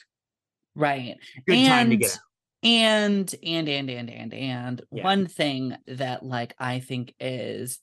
right. 0.74 1.16
Good 1.46 1.66
time 1.66 1.86
to 1.88 1.92
And- 1.94 2.00
get 2.00 2.12
out. 2.12 2.18
And 2.64 3.34
and 3.44 3.68
and 3.68 3.88
and 3.88 4.10
and 4.10 4.34
and 4.34 4.82
Yeah. 4.90 5.04
one 5.04 5.26
thing 5.28 5.76
that 5.86 6.24
like 6.24 6.54
I 6.58 6.80
think 6.80 7.14
is 7.20 7.78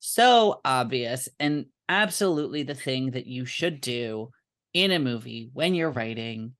so 0.00 0.60
obvious 0.66 1.30
and 1.40 1.66
absolutely 1.88 2.62
the 2.62 2.74
thing 2.74 3.12
that 3.12 3.26
you 3.26 3.44
should 3.44 3.80
do 3.80 4.30
in 4.74 4.90
a 4.90 4.98
movie 4.98 5.50
when 5.52 5.74
you're 5.74 5.90
writing, 5.90 6.54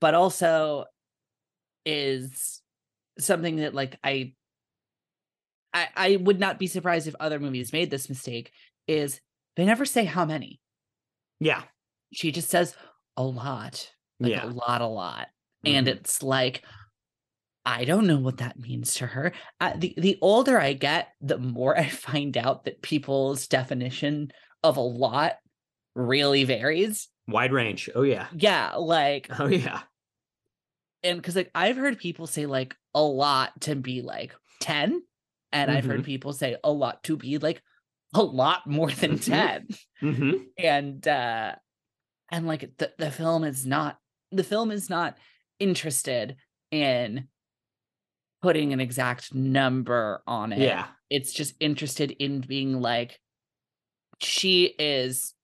but 0.00 0.14
also 0.14 0.84
is 1.84 2.62
something 3.18 3.56
that 3.56 3.74
like 3.74 3.98
I 4.04 4.34
I 5.74 5.88
I 5.96 6.16
would 6.16 6.40
not 6.40 6.58
be 6.58 6.66
surprised 6.66 7.06
if 7.06 7.14
other 7.20 7.38
movies 7.38 7.72
made 7.72 7.90
this 7.90 8.08
mistake 8.08 8.52
is 8.86 9.20
they 9.56 9.64
never 9.64 9.84
say 9.84 10.04
how 10.04 10.24
many. 10.24 10.60
Yeah. 11.40 11.62
She 12.12 12.32
just 12.32 12.50
says 12.50 12.74
a 13.16 13.22
lot. 13.22 13.90
Like 14.20 14.32
yeah. 14.32 14.44
a 14.44 14.48
lot, 14.48 14.80
a 14.80 14.86
lot. 14.86 15.28
And 15.64 15.86
Mhm. 15.86 15.90
it's 15.90 16.22
like 16.22 16.64
I 17.64 17.84
don't 17.84 18.06
know 18.08 18.18
what 18.18 18.38
that 18.38 18.58
means 18.58 18.94
to 18.96 19.06
her. 19.06 19.32
Uh, 19.60 19.74
the 19.76 19.94
the 19.96 20.18
older 20.20 20.58
I 20.60 20.72
get, 20.72 21.08
the 21.20 21.38
more 21.38 21.78
I 21.78 21.88
find 21.88 22.36
out 22.36 22.64
that 22.64 22.82
people's 22.82 23.46
definition 23.46 24.32
of 24.62 24.76
a 24.76 24.80
lot 24.80 25.36
really 25.94 26.44
varies. 26.44 27.08
Wide 27.28 27.52
range. 27.52 27.88
Oh, 27.94 28.02
yeah. 28.02 28.26
Yeah, 28.36 28.74
like 28.76 29.28
Oh, 29.38 29.46
yeah. 29.46 29.82
and 31.02 31.18
because 31.18 31.36
like 31.36 31.50
I've 31.54 31.76
heard 31.76 31.98
people 31.98 32.26
say 32.26 32.46
like 32.46 32.74
a 32.94 33.02
lot 33.02 33.60
to 33.62 33.74
be 33.76 34.02
like 34.02 34.34
10, 34.60 35.02
and 35.52 35.70
I've 35.70 35.84
heard 35.84 36.04
people 36.04 36.32
say 36.32 36.56
a 36.64 36.70
lot 36.72 37.02
to 37.04 37.16
be 37.16 37.38
like 37.38 37.62
a 38.14 38.22
lot 38.22 38.66
more 38.66 38.90
than 38.90 39.18
Mhm. 39.18 39.24
10. 39.24 39.68
hmm 40.00 40.32
and 40.58 41.06
uh 41.08 41.54
and 42.30 42.46
like 42.46 42.76
the, 42.78 42.92
the 42.98 43.10
film 43.10 43.44
is 43.44 43.66
not 43.66 43.98
the 44.32 44.44
film 44.44 44.70
is 44.70 44.90
not 44.90 45.16
interested 45.60 46.36
in 46.70 47.28
putting 48.42 48.72
an 48.72 48.80
exact 48.80 49.34
number 49.34 50.22
on 50.26 50.52
it 50.52 50.58
Yeah. 50.58 50.88
it's 51.10 51.32
just 51.32 51.54
interested 51.60 52.10
in 52.10 52.40
being 52.40 52.80
like 52.80 53.18
she 54.20 54.66
is 54.78 55.34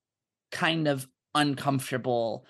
kind 0.51 0.89
of 0.89 1.07
uncomfortable 1.35 2.45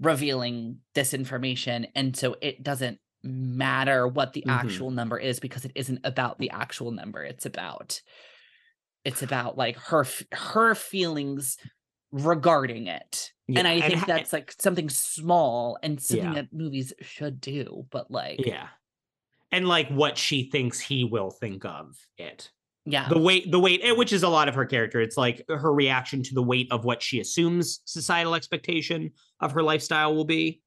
revealing 0.00 0.78
this 0.94 1.14
information 1.14 1.86
and 1.94 2.16
so 2.16 2.36
it 2.42 2.62
doesn't 2.62 2.98
matter 3.22 4.06
what 4.06 4.32
the 4.34 4.42
Mhm. 4.46 4.52
actual 4.52 4.90
number 4.90 5.18
is 5.18 5.40
because 5.40 5.64
it 5.64 5.72
isn't 5.74 6.00
about 6.04 6.38
the 6.38 6.50
actual 6.50 6.90
number 6.90 7.22
it's 7.24 7.46
about 7.46 8.02
it's 9.04 9.22
about 9.22 9.56
like 9.56 9.76
her 9.76 10.04
her 10.32 10.74
feelings 10.74 11.56
regarding 12.12 12.86
it 12.86 13.32
and 13.48 13.66
i 13.66 13.80
think 13.80 14.00
ha- 14.00 14.06
that's 14.06 14.32
like 14.32 14.52
something 14.60 14.88
small 14.90 15.78
and 15.82 16.02
something 16.02 16.26
Yeah. 16.26 16.34
that 16.34 16.52
movies 16.52 16.92
should 17.00 17.40
do 17.40 17.86
but 17.90 18.10
like 18.10 18.44
Yeah. 18.44 18.68
And 19.54 19.68
like 19.68 19.88
what 19.88 20.18
she 20.18 20.50
thinks 20.50 20.80
he 20.80 21.04
will 21.04 21.30
think 21.30 21.64
of 21.64 21.96
it. 22.18 22.50
yeah 22.84 23.08
the 23.08 23.18
weight 23.18 23.50
the 23.50 23.58
weight 23.58 23.80
eh, 23.82 23.92
which 23.92 24.12
is 24.12 24.22
a 24.22 24.28
lot 24.28 24.48
of 24.48 24.54
her 24.54 24.66
character 24.66 25.00
it's 25.00 25.16
like 25.16 25.44
her 25.48 25.72
reaction 25.72 26.22
to 26.24 26.34
the 26.34 26.42
weight 26.42 26.68
of 26.70 26.84
what 26.84 27.02
she 27.02 27.20
assumes 27.20 27.80
societal 27.84 28.34
expectation 28.34 29.10
of 29.40 29.52
her 29.52 29.62
lifestyle 29.62 30.14
will 30.14 30.24
be 30.24 30.60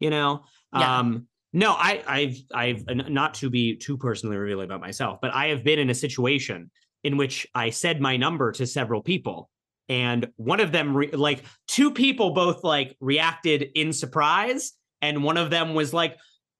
you 0.00 0.10
know? 0.10 0.44
Yeah. 0.72 0.98
Um 0.98 1.26
no, 1.52 1.72
I 1.72 2.02
I've 2.06 2.36
I've 2.52 2.84
not 3.08 3.34
to 3.34 3.48
be 3.48 3.76
too 3.76 3.96
personally 3.96 4.36
revealing 4.36 4.66
about 4.66 4.80
myself, 4.80 5.20
but 5.22 5.32
I 5.34 5.46
have 5.48 5.64
been 5.64 5.78
in 5.78 5.88
a 5.88 5.94
situation 5.94 6.70
in 7.02 7.16
which 7.16 7.46
I 7.54 7.70
said 7.70 8.00
my 8.00 8.16
number 8.16 8.52
to 8.52 8.66
several 8.66 9.02
people 9.02 9.48
and 9.88 10.28
one 10.36 10.60
of 10.60 10.72
them 10.72 10.96
re- 10.96 11.10
like 11.12 11.44
two 11.68 11.90
people 11.92 12.30
both 12.30 12.64
like 12.64 12.96
reacted 13.00 13.70
in 13.74 13.92
surprise 13.92 14.72
and 15.00 15.22
one 15.22 15.36
of 15.36 15.50
them 15.50 15.74
was 15.74 15.94
like 15.94 16.16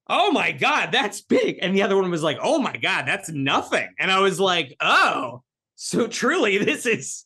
oh 0.09 0.31
my 0.33 0.53
god 0.53 0.91
that's 0.93 1.21
big 1.21 1.59
and 1.63 1.75
the 1.75 1.83
other 1.83 1.97
one 1.97 2.11
was 2.11 2.23
like 2.23 2.39
oh 2.43 2.59
my 2.59 2.77
god 2.77 3.07
that's 3.07 3.29
nothing 3.31 3.89
and 3.99 4.11
i 4.11 4.21
was 4.21 4.39
like 4.39 4.75
oh 4.81 5.43
so 5.75 6.07
truly 6.07 6.59
this 6.59 6.87
is 6.87 7.25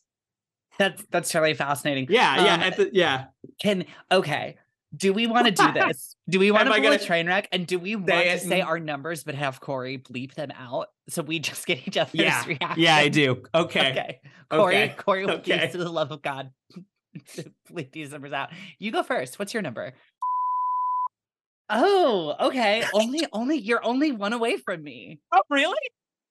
That's 0.79 1.03
that's 1.11 1.33
really 1.35 1.53
fascinating. 1.53 2.07
yeah 2.09 2.43
yeah 2.43 2.53
Um, 2.55 2.61
at 2.61 2.77
the, 2.77 2.89
yeah 2.93 3.25
Can 3.61 3.85
okay. 4.11 4.57
Do 4.93 5.13
we 5.13 5.25
want 5.25 5.45
to 5.47 5.51
do 5.53 5.71
this? 5.73 6.17
Do 6.27 6.37
we 6.37 6.51
want 6.51 6.65
to 6.65 6.71
pull 6.73 6.79
a 6.81 6.83
gonna 6.83 6.99
train 6.99 7.25
wreck? 7.27 7.47
And 7.53 7.65
do 7.65 7.79
we 7.79 7.95
want 7.95 8.09
to 8.09 8.39
say 8.39 8.59
our 8.59 8.77
numbers 8.77 9.23
but 9.23 9.35
have 9.35 9.61
Corey 9.61 9.97
bleep 9.97 10.33
them 10.33 10.51
out 10.51 10.87
so 11.07 11.21
we 11.21 11.39
just 11.39 11.65
get 11.65 11.87
each 11.87 11.95
other's 11.97 12.13
Yeah. 12.13 12.43
reactions? 12.45 12.77
yeah 12.77 12.95
i 12.97 13.07
do 13.07 13.43
okay, 13.55 13.91
Okay. 13.91 14.19
Corey, 14.49 14.75
Okay. 14.83 14.95
Corey, 14.97 15.25
will 15.25 15.31
Okay. 15.35 15.59
please, 15.59 15.71
to 15.71 15.77
the 15.77 15.89
love 15.89 16.11
of 16.11 16.21
God, 16.21 16.51
bleep 17.71 17.91
these 17.93 18.11
numbers 18.11 18.33
out. 18.33 18.49
You 18.79 18.91
go 18.91 19.01
first. 19.03 19.39
What's 19.39 19.53
your 19.53 19.63
number? 19.63 19.93
Oh, 21.71 22.35
okay. 22.47 22.83
Only, 22.93 23.21
only 23.33 23.57
you're 23.57 23.83
only 23.83 24.11
one 24.11 24.33
away 24.33 24.57
from 24.57 24.83
me. 24.83 25.19
oh 25.31 25.41
really 25.49 25.77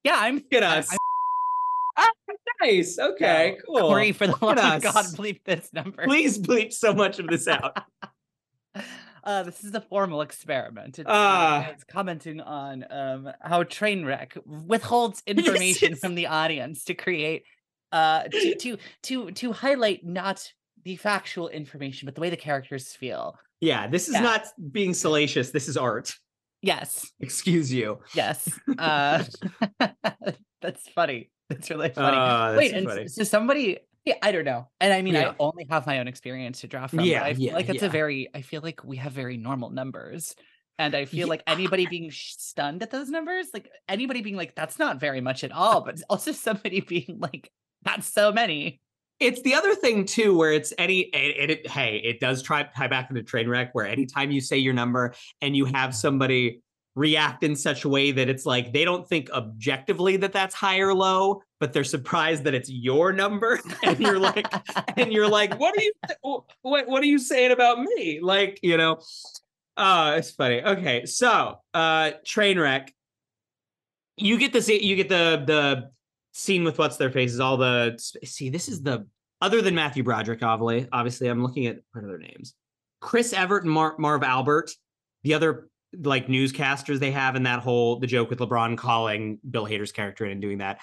Yeah, 0.05 0.17
I'm 0.19 0.43
I- 0.53 0.57
us 0.79 0.89
Ah, 1.97 2.09
nice 2.63 2.99
okay 2.99 3.57
No, 3.69 3.81
cool 3.81 3.89
Corey. 3.89 4.13
For 4.13 4.27
the 4.27 4.37
love 4.41 4.59
of 4.59 4.83
God, 4.83 5.05
bleep 5.17 5.41
this 5.45 5.71
number. 5.73 6.05
please 6.05 6.39
bleep 6.39 6.73
so 6.73 6.93
much 6.95 7.19
of 7.19 7.27
this 7.27 7.49
out 7.49 7.77
Uh, 9.23 9.43
this 9.43 9.65
is 9.65 9.75
a 9.75 9.83
formal 9.83 10.23
experiment. 10.23 10.99
It's, 10.99 11.07
uh, 11.07 11.13
Ah. 11.13 11.69
it's 11.69 11.85
commenting 11.85 12.41
on 12.41 12.87
um, 12.91 13.31
how 13.43 13.65
Trainwreck 13.65 14.39
withholds 14.47 15.23
information 15.27 15.95
from 15.95 16.15
the 16.15 16.27
audience 16.29 16.85
to 16.85 16.95
create, 16.95 17.43
uh, 17.93 18.23
to, 18.29 18.55
to 18.55 18.79
to 19.03 19.31
to 19.33 19.53
highlight 19.53 20.07
not 20.07 20.51
the 20.85 20.97
factual 20.97 21.49
information, 21.51 22.07
but 22.07 22.15
the 22.15 22.23
way 22.23 22.31
the 22.31 22.37
characters 22.39 22.95
feel. 22.95 23.37
Yeah 23.61 23.87
this 23.87 24.09
is 24.09 24.15
Yeah. 24.15 24.21
not 24.23 24.47
being 24.71 24.95
salacious 24.95 25.51
this 25.51 25.69
is 25.69 25.77
art 25.77 26.15
Yes, 26.63 27.11
excuse 27.21 27.73
you 27.73 28.01
yes. 28.13 28.47
Uh, 28.77 29.25
that's 30.61 30.89
funny. 30.91 31.31
That's 31.49 31.71
really 31.71 31.89
funny. 31.89 32.17
Uh, 32.19 32.55
Wait, 32.57 32.73
that's 32.73 32.79
and 32.79 32.87
funny. 32.87 33.09
so 33.09 33.25
somebody, 33.25 33.79
yeah, 34.05 34.17
I 34.23 34.31
don't 34.31 34.45
know. 34.45 34.69
And 34.79 34.93
I 34.93 35.01
mean, 35.01 35.15
Yeah. 35.15 35.31
I 35.31 35.35
only 35.39 35.67
have 35.71 35.87
my 35.87 36.01
own 36.01 36.07
experience 36.07 36.61
to 36.61 36.67
draw 36.69 36.87
from. 36.87 37.01
Yeah, 37.01 37.25
I 37.25 37.33
feel 37.33 37.45
yeah, 37.47 37.55
like 37.55 37.71
it's 37.71 37.83
a 37.83 37.89
very, 37.89 38.29
I 38.35 38.43
feel 38.43 38.61
like 38.61 38.85
we 38.85 38.99
have 38.99 39.13
very 39.13 39.39
normal 39.39 39.71
numbers. 39.71 40.35
And 40.79 40.95
I 40.95 41.07
feel 41.07 41.29
like 41.29 41.43
anybody 41.47 41.87
being 41.87 42.11
stunned 42.11 42.83
at 42.83 42.91
those 42.91 43.09
numbers, 43.09 43.49
like 43.55 43.71
anybody 43.89 44.21
being 44.21 44.37
like, 44.37 44.55
that's 44.55 44.79
not 44.79 45.01
very 45.01 45.23
much 45.23 45.45
at 45.45 45.53
all, 45.53 45.81
but 45.83 45.99
also 46.11 46.33
somebody 46.47 46.81
being 46.83 47.19
like, 47.21 47.51
that's 47.83 48.07
so 48.07 48.33
many. 48.33 48.81
It's 49.21 49.43
the 49.43 49.55
other 49.55 49.75
thing 49.75 50.05
too 50.05 50.37
where 50.37 50.53
it's 50.53 50.73
any 50.79 51.01
it, 51.13 51.51
it, 51.51 51.71
hey 51.71 51.99
it 51.99 52.21
does 52.21 52.43
try 52.43 52.63
tie 52.63 52.89
back 52.89 53.09
to 53.09 53.15
the 53.15 53.23
train 53.23 53.49
wreck 53.49 53.75
where 53.75 53.87
anytime 53.87 54.31
you 54.31 54.41
say 54.41 54.57
your 54.57 54.75
number 54.75 55.15
and 55.41 55.55
you 55.55 55.67
have 55.67 55.95
somebody 55.95 56.61
react 56.97 57.45
in 57.45 57.55
such 57.55 57.85
a 57.85 57.89
way 57.89 58.11
that 58.11 58.29
it's 58.29 58.45
like 58.45 58.73
they 58.73 58.85
don't 58.85 59.09
think 59.09 59.31
objectively 59.31 60.17
that 60.17 60.33
that's 60.33 60.55
high 60.55 60.81
or 60.81 60.93
low 60.93 61.41
but 61.61 61.75
they're 61.75 61.85
surprised 61.85 62.45
that 62.45 62.55
it's 62.55 62.71
your 62.71 63.13
number. 63.13 63.61
And 63.83 63.99
you're 63.99 64.19
like 64.19 64.47
and 64.97 65.13
you're 65.13 65.29
like 65.29 65.59
what 65.59 65.77
are 65.77 65.83
you 65.83 65.93
what 66.63 66.89
what 66.89 67.03
are 67.03 67.07
you 67.07 67.19
saying 67.19 67.53
about 67.53 67.81
me? 67.81 68.21
Like 68.21 68.59
you 68.63 68.77
know? 68.77 69.01
Uh 69.77 70.17
it's 70.19 70.31
funny. 70.31 70.63
Okay 70.63 71.07
so 71.07 71.59
uh 71.75 72.13
train 72.25 72.59
wreck. 72.59 72.93
You 74.17 74.39
get 74.39 74.53
the 74.53 74.85
you 74.85 74.97
get 74.97 75.09
the 75.09 75.45
the 75.47 75.91
scene 76.33 76.65
with 76.65 76.79
what's 76.79 76.97
their 76.97 77.11
faces 77.11 77.41
all 77.41 77.57
the 77.57 77.99
see 78.25 78.51
this 78.51 78.69
is 78.69 78.83
the 78.83 79.07
other 79.41 79.61
than 79.63 79.75
matthew 79.75 80.03
broderick 80.03 80.43
obviously 80.43 80.89
obviously 80.93 81.29
i'm 81.29 81.43
looking 81.43 81.67
at 81.67 81.79
what 81.93 82.05
are 82.05 82.09
their 82.09 82.19
names 82.19 82.55
chris 83.01 83.33
evert 83.33 83.65
and 83.65 83.73
Mar- 83.73 83.97
marv 83.99 84.23
albert 84.23 84.71
the 85.25 85.35
other 85.35 85.69
like 86.05 86.29
newscasters 86.29 87.01
they 87.01 87.11
have 87.11 87.35
in 87.35 87.43
that 87.43 87.61
whole 87.61 87.99
the 87.99 88.07
joke 88.07 88.31
with 88.31 88.39
lebron 88.39 88.79
calling 88.79 89.39
bill 89.49 89.67
hader's 89.67 89.93
character 89.93 90.25
in 90.25 90.33
and 90.33 90.41
doing 90.41 90.59
that 90.59 90.81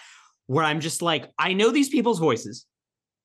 where 0.47 0.65
i'm 0.65 0.81
just 0.81 1.01
like 1.01 1.31
i 1.39 1.53
know 1.53 1.71
these 1.71 1.89
people's 1.89 2.19
voices 2.19 2.65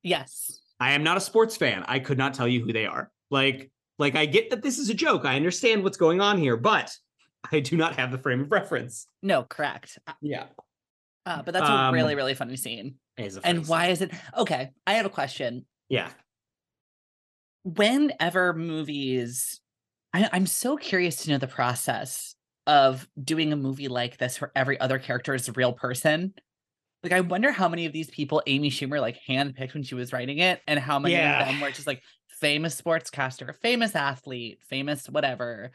yes. 0.03 0.61
I 0.81 0.93
am 0.93 1.05
not 1.05 1.17
a 1.17 1.21
sports 1.21 1.57
fan. 1.57 1.85
I 1.87 2.01
could 2.01 2.19
not 2.19 2.35
tell 2.35 2.49
you 2.49 2.65
who 2.65 2.73
they 2.73 2.87
are. 2.87 3.11
Like, 3.31 3.71
like 3.99 4.17
I 4.17 4.27
get 4.27 4.51
that 4.51 4.63
this 4.63 4.79
is 4.79 4.91
a 4.91 4.95
joke. 4.95 5.25
I 5.25 5.37
understand 5.37 5.85
what's 5.85 5.97
going 5.97 6.21
on 6.21 6.39
here, 6.39 6.57
but 6.57 6.91
I 7.53 7.61
do 7.61 7.77
not 7.77 7.97
have 7.97 8.11
the 8.11 8.19
frame 8.19 8.41
of 8.43 8.51
reference. 8.51 9.07
No, 9.23 9.45
correct. 9.45 9.99
Yeah. 10.21 10.47
Uh, 11.25 11.43
but 11.43 11.53
that's 11.55 11.69
a 11.69 11.73
Um, 11.73 11.95
really, 11.95 12.15
really 12.15 12.35
funny 12.35 12.57
scene. 12.57 12.97
Is 13.17 13.37
a 13.37 13.41
And 13.43 13.59
funny 13.59 13.65
why 13.65 13.85
scene. 13.85 13.93
is 13.93 14.03
it? 14.03 14.13
Okay, 14.37 14.71
I 14.87 14.95
have 14.95 15.07
a 15.07 15.11
question. 15.11 15.67
Yeah. 15.89 16.11
whenever 17.65 18.53
movies 18.55 19.61
I, 20.13 20.29
i'm 20.33 20.47
so 20.47 20.77
curious 20.77 21.17
to 21.25 21.31
know 21.31 21.39
the 21.39 21.47
process 21.47 22.35
of 22.67 23.09
doing 23.23 23.53
a 23.53 23.57
movie 23.57 23.89
like 23.89 24.19
this 24.19 24.41
where 24.41 24.53
every 24.57 24.79
other 24.81 24.99
character 24.99 25.35
is 25.35 25.49
a 25.49 25.53
real 25.53 25.73
person 25.73 26.35
like 27.03 27.13
i 27.13 27.21
wonder 27.21 27.53
how 27.53 27.69
many 27.69 27.87
of 27.87 27.93
these 27.93 28.11
people 28.11 28.43
amy 28.47 28.71
schumer 28.71 29.01
like 29.01 29.19
handpicked 29.29 29.75
when 29.75 29.83
she 29.85 29.95
was 29.95 30.13
writing 30.13 30.39
it 30.39 30.61
and 30.67 30.81
how 30.81 30.99
many 30.99 31.15
Yeah. 31.15 31.41
of 31.43 31.47
them 31.49 31.61
were 31.61 31.71
just 31.71 31.87
like 31.87 32.03
famous 32.41 32.81
sportscaster 32.81 33.55
famous 33.63 33.95
athlete 33.97 34.61
famous 34.69 35.07
whatever 35.09 35.73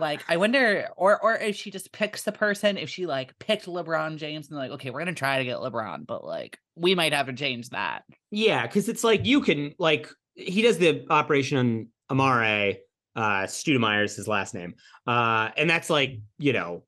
like 0.00 0.22
i 0.28 0.36
wonder 0.36 0.88
or 0.96 1.20
or 1.22 1.34
if 1.36 1.56
she 1.56 1.70
just 1.70 1.92
picks 1.92 2.22
the 2.22 2.32
person 2.32 2.76
if 2.76 2.88
she 2.88 3.06
like 3.06 3.38
picked 3.38 3.66
lebron 3.66 4.16
james 4.16 4.48
and 4.48 4.58
like 4.58 4.70
okay 4.70 4.90
we're 4.90 5.00
gonna 5.00 5.12
try 5.12 5.38
to 5.38 5.44
get 5.44 5.58
lebron 5.58 6.06
but 6.06 6.24
like 6.24 6.58
we 6.78 6.94
might 6.94 7.12
have 7.12 7.26
to 7.26 7.32
change 7.32 7.70
that 7.70 8.04
Yeah, 8.30 8.66
because 8.66 8.88
it's 8.88 9.04
like 9.04 9.26
you 9.26 9.40
can 9.40 9.74
like 9.78 10.08
he 10.34 10.62
does 10.62 10.78
the 10.78 11.04
operation 11.10 11.58
on 11.58 11.88
Amare, 12.10 12.76
uh 13.16 13.42
Stoudemire 13.42 14.04
is 14.04 14.16
his 14.16 14.28
last 14.28 14.54
name. 14.54 14.74
Uh 15.06 15.50
and 15.56 15.68
that's 15.68 15.90
like, 15.90 16.20
you 16.38 16.52
know, 16.52 16.84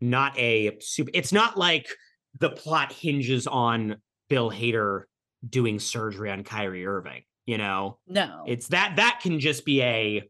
not 0.00 0.36
a 0.38 0.78
super 0.80 1.10
it's 1.14 1.32
not 1.32 1.56
like 1.56 1.88
the 2.38 2.50
plot 2.50 2.92
hinges 2.92 3.46
on 3.46 3.96
Bill 4.28 4.50
Hader 4.50 5.02
doing 5.48 5.78
surgery 5.78 6.30
on 6.30 6.42
Kyrie 6.42 6.86
Irving, 6.86 7.22
you 7.46 7.58
know. 7.58 7.98
no 8.06 8.44
It's 8.46 8.68
that 8.68 8.96
that 8.96 9.20
can 9.22 9.40
just 9.40 9.64
be 9.64 9.82
a 9.82 10.28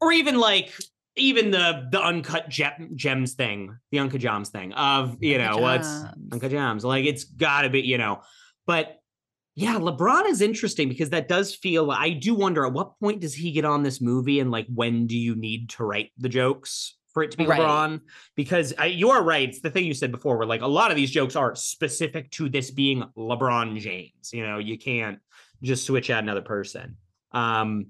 or 0.00 0.12
even 0.12 0.38
like 0.38 0.72
even 1.20 1.50
the 1.50 1.88
the 1.90 2.00
uncut 2.02 2.48
gem, 2.48 2.90
gems 2.94 3.34
thing, 3.34 3.76
the 3.90 3.98
uncut 3.98 4.20
gems 4.20 4.48
thing 4.48 4.72
of, 4.72 5.16
you 5.20 5.38
know, 5.38 5.58
what's 5.58 5.88
Jams. 5.88 6.32
Uncut 6.32 6.50
Gems. 6.50 6.84
Like 6.84 7.04
it's 7.04 7.24
got 7.24 7.62
to 7.62 7.70
be, 7.70 7.80
you 7.80 7.98
know. 7.98 8.22
But 8.66 8.96
yeah, 9.54 9.74
LeBron 9.74 10.26
is 10.26 10.40
interesting 10.40 10.88
because 10.88 11.10
that 11.10 11.28
does 11.28 11.54
feel. 11.54 11.90
I 11.90 12.10
do 12.10 12.34
wonder 12.34 12.64
at 12.66 12.72
what 12.72 12.98
point 13.00 13.20
does 13.20 13.34
he 13.34 13.52
get 13.52 13.64
on 13.64 13.82
this 13.82 14.00
movie, 14.00 14.40
and 14.40 14.50
like 14.50 14.66
when 14.72 15.06
do 15.06 15.16
you 15.16 15.34
need 15.36 15.70
to 15.70 15.84
write 15.84 16.10
the 16.18 16.28
jokes 16.28 16.96
for 17.12 17.22
it 17.22 17.32
to 17.32 17.36
be 17.36 17.46
Right. 17.46 17.60
LeBron? 17.60 18.00
Because 18.36 18.72
I, 18.78 18.86
you 18.86 19.10
are 19.10 19.22
right. 19.22 19.48
It's 19.48 19.60
the 19.60 19.70
thing 19.70 19.84
you 19.84 19.94
said 19.94 20.12
before, 20.12 20.38
where 20.38 20.46
like 20.46 20.62
a 20.62 20.66
lot 20.66 20.90
of 20.90 20.96
these 20.96 21.10
jokes 21.10 21.36
are 21.36 21.54
specific 21.54 22.30
to 22.32 22.48
this 22.48 22.70
being 22.70 23.04
LeBron 23.16 23.78
James. 23.80 24.32
You 24.32 24.46
know, 24.46 24.58
you 24.58 24.78
can't 24.78 25.18
just 25.62 25.84
switch 25.84 26.10
out 26.10 26.22
another 26.22 26.42
person. 26.42 26.96
Um, 27.32 27.88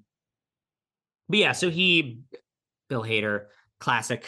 but 1.28 1.38
yeah, 1.38 1.52
so 1.52 1.70
he, 1.70 2.20
Bill 2.90 3.02
Hader, 3.02 3.46
classic 3.78 4.26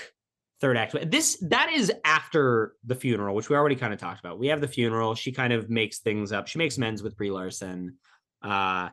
third 0.62 0.78
act. 0.78 0.96
This 1.10 1.36
that 1.50 1.70
is 1.70 1.92
after 2.04 2.74
the 2.86 2.94
funeral, 2.94 3.34
which 3.34 3.50
we 3.50 3.56
already 3.56 3.76
kind 3.76 3.92
of 3.92 3.98
talked 3.98 4.20
about. 4.20 4.38
We 4.38 4.46
have 4.46 4.62
the 4.62 4.68
funeral. 4.68 5.14
She 5.14 5.32
kind 5.32 5.52
of 5.52 5.68
makes 5.68 5.98
things 5.98 6.32
up. 6.32 6.46
She 6.48 6.56
makes 6.58 6.78
amends 6.78 7.02
with 7.02 7.16
Brie 7.16 7.30
Larson, 7.30 7.96
uh, 8.40 8.88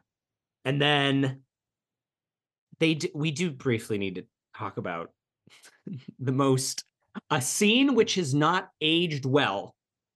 and 0.65 0.81
then 0.81 1.43
they 2.79 2.99
we 3.13 3.31
do 3.31 3.51
briefly 3.51 3.97
need 3.97 4.15
to 4.15 4.25
talk 4.57 4.77
about 4.77 5.11
the 6.19 6.31
most 6.33 6.83
a 7.29 7.41
scene 7.41 7.95
which 7.95 8.15
has 8.15 8.33
not 8.33 8.69
aged 8.81 9.25
well 9.25 9.75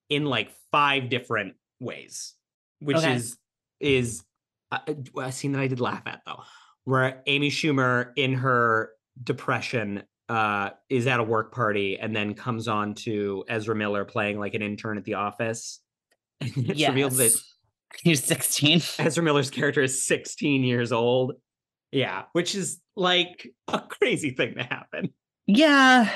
in 0.10 0.26
like 0.26 0.52
five 0.72 1.10
different 1.10 1.54
ways, 1.80 2.34
which 2.80 2.98
Okay. 2.98 3.16
is 3.16 3.38
is 3.80 4.24
a, 4.72 4.80
a 5.18 5.32
scene 5.32 5.52
that 5.52 5.62
I 5.62 5.68
did 5.68 5.80
laugh 5.80 6.04
at 6.08 6.22
though, 6.26 6.42
where 6.86 7.22
Amy 7.28 7.50
Schumer 7.52 8.12
in 8.16 8.34
her 8.34 8.92
depression 9.22 10.04
uh 10.30 10.70
is 10.90 11.06
at 11.08 11.20
a 11.20 11.24
work 11.24 11.54
party 11.54 11.98
and 12.00 12.16
then 12.16 12.34
comes 12.34 12.68
on 12.68 12.94
to 12.94 13.44
Ezra 13.50 13.76
Miller 13.76 14.06
playing 14.06 14.40
like 14.40 14.54
an 14.54 14.62
intern 14.62 14.98
at 14.98 15.04
the 15.04 15.16
office. 15.16 15.80
And 16.42 16.70
it's 16.70 16.88
revealed 16.88 17.14
that 17.14 17.42
He's 18.02 18.24
16. 18.24 18.82
Ezra 19.00 19.24
Miller's 19.24 19.50
character 19.50 19.82
is 19.82 20.04
16 20.06 20.64
years 20.64 20.92
old. 20.92 21.34
Yeah, 21.92 22.24
which 22.32 22.56
is 22.56 22.82
like 22.96 23.48
a 23.68 23.80
crazy 23.80 24.32
thing 24.32 24.56
to 24.56 24.64
happen. 24.64 25.14
Yeah. 25.46 26.10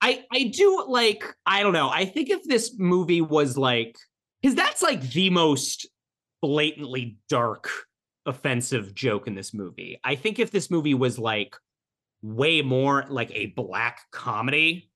I 0.00 0.24
I 0.32 0.44
do 0.54 0.84
like 0.86 1.24
I 1.44 1.62
don't 1.62 1.72
know. 1.72 1.88
I 1.88 2.04
think 2.04 2.30
if 2.30 2.44
this 2.44 2.76
movie 2.78 3.20
was 3.20 3.58
like 3.58 3.96
cuz 4.44 4.54
that's 4.54 4.82
like 4.82 5.00
the 5.10 5.30
most 5.30 5.88
blatantly 6.40 7.18
dark 7.28 7.68
offensive 8.24 8.94
joke 8.94 9.26
in 9.26 9.34
this 9.34 9.52
movie. 9.52 9.98
I 10.04 10.14
think 10.14 10.38
if 10.38 10.52
this 10.52 10.70
movie 10.70 10.94
was 10.94 11.18
like 11.18 11.56
way 12.22 12.62
more 12.62 13.04
like 13.08 13.30
a 13.32 13.46
black 13.46 14.00
comedy, 14.10 14.90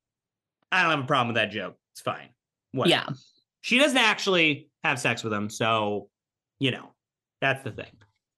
I 0.71 0.83
don't 0.83 0.91
have 0.93 1.01
a 1.05 1.07
problem 1.07 1.29
with 1.29 1.37
that 1.37 1.51
joke. 1.51 1.77
It's 1.93 2.01
fine. 2.01 2.31
What? 2.73 2.89
Yeah. 2.89 3.07
She 3.61 3.79
doesn't 3.79 3.97
actually 3.99 4.69
have 4.83 4.99
sex 4.99 5.23
with 5.23 5.33
him, 5.33 5.49
so 5.51 6.09
you 6.59 6.71
know, 6.71 6.93
that's 7.41 7.63
the 7.65 7.71
thing. 7.71 7.91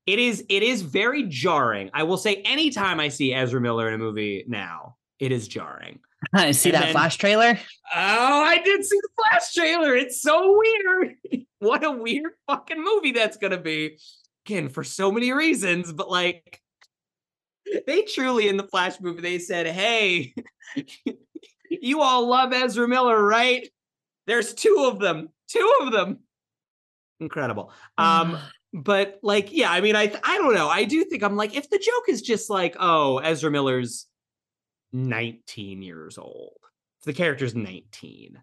It 0.06 0.19
is 0.19 0.44
it 0.48 0.62
is 0.62 0.82
very 0.82 1.24
jarring. 1.24 1.90
I 1.94 2.02
will 2.02 2.19
say 2.19 2.36
anytime 2.44 3.01
I 3.01 3.09
see 3.09 3.32
Ezra 3.32 3.61
Miller 3.61 3.89
in 3.89 3.94
a 3.94 3.98
movie 3.98 4.44
now, 4.48 4.97
it 5.19 5.32
is 5.32 5.48
jarring. 5.48 6.01
I 6.35 6.51
see 6.52 6.70
And 6.70 6.77
that 6.77 6.85
then- 6.86 6.93
flash 6.93 7.16
trailer. 7.16 7.59
Oh, 7.94 8.43
I 8.44 8.59
did 8.62 8.85
see 8.85 8.98
the 9.01 9.09
Flash 9.16 9.52
trailer. 9.55 9.94
It's 9.94 10.20
so 10.20 10.59
weird. 10.59 11.15
what 11.61 11.85
a 11.85 11.90
weird 11.90 12.32
fucking 12.47 12.82
movie 12.82 13.12
that's 13.12 13.36
gonna 13.36 13.61
be. 13.61 13.98
Again, 14.47 14.69
for 14.69 14.85
so 14.85 15.11
many 15.11 15.32
reasons, 15.32 15.90
but 15.93 16.11
like 16.11 16.61
they 17.86 18.03
truly 18.03 18.49
in 18.49 18.57
the 18.57 18.66
Flash 18.66 19.01
movie, 19.01 19.23
they 19.23 19.39
said, 19.39 19.66
Hey, 19.66 20.35
you 21.70 22.01
all 22.03 22.28
love 22.28 22.53
Ezra 22.53 22.89
Miller, 22.89 23.23
right? 23.23 23.69
There's 24.27 24.55
two 24.55 24.89
of 24.91 24.99
them. 24.99 25.28
Two 25.49 25.73
of 25.82 25.93
them. 25.93 26.20
Incredible. 27.20 27.73
Um, 27.99 28.39
but 28.73 29.19
like, 29.23 29.53
yeah, 29.53 29.70
I 29.70 29.81
mean, 29.81 29.97
I 29.97 30.12
I 30.23 30.39
don't 30.39 30.55
know. 30.55 30.69
I 30.69 30.85
do 30.85 31.05
think 31.05 31.23
I'm 31.23 31.36
like, 31.36 31.55
if 31.55 31.70
the 31.70 31.78
joke 31.78 32.05
is 32.09 32.23
just 32.23 32.51
like, 32.51 32.77
oh, 32.78 33.19
Ezra 33.19 33.51
Miller's 33.51 34.07
19 34.93 35.82
years 35.82 36.19
old. 36.19 36.57
If 37.01 37.07
the 37.07 37.12
character's 37.12 37.55
19 37.55 38.39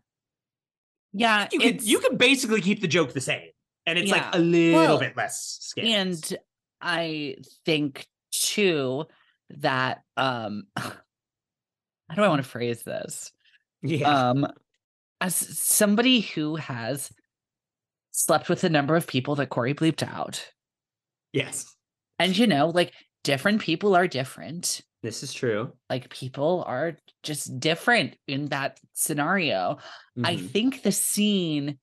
yeah, 1.14 1.48
you 1.52 1.60
could 1.60 1.84
you 1.84 2.00
could 2.00 2.18
basically 2.18 2.62
keep 2.62 2.82
the 2.82 2.88
joke 2.88 3.14
the 3.14 3.22
same 3.22 3.50
and 3.86 3.98
it's 4.00 4.12
like 4.12 4.34
a 4.34 4.40
little 4.40 4.80
Well, 4.80 4.98
bit 5.00 5.18
less 5.18 5.58
scary 5.60 5.92
and 5.92 6.38
I 6.80 7.36
think 7.66 8.08
too 8.42 9.06
that 9.50 10.04
um 10.18 10.64
how 10.78 10.92
do 12.16 12.24
I 12.24 12.28
want 12.28 12.44
to 12.44 12.50
phrase 12.50 12.84
this? 12.84 13.32
yeah 13.84 14.06
Um 14.06 14.48
as 15.22 15.36
somebody 15.36 16.22
who 16.22 16.56
has 16.56 17.12
slept 18.12 18.50
with 18.50 18.64
a 18.64 18.70
number 18.70 18.96
of 18.96 19.08
people 19.08 19.36
that 19.36 19.50
Corey 19.50 19.74
bleeped 19.74 20.04
out, 20.08 20.52
yes 21.34 21.76
and 22.20 22.38
you 22.38 22.48
know, 22.48 22.68
like 22.68 22.94
different 23.24 23.62
people 23.62 23.96
are 23.96 24.08
different. 24.08 24.82
this 25.04 25.24
is 25.24 25.34
true 25.34 25.72
Like 25.90 26.10
people 26.10 26.64
are 26.68 26.98
just 27.24 27.60
different 27.60 28.16
in 28.28 28.48
that 28.48 28.80
scenario. 28.94 29.78
I 30.24 30.36
Mhm. 30.36 30.48
think 30.50 30.84
the 30.84 30.92
scene 30.92 31.80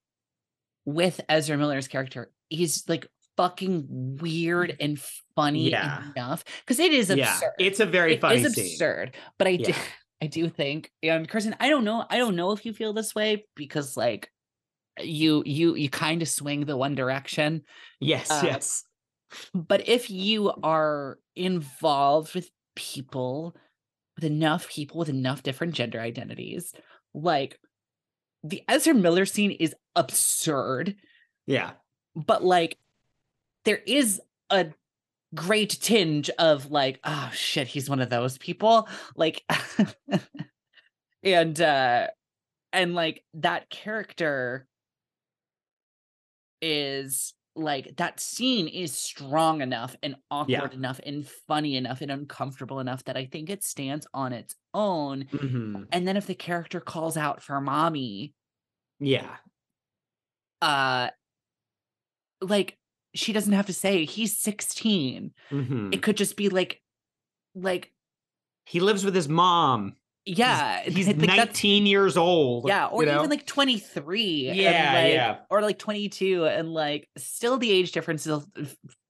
with 0.85 1.21
Ezra 1.29 1.57
Miller's 1.57 1.89
character 1.89 2.33
is 2.51 2.85
like 2.89 3.07
fucking 3.39 4.19
weird 4.21 4.77
and 4.81 4.99
funny 5.37 5.71
Yeah. 5.71 6.03
enough 6.17 6.45
because 6.61 6.81
it 6.81 6.93
is 6.93 7.09
absurd. 7.09 7.19
yeah 7.59 7.67
it's 7.67 7.79
a 7.81 7.87
very 7.87 8.15
It 8.15 8.21
funny 8.21 8.43
It's 8.43 8.59
absurd, 8.59 9.15
but 9.39 9.47
I 9.47 9.57
do, 9.57 9.71
Yeah. 9.71 9.79
I 10.21 10.27
do 10.27 10.49
think, 10.51 10.91
and 11.05 11.29
Kirsten, 11.29 11.55
I 11.61 11.69
don't 11.69 11.85
know, 11.85 12.05
I 12.11 12.19
don't 12.19 12.35
know 12.35 12.51
if 12.51 12.67
you 12.67 12.73
feel 12.75 12.93
this 12.93 13.15
way 13.15 13.47
because 13.55 13.97
like 13.97 14.29
you 15.01 15.45
you 15.47 15.77
you 15.77 15.89
kind 15.89 16.21
of 16.23 16.29
swing 16.29 16.65
the 16.67 16.77
one 16.77 16.97
direction, 16.97 17.63
yes 18.01 18.29
uh, 18.31 18.43
yes. 18.45 18.83
but 19.55 19.89
if 19.89 20.11
you 20.11 20.53
are 20.65 21.19
involved 21.37 22.35
with 22.35 22.51
people 22.75 23.55
with 24.17 24.25
enough 24.25 24.69
people 24.69 24.99
with 24.99 25.09
enough 25.09 25.45
different 25.45 25.75
gender 25.75 26.01
identities, 26.01 26.75
like 27.15 27.61
the 28.43 28.63
Ezra 28.69 28.95
Miller 28.95 29.27
scene 29.27 29.53
is 29.53 29.73
absurd, 29.95 30.97
yeah. 31.47 31.71
But 32.17 32.43
like 32.43 32.77
there 33.69 33.83
is 33.87 34.19
a 34.49 34.67
great 35.35 35.69
tinge 35.69 36.31
of 36.39 36.71
like 36.71 36.99
oh 37.05 37.31
shit 37.35 37.69
he's 37.69 37.91
one 37.91 38.01
of 38.01 38.09
those 38.09 38.39
people 38.39 38.89
like 39.15 39.45
and 41.23 41.61
uh 41.61 42.07
and 42.73 42.95
like 42.95 43.23
that 43.35 43.69
character 43.69 44.67
is 46.63 47.35
like 47.57 47.95
that 47.99 48.21
scene 48.21 48.69
is 48.69 48.97
strong 48.97 49.61
enough 49.61 49.95
and 50.03 50.17
awkward 50.31 50.73
enough 50.73 50.99
and 51.05 51.29
funny 51.29 51.77
enough 51.77 52.01
and 52.01 52.11
uncomfortable 52.11 52.81
enough 52.81 53.05
that 53.05 53.19
I 53.19 53.27
think 53.27 53.51
it 53.51 53.63
stands 53.65 54.07
on 54.15 54.33
its 54.33 54.55
own. 54.73 55.27
Mhm. 55.31 55.89
And 55.93 56.09
then 56.09 56.17
if 56.17 56.27
the 56.27 56.35
character 56.35 56.81
calls 56.81 57.19
out 57.19 57.43
for 57.43 57.61
mommy, 57.61 58.33
yeah 58.99 59.37
uh 60.63 61.11
like 62.41 62.79
she 63.15 63.33
doesn't 63.33 63.53
have 63.53 63.67
to 63.67 63.73
say 63.73 64.05
he's 64.05 64.37
16 64.39 65.33
Mhm. 65.51 65.95
it 65.95 66.03
could 66.03 66.17
just 66.17 66.37
be 66.37 66.49
like 66.49 66.81
like 67.55 67.93
he 68.67 68.81
lives 68.81 69.05
with 69.05 69.15
his 69.15 69.29
mom 69.29 69.95
yeah 70.25 70.83
he's 70.83 71.07
like, 71.07 71.17
that's- 71.19 71.37
19 71.37 71.87
years 71.87 72.17
old 72.17 72.69
yeah 72.69 72.87
or 72.87 73.03
you 73.03 73.11
know? 73.11 73.19
even 73.19 73.31
like 73.31 73.47
23 73.47 74.49
and, 74.49 74.57
Yeah, 74.59 74.93
like- 74.95 75.13
yeah. 75.13 75.37
or 75.51 75.63
like 75.63 75.79
22 75.79 76.45
and 76.47 76.73
like 76.75 77.09
still 77.17 77.57
the 77.57 77.71
age 77.71 77.93
difference 77.93 78.27
is 78.27 78.45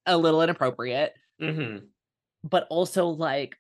a 0.07 0.17
little 0.17 0.41
inappropriate 0.43 1.15
Mhm. 1.43 1.89
but 2.45 2.67
also 2.71 3.09
like 3.09 3.57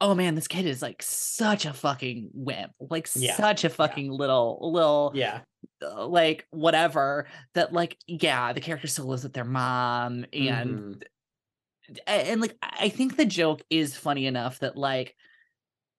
oh 0.00 0.14
man 0.14 0.34
this 0.34 0.48
kid 0.48 0.66
is 0.66 0.80
like 0.82 1.02
such 1.02 1.66
a 1.66 1.72
fucking 1.72 2.30
wimp 2.32 2.72
like 2.80 3.08
Yeah, 3.14 3.36
such 3.36 3.64
a 3.64 3.68
fucking 3.68 4.10
little 4.10 4.58
little 4.72 5.12
yeah 5.14 5.40
uh, 5.82 6.06
like 6.06 6.46
whatever 6.50 7.26
that 7.54 7.72
like 7.72 7.96
yeah 8.06 8.52
the 8.52 8.60
character 8.60 8.86
still 8.86 9.06
lives 9.06 9.22
with 9.24 9.32
their 9.34 9.44
mom 9.44 10.24
and 10.32 10.96
Mhm. 10.96 11.02
a- 12.06 12.30
and 12.30 12.40
like 12.40 12.56
I 12.62 12.88
think 12.88 13.16
the 13.16 13.26
joke 13.26 13.62
is 13.70 13.96
funny 13.96 14.26
enough 14.26 14.60
that 14.60 14.76
like 14.76 15.14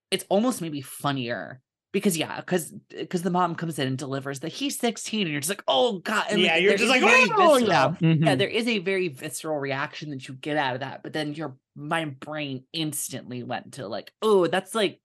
it's 0.10 0.26
almost 0.30 0.62
maybe 0.62 0.82
funnier 0.82 1.62
because 1.94 2.18
yeah 2.18 2.38
because 2.40 2.72
because 2.90 3.22
the 3.22 3.30
mom 3.30 3.54
comes 3.56 3.78
in 3.78 3.88
and 3.88 3.98
delivers 3.98 4.40
that 4.42 4.50
he's 4.54 4.80
16 4.80 5.22
and 5.22 5.32
you're 5.32 5.42
just 5.42 5.50
like 5.50 5.64
oh 5.68 6.00
god 6.00 6.26
and, 6.30 6.42
yeah 6.42 6.54
like, 6.54 6.64
you're 6.64 6.78
just 6.78 6.90
like 6.90 7.04
oh 7.04 7.58
yeah 7.58 7.68
yeah 7.68 7.94
Mhm. 8.02 8.38
there 8.38 8.48
is 8.48 8.68
a 8.68 8.80
very 8.80 9.10
visceral 9.10 9.60
reaction 9.60 10.10
that 10.12 10.28
you 10.28 10.34
get 10.36 10.58
out 10.58 10.74
of 10.76 10.80
that 10.80 11.04
but 11.04 11.14
then 11.14 11.34
your 11.34 11.58
my 11.76 12.06
brain 12.06 12.64
instantly 12.74 13.44
went 13.44 13.74
to 13.74 13.88
like 13.88 14.12
oh 14.22 14.48
that's 14.48 14.76
like 14.76 15.00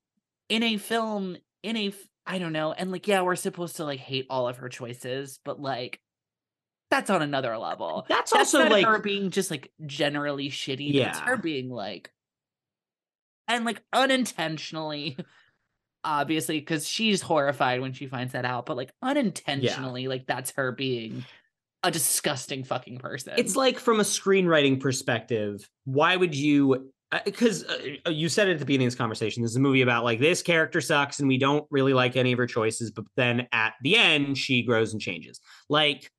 in 0.49 0.63
a 0.63 0.77
film 0.77 1.37
in 1.63 1.77
a 1.77 1.93
i 2.27 2.39
don't 2.39 2.53
know 2.53 2.73
and 2.73 2.91
like 2.91 3.07
yeah 3.07 3.23
we're 3.23 3.37
supposed 3.37 3.77
to 3.77 3.85
like 3.85 4.01
hate 4.01 4.27
all 4.29 4.49
of 4.49 4.59
her 4.59 4.69
choices 4.69 5.39
but 5.45 5.61
like 5.61 6.01
that's 6.91 7.11
on 7.11 7.23
another 7.23 7.57
level 7.59 8.05
that's 8.09 8.33
that's 8.33 8.55
also 8.55 8.69
like 8.69 8.87
her 8.87 8.99
being 8.99 9.31
just 9.31 9.51
like 9.51 9.71
generally 9.85 10.49
shitty. 10.49 10.99
That's 10.99 11.19
her 11.21 11.37
being 11.37 11.69
like, 11.69 12.11
and 13.49 13.65
like 13.65 13.83
unintentionally, 13.93 15.17
obviously, 16.05 16.61
because 16.61 16.89
she's 16.89 17.23
horrified 17.23 17.81
when 17.81 17.93
she 17.93 18.07
finds 18.07 18.33
that 18.33 18.45
out, 18.45 18.67
but 18.67 18.77
like 18.77 18.93
unintentionally, 19.03 20.07
like 20.09 20.27
that's 20.27 20.53
her 20.53 20.73
being 20.73 21.25
a 21.87 21.91
disgusting 21.91 22.65
fucking 22.65 22.99
person. 22.99 23.33
it's 23.37 23.57
like 23.57 23.79
from 23.79 24.01
a 24.01 24.05
screenwriting 24.05 24.81
perspective 24.81 25.69
why 25.85 26.17
would 26.17 26.35
you 26.35 26.91
because 27.25 27.65
uh, 27.65 28.11
you 28.11 28.29
said 28.29 28.49
it 28.49 28.53
at 28.53 28.59
the 28.59 28.65
beginning 28.65 28.87
of 28.87 28.93
this 28.93 28.99
conversation 28.99 29.43
this 29.43 29.53
is 29.53 29.57
a 29.57 29.61
movie 29.61 29.83
about 29.83 30.05
like 30.05 30.19
this 30.19 30.43
character 30.43 30.81
sucks 30.81 31.21
and 31.21 31.29
we 31.29 31.39
don't 31.39 31.65
really 31.71 31.93
like 31.93 32.17
any 32.17 32.33
of 32.33 32.39
her 32.39 32.47
choices 32.47 32.91
but 32.91 33.05
then 33.17 33.47
at 33.53 33.75
the 33.83 33.97
end 33.97 34.37
she 34.37 34.63
grows 34.63 34.93
and 34.93 35.01
changes. 35.01 35.41
Like 35.69 36.11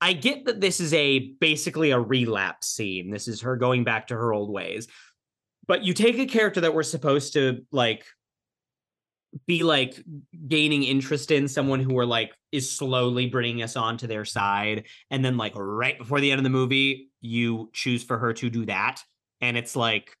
i 0.00 0.14
get 0.14 0.46
that 0.46 0.60
this 0.60 0.80
is 0.80 0.94
a 0.94 1.18
basically 1.40 1.90
a 1.90 2.00
relapse 2.00 2.68
scene. 2.68 3.10
This 3.10 3.28
is 3.28 3.42
her 3.42 3.56
going 3.56 3.84
back 3.84 4.06
to 4.08 4.14
her 4.14 4.32
old 4.32 4.50
ways. 4.50 4.88
But 5.66 5.84
you 5.84 5.92
take 5.92 6.18
a 6.18 6.26
character 6.26 6.62
that 6.62 6.74
we're 6.74 6.82
supposed 6.82 7.34
to 7.34 7.64
like 7.70 8.04
be 9.46 9.62
like 9.62 10.02
gaining 10.48 10.82
interest 10.82 11.30
in 11.30 11.46
someone 11.48 11.80
who 11.80 11.96
are 11.98 12.06
like 12.06 12.36
is 12.52 12.70
slowly 12.70 13.26
bringing 13.26 13.62
us 13.62 13.76
on 13.76 13.96
to 13.98 14.06
their 14.06 14.24
side 14.24 14.86
and 15.10 15.24
then 15.24 15.36
like 15.36 15.52
right 15.54 15.98
before 15.98 16.20
the 16.20 16.30
end 16.30 16.38
of 16.38 16.44
the 16.44 16.50
movie 16.50 17.10
you 17.20 17.70
choose 17.72 18.02
for 18.02 18.18
her 18.18 18.32
to 18.32 18.50
do 18.50 18.66
that 18.66 19.02
and 19.40 19.56
it's 19.56 19.76
like 19.76 20.16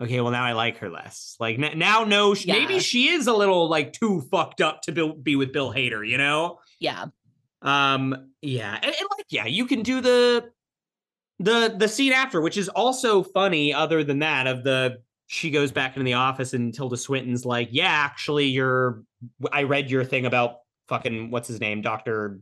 okay 0.00 0.20
well 0.20 0.32
now 0.32 0.44
i 0.44 0.52
like 0.52 0.78
her 0.78 0.90
less. 0.90 1.36
Like 1.40 1.58
n- 1.58 1.78
now 1.78 2.04
no 2.04 2.34
sh- 2.34 2.46
maybe 2.46 2.78
she 2.78 3.08
is 3.08 3.26
a 3.26 3.32
little 3.32 3.68
like 3.68 3.92
too 3.92 4.22
fucked 4.30 4.60
up 4.60 4.82
to 4.82 4.92
be, 4.92 5.12
be 5.22 5.36
with 5.36 5.52
bill 5.52 5.72
hader 5.72 6.06
you 6.06 6.18
know? 6.18 6.58
Yeah, 6.78 7.06
um 7.62 8.30
yeah 8.42 8.74
and, 8.74 8.84
and 8.84 9.08
like 9.16 9.26
yeah 9.30 9.46
you 9.46 9.64
can 9.66 9.82
do 9.82 10.02
the 10.02 10.50
the 11.38 11.74
the 11.76 11.88
scene 11.88 12.12
after 12.12 12.40
which 12.40 12.56
is 12.58 12.68
also 12.68 13.22
funny 13.22 13.72
other 13.72 14.04
than 14.04 14.18
that 14.18 14.46
of 14.46 14.62
the 14.62 14.98
she 15.28 15.50
goes 15.50 15.72
back 15.72 15.96
into 15.96 16.04
the 16.04 16.14
office 16.14 16.52
and 16.54 16.72
tilda 16.74 16.96
swinton's 16.96 17.44
like 17.44 17.68
yeah 17.72 17.88
actually 17.88 18.46
you're 18.46 19.02
i 19.52 19.62
read 19.64 19.90
your 19.90 20.04
thing 20.04 20.26
about 20.26 20.56
fucking 20.88 21.30
what's 21.30 21.48
his 21.48 21.60
name 21.60 21.82
dr 21.82 22.40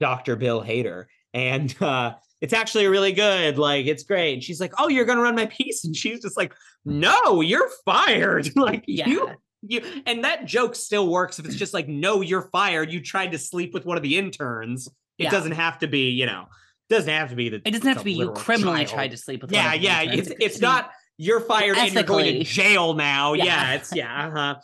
dr 0.00 0.36
bill 0.36 0.62
hader 0.62 1.04
and 1.34 1.74
uh 1.82 2.12
it's 2.40 2.52
actually 2.52 2.86
really 2.86 3.12
good 3.12 3.58
like 3.58 3.86
it's 3.86 4.02
great 4.02 4.34
and 4.34 4.42
she's 4.42 4.60
like 4.60 4.72
oh 4.78 4.88
you're 4.88 5.04
gonna 5.04 5.20
run 5.20 5.34
my 5.36 5.46
piece 5.46 5.84
and 5.84 5.94
she's 5.94 6.20
just 6.22 6.36
like 6.36 6.52
no 6.84 7.40
you're 7.40 7.68
fired 7.84 8.48
like 8.56 8.82
yeah, 8.86 9.06
you 9.06 9.28
you 9.62 9.80
and 10.06 10.24
that 10.24 10.44
joke 10.46 10.74
still 10.74 11.08
works 11.08 11.38
if 11.38 11.44
it's 11.46 11.54
just 11.54 11.72
like 11.74 11.86
no 11.88 12.20
you're 12.20 12.48
fired 12.50 12.90
you 12.92 13.00
tried 13.00 13.30
to 13.32 13.38
sleep 13.38 13.72
with 13.74 13.84
one 13.84 13.96
of 13.96 14.02
the 14.02 14.16
interns 14.18 14.88
it 15.18 15.24
Yeah. 15.24 15.30
doesn't 15.30 15.52
have 15.52 15.78
to 15.80 15.86
be 15.86 16.10
you 16.10 16.26
know 16.26 16.46
doesn't 16.88 17.08
have 17.12 17.30
to 17.30 17.36
be 17.36 17.48
the 17.48 17.56
it 17.64 17.70
doesn't 17.70 17.86
have 17.86 17.98
to 17.98 18.04
be 18.04 18.12
you 18.14 18.32
criminally 18.32 18.78
child. 18.84 18.88
tried 18.88 19.10
to 19.12 19.16
sleep 19.16 19.42
with. 19.42 19.52
one 19.52 19.60
yeah 19.60 19.74
of 19.74 19.80
the 19.80 19.86
yeah 19.86 20.02
interns. 20.02 20.28
it's 20.28 20.36
it's 20.40 20.60
not 20.60 20.90
you're 21.22 21.40
fired 21.40 21.76
and 21.76 21.92
you're 21.92 22.02
going 22.02 22.24
to 22.24 22.44
jail 22.44 22.94
now. 22.94 23.34
Yeah, 23.34 23.44
Yeah. 23.44 23.74
it's 23.74 23.94
yeah. 23.94 24.26
Uh-huh. 24.26 24.54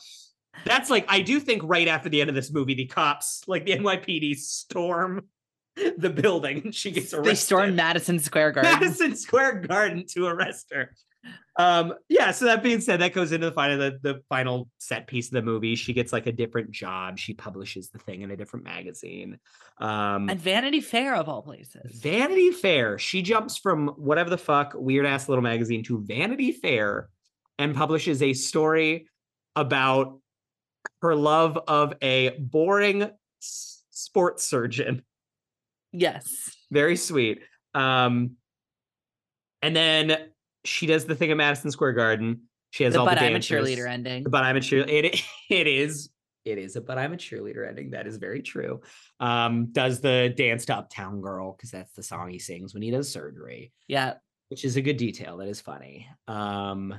That's 0.64 0.90
like 0.90 1.04
I 1.08 1.20
do 1.20 1.38
think 1.38 1.62
right 1.64 1.86
after 1.86 2.08
the 2.08 2.20
end 2.20 2.30
of 2.30 2.34
this 2.36 2.52
movie, 2.52 2.74
the 2.74 2.86
cops, 2.86 3.44
like 3.46 3.64
the 3.64 3.72
NYPD, 3.76 4.36
storm 4.36 5.26
the 5.96 6.10
building 6.10 6.62
and 6.64 6.74
she 6.74 6.90
gets 6.90 7.14
arrested. 7.14 7.30
They 7.30 7.34
storm 7.36 7.76
Madison 7.76 8.18
Square 8.18 8.52
Garden. 8.52 8.72
Madison 8.72 9.14
Square 9.14 9.60
Garden 9.68 10.04
to 10.14 10.26
arrest 10.26 10.72
her. 10.72 10.94
Um, 11.58 11.94
yeah, 12.08 12.30
so 12.30 12.44
that 12.44 12.62
being 12.62 12.80
said, 12.80 13.00
that 13.00 13.12
goes 13.12 13.32
into 13.32 13.46
the 13.46 13.52
final 13.52 13.78
the, 13.78 13.98
the 14.00 14.20
final 14.28 14.68
set 14.78 15.08
piece 15.08 15.26
of 15.26 15.32
the 15.32 15.42
movie. 15.42 15.74
She 15.74 15.92
gets 15.92 16.12
like 16.12 16.28
a 16.28 16.32
different 16.32 16.70
job. 16.70 17.18
She 17.18 17.34
publishes 17.34 17.90
the 17.90 17.98
thing 17.98 18.22
in 18.22 18.30
a 18.30 18.36
different 18.36 18.64
magazine. 18.64 19.38
Um 19.78 20.30
and 20.30 20.40
Vanity 20.40 20.80
Fair 20.80 21.16
of 21.16 21.28
all 21.28 21.42
places. 21.42 22.00
Vanity 22.00 22.52
Fair. 22.52 22.96
She 22.98 23.22
jumps 23.22 23.58
from 23.58 23.88
whatever 23.96 24.30
the 24.30 24.38
fuck 24.38 24.72
weird 24.76 25.04
ass 25.04 25.28
little 25.28 25.42
magazine 25.42 25.82
to 25.84 26.00
Vanity 26.04 26.52
Fair 26.52 27.08
and 27.58 27.74
publishes 27.74 28.22
a 28.22 28.34
story 28.34 29.08
about 29.56 30.20
her 31.02 31.16
love 31.16 31.58
of 31.66 31.94
a 32.02 32.38
boring 32.38 33.10
sports 33.40 34.44
surgeon. 34.44 35.02
Yes. 35.92 36.56
Very 36.70 36.96
sweet. 36.96 37.40
Um, 37.74 38.36
and 39.60 39.74
then 39.74 40.16
she 40.68 40.86
does 40.86 41.04
the 41.06 41.14
thing 41.14 41.30
at 41.30 41.36
Madison 41.36 41.70
Square 41.70 41.94
Garden. 41.94 42.42
She 42.70 42.84
has 42.84 42.92
The 42.94 43.00
all 43.00 43.06
but 43.06 43.18
the 43.18 43.24
I'm 43.24 43.34
a 43.34 43.38
cheerleader 43.38 43.88
ending. 43.88 44.24
But 44.28 44.44
I'm 44.44 44.56
a 44.56 44.60
cheer. 44.60 44.84
It 44.86 45.20
it 45.50 45.66
is 45.66 46.10
it 46.44 46.58
is 46.58 46.76
a 46.76 46.80
but 46.80 46.98
I'm 46.98 47.12
a 47.12 47.16
cheerleader 47.16 47.66
ending. 47.68 47.90
That 47.90 48.06
is 48.06 48.16
very 48.18 48.42
true. 48.42 48.80
Um, 49.20 49.66
does 49.72 50.00
the 50.00 50.32
dance 50.36 50.66
to 50.66 50.76
Uptown 50.76 51.20
Girl 51.20 51.52
because 51.56 51.70
that's 51.70 51.92
the 51.92 52.02
song 52.02 52.30
he 52.30 52.38
sings 52.38 52.74
when 52.74 52.82
he 52.82 52.90
does 52.90 53.10
surgery, 53.10 53.72
Yeah. 53.86 54.14
which 54.48 54.64
is 54.64 54.76
a 54.76 54.82
good 54.82 54.96
detail. 54.98 55.38
That 55.38 55.48
is 55.48 55.60
funny. 55.60 56.06
Um, 56.26 56.94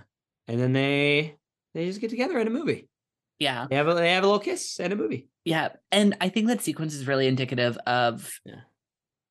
and 0.47 0.59
then 0.59 0.73
they 0.73 1.37
they 1.73 1.85
just 1.85 2.01
get 2.01 2.09
together 2.09 2.39
in 2.39 2.47
a 2.47 2.51
movie. 2.51 2.89
Yeah. 3.37 3.67
They 3.69 3.75
have 3.77 3.87
a, 3.87 3.93
they 3.93 4.11
have 4.13 4.23
a 4.23 4.27
little 4.27 4.39
kiss 4.41 4.79
and 4.79 4.91
a 4.91 4.95
movie. 4.95 5.29
Yeah. 5.45 5.69
And 5.91 6.17
I 6.19 6.29
think 6.29 6.47
that 6.47 6.61
sequence 6.61 6.93
is 6.93 7.07
really 7.07 7.27
indicative 7.27 7.77
of 7.87 8.29
Yeah. 8.43 8.61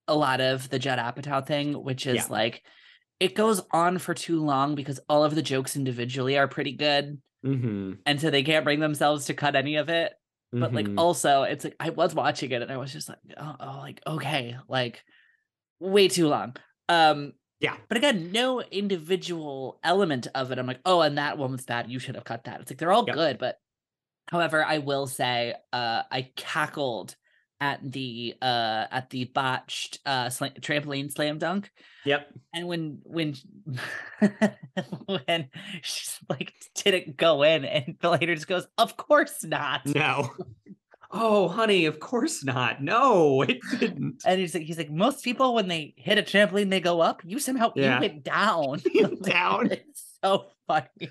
a 0.07 0.15
lot 0.15 0.41
of 0.41 0.69
the 0.71 0.79
Judd 0.79 0.99
Apatow 0.99 1.45
thing, 1.47 1.75
which 1.75 2.07
is 2.07 2.15
Yeah. 2.17 2.27
like 2.31 2.63
it 3.21 3.35
goes 3.35 3.63
on 3.73 3.99
for 3.99 4.15
too 4.15 4.43
long 4.45 4.75
because 4.75 5.01
all 5.09 5.25
of 5.25 5.35
the 5.35 5.43
jokes 5.43 5.77
individually 5.77 6.39
are 6.39 6.49
pretty 6.49 6.73
good. 6.73 7.21
Mm-hmm. 7.45 7.93
And 8.07 8.21
so 8.21 8.31
they 8.31 8.43
can't 8.43 8.65
bring 8.65 8.81
themselves 8.81 9.27
to 9.27 9.35
cut 9.35 9.57
any 9.57 9.77
of 9.77 9.89
it. 9.89 10.13
But 10.51 10.73
like 10.73 10.87
mhm. 10.87 10.99
also 10.99 11.43
it's 11.43 11.65
like 11.65 11.77
I 11.79 11.91
was 11.91 12.15
watching 12.15 12.51
it 12.53 12.63
and 12.63 12.73
I 12.73 12.79
was 12.79 12.91
just 12.93 13.09
like, 13.09 13.19
oh, 13.39 13.57
oh 13.61 13.79
like, 13.81 14.01
okay, 14.07 14.57
like 14.67 15.05
way 15.79 16.09
too 16.09 16.29
long. 16.29 16.57
Um 16.89 17.35
Yeah. 17.61 17.77
But 17.89 17.99
again, 17.99 18.33
no 18.33 18.63
individual 18.63 19.79
element 19.85 20.27
of 20.35 20.51
it. 20.51 20.59
I'm 20.59 20.67
like, 20.67 20.81
oh, 20.87 21.03
and 21.03 21.19
that 21.19 21.37
one 21.37 21.53
was 21.53 21.67
bad. 21.67 21.91
You 21.91 21.99
should 21.99 22.15
have 22.15 22.25
cut 22.25 22.45
that. 22.45 22.61
It's 22.63 22.71
like 22.71 22.79
they're 22.79 22.93
all 22.93 23.05
Yep. 23.07 23.15
good, 23.15 23.39
but 23.39 23.57
however, 24.31 24.65
I 24.65 24.79
will 24.79 25.07
say, 25.07 25.55
uh, 25.73 26.03
I 26.11 26.31
cackled 26.35 27.15
at 27.61 27.81
the 27.83 28.35
uh 28.41 28.87
at 28.91 29.11
the 29.11 29.25
botched 29.27 29.99
uh 30.07 30.27
sla- 30.27 30.59
trampoline 30.61 31.11
slam 31.13 31.39
dunk, 31.39 31.71
Yep. 32.05 32.29
and 32.55 32.67
when 32.69 33.01
when 33.05 33.35
when 35.07 35.49
she's 35.83 36.19
like 36.29 36.53
didn't 36.75 37.17
go 37.17 37.43
in, 37.43 37.65
and 37.65 37.99
Bill 37.99 38.17
Hader 38.17 38.35
just 38.35 38.49
goes, 38.49 38.67
"Of 38.79 38.97
course 38.97 39.45
not." 39.45 39.87
No. 39.87 40.31
Oh, 41.11 41.49
honey, 41.49 41.87
of 41.87 42.01
course 42.01 42.45
not. 42.45 42.83
No, 42.83 43.41
it 43.41 43.57
didn't. 43.81 44.21
And 44.27 44.39
he's 44.39 44.53
like, 44.53 44.65
he's 44.65 44.77
like, 44.77 44.91
most 44.91 45.25
people 45.25 45.55
when 45.55 45.67
they 45.67 45.95
hit 45.97 46.19
a 46.19 46.23
trampoline, 46.23 46.69
they 46.69 46.81
go 46.83 47.01
up. 47.01 47.23
You 47.25 47.39
somehow 47.39 47.73
Yeah. 47.75 47.95
you 47.95 48.01
went 48.03 48.25
down. 48.25 48.83
Down. 49.23 49.71
It's 49.71 50.19
so 50.23 50.49
funny. 50.67 51.09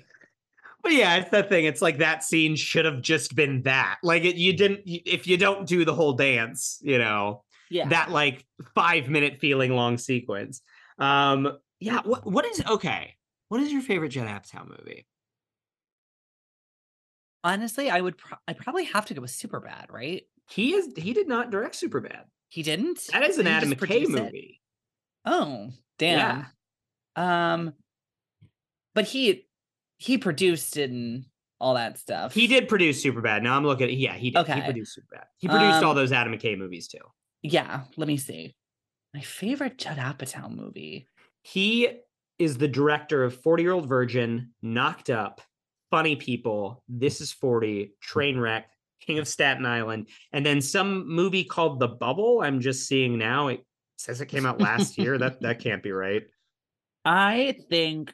But 0.82 0.92
yeah, 0.92 1.16
it's 1.16 1.30
that 1.30 1.48
thing. 1.48 1.64
It's 1.64 1.82
like 1.82 1.98
that 1.98 2.22
scene 2.22 2.54
should 2.56 2.84
have 2.84 3.02
just 3.02 3.34
been 3.34 3.62
that. 3.62 3.98
Like 4.02 4.24
it, 4.24 4.36
you 4.36 4.52
didn't. 4.56 4.82
If 4.86 5.26
you 5.26 5.36
don't 5.36 5.66
do 5.66 5.84
the 5.84 5.94
whole 5.94 6.12
dance, 6.12 6.78
you 6.82 6.98
know 6.98 7.42
Yeah. 7.70 7.88
that 7.88 8.10
like 8.10 8.46
five 8.74 9.08
minute 9.08 9.38
feeling 9.40 9.74
long 9.74 9.98
sequence. 9.98 10.62
Um, 10.98 11.58
yeah. 11.80 12.00
What 12.04 12.24
what 12.30 12.44
is 12.46 12.62
okay? 12.64 13.16
What 13.48 13.60
is 13.60 13.72
your 13.72 13.82
favorite 13.82 14.10
Judd 14.10 14.28
Apatow 14.28 14.68
movie? 14.68 15.06
Honestly, 17.44 17.88
I 17.90 18.00
would. 18.00 18.18
Pro- 18.18 18.38
I 18.46 18.52
probably 18.52 18.84
have 18.84 19.06
to 19.06 19.14
go 19.14 19.22
with 19.22 19.30
Superbad, 19.30 19.90
right? 19.90 20.22
He 20.50 20.74
is. 20.74 20.88
He 20.96 21.12
did 21.12 21.28
not 21.28 21.50
direct 21.50 21.80
Superbad. 21.80 22.24
He 22.48 22.62
didn't. 22.62 23.00
That 23.12 23.22
is 23.24 23.38
an 23.38 23.46
he 23.46 23.52
Adam 23.52 23.70
McKay 23.72 23.78
produce 23.78 24.08
it? 24.14 24.22
movie. 24.22 24.60
Oh, 25.24 25.70
damn. 25.98 26.46
Um, 27.16 27.74
but 28.94 29.04
he 29.04 29.46
he 29.98 30.16
produced 30.18 30.76
and 30.76 31.24
all 31.60 31.74
that 31.74 31.98
stuff. 31.98 32.32
He 32.34 32.46
did 32.46 32.68
produce 32.68 33.04
Superbad. 33.04 33.42
Now 33.42 33.56
I'm 33.56 33.64
looking. 33.64 33.90
Yeah, 33.90 34.14
he 34.14 34.30
did. 34.30 34.46
He 34.46 34.52
Okay. 34.52 34.62
produced 34.64 34.98
Superbad. 34.98 35.24
He 35.38 35.48
produced 35.48 35.82
all 35.82 35.90
Um, 35.90 35.96
those 35.96 36.12
Adam 36.12 36.32
McKay 36.32 36.56
movies 36.56 36.88
too. 36.88 36.98
Yeah. 37.42 37.84
Let 37.96 38.06
me 38.08 38.16
see. 38.16 38.54
My 39.14 39.20
favorite 39.20 39.78
Judd 39.78 39.96
Apatow 39.98 40.50
movie. 40.54 41.08
He 41.42 41.88
is 42.38 42.58
the 42.58 42.68
director 42.68 43.24
of 43.24 43.40
40 43.42 43.62
Year 43.64 43.72
Old 43.72 43.88
Virgin, 43.88 44.52
Knocked 44.62 45.10
Up, 45.10 45.40
Funny 45.90 46.14
People, 46.14 46.84
This 46.88 47.20
Is 47.20 47.32
40, 47.32 47.94
Trainwreck, 48.06 48.64
King 49.00 49.18
of 49.18 49.26
Staten 49.26 49.66
Island, 49.66 50.08
and 50.32 50.44
then 50.46 50.60
some 50.60 51.08
movie 51.08 51.42
called 51.44 51.80
The 51.80 51.88
Bubble. 51.88 52.42
I'm 52.42 52.60
just 52.60 52.86
seeing 52.86 53.18
now. 53.18 53.48
It 53.48 53.64
says 53.96 54.20
it 54.20 54.26
came 54.26 54.46
out 54.46 54.60
last 54.60 54.96
year. 54.98 55.18
That 55.18 55.40
that 55.42 55.58
can't 55.64 55.82
be 55.82 55.90
right. 55.90 56.22
I 57.04 57.56
think. 57.70 58.12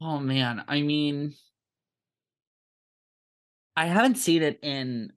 Oh 0.00 0.18
man, 0.18 0.64
I 0.68 0.82
mean, 0.82 1.34
I 3.76 3.86
haven't 3.86 4.16
seen 4.16 4.42
it 4.42 4.58
in 4.62 5.12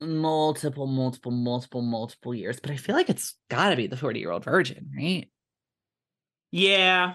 multiple, 0.00 0.86
multiple, 0.86 1.32
multiple, 1.32 1.82
multiple 1.82 2.34
years, 2.34 2.60
but 2.60 2.70
I 2.70 2.76
feel 2.76 2.94
like 2.94 3.10
it's 3.10 3.34
got 3.48 3.70
to 3.70 3.76
be 3.76 3.86
the 3.86 3.96
forty-year-old 3.96 4.44
virgin, 4.44 4.90
right? 4.96 5.30
Yeah. 6.50 7.14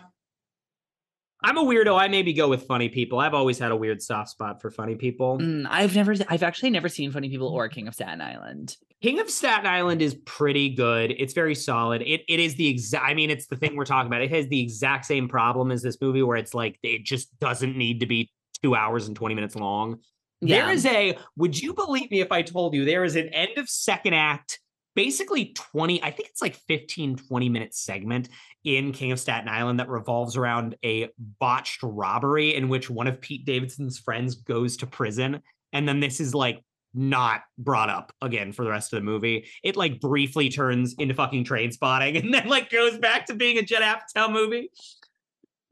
I'm 1.43 1.57
a 1.57 1.63
weirdo. 1.63 1.99
I 1.99 2.07
maybe 2.07 2.33
go 2.33 2.47
with 2.47 2.63
funny 2.63 2.89
people. 2.89 3.19
I've 3.19 3.35
always 3.35 3.59
had 3.59 3.71
a 3.71 3.75
weird 3.75 4.01
soft 4.01 4.29
spot 4.29 4.61
for 4.61 4.71
funny 4.71 4.95
people. 4.95 5.37
Mm, 5.37 5.67
I've 5.69 5.95
never, 5.95 6.15
I've 6.27 6.41
actually 6.41 6.71
never 6.71 6.89
seen 6.89 7.11
Funny 7.11 7.29
People 7.29 7.49
or 7.49 7.69
King 7.69 7.87
of 7.87 7.93
Staten 7.93 8.19
Island. 8.21 8.75
King 9.01 9.19
of 9.19 9.29
Staten 9.29 9.67
Island 9.67 10.01
is 10.01 10.15
pretty 10.25 10.69
good. 10.69 11.13
It's 11.17 11.33
very 11.33 11.55
solid. 11.55 12.01
It 12.01 12.21
it 12.27 12.39
is 12.39 12.55
the 12.55 12.67
exact. 12.67 13.05
I 13.05 13.13
mean, 13.13 13.29
it's 13.29 13.47
the 13.47 13.55
thing 13.55 13.75
we're 13.75 13.85
talking 13.85 14.07
about. 14.07 14.21
It 14.21 14.31
has 14.31 14.47
the 14.47 14.59
exact 14.59 15.05
same 15.05 15.27
problem 15.27 15.71
as 15.71 15.81
this 15.81 15.99
movie, 16.01 16.23
where 16.23 16.37
it's 16.37 16.53
like 16.53 16.79
it 16.81 17.03
just 17.03 17.37
doesn't 17.39 17.77
need 17.77 17.99
to 17.99 18.05
be 18.05 18.31
two 18.63 18.75
hours 18.75 19.07
and 19.07 19.15
twenty 19.15 19.35
minutes 19.35 19.55
long. 19.55 19.99
Yeah, 20.41 20.65
There 20.65 20.73
is 20.73 20.85
a. 20.85 21.17
Would 21.37 21.61
you 21.61 21.73
believe 21.73 22.09
me 22.09 22.21
if 22.21 22.31
I 22.31 22.41
told 22.41 22.73
you 22.73 22.85
there 22.85 23.03
is 23.03 23.15
an 23.15 23.29
end 23.29 23.57
of 23.57 23.69
second 23.69 24.13
act, 24.13 24.59
basically 24.95 25.53
twenty. 25.53 26.01
I 26.01 26.11
think 26.11 26.29
it's 26.29 26.41
like 26.41 26.55
15, 26.67 27.17
20 27.17 27.49
minute 27.49 27.73
segment 27.75 28.29
in 28.63 28.91
King 28.91 29.11
of 29.11 29.19
Staten 29.19 29.49
Island 29.49 29.79
that 29.79 29.89
revolves 29.89 30.37
around 30.37 30.75
a 30.83 31.09
botched 31.39 31.83
robbery 31.83 32.55
in 32.55 32.69
which 32.69 32.89
one 32.89 33.07
of 33.07 33.21
Pete 33.21 33.45
Davidson's 33.45 33.99
friends 33.99 34.35
goes 34.35 34.77
to 34.77 34.87
prison, 34.87 35.41
and 35.73 35.87
then 35.87 35.99
this 35.99 36.19
is 36.19 36.33
like 36.33 36.63
not 36.95 37.41
brought 37.57 37.89
up 37.89 38.13
again 38.21 38.53
for 38.53 38.63
the 38.63 38.69
rest 38.71 38.93
of 38.93 38.97
the 38.97 39.03
movie. 39.05 39.47
It 39.63 39.75
like 39.75 39.99
briefly 39.99 40.49
turns 40.49 40.95
into 40.97 41.13
fucking 41.13 41.43
trainspotting 41.43 42.19
and 42.23 42.33
then 42.33 42.47
like 42.47 42.69
goes 42.69 42.97
back 42.97 43.25
to 43.27 43.35
being 43.35 43.57
a 43.57 43.61
Judd 43.61 43.81
Apatow 43.81 44.31
movie. 44.31 44.69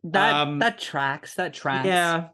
that 0.06 0.34
um, 0.34 0.60
that 0.60 0.78
tracks. 0.80 1.36
That 1.36 1.54
tracks. 1.54 1.86
Yeah. 1.88 2.28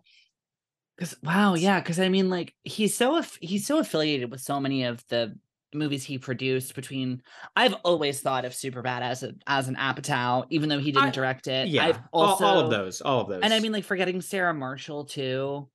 Cause 0.99 1.15
wow, 1.23 1.53
yeah, 1.53 1.79
because 1.79 1.99
I 1.99 2.09
mean, 2.09 2.29
like 2.29 2.53
he's 2.63 2.93
so 2.93 3.17
aff- 3.17 3.37
he's 3.41 3.65
so 3.65 3.79
affiliated 3.79 4.31
with 4.31 4.41
so 4.41 4.59
many 4.59 4.83
of 4.83 5.01
the 5.07 5.33
movies 5.73 6.03
he 6.03 6.17
produced. 6.17 6.75
Between 6.75 7.21
I've 7.55 7.75
always 7.85 8.19
thought 8.19 8.43
of 8.43 8.51
Superbad 8.51 9.01
as 9.01 9.23
a 9.23 9.33
as 9.47 9.69
an 9.69 9.75
Apatow, 9.77 10.45
even 10.49 10.67
though 10.67 10.79
he 10.79 10.91
didn't 10.91 11.07
I- 11.09 11.11
direct 11.11 11.47
it. 11.47 11.69
Yeah. 11.69 11.85
I've 11.85 11.99
all- 12.11 12.23
also 12.23 12.45
all, 12.45 12.59
of 12.59 12.69
those. 12.69 12.99
All 12.99 13.21
of 13.21 13.29
those. 13.29 13.41
and 13.43 13.53
I 13.53 13.61
mean, 13.61 13.71
like 13.71 13.85
forgetting 13.85 14.19
Sarah 14.19 14.53
Marshall 14.53 15.05
too, 15.05 15.69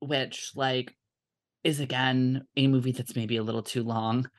which 0.00 0.52
like 0.54 0.94
is 1.66 1.80
again 1.80 2.46
a 2.56 2.68
movie 2.68 2.92
that's 2.92 3.16
maybe 3.16 3.36
a 3.36 3.42
little 3.42 3.62
too 3.62 3.82
long, 3.82 4.30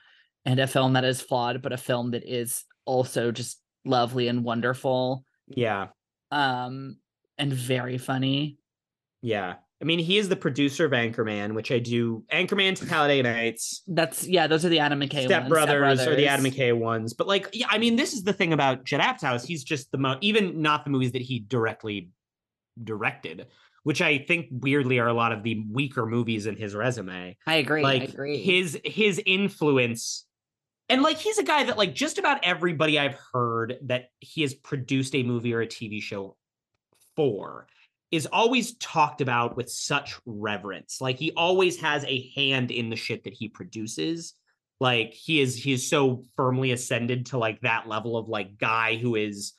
and 0.44 0.58
a 0.58 0.66
film 0.66 0.94
that 0.94 1.04
is 1.04 1.20
flawed, 1.20 1.60
but 1.62 1.72
a 1.72 1.76
film 1.76 2.12
that 2.12 2.24
is 2.24 2.64
also 2.86 3.30
just 3.30 3.60
lovely 3.84 4.28
and 4.28 4.42
wonderful, 4.42 5.24
yeah. 5.46 5.88
um, 6.32 6.96
and 7.36 7.52
very 7.52 7.98
funny. 7.98 8.58
Yeah. 9.20 9.56
I 9.80 9.84
mean, 9.84 10.00
he 10.00 10.18
is 10.18 10.28
the 10.28 10.36
producer 10.36 10.86
of 10.86 10.92
Anchorman, 10.92 11.54
which 11.54 11.70
I 11.70 11.78
do. 11.78 12.24
Anchorman 12.32 12.74
to 12.76 12.86
Talladega 12.86 13.22
Nights. 13.22 13.82
That's 13.86 14.26
yeah, 14.26 14.48
those 14.48 14.64
are 14.64 14.68
the 14.68 14.80
Adam 14.80 14.98
McKay 14.98 15.26
Step 15.26 15.42
ones. 15.42 15.50
Brothers 15.50 16.06
or 16.06 16.16
the 16.16 16.26
Adam. 16.26 16.44
McKay 16.44 16.76
ones. 16.76 17.14
But 17.14 17.28
like, 17.28 17.48
yeah, 17.52 17.68
I 17.70 17.78
mean, 17.78 17.94
this 17.94 18.12
is 18.12 18.24
the 18.24 18.32
thing 18.32 18.52
about 18.52 18.84
Judd 18.84 19.00
Apatow 19.00 19.36
is 19.36 19.44
he's 19.44 19.62
just 19.62 19.92
the 19.92 19.98
most, 19.98 20.18
even 20.20 20.62
not 20.62 20.82
the 20.82 20.90
movies 20.90 21.12
that 21.12 21.22
he 21.22 21.38
directly 21.38 22.10
directed, 22.82 23.46
which 23.88 24.02
I 24.02 24.18
think 24.18 24.48
weirdly 24.50 24.98
are 24.98 25.08
a 25.08 25.14
lot 25.14 25.32
of 25.32 25.42
the 25.42 25.64
weaker 25.70 26.04
movies 26.04 26.44
in 26.44 26.56
his 26.56 26.74
resume. 26.74 27.38
I 27.46 27.54
agree. 27.54 27.82
like 27.82 28.02
I 28.02 28.04
agree. 28.04 28.42
his 28.42 28.78
his 28.84 29.18
influence 29.24 30.26
and 30.90 31.02
like 31.02 31.16
he's 31.16 31.38
a 31.38 31.42
guy 31.42 31.64
that 31.64 31.78
like 31.78 31.94
just 31.94 32.18
about 32.18 32.44
everybody 32.44 32.98
i've 32.98 33.18
heard 33.32 33.76
that 33.84 34.10
he 34.20 34.42
has 34.42 34.52
produced 34.54 35.14
a 35.14 35.22
movie 35.22 35.54
or 35.54 35.62
a 35.62 35.66
tv 35.66 36.02
show 36.02 36.36
for 37.16 37.66
is 38.10 38.26
always 38.26 38.76
talked 38.76 39.20
about 39.20 39.56
with 39.56 39.70
such 39.70 40.18
reverence. 40.24 41.00
Like 41.00 41.18
he 41.18 41.32
always 41.32 41.80
has 41.80 42.04
a 42.04 42.30
hand 42.34 42.70
in 42.70 42.88
the 42.88 42.96
shit 42.96 43.24
that 43.24 43.34
he 43.34 43.48
produces. 43.48 44.34
Like 44.80 45.12
he 45.12 45.40
is 45.40 45.56
he 45.56 45.72
is 45.72 45.88
so 45.88 46.24
firmly 46.36 46.72
ascended 46.72 47.26
to 47.26 47.38
like 47.38 47.60
that 47.62 47.88
level 47.88 48.16
of 48.16 48.28
like 48.28 48.58
guy 48.58 48.96
who 48.96 49.16
is 49.16 49.52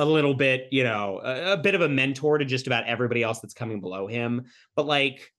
a 0.00 0.04
little 0.04 0.34
bit, 0.34 0.68
you 0.70 0.82
know, 0.82 1.20
a, 1.22 1.52
a 1.52 1.56
bit 1.56 1.74
of 1.74 1.80
a 1.82 1.88
mentor 1.88 2.38
to 2.38 2.44
just 2.44 2.66
about 2.66 2.84
everybody 2.86 3.22
else 3.22 3.40
that's 3.40 3.54
coming 3.54 3.80
below 3.80 4.06
him. 4.06 4.46
But 4.76 4.86
like 4.86 5.32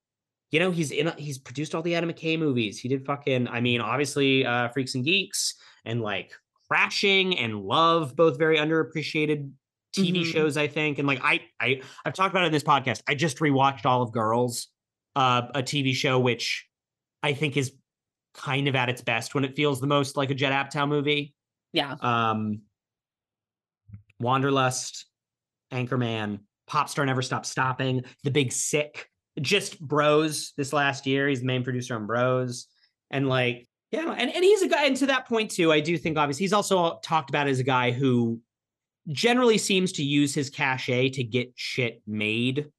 you 0.52 0.60
know, 0.60 0.70
he's 0.70 0.92
in 0.92 1.12
he's 1.18 1.38
produced 1.40 1.74
all 1.74 1.82
the 1.82 1.96
Adam 1.96 2.12
McKay 2.12 2.38
movies. 2.38 2.78
He 2.80 2.90
did 2.90 3.06
fucking 3.06 3.48
I 3.48 3.62
mean, 3.62 3.80
obviously 3.82 4.46
uh 4.46 4.68
Freaks 4.70 4.96
and 4.96 5.04
Geeks 5.06 5.56
and 5.86 6.02
like 6.02 6.34
Crashing 6.70 7.38
and 7.40 7.62
Love, 7.64 8.16
both 8.16 8.38
very 8.38 8.58
underappreciated 8.58 9.50
TV 9.96 10.22
Mhm. 10.22 10.26
shows, 10.26 10.58
I 10.58 10.68
think. 10.68 11.00
And 11.00 11.08
like 11.08 11.20
I 11.24 11.42
I 11.60 11.82
I've 12.06 12.14
talked 12.14 12.32
about 12.34 12.44
it 12.44 12.48
in 12.48 12.52
this 12.52 12.64
podcast. 12.64 13.02
I 13.08 13.16
just 13.16 13.38
rewatched 13.40 13.86
all 13.86 14.02
of 14.02 14.12
Girls, 14.12 14.68
uh, 15.16 15.44
a 15.56 15.64
TV 15.64 15.94
show 15.94 16.20
which 16.20 16.68
I 17.24 17.34
think 17.34 17.56
is 17.58 17.72
kind 18.34 18.68
of 18.68 18.76
at 18.76 18.90
its 18.90 19.02
best 19.02 19.34
when 19.36 19.44
it 19.46 19.56
feels 19.56 19.80
the 19.82 19.88
most 19.88 20.16
like 20.18 20.32
a 20.32 20.34
Judd 20.34 20.54
Apatow 20.54 20.88
movie. 20.88 21.34
Yeah. 21.74 21.96
Um 22.02 22.62
Wanderlust, 24.22 25.06
Anchorman, 25.74 26.40
Popstar 26.70 27.06
Never 27.06 27.22
Stop 27.22 27.46
Stopping, 27.46 28.04
The 28.24 28.32
Big 28.32 28.52
Sick, 28.52 29.10
just 29.40 29.80
Bros 29.80 30.54
this 30.58 30.74
last 30.74 31.06
year. 31.06 31.28
He's 31.28 31.40
the 31.42 31.46
main 31.46 31.64
producer 31.64 31.96
on 31.96 32.06
Bros. 32.08 32.68
And 33.10 33.28
like, 33.28 33.68
yeah, 33.92 34.14
and, 34.18 34.34
and 34.34 34.44
he's 34.44 34.62
a 34.62 34.68
guy, 34.68 34.86
and 34.86 34.96
to 34.98 35.08
that 35.08 35.28
point 35.28 35.52
too, 35.52 35.72
I 35.72 35.80
do 35.82 35.98
think 35.98 36.18
obviously 36.18 36.44
he's 36.44 36.54
also 36.54 37.00
talked 37.04 37.30
about 37.30 37.48
as 37.48 37.60
a 37.60 37.64
guy 37.64 37.92
who 37.92 38.40
generally 39.10 39.58
seems 39.58 39.92
to 39.94 40.04
use 40.04 40.34
his 40.34 40.50
cachet 40.50 41.10
to 41.10 41.24
get 41.24 41.52
shit 41.56 42.02
made 42.08 42.70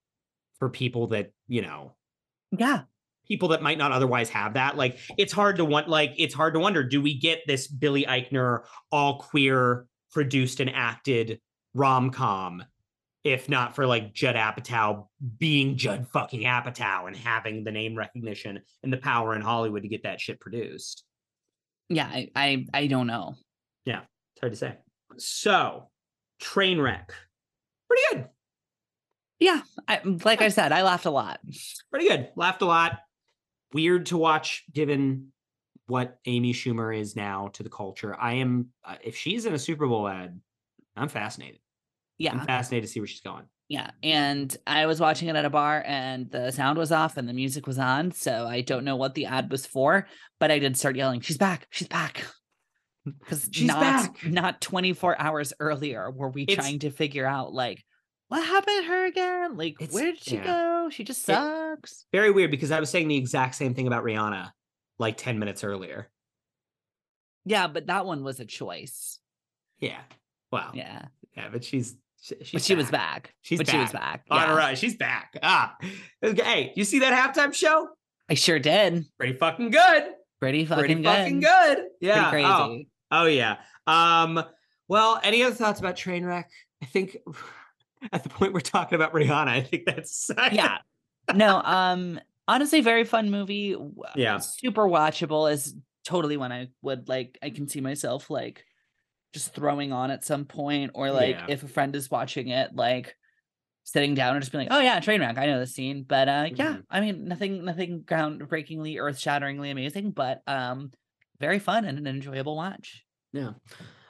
for 0.58 0.70
people 0.70 1.08
that, 1.08 1.32
you 1.48 1.60
know, 1.62 1.96
Yeah. 2.56 2.82
people 3.26 3.48
that 3.48 3.62
might 3.62 3.78
not 3.78 3.92
otherwise 3.92 4.30
have 4.30 4.54
that. 4.54 4.76
Like 4.76 4.98
it's 5.18 5.32
hard 5.32 5.56
to 5.56 5.64
want 5.64 5.88
like 5.88 6.14
it's 6.16 6.34
hard 6.34 6.54
to 6.54 6.60
wonder, 6.60 6.82
do 6.84 7.02
we 7.02 7.18
get 7.18 7.40
this 7.46 7.66
Billy 7.66 8.04
Eichner 8.04 8.60
all 8.90 9.18
queer 9.18 9.86
produced 10.12 10.60
and 10.60 10.70
acted 10.70 11.40
rom-com 11.74 12.62
if 13.24 13.48
not 13.48 13.74
for 13.74 13.86
like 13.86 14.12
Judd 14.12 14.34
Apatow 14.34 15.06
being 15.38 15.76
Judd 15.76 16.08
fucking 16.12 16.42
Apatow 16.42 17.06
and 17.06 17.16
having 17.16 17.62
the 17.62 17.70
name 17.70 17.94
recognition 17.94 18.60
and 18.82 18.92
the 18.92 18.96
power 18.96 19.34
in 19.34 19.42
Hollywood 19.42 19.82
to 19.82 19.88
get 19.88 20.02
that 20.02 20.20
shit 20.20 20.40
produced. 20.40 21.04
Yeah. 21.88 22.08
I 22.08 22.30
I, 22.34 22.66
I 22.74 22.86
don't 22.88 23.06
know. 23.06 23.34
Yeah, 23.84 24.00
it's 24.34 24.40
hard 24.40 24.52
to 24.52 24.56
say. 24.56 24.76
So, 25.18 25.90
Trainwreck. 26.40 27.10
Pretty 27.88 28.02
good. 28.10 28.28
I, 29.88 30.00
like 30.24 30.40
I 30.40 30.48
said, 30.48 30.72
I 30.72 30.82
laughed 30.82 31.04
a 31.04 31.10
lot. 31.10 31.40
pretty 31.90 32.08
good. 32.08 32.30
Laughed 32.36 32.62
a 32.62 32.66
lot. 32.66 32.98
Weird 33.72 34.06
to 34.06 34.16
watch 34.16 34.64
given 34.72 35.31
what 35.92 36.18
Amy 36.24 36.54
Schumer 36.54 36.98
is 36.98 37.14
now 37.16 37.48
to 37.52 37.62
the 37.62 37.68
culture. 37.68 38.16
I 38.18 38.32
am 38.34 38.68
uh, 38.82 38.94
if 39.04 39.14
she's 39.14 39.44
in 39.44 39.52
a 39.52 39.58
Super 39.58 39.86
Bowl 39.86 40.08
ad, 40.08 40.40
I'm 40.96 41.10
fascinated. 41.10 41.60
Yeah. 42.16 42.32
I'm 42.32 42.46
fascinated 42.46 42.88
to 42.88 42.92
see 42.92 42.98
where 42.98 43.06
she's 43.06 43.20
going. 43.20 43.44
Yeah. 43.68 43.90
And 44.02 44.56
I 44.66 44.86
was 44.86 45.00
watching 45.00 45.28
it 45.28 45.36
at 45.36 45.44
a 45.44 45.50
bar 45.50 45.84
and 45.86 46.30
the 46.30 46.50
sound 46.50 46.78
was 46.78 46.92
off 46.92 47.18
and 47.18 47.28
the 47.28 47.34
music 47.34 47.66
was 47.66 47.78
on. 47.78 48.10
So 48.12 48.46
I 48.46 48.62
don't 48.62 48.84
know 48.86 48.96
what 48.96 49.14
the 49.14 49.26
ad 49.26 49.50
was 49.50 49.66
for, 49.66 50.08
but 50.40 50.50
I 50.50 50.58
did 50.58 50.78
start 50.78 50.96
yelling, 50.96 51.20
She's 51.20 51.36
back. 51.36 51.66
She's 51.70 51.88
back. 51.88 52.24
Because 53.04 53.50
She's 53.52 53.66
not, 53.66 53.80
back. 53.80 54.24
not 54.24 54.60
24 54.60 55.20
hours 55.20 55.52
earlier 55.60 56.08
were 56.10 56.30
we 56.30 56.44
It's- 56.44 56.56
trying 56.56 56.78
to 56.80 56.90
figure 56.90 57.26
out 57.26 57.52
like 57.52 57.84
what 58.28 58.42
happened 58.46 58.82
to 58.84 58.88
her 58.88 59.04
again? 59.06 59.56
Like, 59.58 59.74
where 59.90 60.12
did 60.12 60.22
she 60.22 60.36
yeah. 60.36 60.44
go? 60.44 60.88
She 60.90 61.04
just 61.04 61.28
It- 61.28 61.34
sucks. 61.34 62.06
Very 62.12 62.30
weird 62.30 62.50
because 62.50 62.70
I 62.70 62.80
was 62.80 62.88
saying 62.88 63.08
the 63.08 63.16
exact 63.18 63.56
same 63.56 63.74
thing 63.74 63.86
about 63.88 64.04
Rihanna 64.04 64.52
like 65.02 65.18
10 65.18 65.38
minutes 65.38 65.62
earlier. 65.64 66.08
yeah, 67.44 67.66
but 67.66 67.86
that 67.88 68.06
one 68.06 68.22
was 68.24 68.40
a 68.40 68.44
choice. 68.46 69.18
Yeah. 69.78 70.00
Wow. 70.50 70.70
Yeah. 70.74 71.06
Yeah, 71.36 71.48
but 71.52 71.64
she's 71.64 71.96
she- 72.20 72.36
but 72.52 72.62
she 72.62 72.74
was 72.76 72.90
back. 72.90 73.24
back. 73.24 73.34
She's 73.42 73.58
but 73.58 73.68
she 73.68 73.76
was 73.78 73.90
back. 73.90 74.28
back. 74.28 74.40
Yeah. 74.40 74.46
her 74.46 74.54
right. 74.56 74.78
She's 74.78 74.96
back. 74.96 75.36
Ah. 75.42 75.76
Hey, 76.20 76.72
you 76.76 76.84
see 76.84 77.00
that 77.00 77.12
halftime 77.34 77.52
show? 77.52 77.88
I 78.30 78.34
sure 78.34 78.58
did. 78.60 79.04
Pretty 79.18 79.34
fucking 79.34 79.70
good. 79.70 80.04
Pretty 80.40 80.64
fucking 80.64 80.78
Pretty 80.84 80.94
good. 80.94 81.04
fucking 81.04 81.40
good. 81.40 81.78
Yeah. 82.00 82.30
Pretty 82.30 82.44
Oh. 82.46 82.78
Oh 83.10 83.26
yeah. 83.26 83.56
Um. 83.86 84.42
Well, 84.88 85.20
any 85.24 85.42
other 85.42 85.54
thoughts 85.54 85.80
about 85.80 85.96
Trainwreck? 85.96 86.44
I 86.82 86.86
think 86.86 87.16
at 88.12 88.22
the 88.22 88.28
point 88.28 88.52
we're 88.52 88.60
talking 88.60 88.94
about 88.96 89.12
Rihanna, 89.12 89.48
I 89.48 89.62
think 89.62 89.84
that's 89.86 90.30
yeah 90.52 90.78
no 91.34 91.60
um 91.64 92.20
honestly 92.48 92.80
very 92.80 93.04
fun 93.04 93.30
movie 93.30 93.76
Yeah. 94.16 94.38
super 94.38 94.88
watchable 94.88 95.50
is 95.50 95.74
totally 96.04 96.36
when 96.36 96.52
i 96.52 96.68
would 96.82 97.08
like 97.08 97.38
i 97.42 97.50
can 97.50 97.68
see 97.68 97.80
myself 97.80 98.28
like 98.30 98.64
just 99.32 99.54
throwing 99.54 99.92
on 99.92 100.10
at 100.10 100.24
some 100.24 100.44
point 100.44 100.90
or 100.94 101.10
like 101.10 101.36
Yeah. 101.36 101.46
if 101.48 101.62
a 101.62 101.68
friend 101.68 101.94
is 101.96 102.10
watching 102.10 102.48
it 102.48 102.74
like 102.74 103.16
sitting 103.84 104.14
down 104.14 104.34
and 104.36 104.42
just 104.42 104.52
being 104.52 104.68
like 104.68 104.76
oh 104.76 104.80
yeah 104.82 105.00
train 105.00 105.20
wreck 105.20 105.38
i 105.38 105.46
know 105.46 105.58
the 105.60 105.66
scene 105.66 106.04
but 106.06 106.28
uh 106.28 106.48
yeah 106.54 106.74
Mhm. 106.74 106.82
i 106.90 107.00
mean 107.00 107.24
nothing 107.26 107.64
nothing 107.64 108.02
groundbreakingly 108.04 108.98
earth 109.00 109.18
shatteringly 109.18 109.70
amazing 109.70 110.10
but 110.10 110.40
um 110.46 110.90
very 111.40 111.58
fun 111.58 111.84
and 111.84 111.98
an 111.98 112.06
enjoyable 112.06 112.56
watch 112.56 113.04
Yeah. 113.32 113.52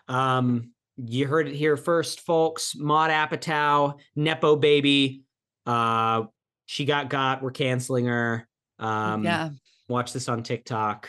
Um. 0.09 0.73
You 0.97 1.27
heard 1.27 1.49
it 1.49 1.55
here 1.55 1.77
first, 1.79 2.21
folks. 2.21 2.75
Maude 2.77 3.11
Apatow, 3.11 3.99
Nepo 4.15 4.57
baby. 4.57 5.23
Uh, 5.65 6.25
she 6.73 6.87
got 6.87 7.11
got. 7.11 7.43
We're 7.43 7.51
canceling 7.51 8.07
her. 8.07 8.49
Um. 8.79 9.25
yeah 9.25 9.51
Watch 9.89 10.15
this 10.15 10.29
on 10.29 10.43
TikTok. 10.43 11.07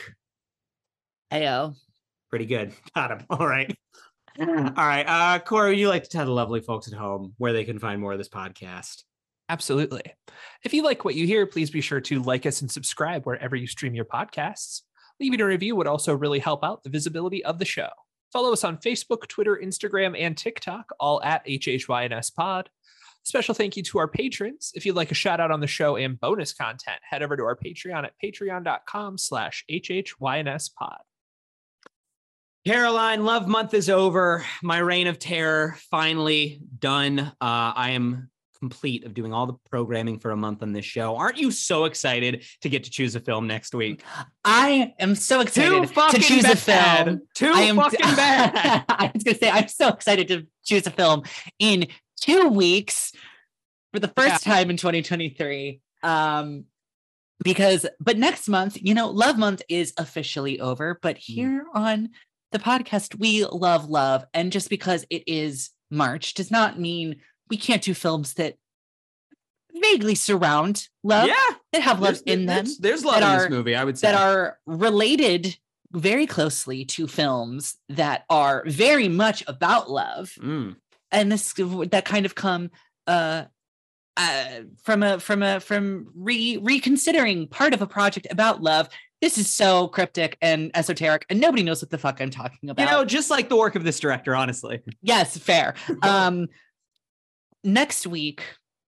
ayo 1.31 1.73
Pretty 2.29 2.45
good. 2.45 2.73
Got 2.95 3.11
him. 3.11 3.25
All 3.29 3.47
right. 3.47 3.73
All 4.39 4.45
right. 4.45 5.03
Uh, 5.07 5.39
Corey, 5.39 5.69
would 5.69 5.79
you 5.79 5.87
like 5.87 6.03
to 6.03 6.09
tell 6.09 6.25
the 6.25 6.31
lovely 6.31 6.59
folks 6.59 6.91
at 6.91 6.97
home 6.97 7.33
where 7.37 7.53
they 7.53 7.63
can 7.63 7.79
find 7.79 8.01
more 8.01 8.11
of 8.11 8.17
this 8.17 8.27
podcast? 8.27 9.03
Absolutely. 9.47 10.01
If 10.63 10.73
you 10.73 10.83
like 10.83 11.05
what 11.05 11.13
you 11.15 11.27
hear, 11.27 11.45
please 11.45 11.69
be 11.69 11.79
sure 11.79 12.01
to 12.01 12.23
like 12.23 12.45
us 12.47 12.61
and 12.61 12.71
subscribe 12.71 13.25
wherever 13.25 13.55
you 13.55 13.67
stream 13.67 13.93
your 13.93 14.05
podcasts. 14.05 14.81
Leaving 15.19 15.41
a 15.41 15.45
review 15.45 15.75
would 15.75 15.87
also 15.87 16.13
really 16.15 16.39
help 16.39 16.63
out 16.63 16.83
the 16.83 16.89
visibility 16.89 17.45
of 17.45 17.59
the 17.59 17.65
show. 17.65 17.89
Follow 18.33 18.51
us 18.51 18.63
on 18.63 18.77
Facebook, 18.77 19.27
Twitter, 19.27 19.61
Instagram, 19.63 20.19
and 20.19 20.35
TikTok, 20.35 20.91
all 20.99 21.21
at 21.23 21.45
HHYNS 21.45 22.33
Pod. 22.33 22.69
Special 23.23 23.53
thank 23.53 23.77
you 23.77 23.83
to 23.83 23.99
our 23.99 24.07
patrons. 24.07 24.73
If 24.75 24.85
you'd 24.85 24.95
like 24.95 25.11
a 25.11 25.15
shout 25.15 25.39
out 25.39 25.49
on 25.49 25.61
the 25.61 25.67
show 25.67 25.95
and 25.95 26.19
bonus 26.19 26.53
content, 26.53 26.99
head 27.09 27.23
over 27.23 27.37
to 27.37 27.43
our 27.43 27.55
Patreon 27.55 28.03
at 28.03 28.13
patreon.com 28.21 29.17
slash 29.17 29.63
HHYNS 29.69 30.69
Pod. 30.75 30.99
Caroline, 32.65 33.25
Love 33.25 33.47
Month 33.47 33.73
is 33.73 33.89
over. 33.89 34.45
My 34.61 34.77
reign 34.77 35.07
of 35.07 35.19
terror 35.19 35.77
finally 35.89 36.61
done. 36.79 37.19
Uh, 37.19 37.33
I 37.41 37.91
am 37.91 38.29
complete 38.63 39.03
of 39.03 39.13
doing 39.13 39.33
all 39.33 39.45
the 39.45 39.55
programming 39.69 40.17
for 40.17 40.31
a 40.31 40.37
month 40.37 40.63
on 40.63 40.71
this 40.71 40.85
show. 40.85 41.17
Aren't 41.17 41.37
you 41.37 41.51
so 41.51 41.83
excited 41.83 42.45
to 42.61 42.69
get 42.69 42.85
to 42.85 42.89
choose 42.89 43.13
a 43.15 43.19
film 43.19 43.45
next 43.45 43.75
week? 43.75 44.01
i 44.45 44.93
am 44.99 45.15
so 45.15 45.41
excited 45.41 45.81
to 45.81 45.87
fucking 45.89 46.21
choose 46.21 46.45
a 46.45 46.55
film 46.55 47.21
Too 47.35 47.51
I 47.53 47.63
am 47.63 47.75
fucking 47.75 47.99
bad. 48.15 48.85
I 48.87 49.11
was 49.13 49.23
gonna 49.23 49.37
say 49.37 49.49
I'm 49.49 49.67
so 49.67 49.89
excited 49.89 50.29
to 50.29 50.47
choose 50.63 50.87
a 50.87 50.91
film 50.91 51.23
in 51.59 51.87
two 52.23 52.47
weeks 52.49 53.11
for 53.93 53.99
the 53.99 54.07
first 54.07 54.43
time 54.43 54.69
in 54.69 54.77
2023. 54.77 55.81
Um, 56.01 56.65
because 57.43 57.85
but 57.99 58.17
next 58.17 58.47
month, 58.47 58.77
you 58.81 58.93
know, 58.93 59.09
Love 59.09 59.37
Month 59.37 59.61
is 59.67 59.93
officially 59.97 60.59
over. 60.59 60.97
But 61.01 61.17
here 61.17 61.65
on 61.73 62.09
the 62.51 62.59
podcast, 62.59 63.19
we 63.19 63.45
love 63.45 63.89
love, 63.89 64.25
and 64.33 64.51
just 64.51 64.69
because 64.69 65.05
it 65.09 65.23
is 65.27 65.71
March 65.91 66.33
does 66.33 66.51
not 66.51 66.79
mean 66.79 67.17
we 67.49 67.57
can't 67.57 67.81
do 67.81 67.93
films 67.93 68.35
that 68.35 68.55
vaguely 69.73 70.15
surround 70.15 70.87
love 71.03 71.27
yeah, 71.27 71.57
that 71.71 71.81
have 71.81 71.99
love 71.99 72.21
there's, 72.25 72.39
in 72.39 72.45
them 72.45 72.65
there's, 72.65 72.77
there's 72.77 73.05
love 73.05 73.21
in 73.21 73.37
this 73.39 73.49
movie. 73.49 73.75
I 73.75 73.83
would 73.83 73.97
say 73.97 74.11
that 74.11 74.21
are 74.21 74.59
related 74.65 75.57
very 75.91 76.25
closely 76.25 76.85
to 76.85 77.07
films 77.07 77.77
that 77.89 78.23
are 78.29 78.63
very 78.65 79.07
much 79.07 79.43
about 79.47 79.89
love 79.89 80.33
Mm, 80.41 80.75
and 81.13 81.31
this 81.31 81.53
that 81.91 82.03
kind 82.03 82.25
of 82.25 82.35
come 82.35 82.71
uh 83.07 83.43
uh 84.17 84.45
from 84.81 85.03
a 85.03 85.19
from 85.19 85.41
a 85.41 85.59
from 85.59 86.07
re 86.15 86.57
reconsidering 86.61 87.47
part 87.47 87.73
of 87.73 87.81
a 87.81 87.87
project 87.87 88.27
about 88.29 88.61
love. 88.61 88.89
This 89.21 89.37
is 89.37 89.49
so 89.49 89.87
cryptic 89.87 90.37
and 90.41 90.69
esoteric 90.75 91.25
and 91.29 91.39
nobody 91.39 91.63
knows 91.63 91.81
what 91.81 91.89
the 91.89 91.97
fuck 91.97 92.19
i'm 92.19 92.29
talking 92.29 92.69
about. 92.69 92.83
you 92.83 92.91
know, 92.91 93.05
just 93.05 93.29
like 93.29 93.47
the 93.47 93.55
work 93.55 93.75
of 93.75 93.83
this 93.85 93.99
director, 93.99 94.35
honestly. 94.35 94.81
yes 95.01 95.37
fair. 95.37 95.75
Um 96.01 96.47
next 97.63 98.05
week 98.05 98.43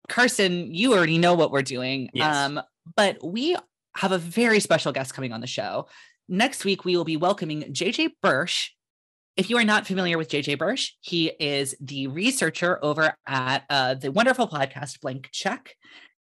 carson 0.10 0.74
you 0.74 0.94
already 0.94 1.18
know 1.18 1.34
what 1.34 1.52
we're 1.52 1.62
doing. 1.62 2.10
Yes. 2.14 2.36
um 2.36 2.62
but 2.96 3.18
we 3.24 3.56
have 3.96 4.12
a 4.12 4.18
very 4.18 4.60
special 4.60 4.92
guest 4.92 5.14
coming 5.14 5.32
on 5.32 5.42
the 5.42 5.48
show. 5.48 5.88
Next 6.30 6.66
week 6.66 6.84
we 6.86 6.96
will 6.98 7.06
be 7.06 7.18
welcoming 7.18 7.64
jj 7.74 8.10
birch 8.22 8.77
if 9.38 9.52
you 9.52 9.58
are 9.58 9.64
not 9.64 9.86
familiar 9.86 10.18
with 10.18 10.30
JJ 10.30 10.58
Birch, 10.58 10.98
he 11.02 11.32
is 11.40 11.76
the 11.80 12.08
researcher 12.08 12.84
over 12.84 13.14
at 13.28 13.64
uh, 13.70 13.94
the 13.94 14.12
wonderful 14.12 14.48
podcast 14.48 15.00
Blank 15.00 15.30
Check. 15.32 15.76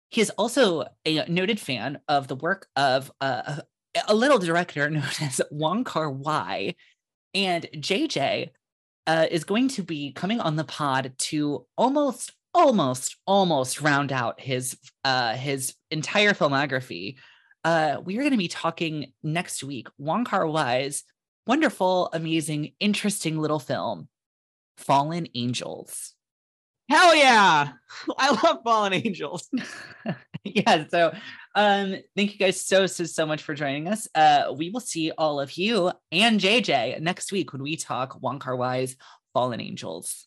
He 0.08 0.22
is 0.22 0.30
also 0.30 0.86
a 1.04 1.26
noted 1.26 1.60
fan 1.60 1.98
of 2.08 2.28
the 2.28 2.36
work 2.36 2.66
of 2.76 3.12
uh, 3.20 3.58
a 4.08 4.14
little 4.14 4.38
director 4.38 4.88
known 4.90 5.04
as 5.20 5.42
Wong 5.50 5.84
Kar 5.84 6.10
Wai. 6.10 6.76
And 7.34 7.68
JJ 7.76 8.50
uh, 9.06 9.26
is 9.30 9.44
going 9.44 9.68
to 9.68 9.82
be 9.82 10.12
coming 10.12 10.40
on 10.40 10.56
the 10.56 10.64
pod 10.64 11.12
to 11.18 11.66
almost, 11.76 12.32
almost, 12.54 13.16
almost 13.26 13.82
round 13.82 14.12
out 14.12 14.40
his 14.40 14.78
uh, 15.04 15.34
his 15.34 15.74
entire 15.90 16.32
filmography. 16.32 17.16
Uh, 17.64 17.96
we 18.02 18.16
are 18.16 18.22
going 18.22 18.30
to 18.30 18.38
be 18.38 18.48
talking 18.48 19.12
next 19.22 19.62
week 19.62 19.88
Wong 19.98 20.24
Kar 20.24 20.46
Wai's 20.46 21.04
wonderful, 21.46 22.10
amazing, 22.12 22.72
interesting 22.80 23.38
little 23.38 23.58
film, 23.58 24.08
Fallen 24.76 25.28
Angels. 25.34 26.14
Hell 26.88 27.14
yeah. 27.14 27.72
I 28.18 28.30
love 28.30 28.58
Fallen 28.62 28.92
Angels. 28.92 29.48
yeah. 30.44 30.84
So 30.88 31.14
um 31.54 31.96
thank 32.16 32.32
you 32.32 32.38
guys 32.38 32.60
so 32.60 32.86
so 32.86 33.04
so 33.04 33.24
much 33.24 33.42
for 33.42 33.54
joining 33.54 33.88
us. 33.88 34.06
Uh 34.14 34.52
we 34.56 34.70
will 34.70 34.80
see 34.80 35.10
all 35.12 35.40
of 35.40 35.56
you 35.56 35.92
and 36.12 36.40
JJ 36.40 37.00
next 37.00 37.32
week 37.32 37.52
when 37.52 37.62
we 37.62 37.76
talk 37.76 38.20
Wong 38.20 38.40
Wai's 38.46 38.96
Fallen 39.32 39.60
Angels. 39.60 40.26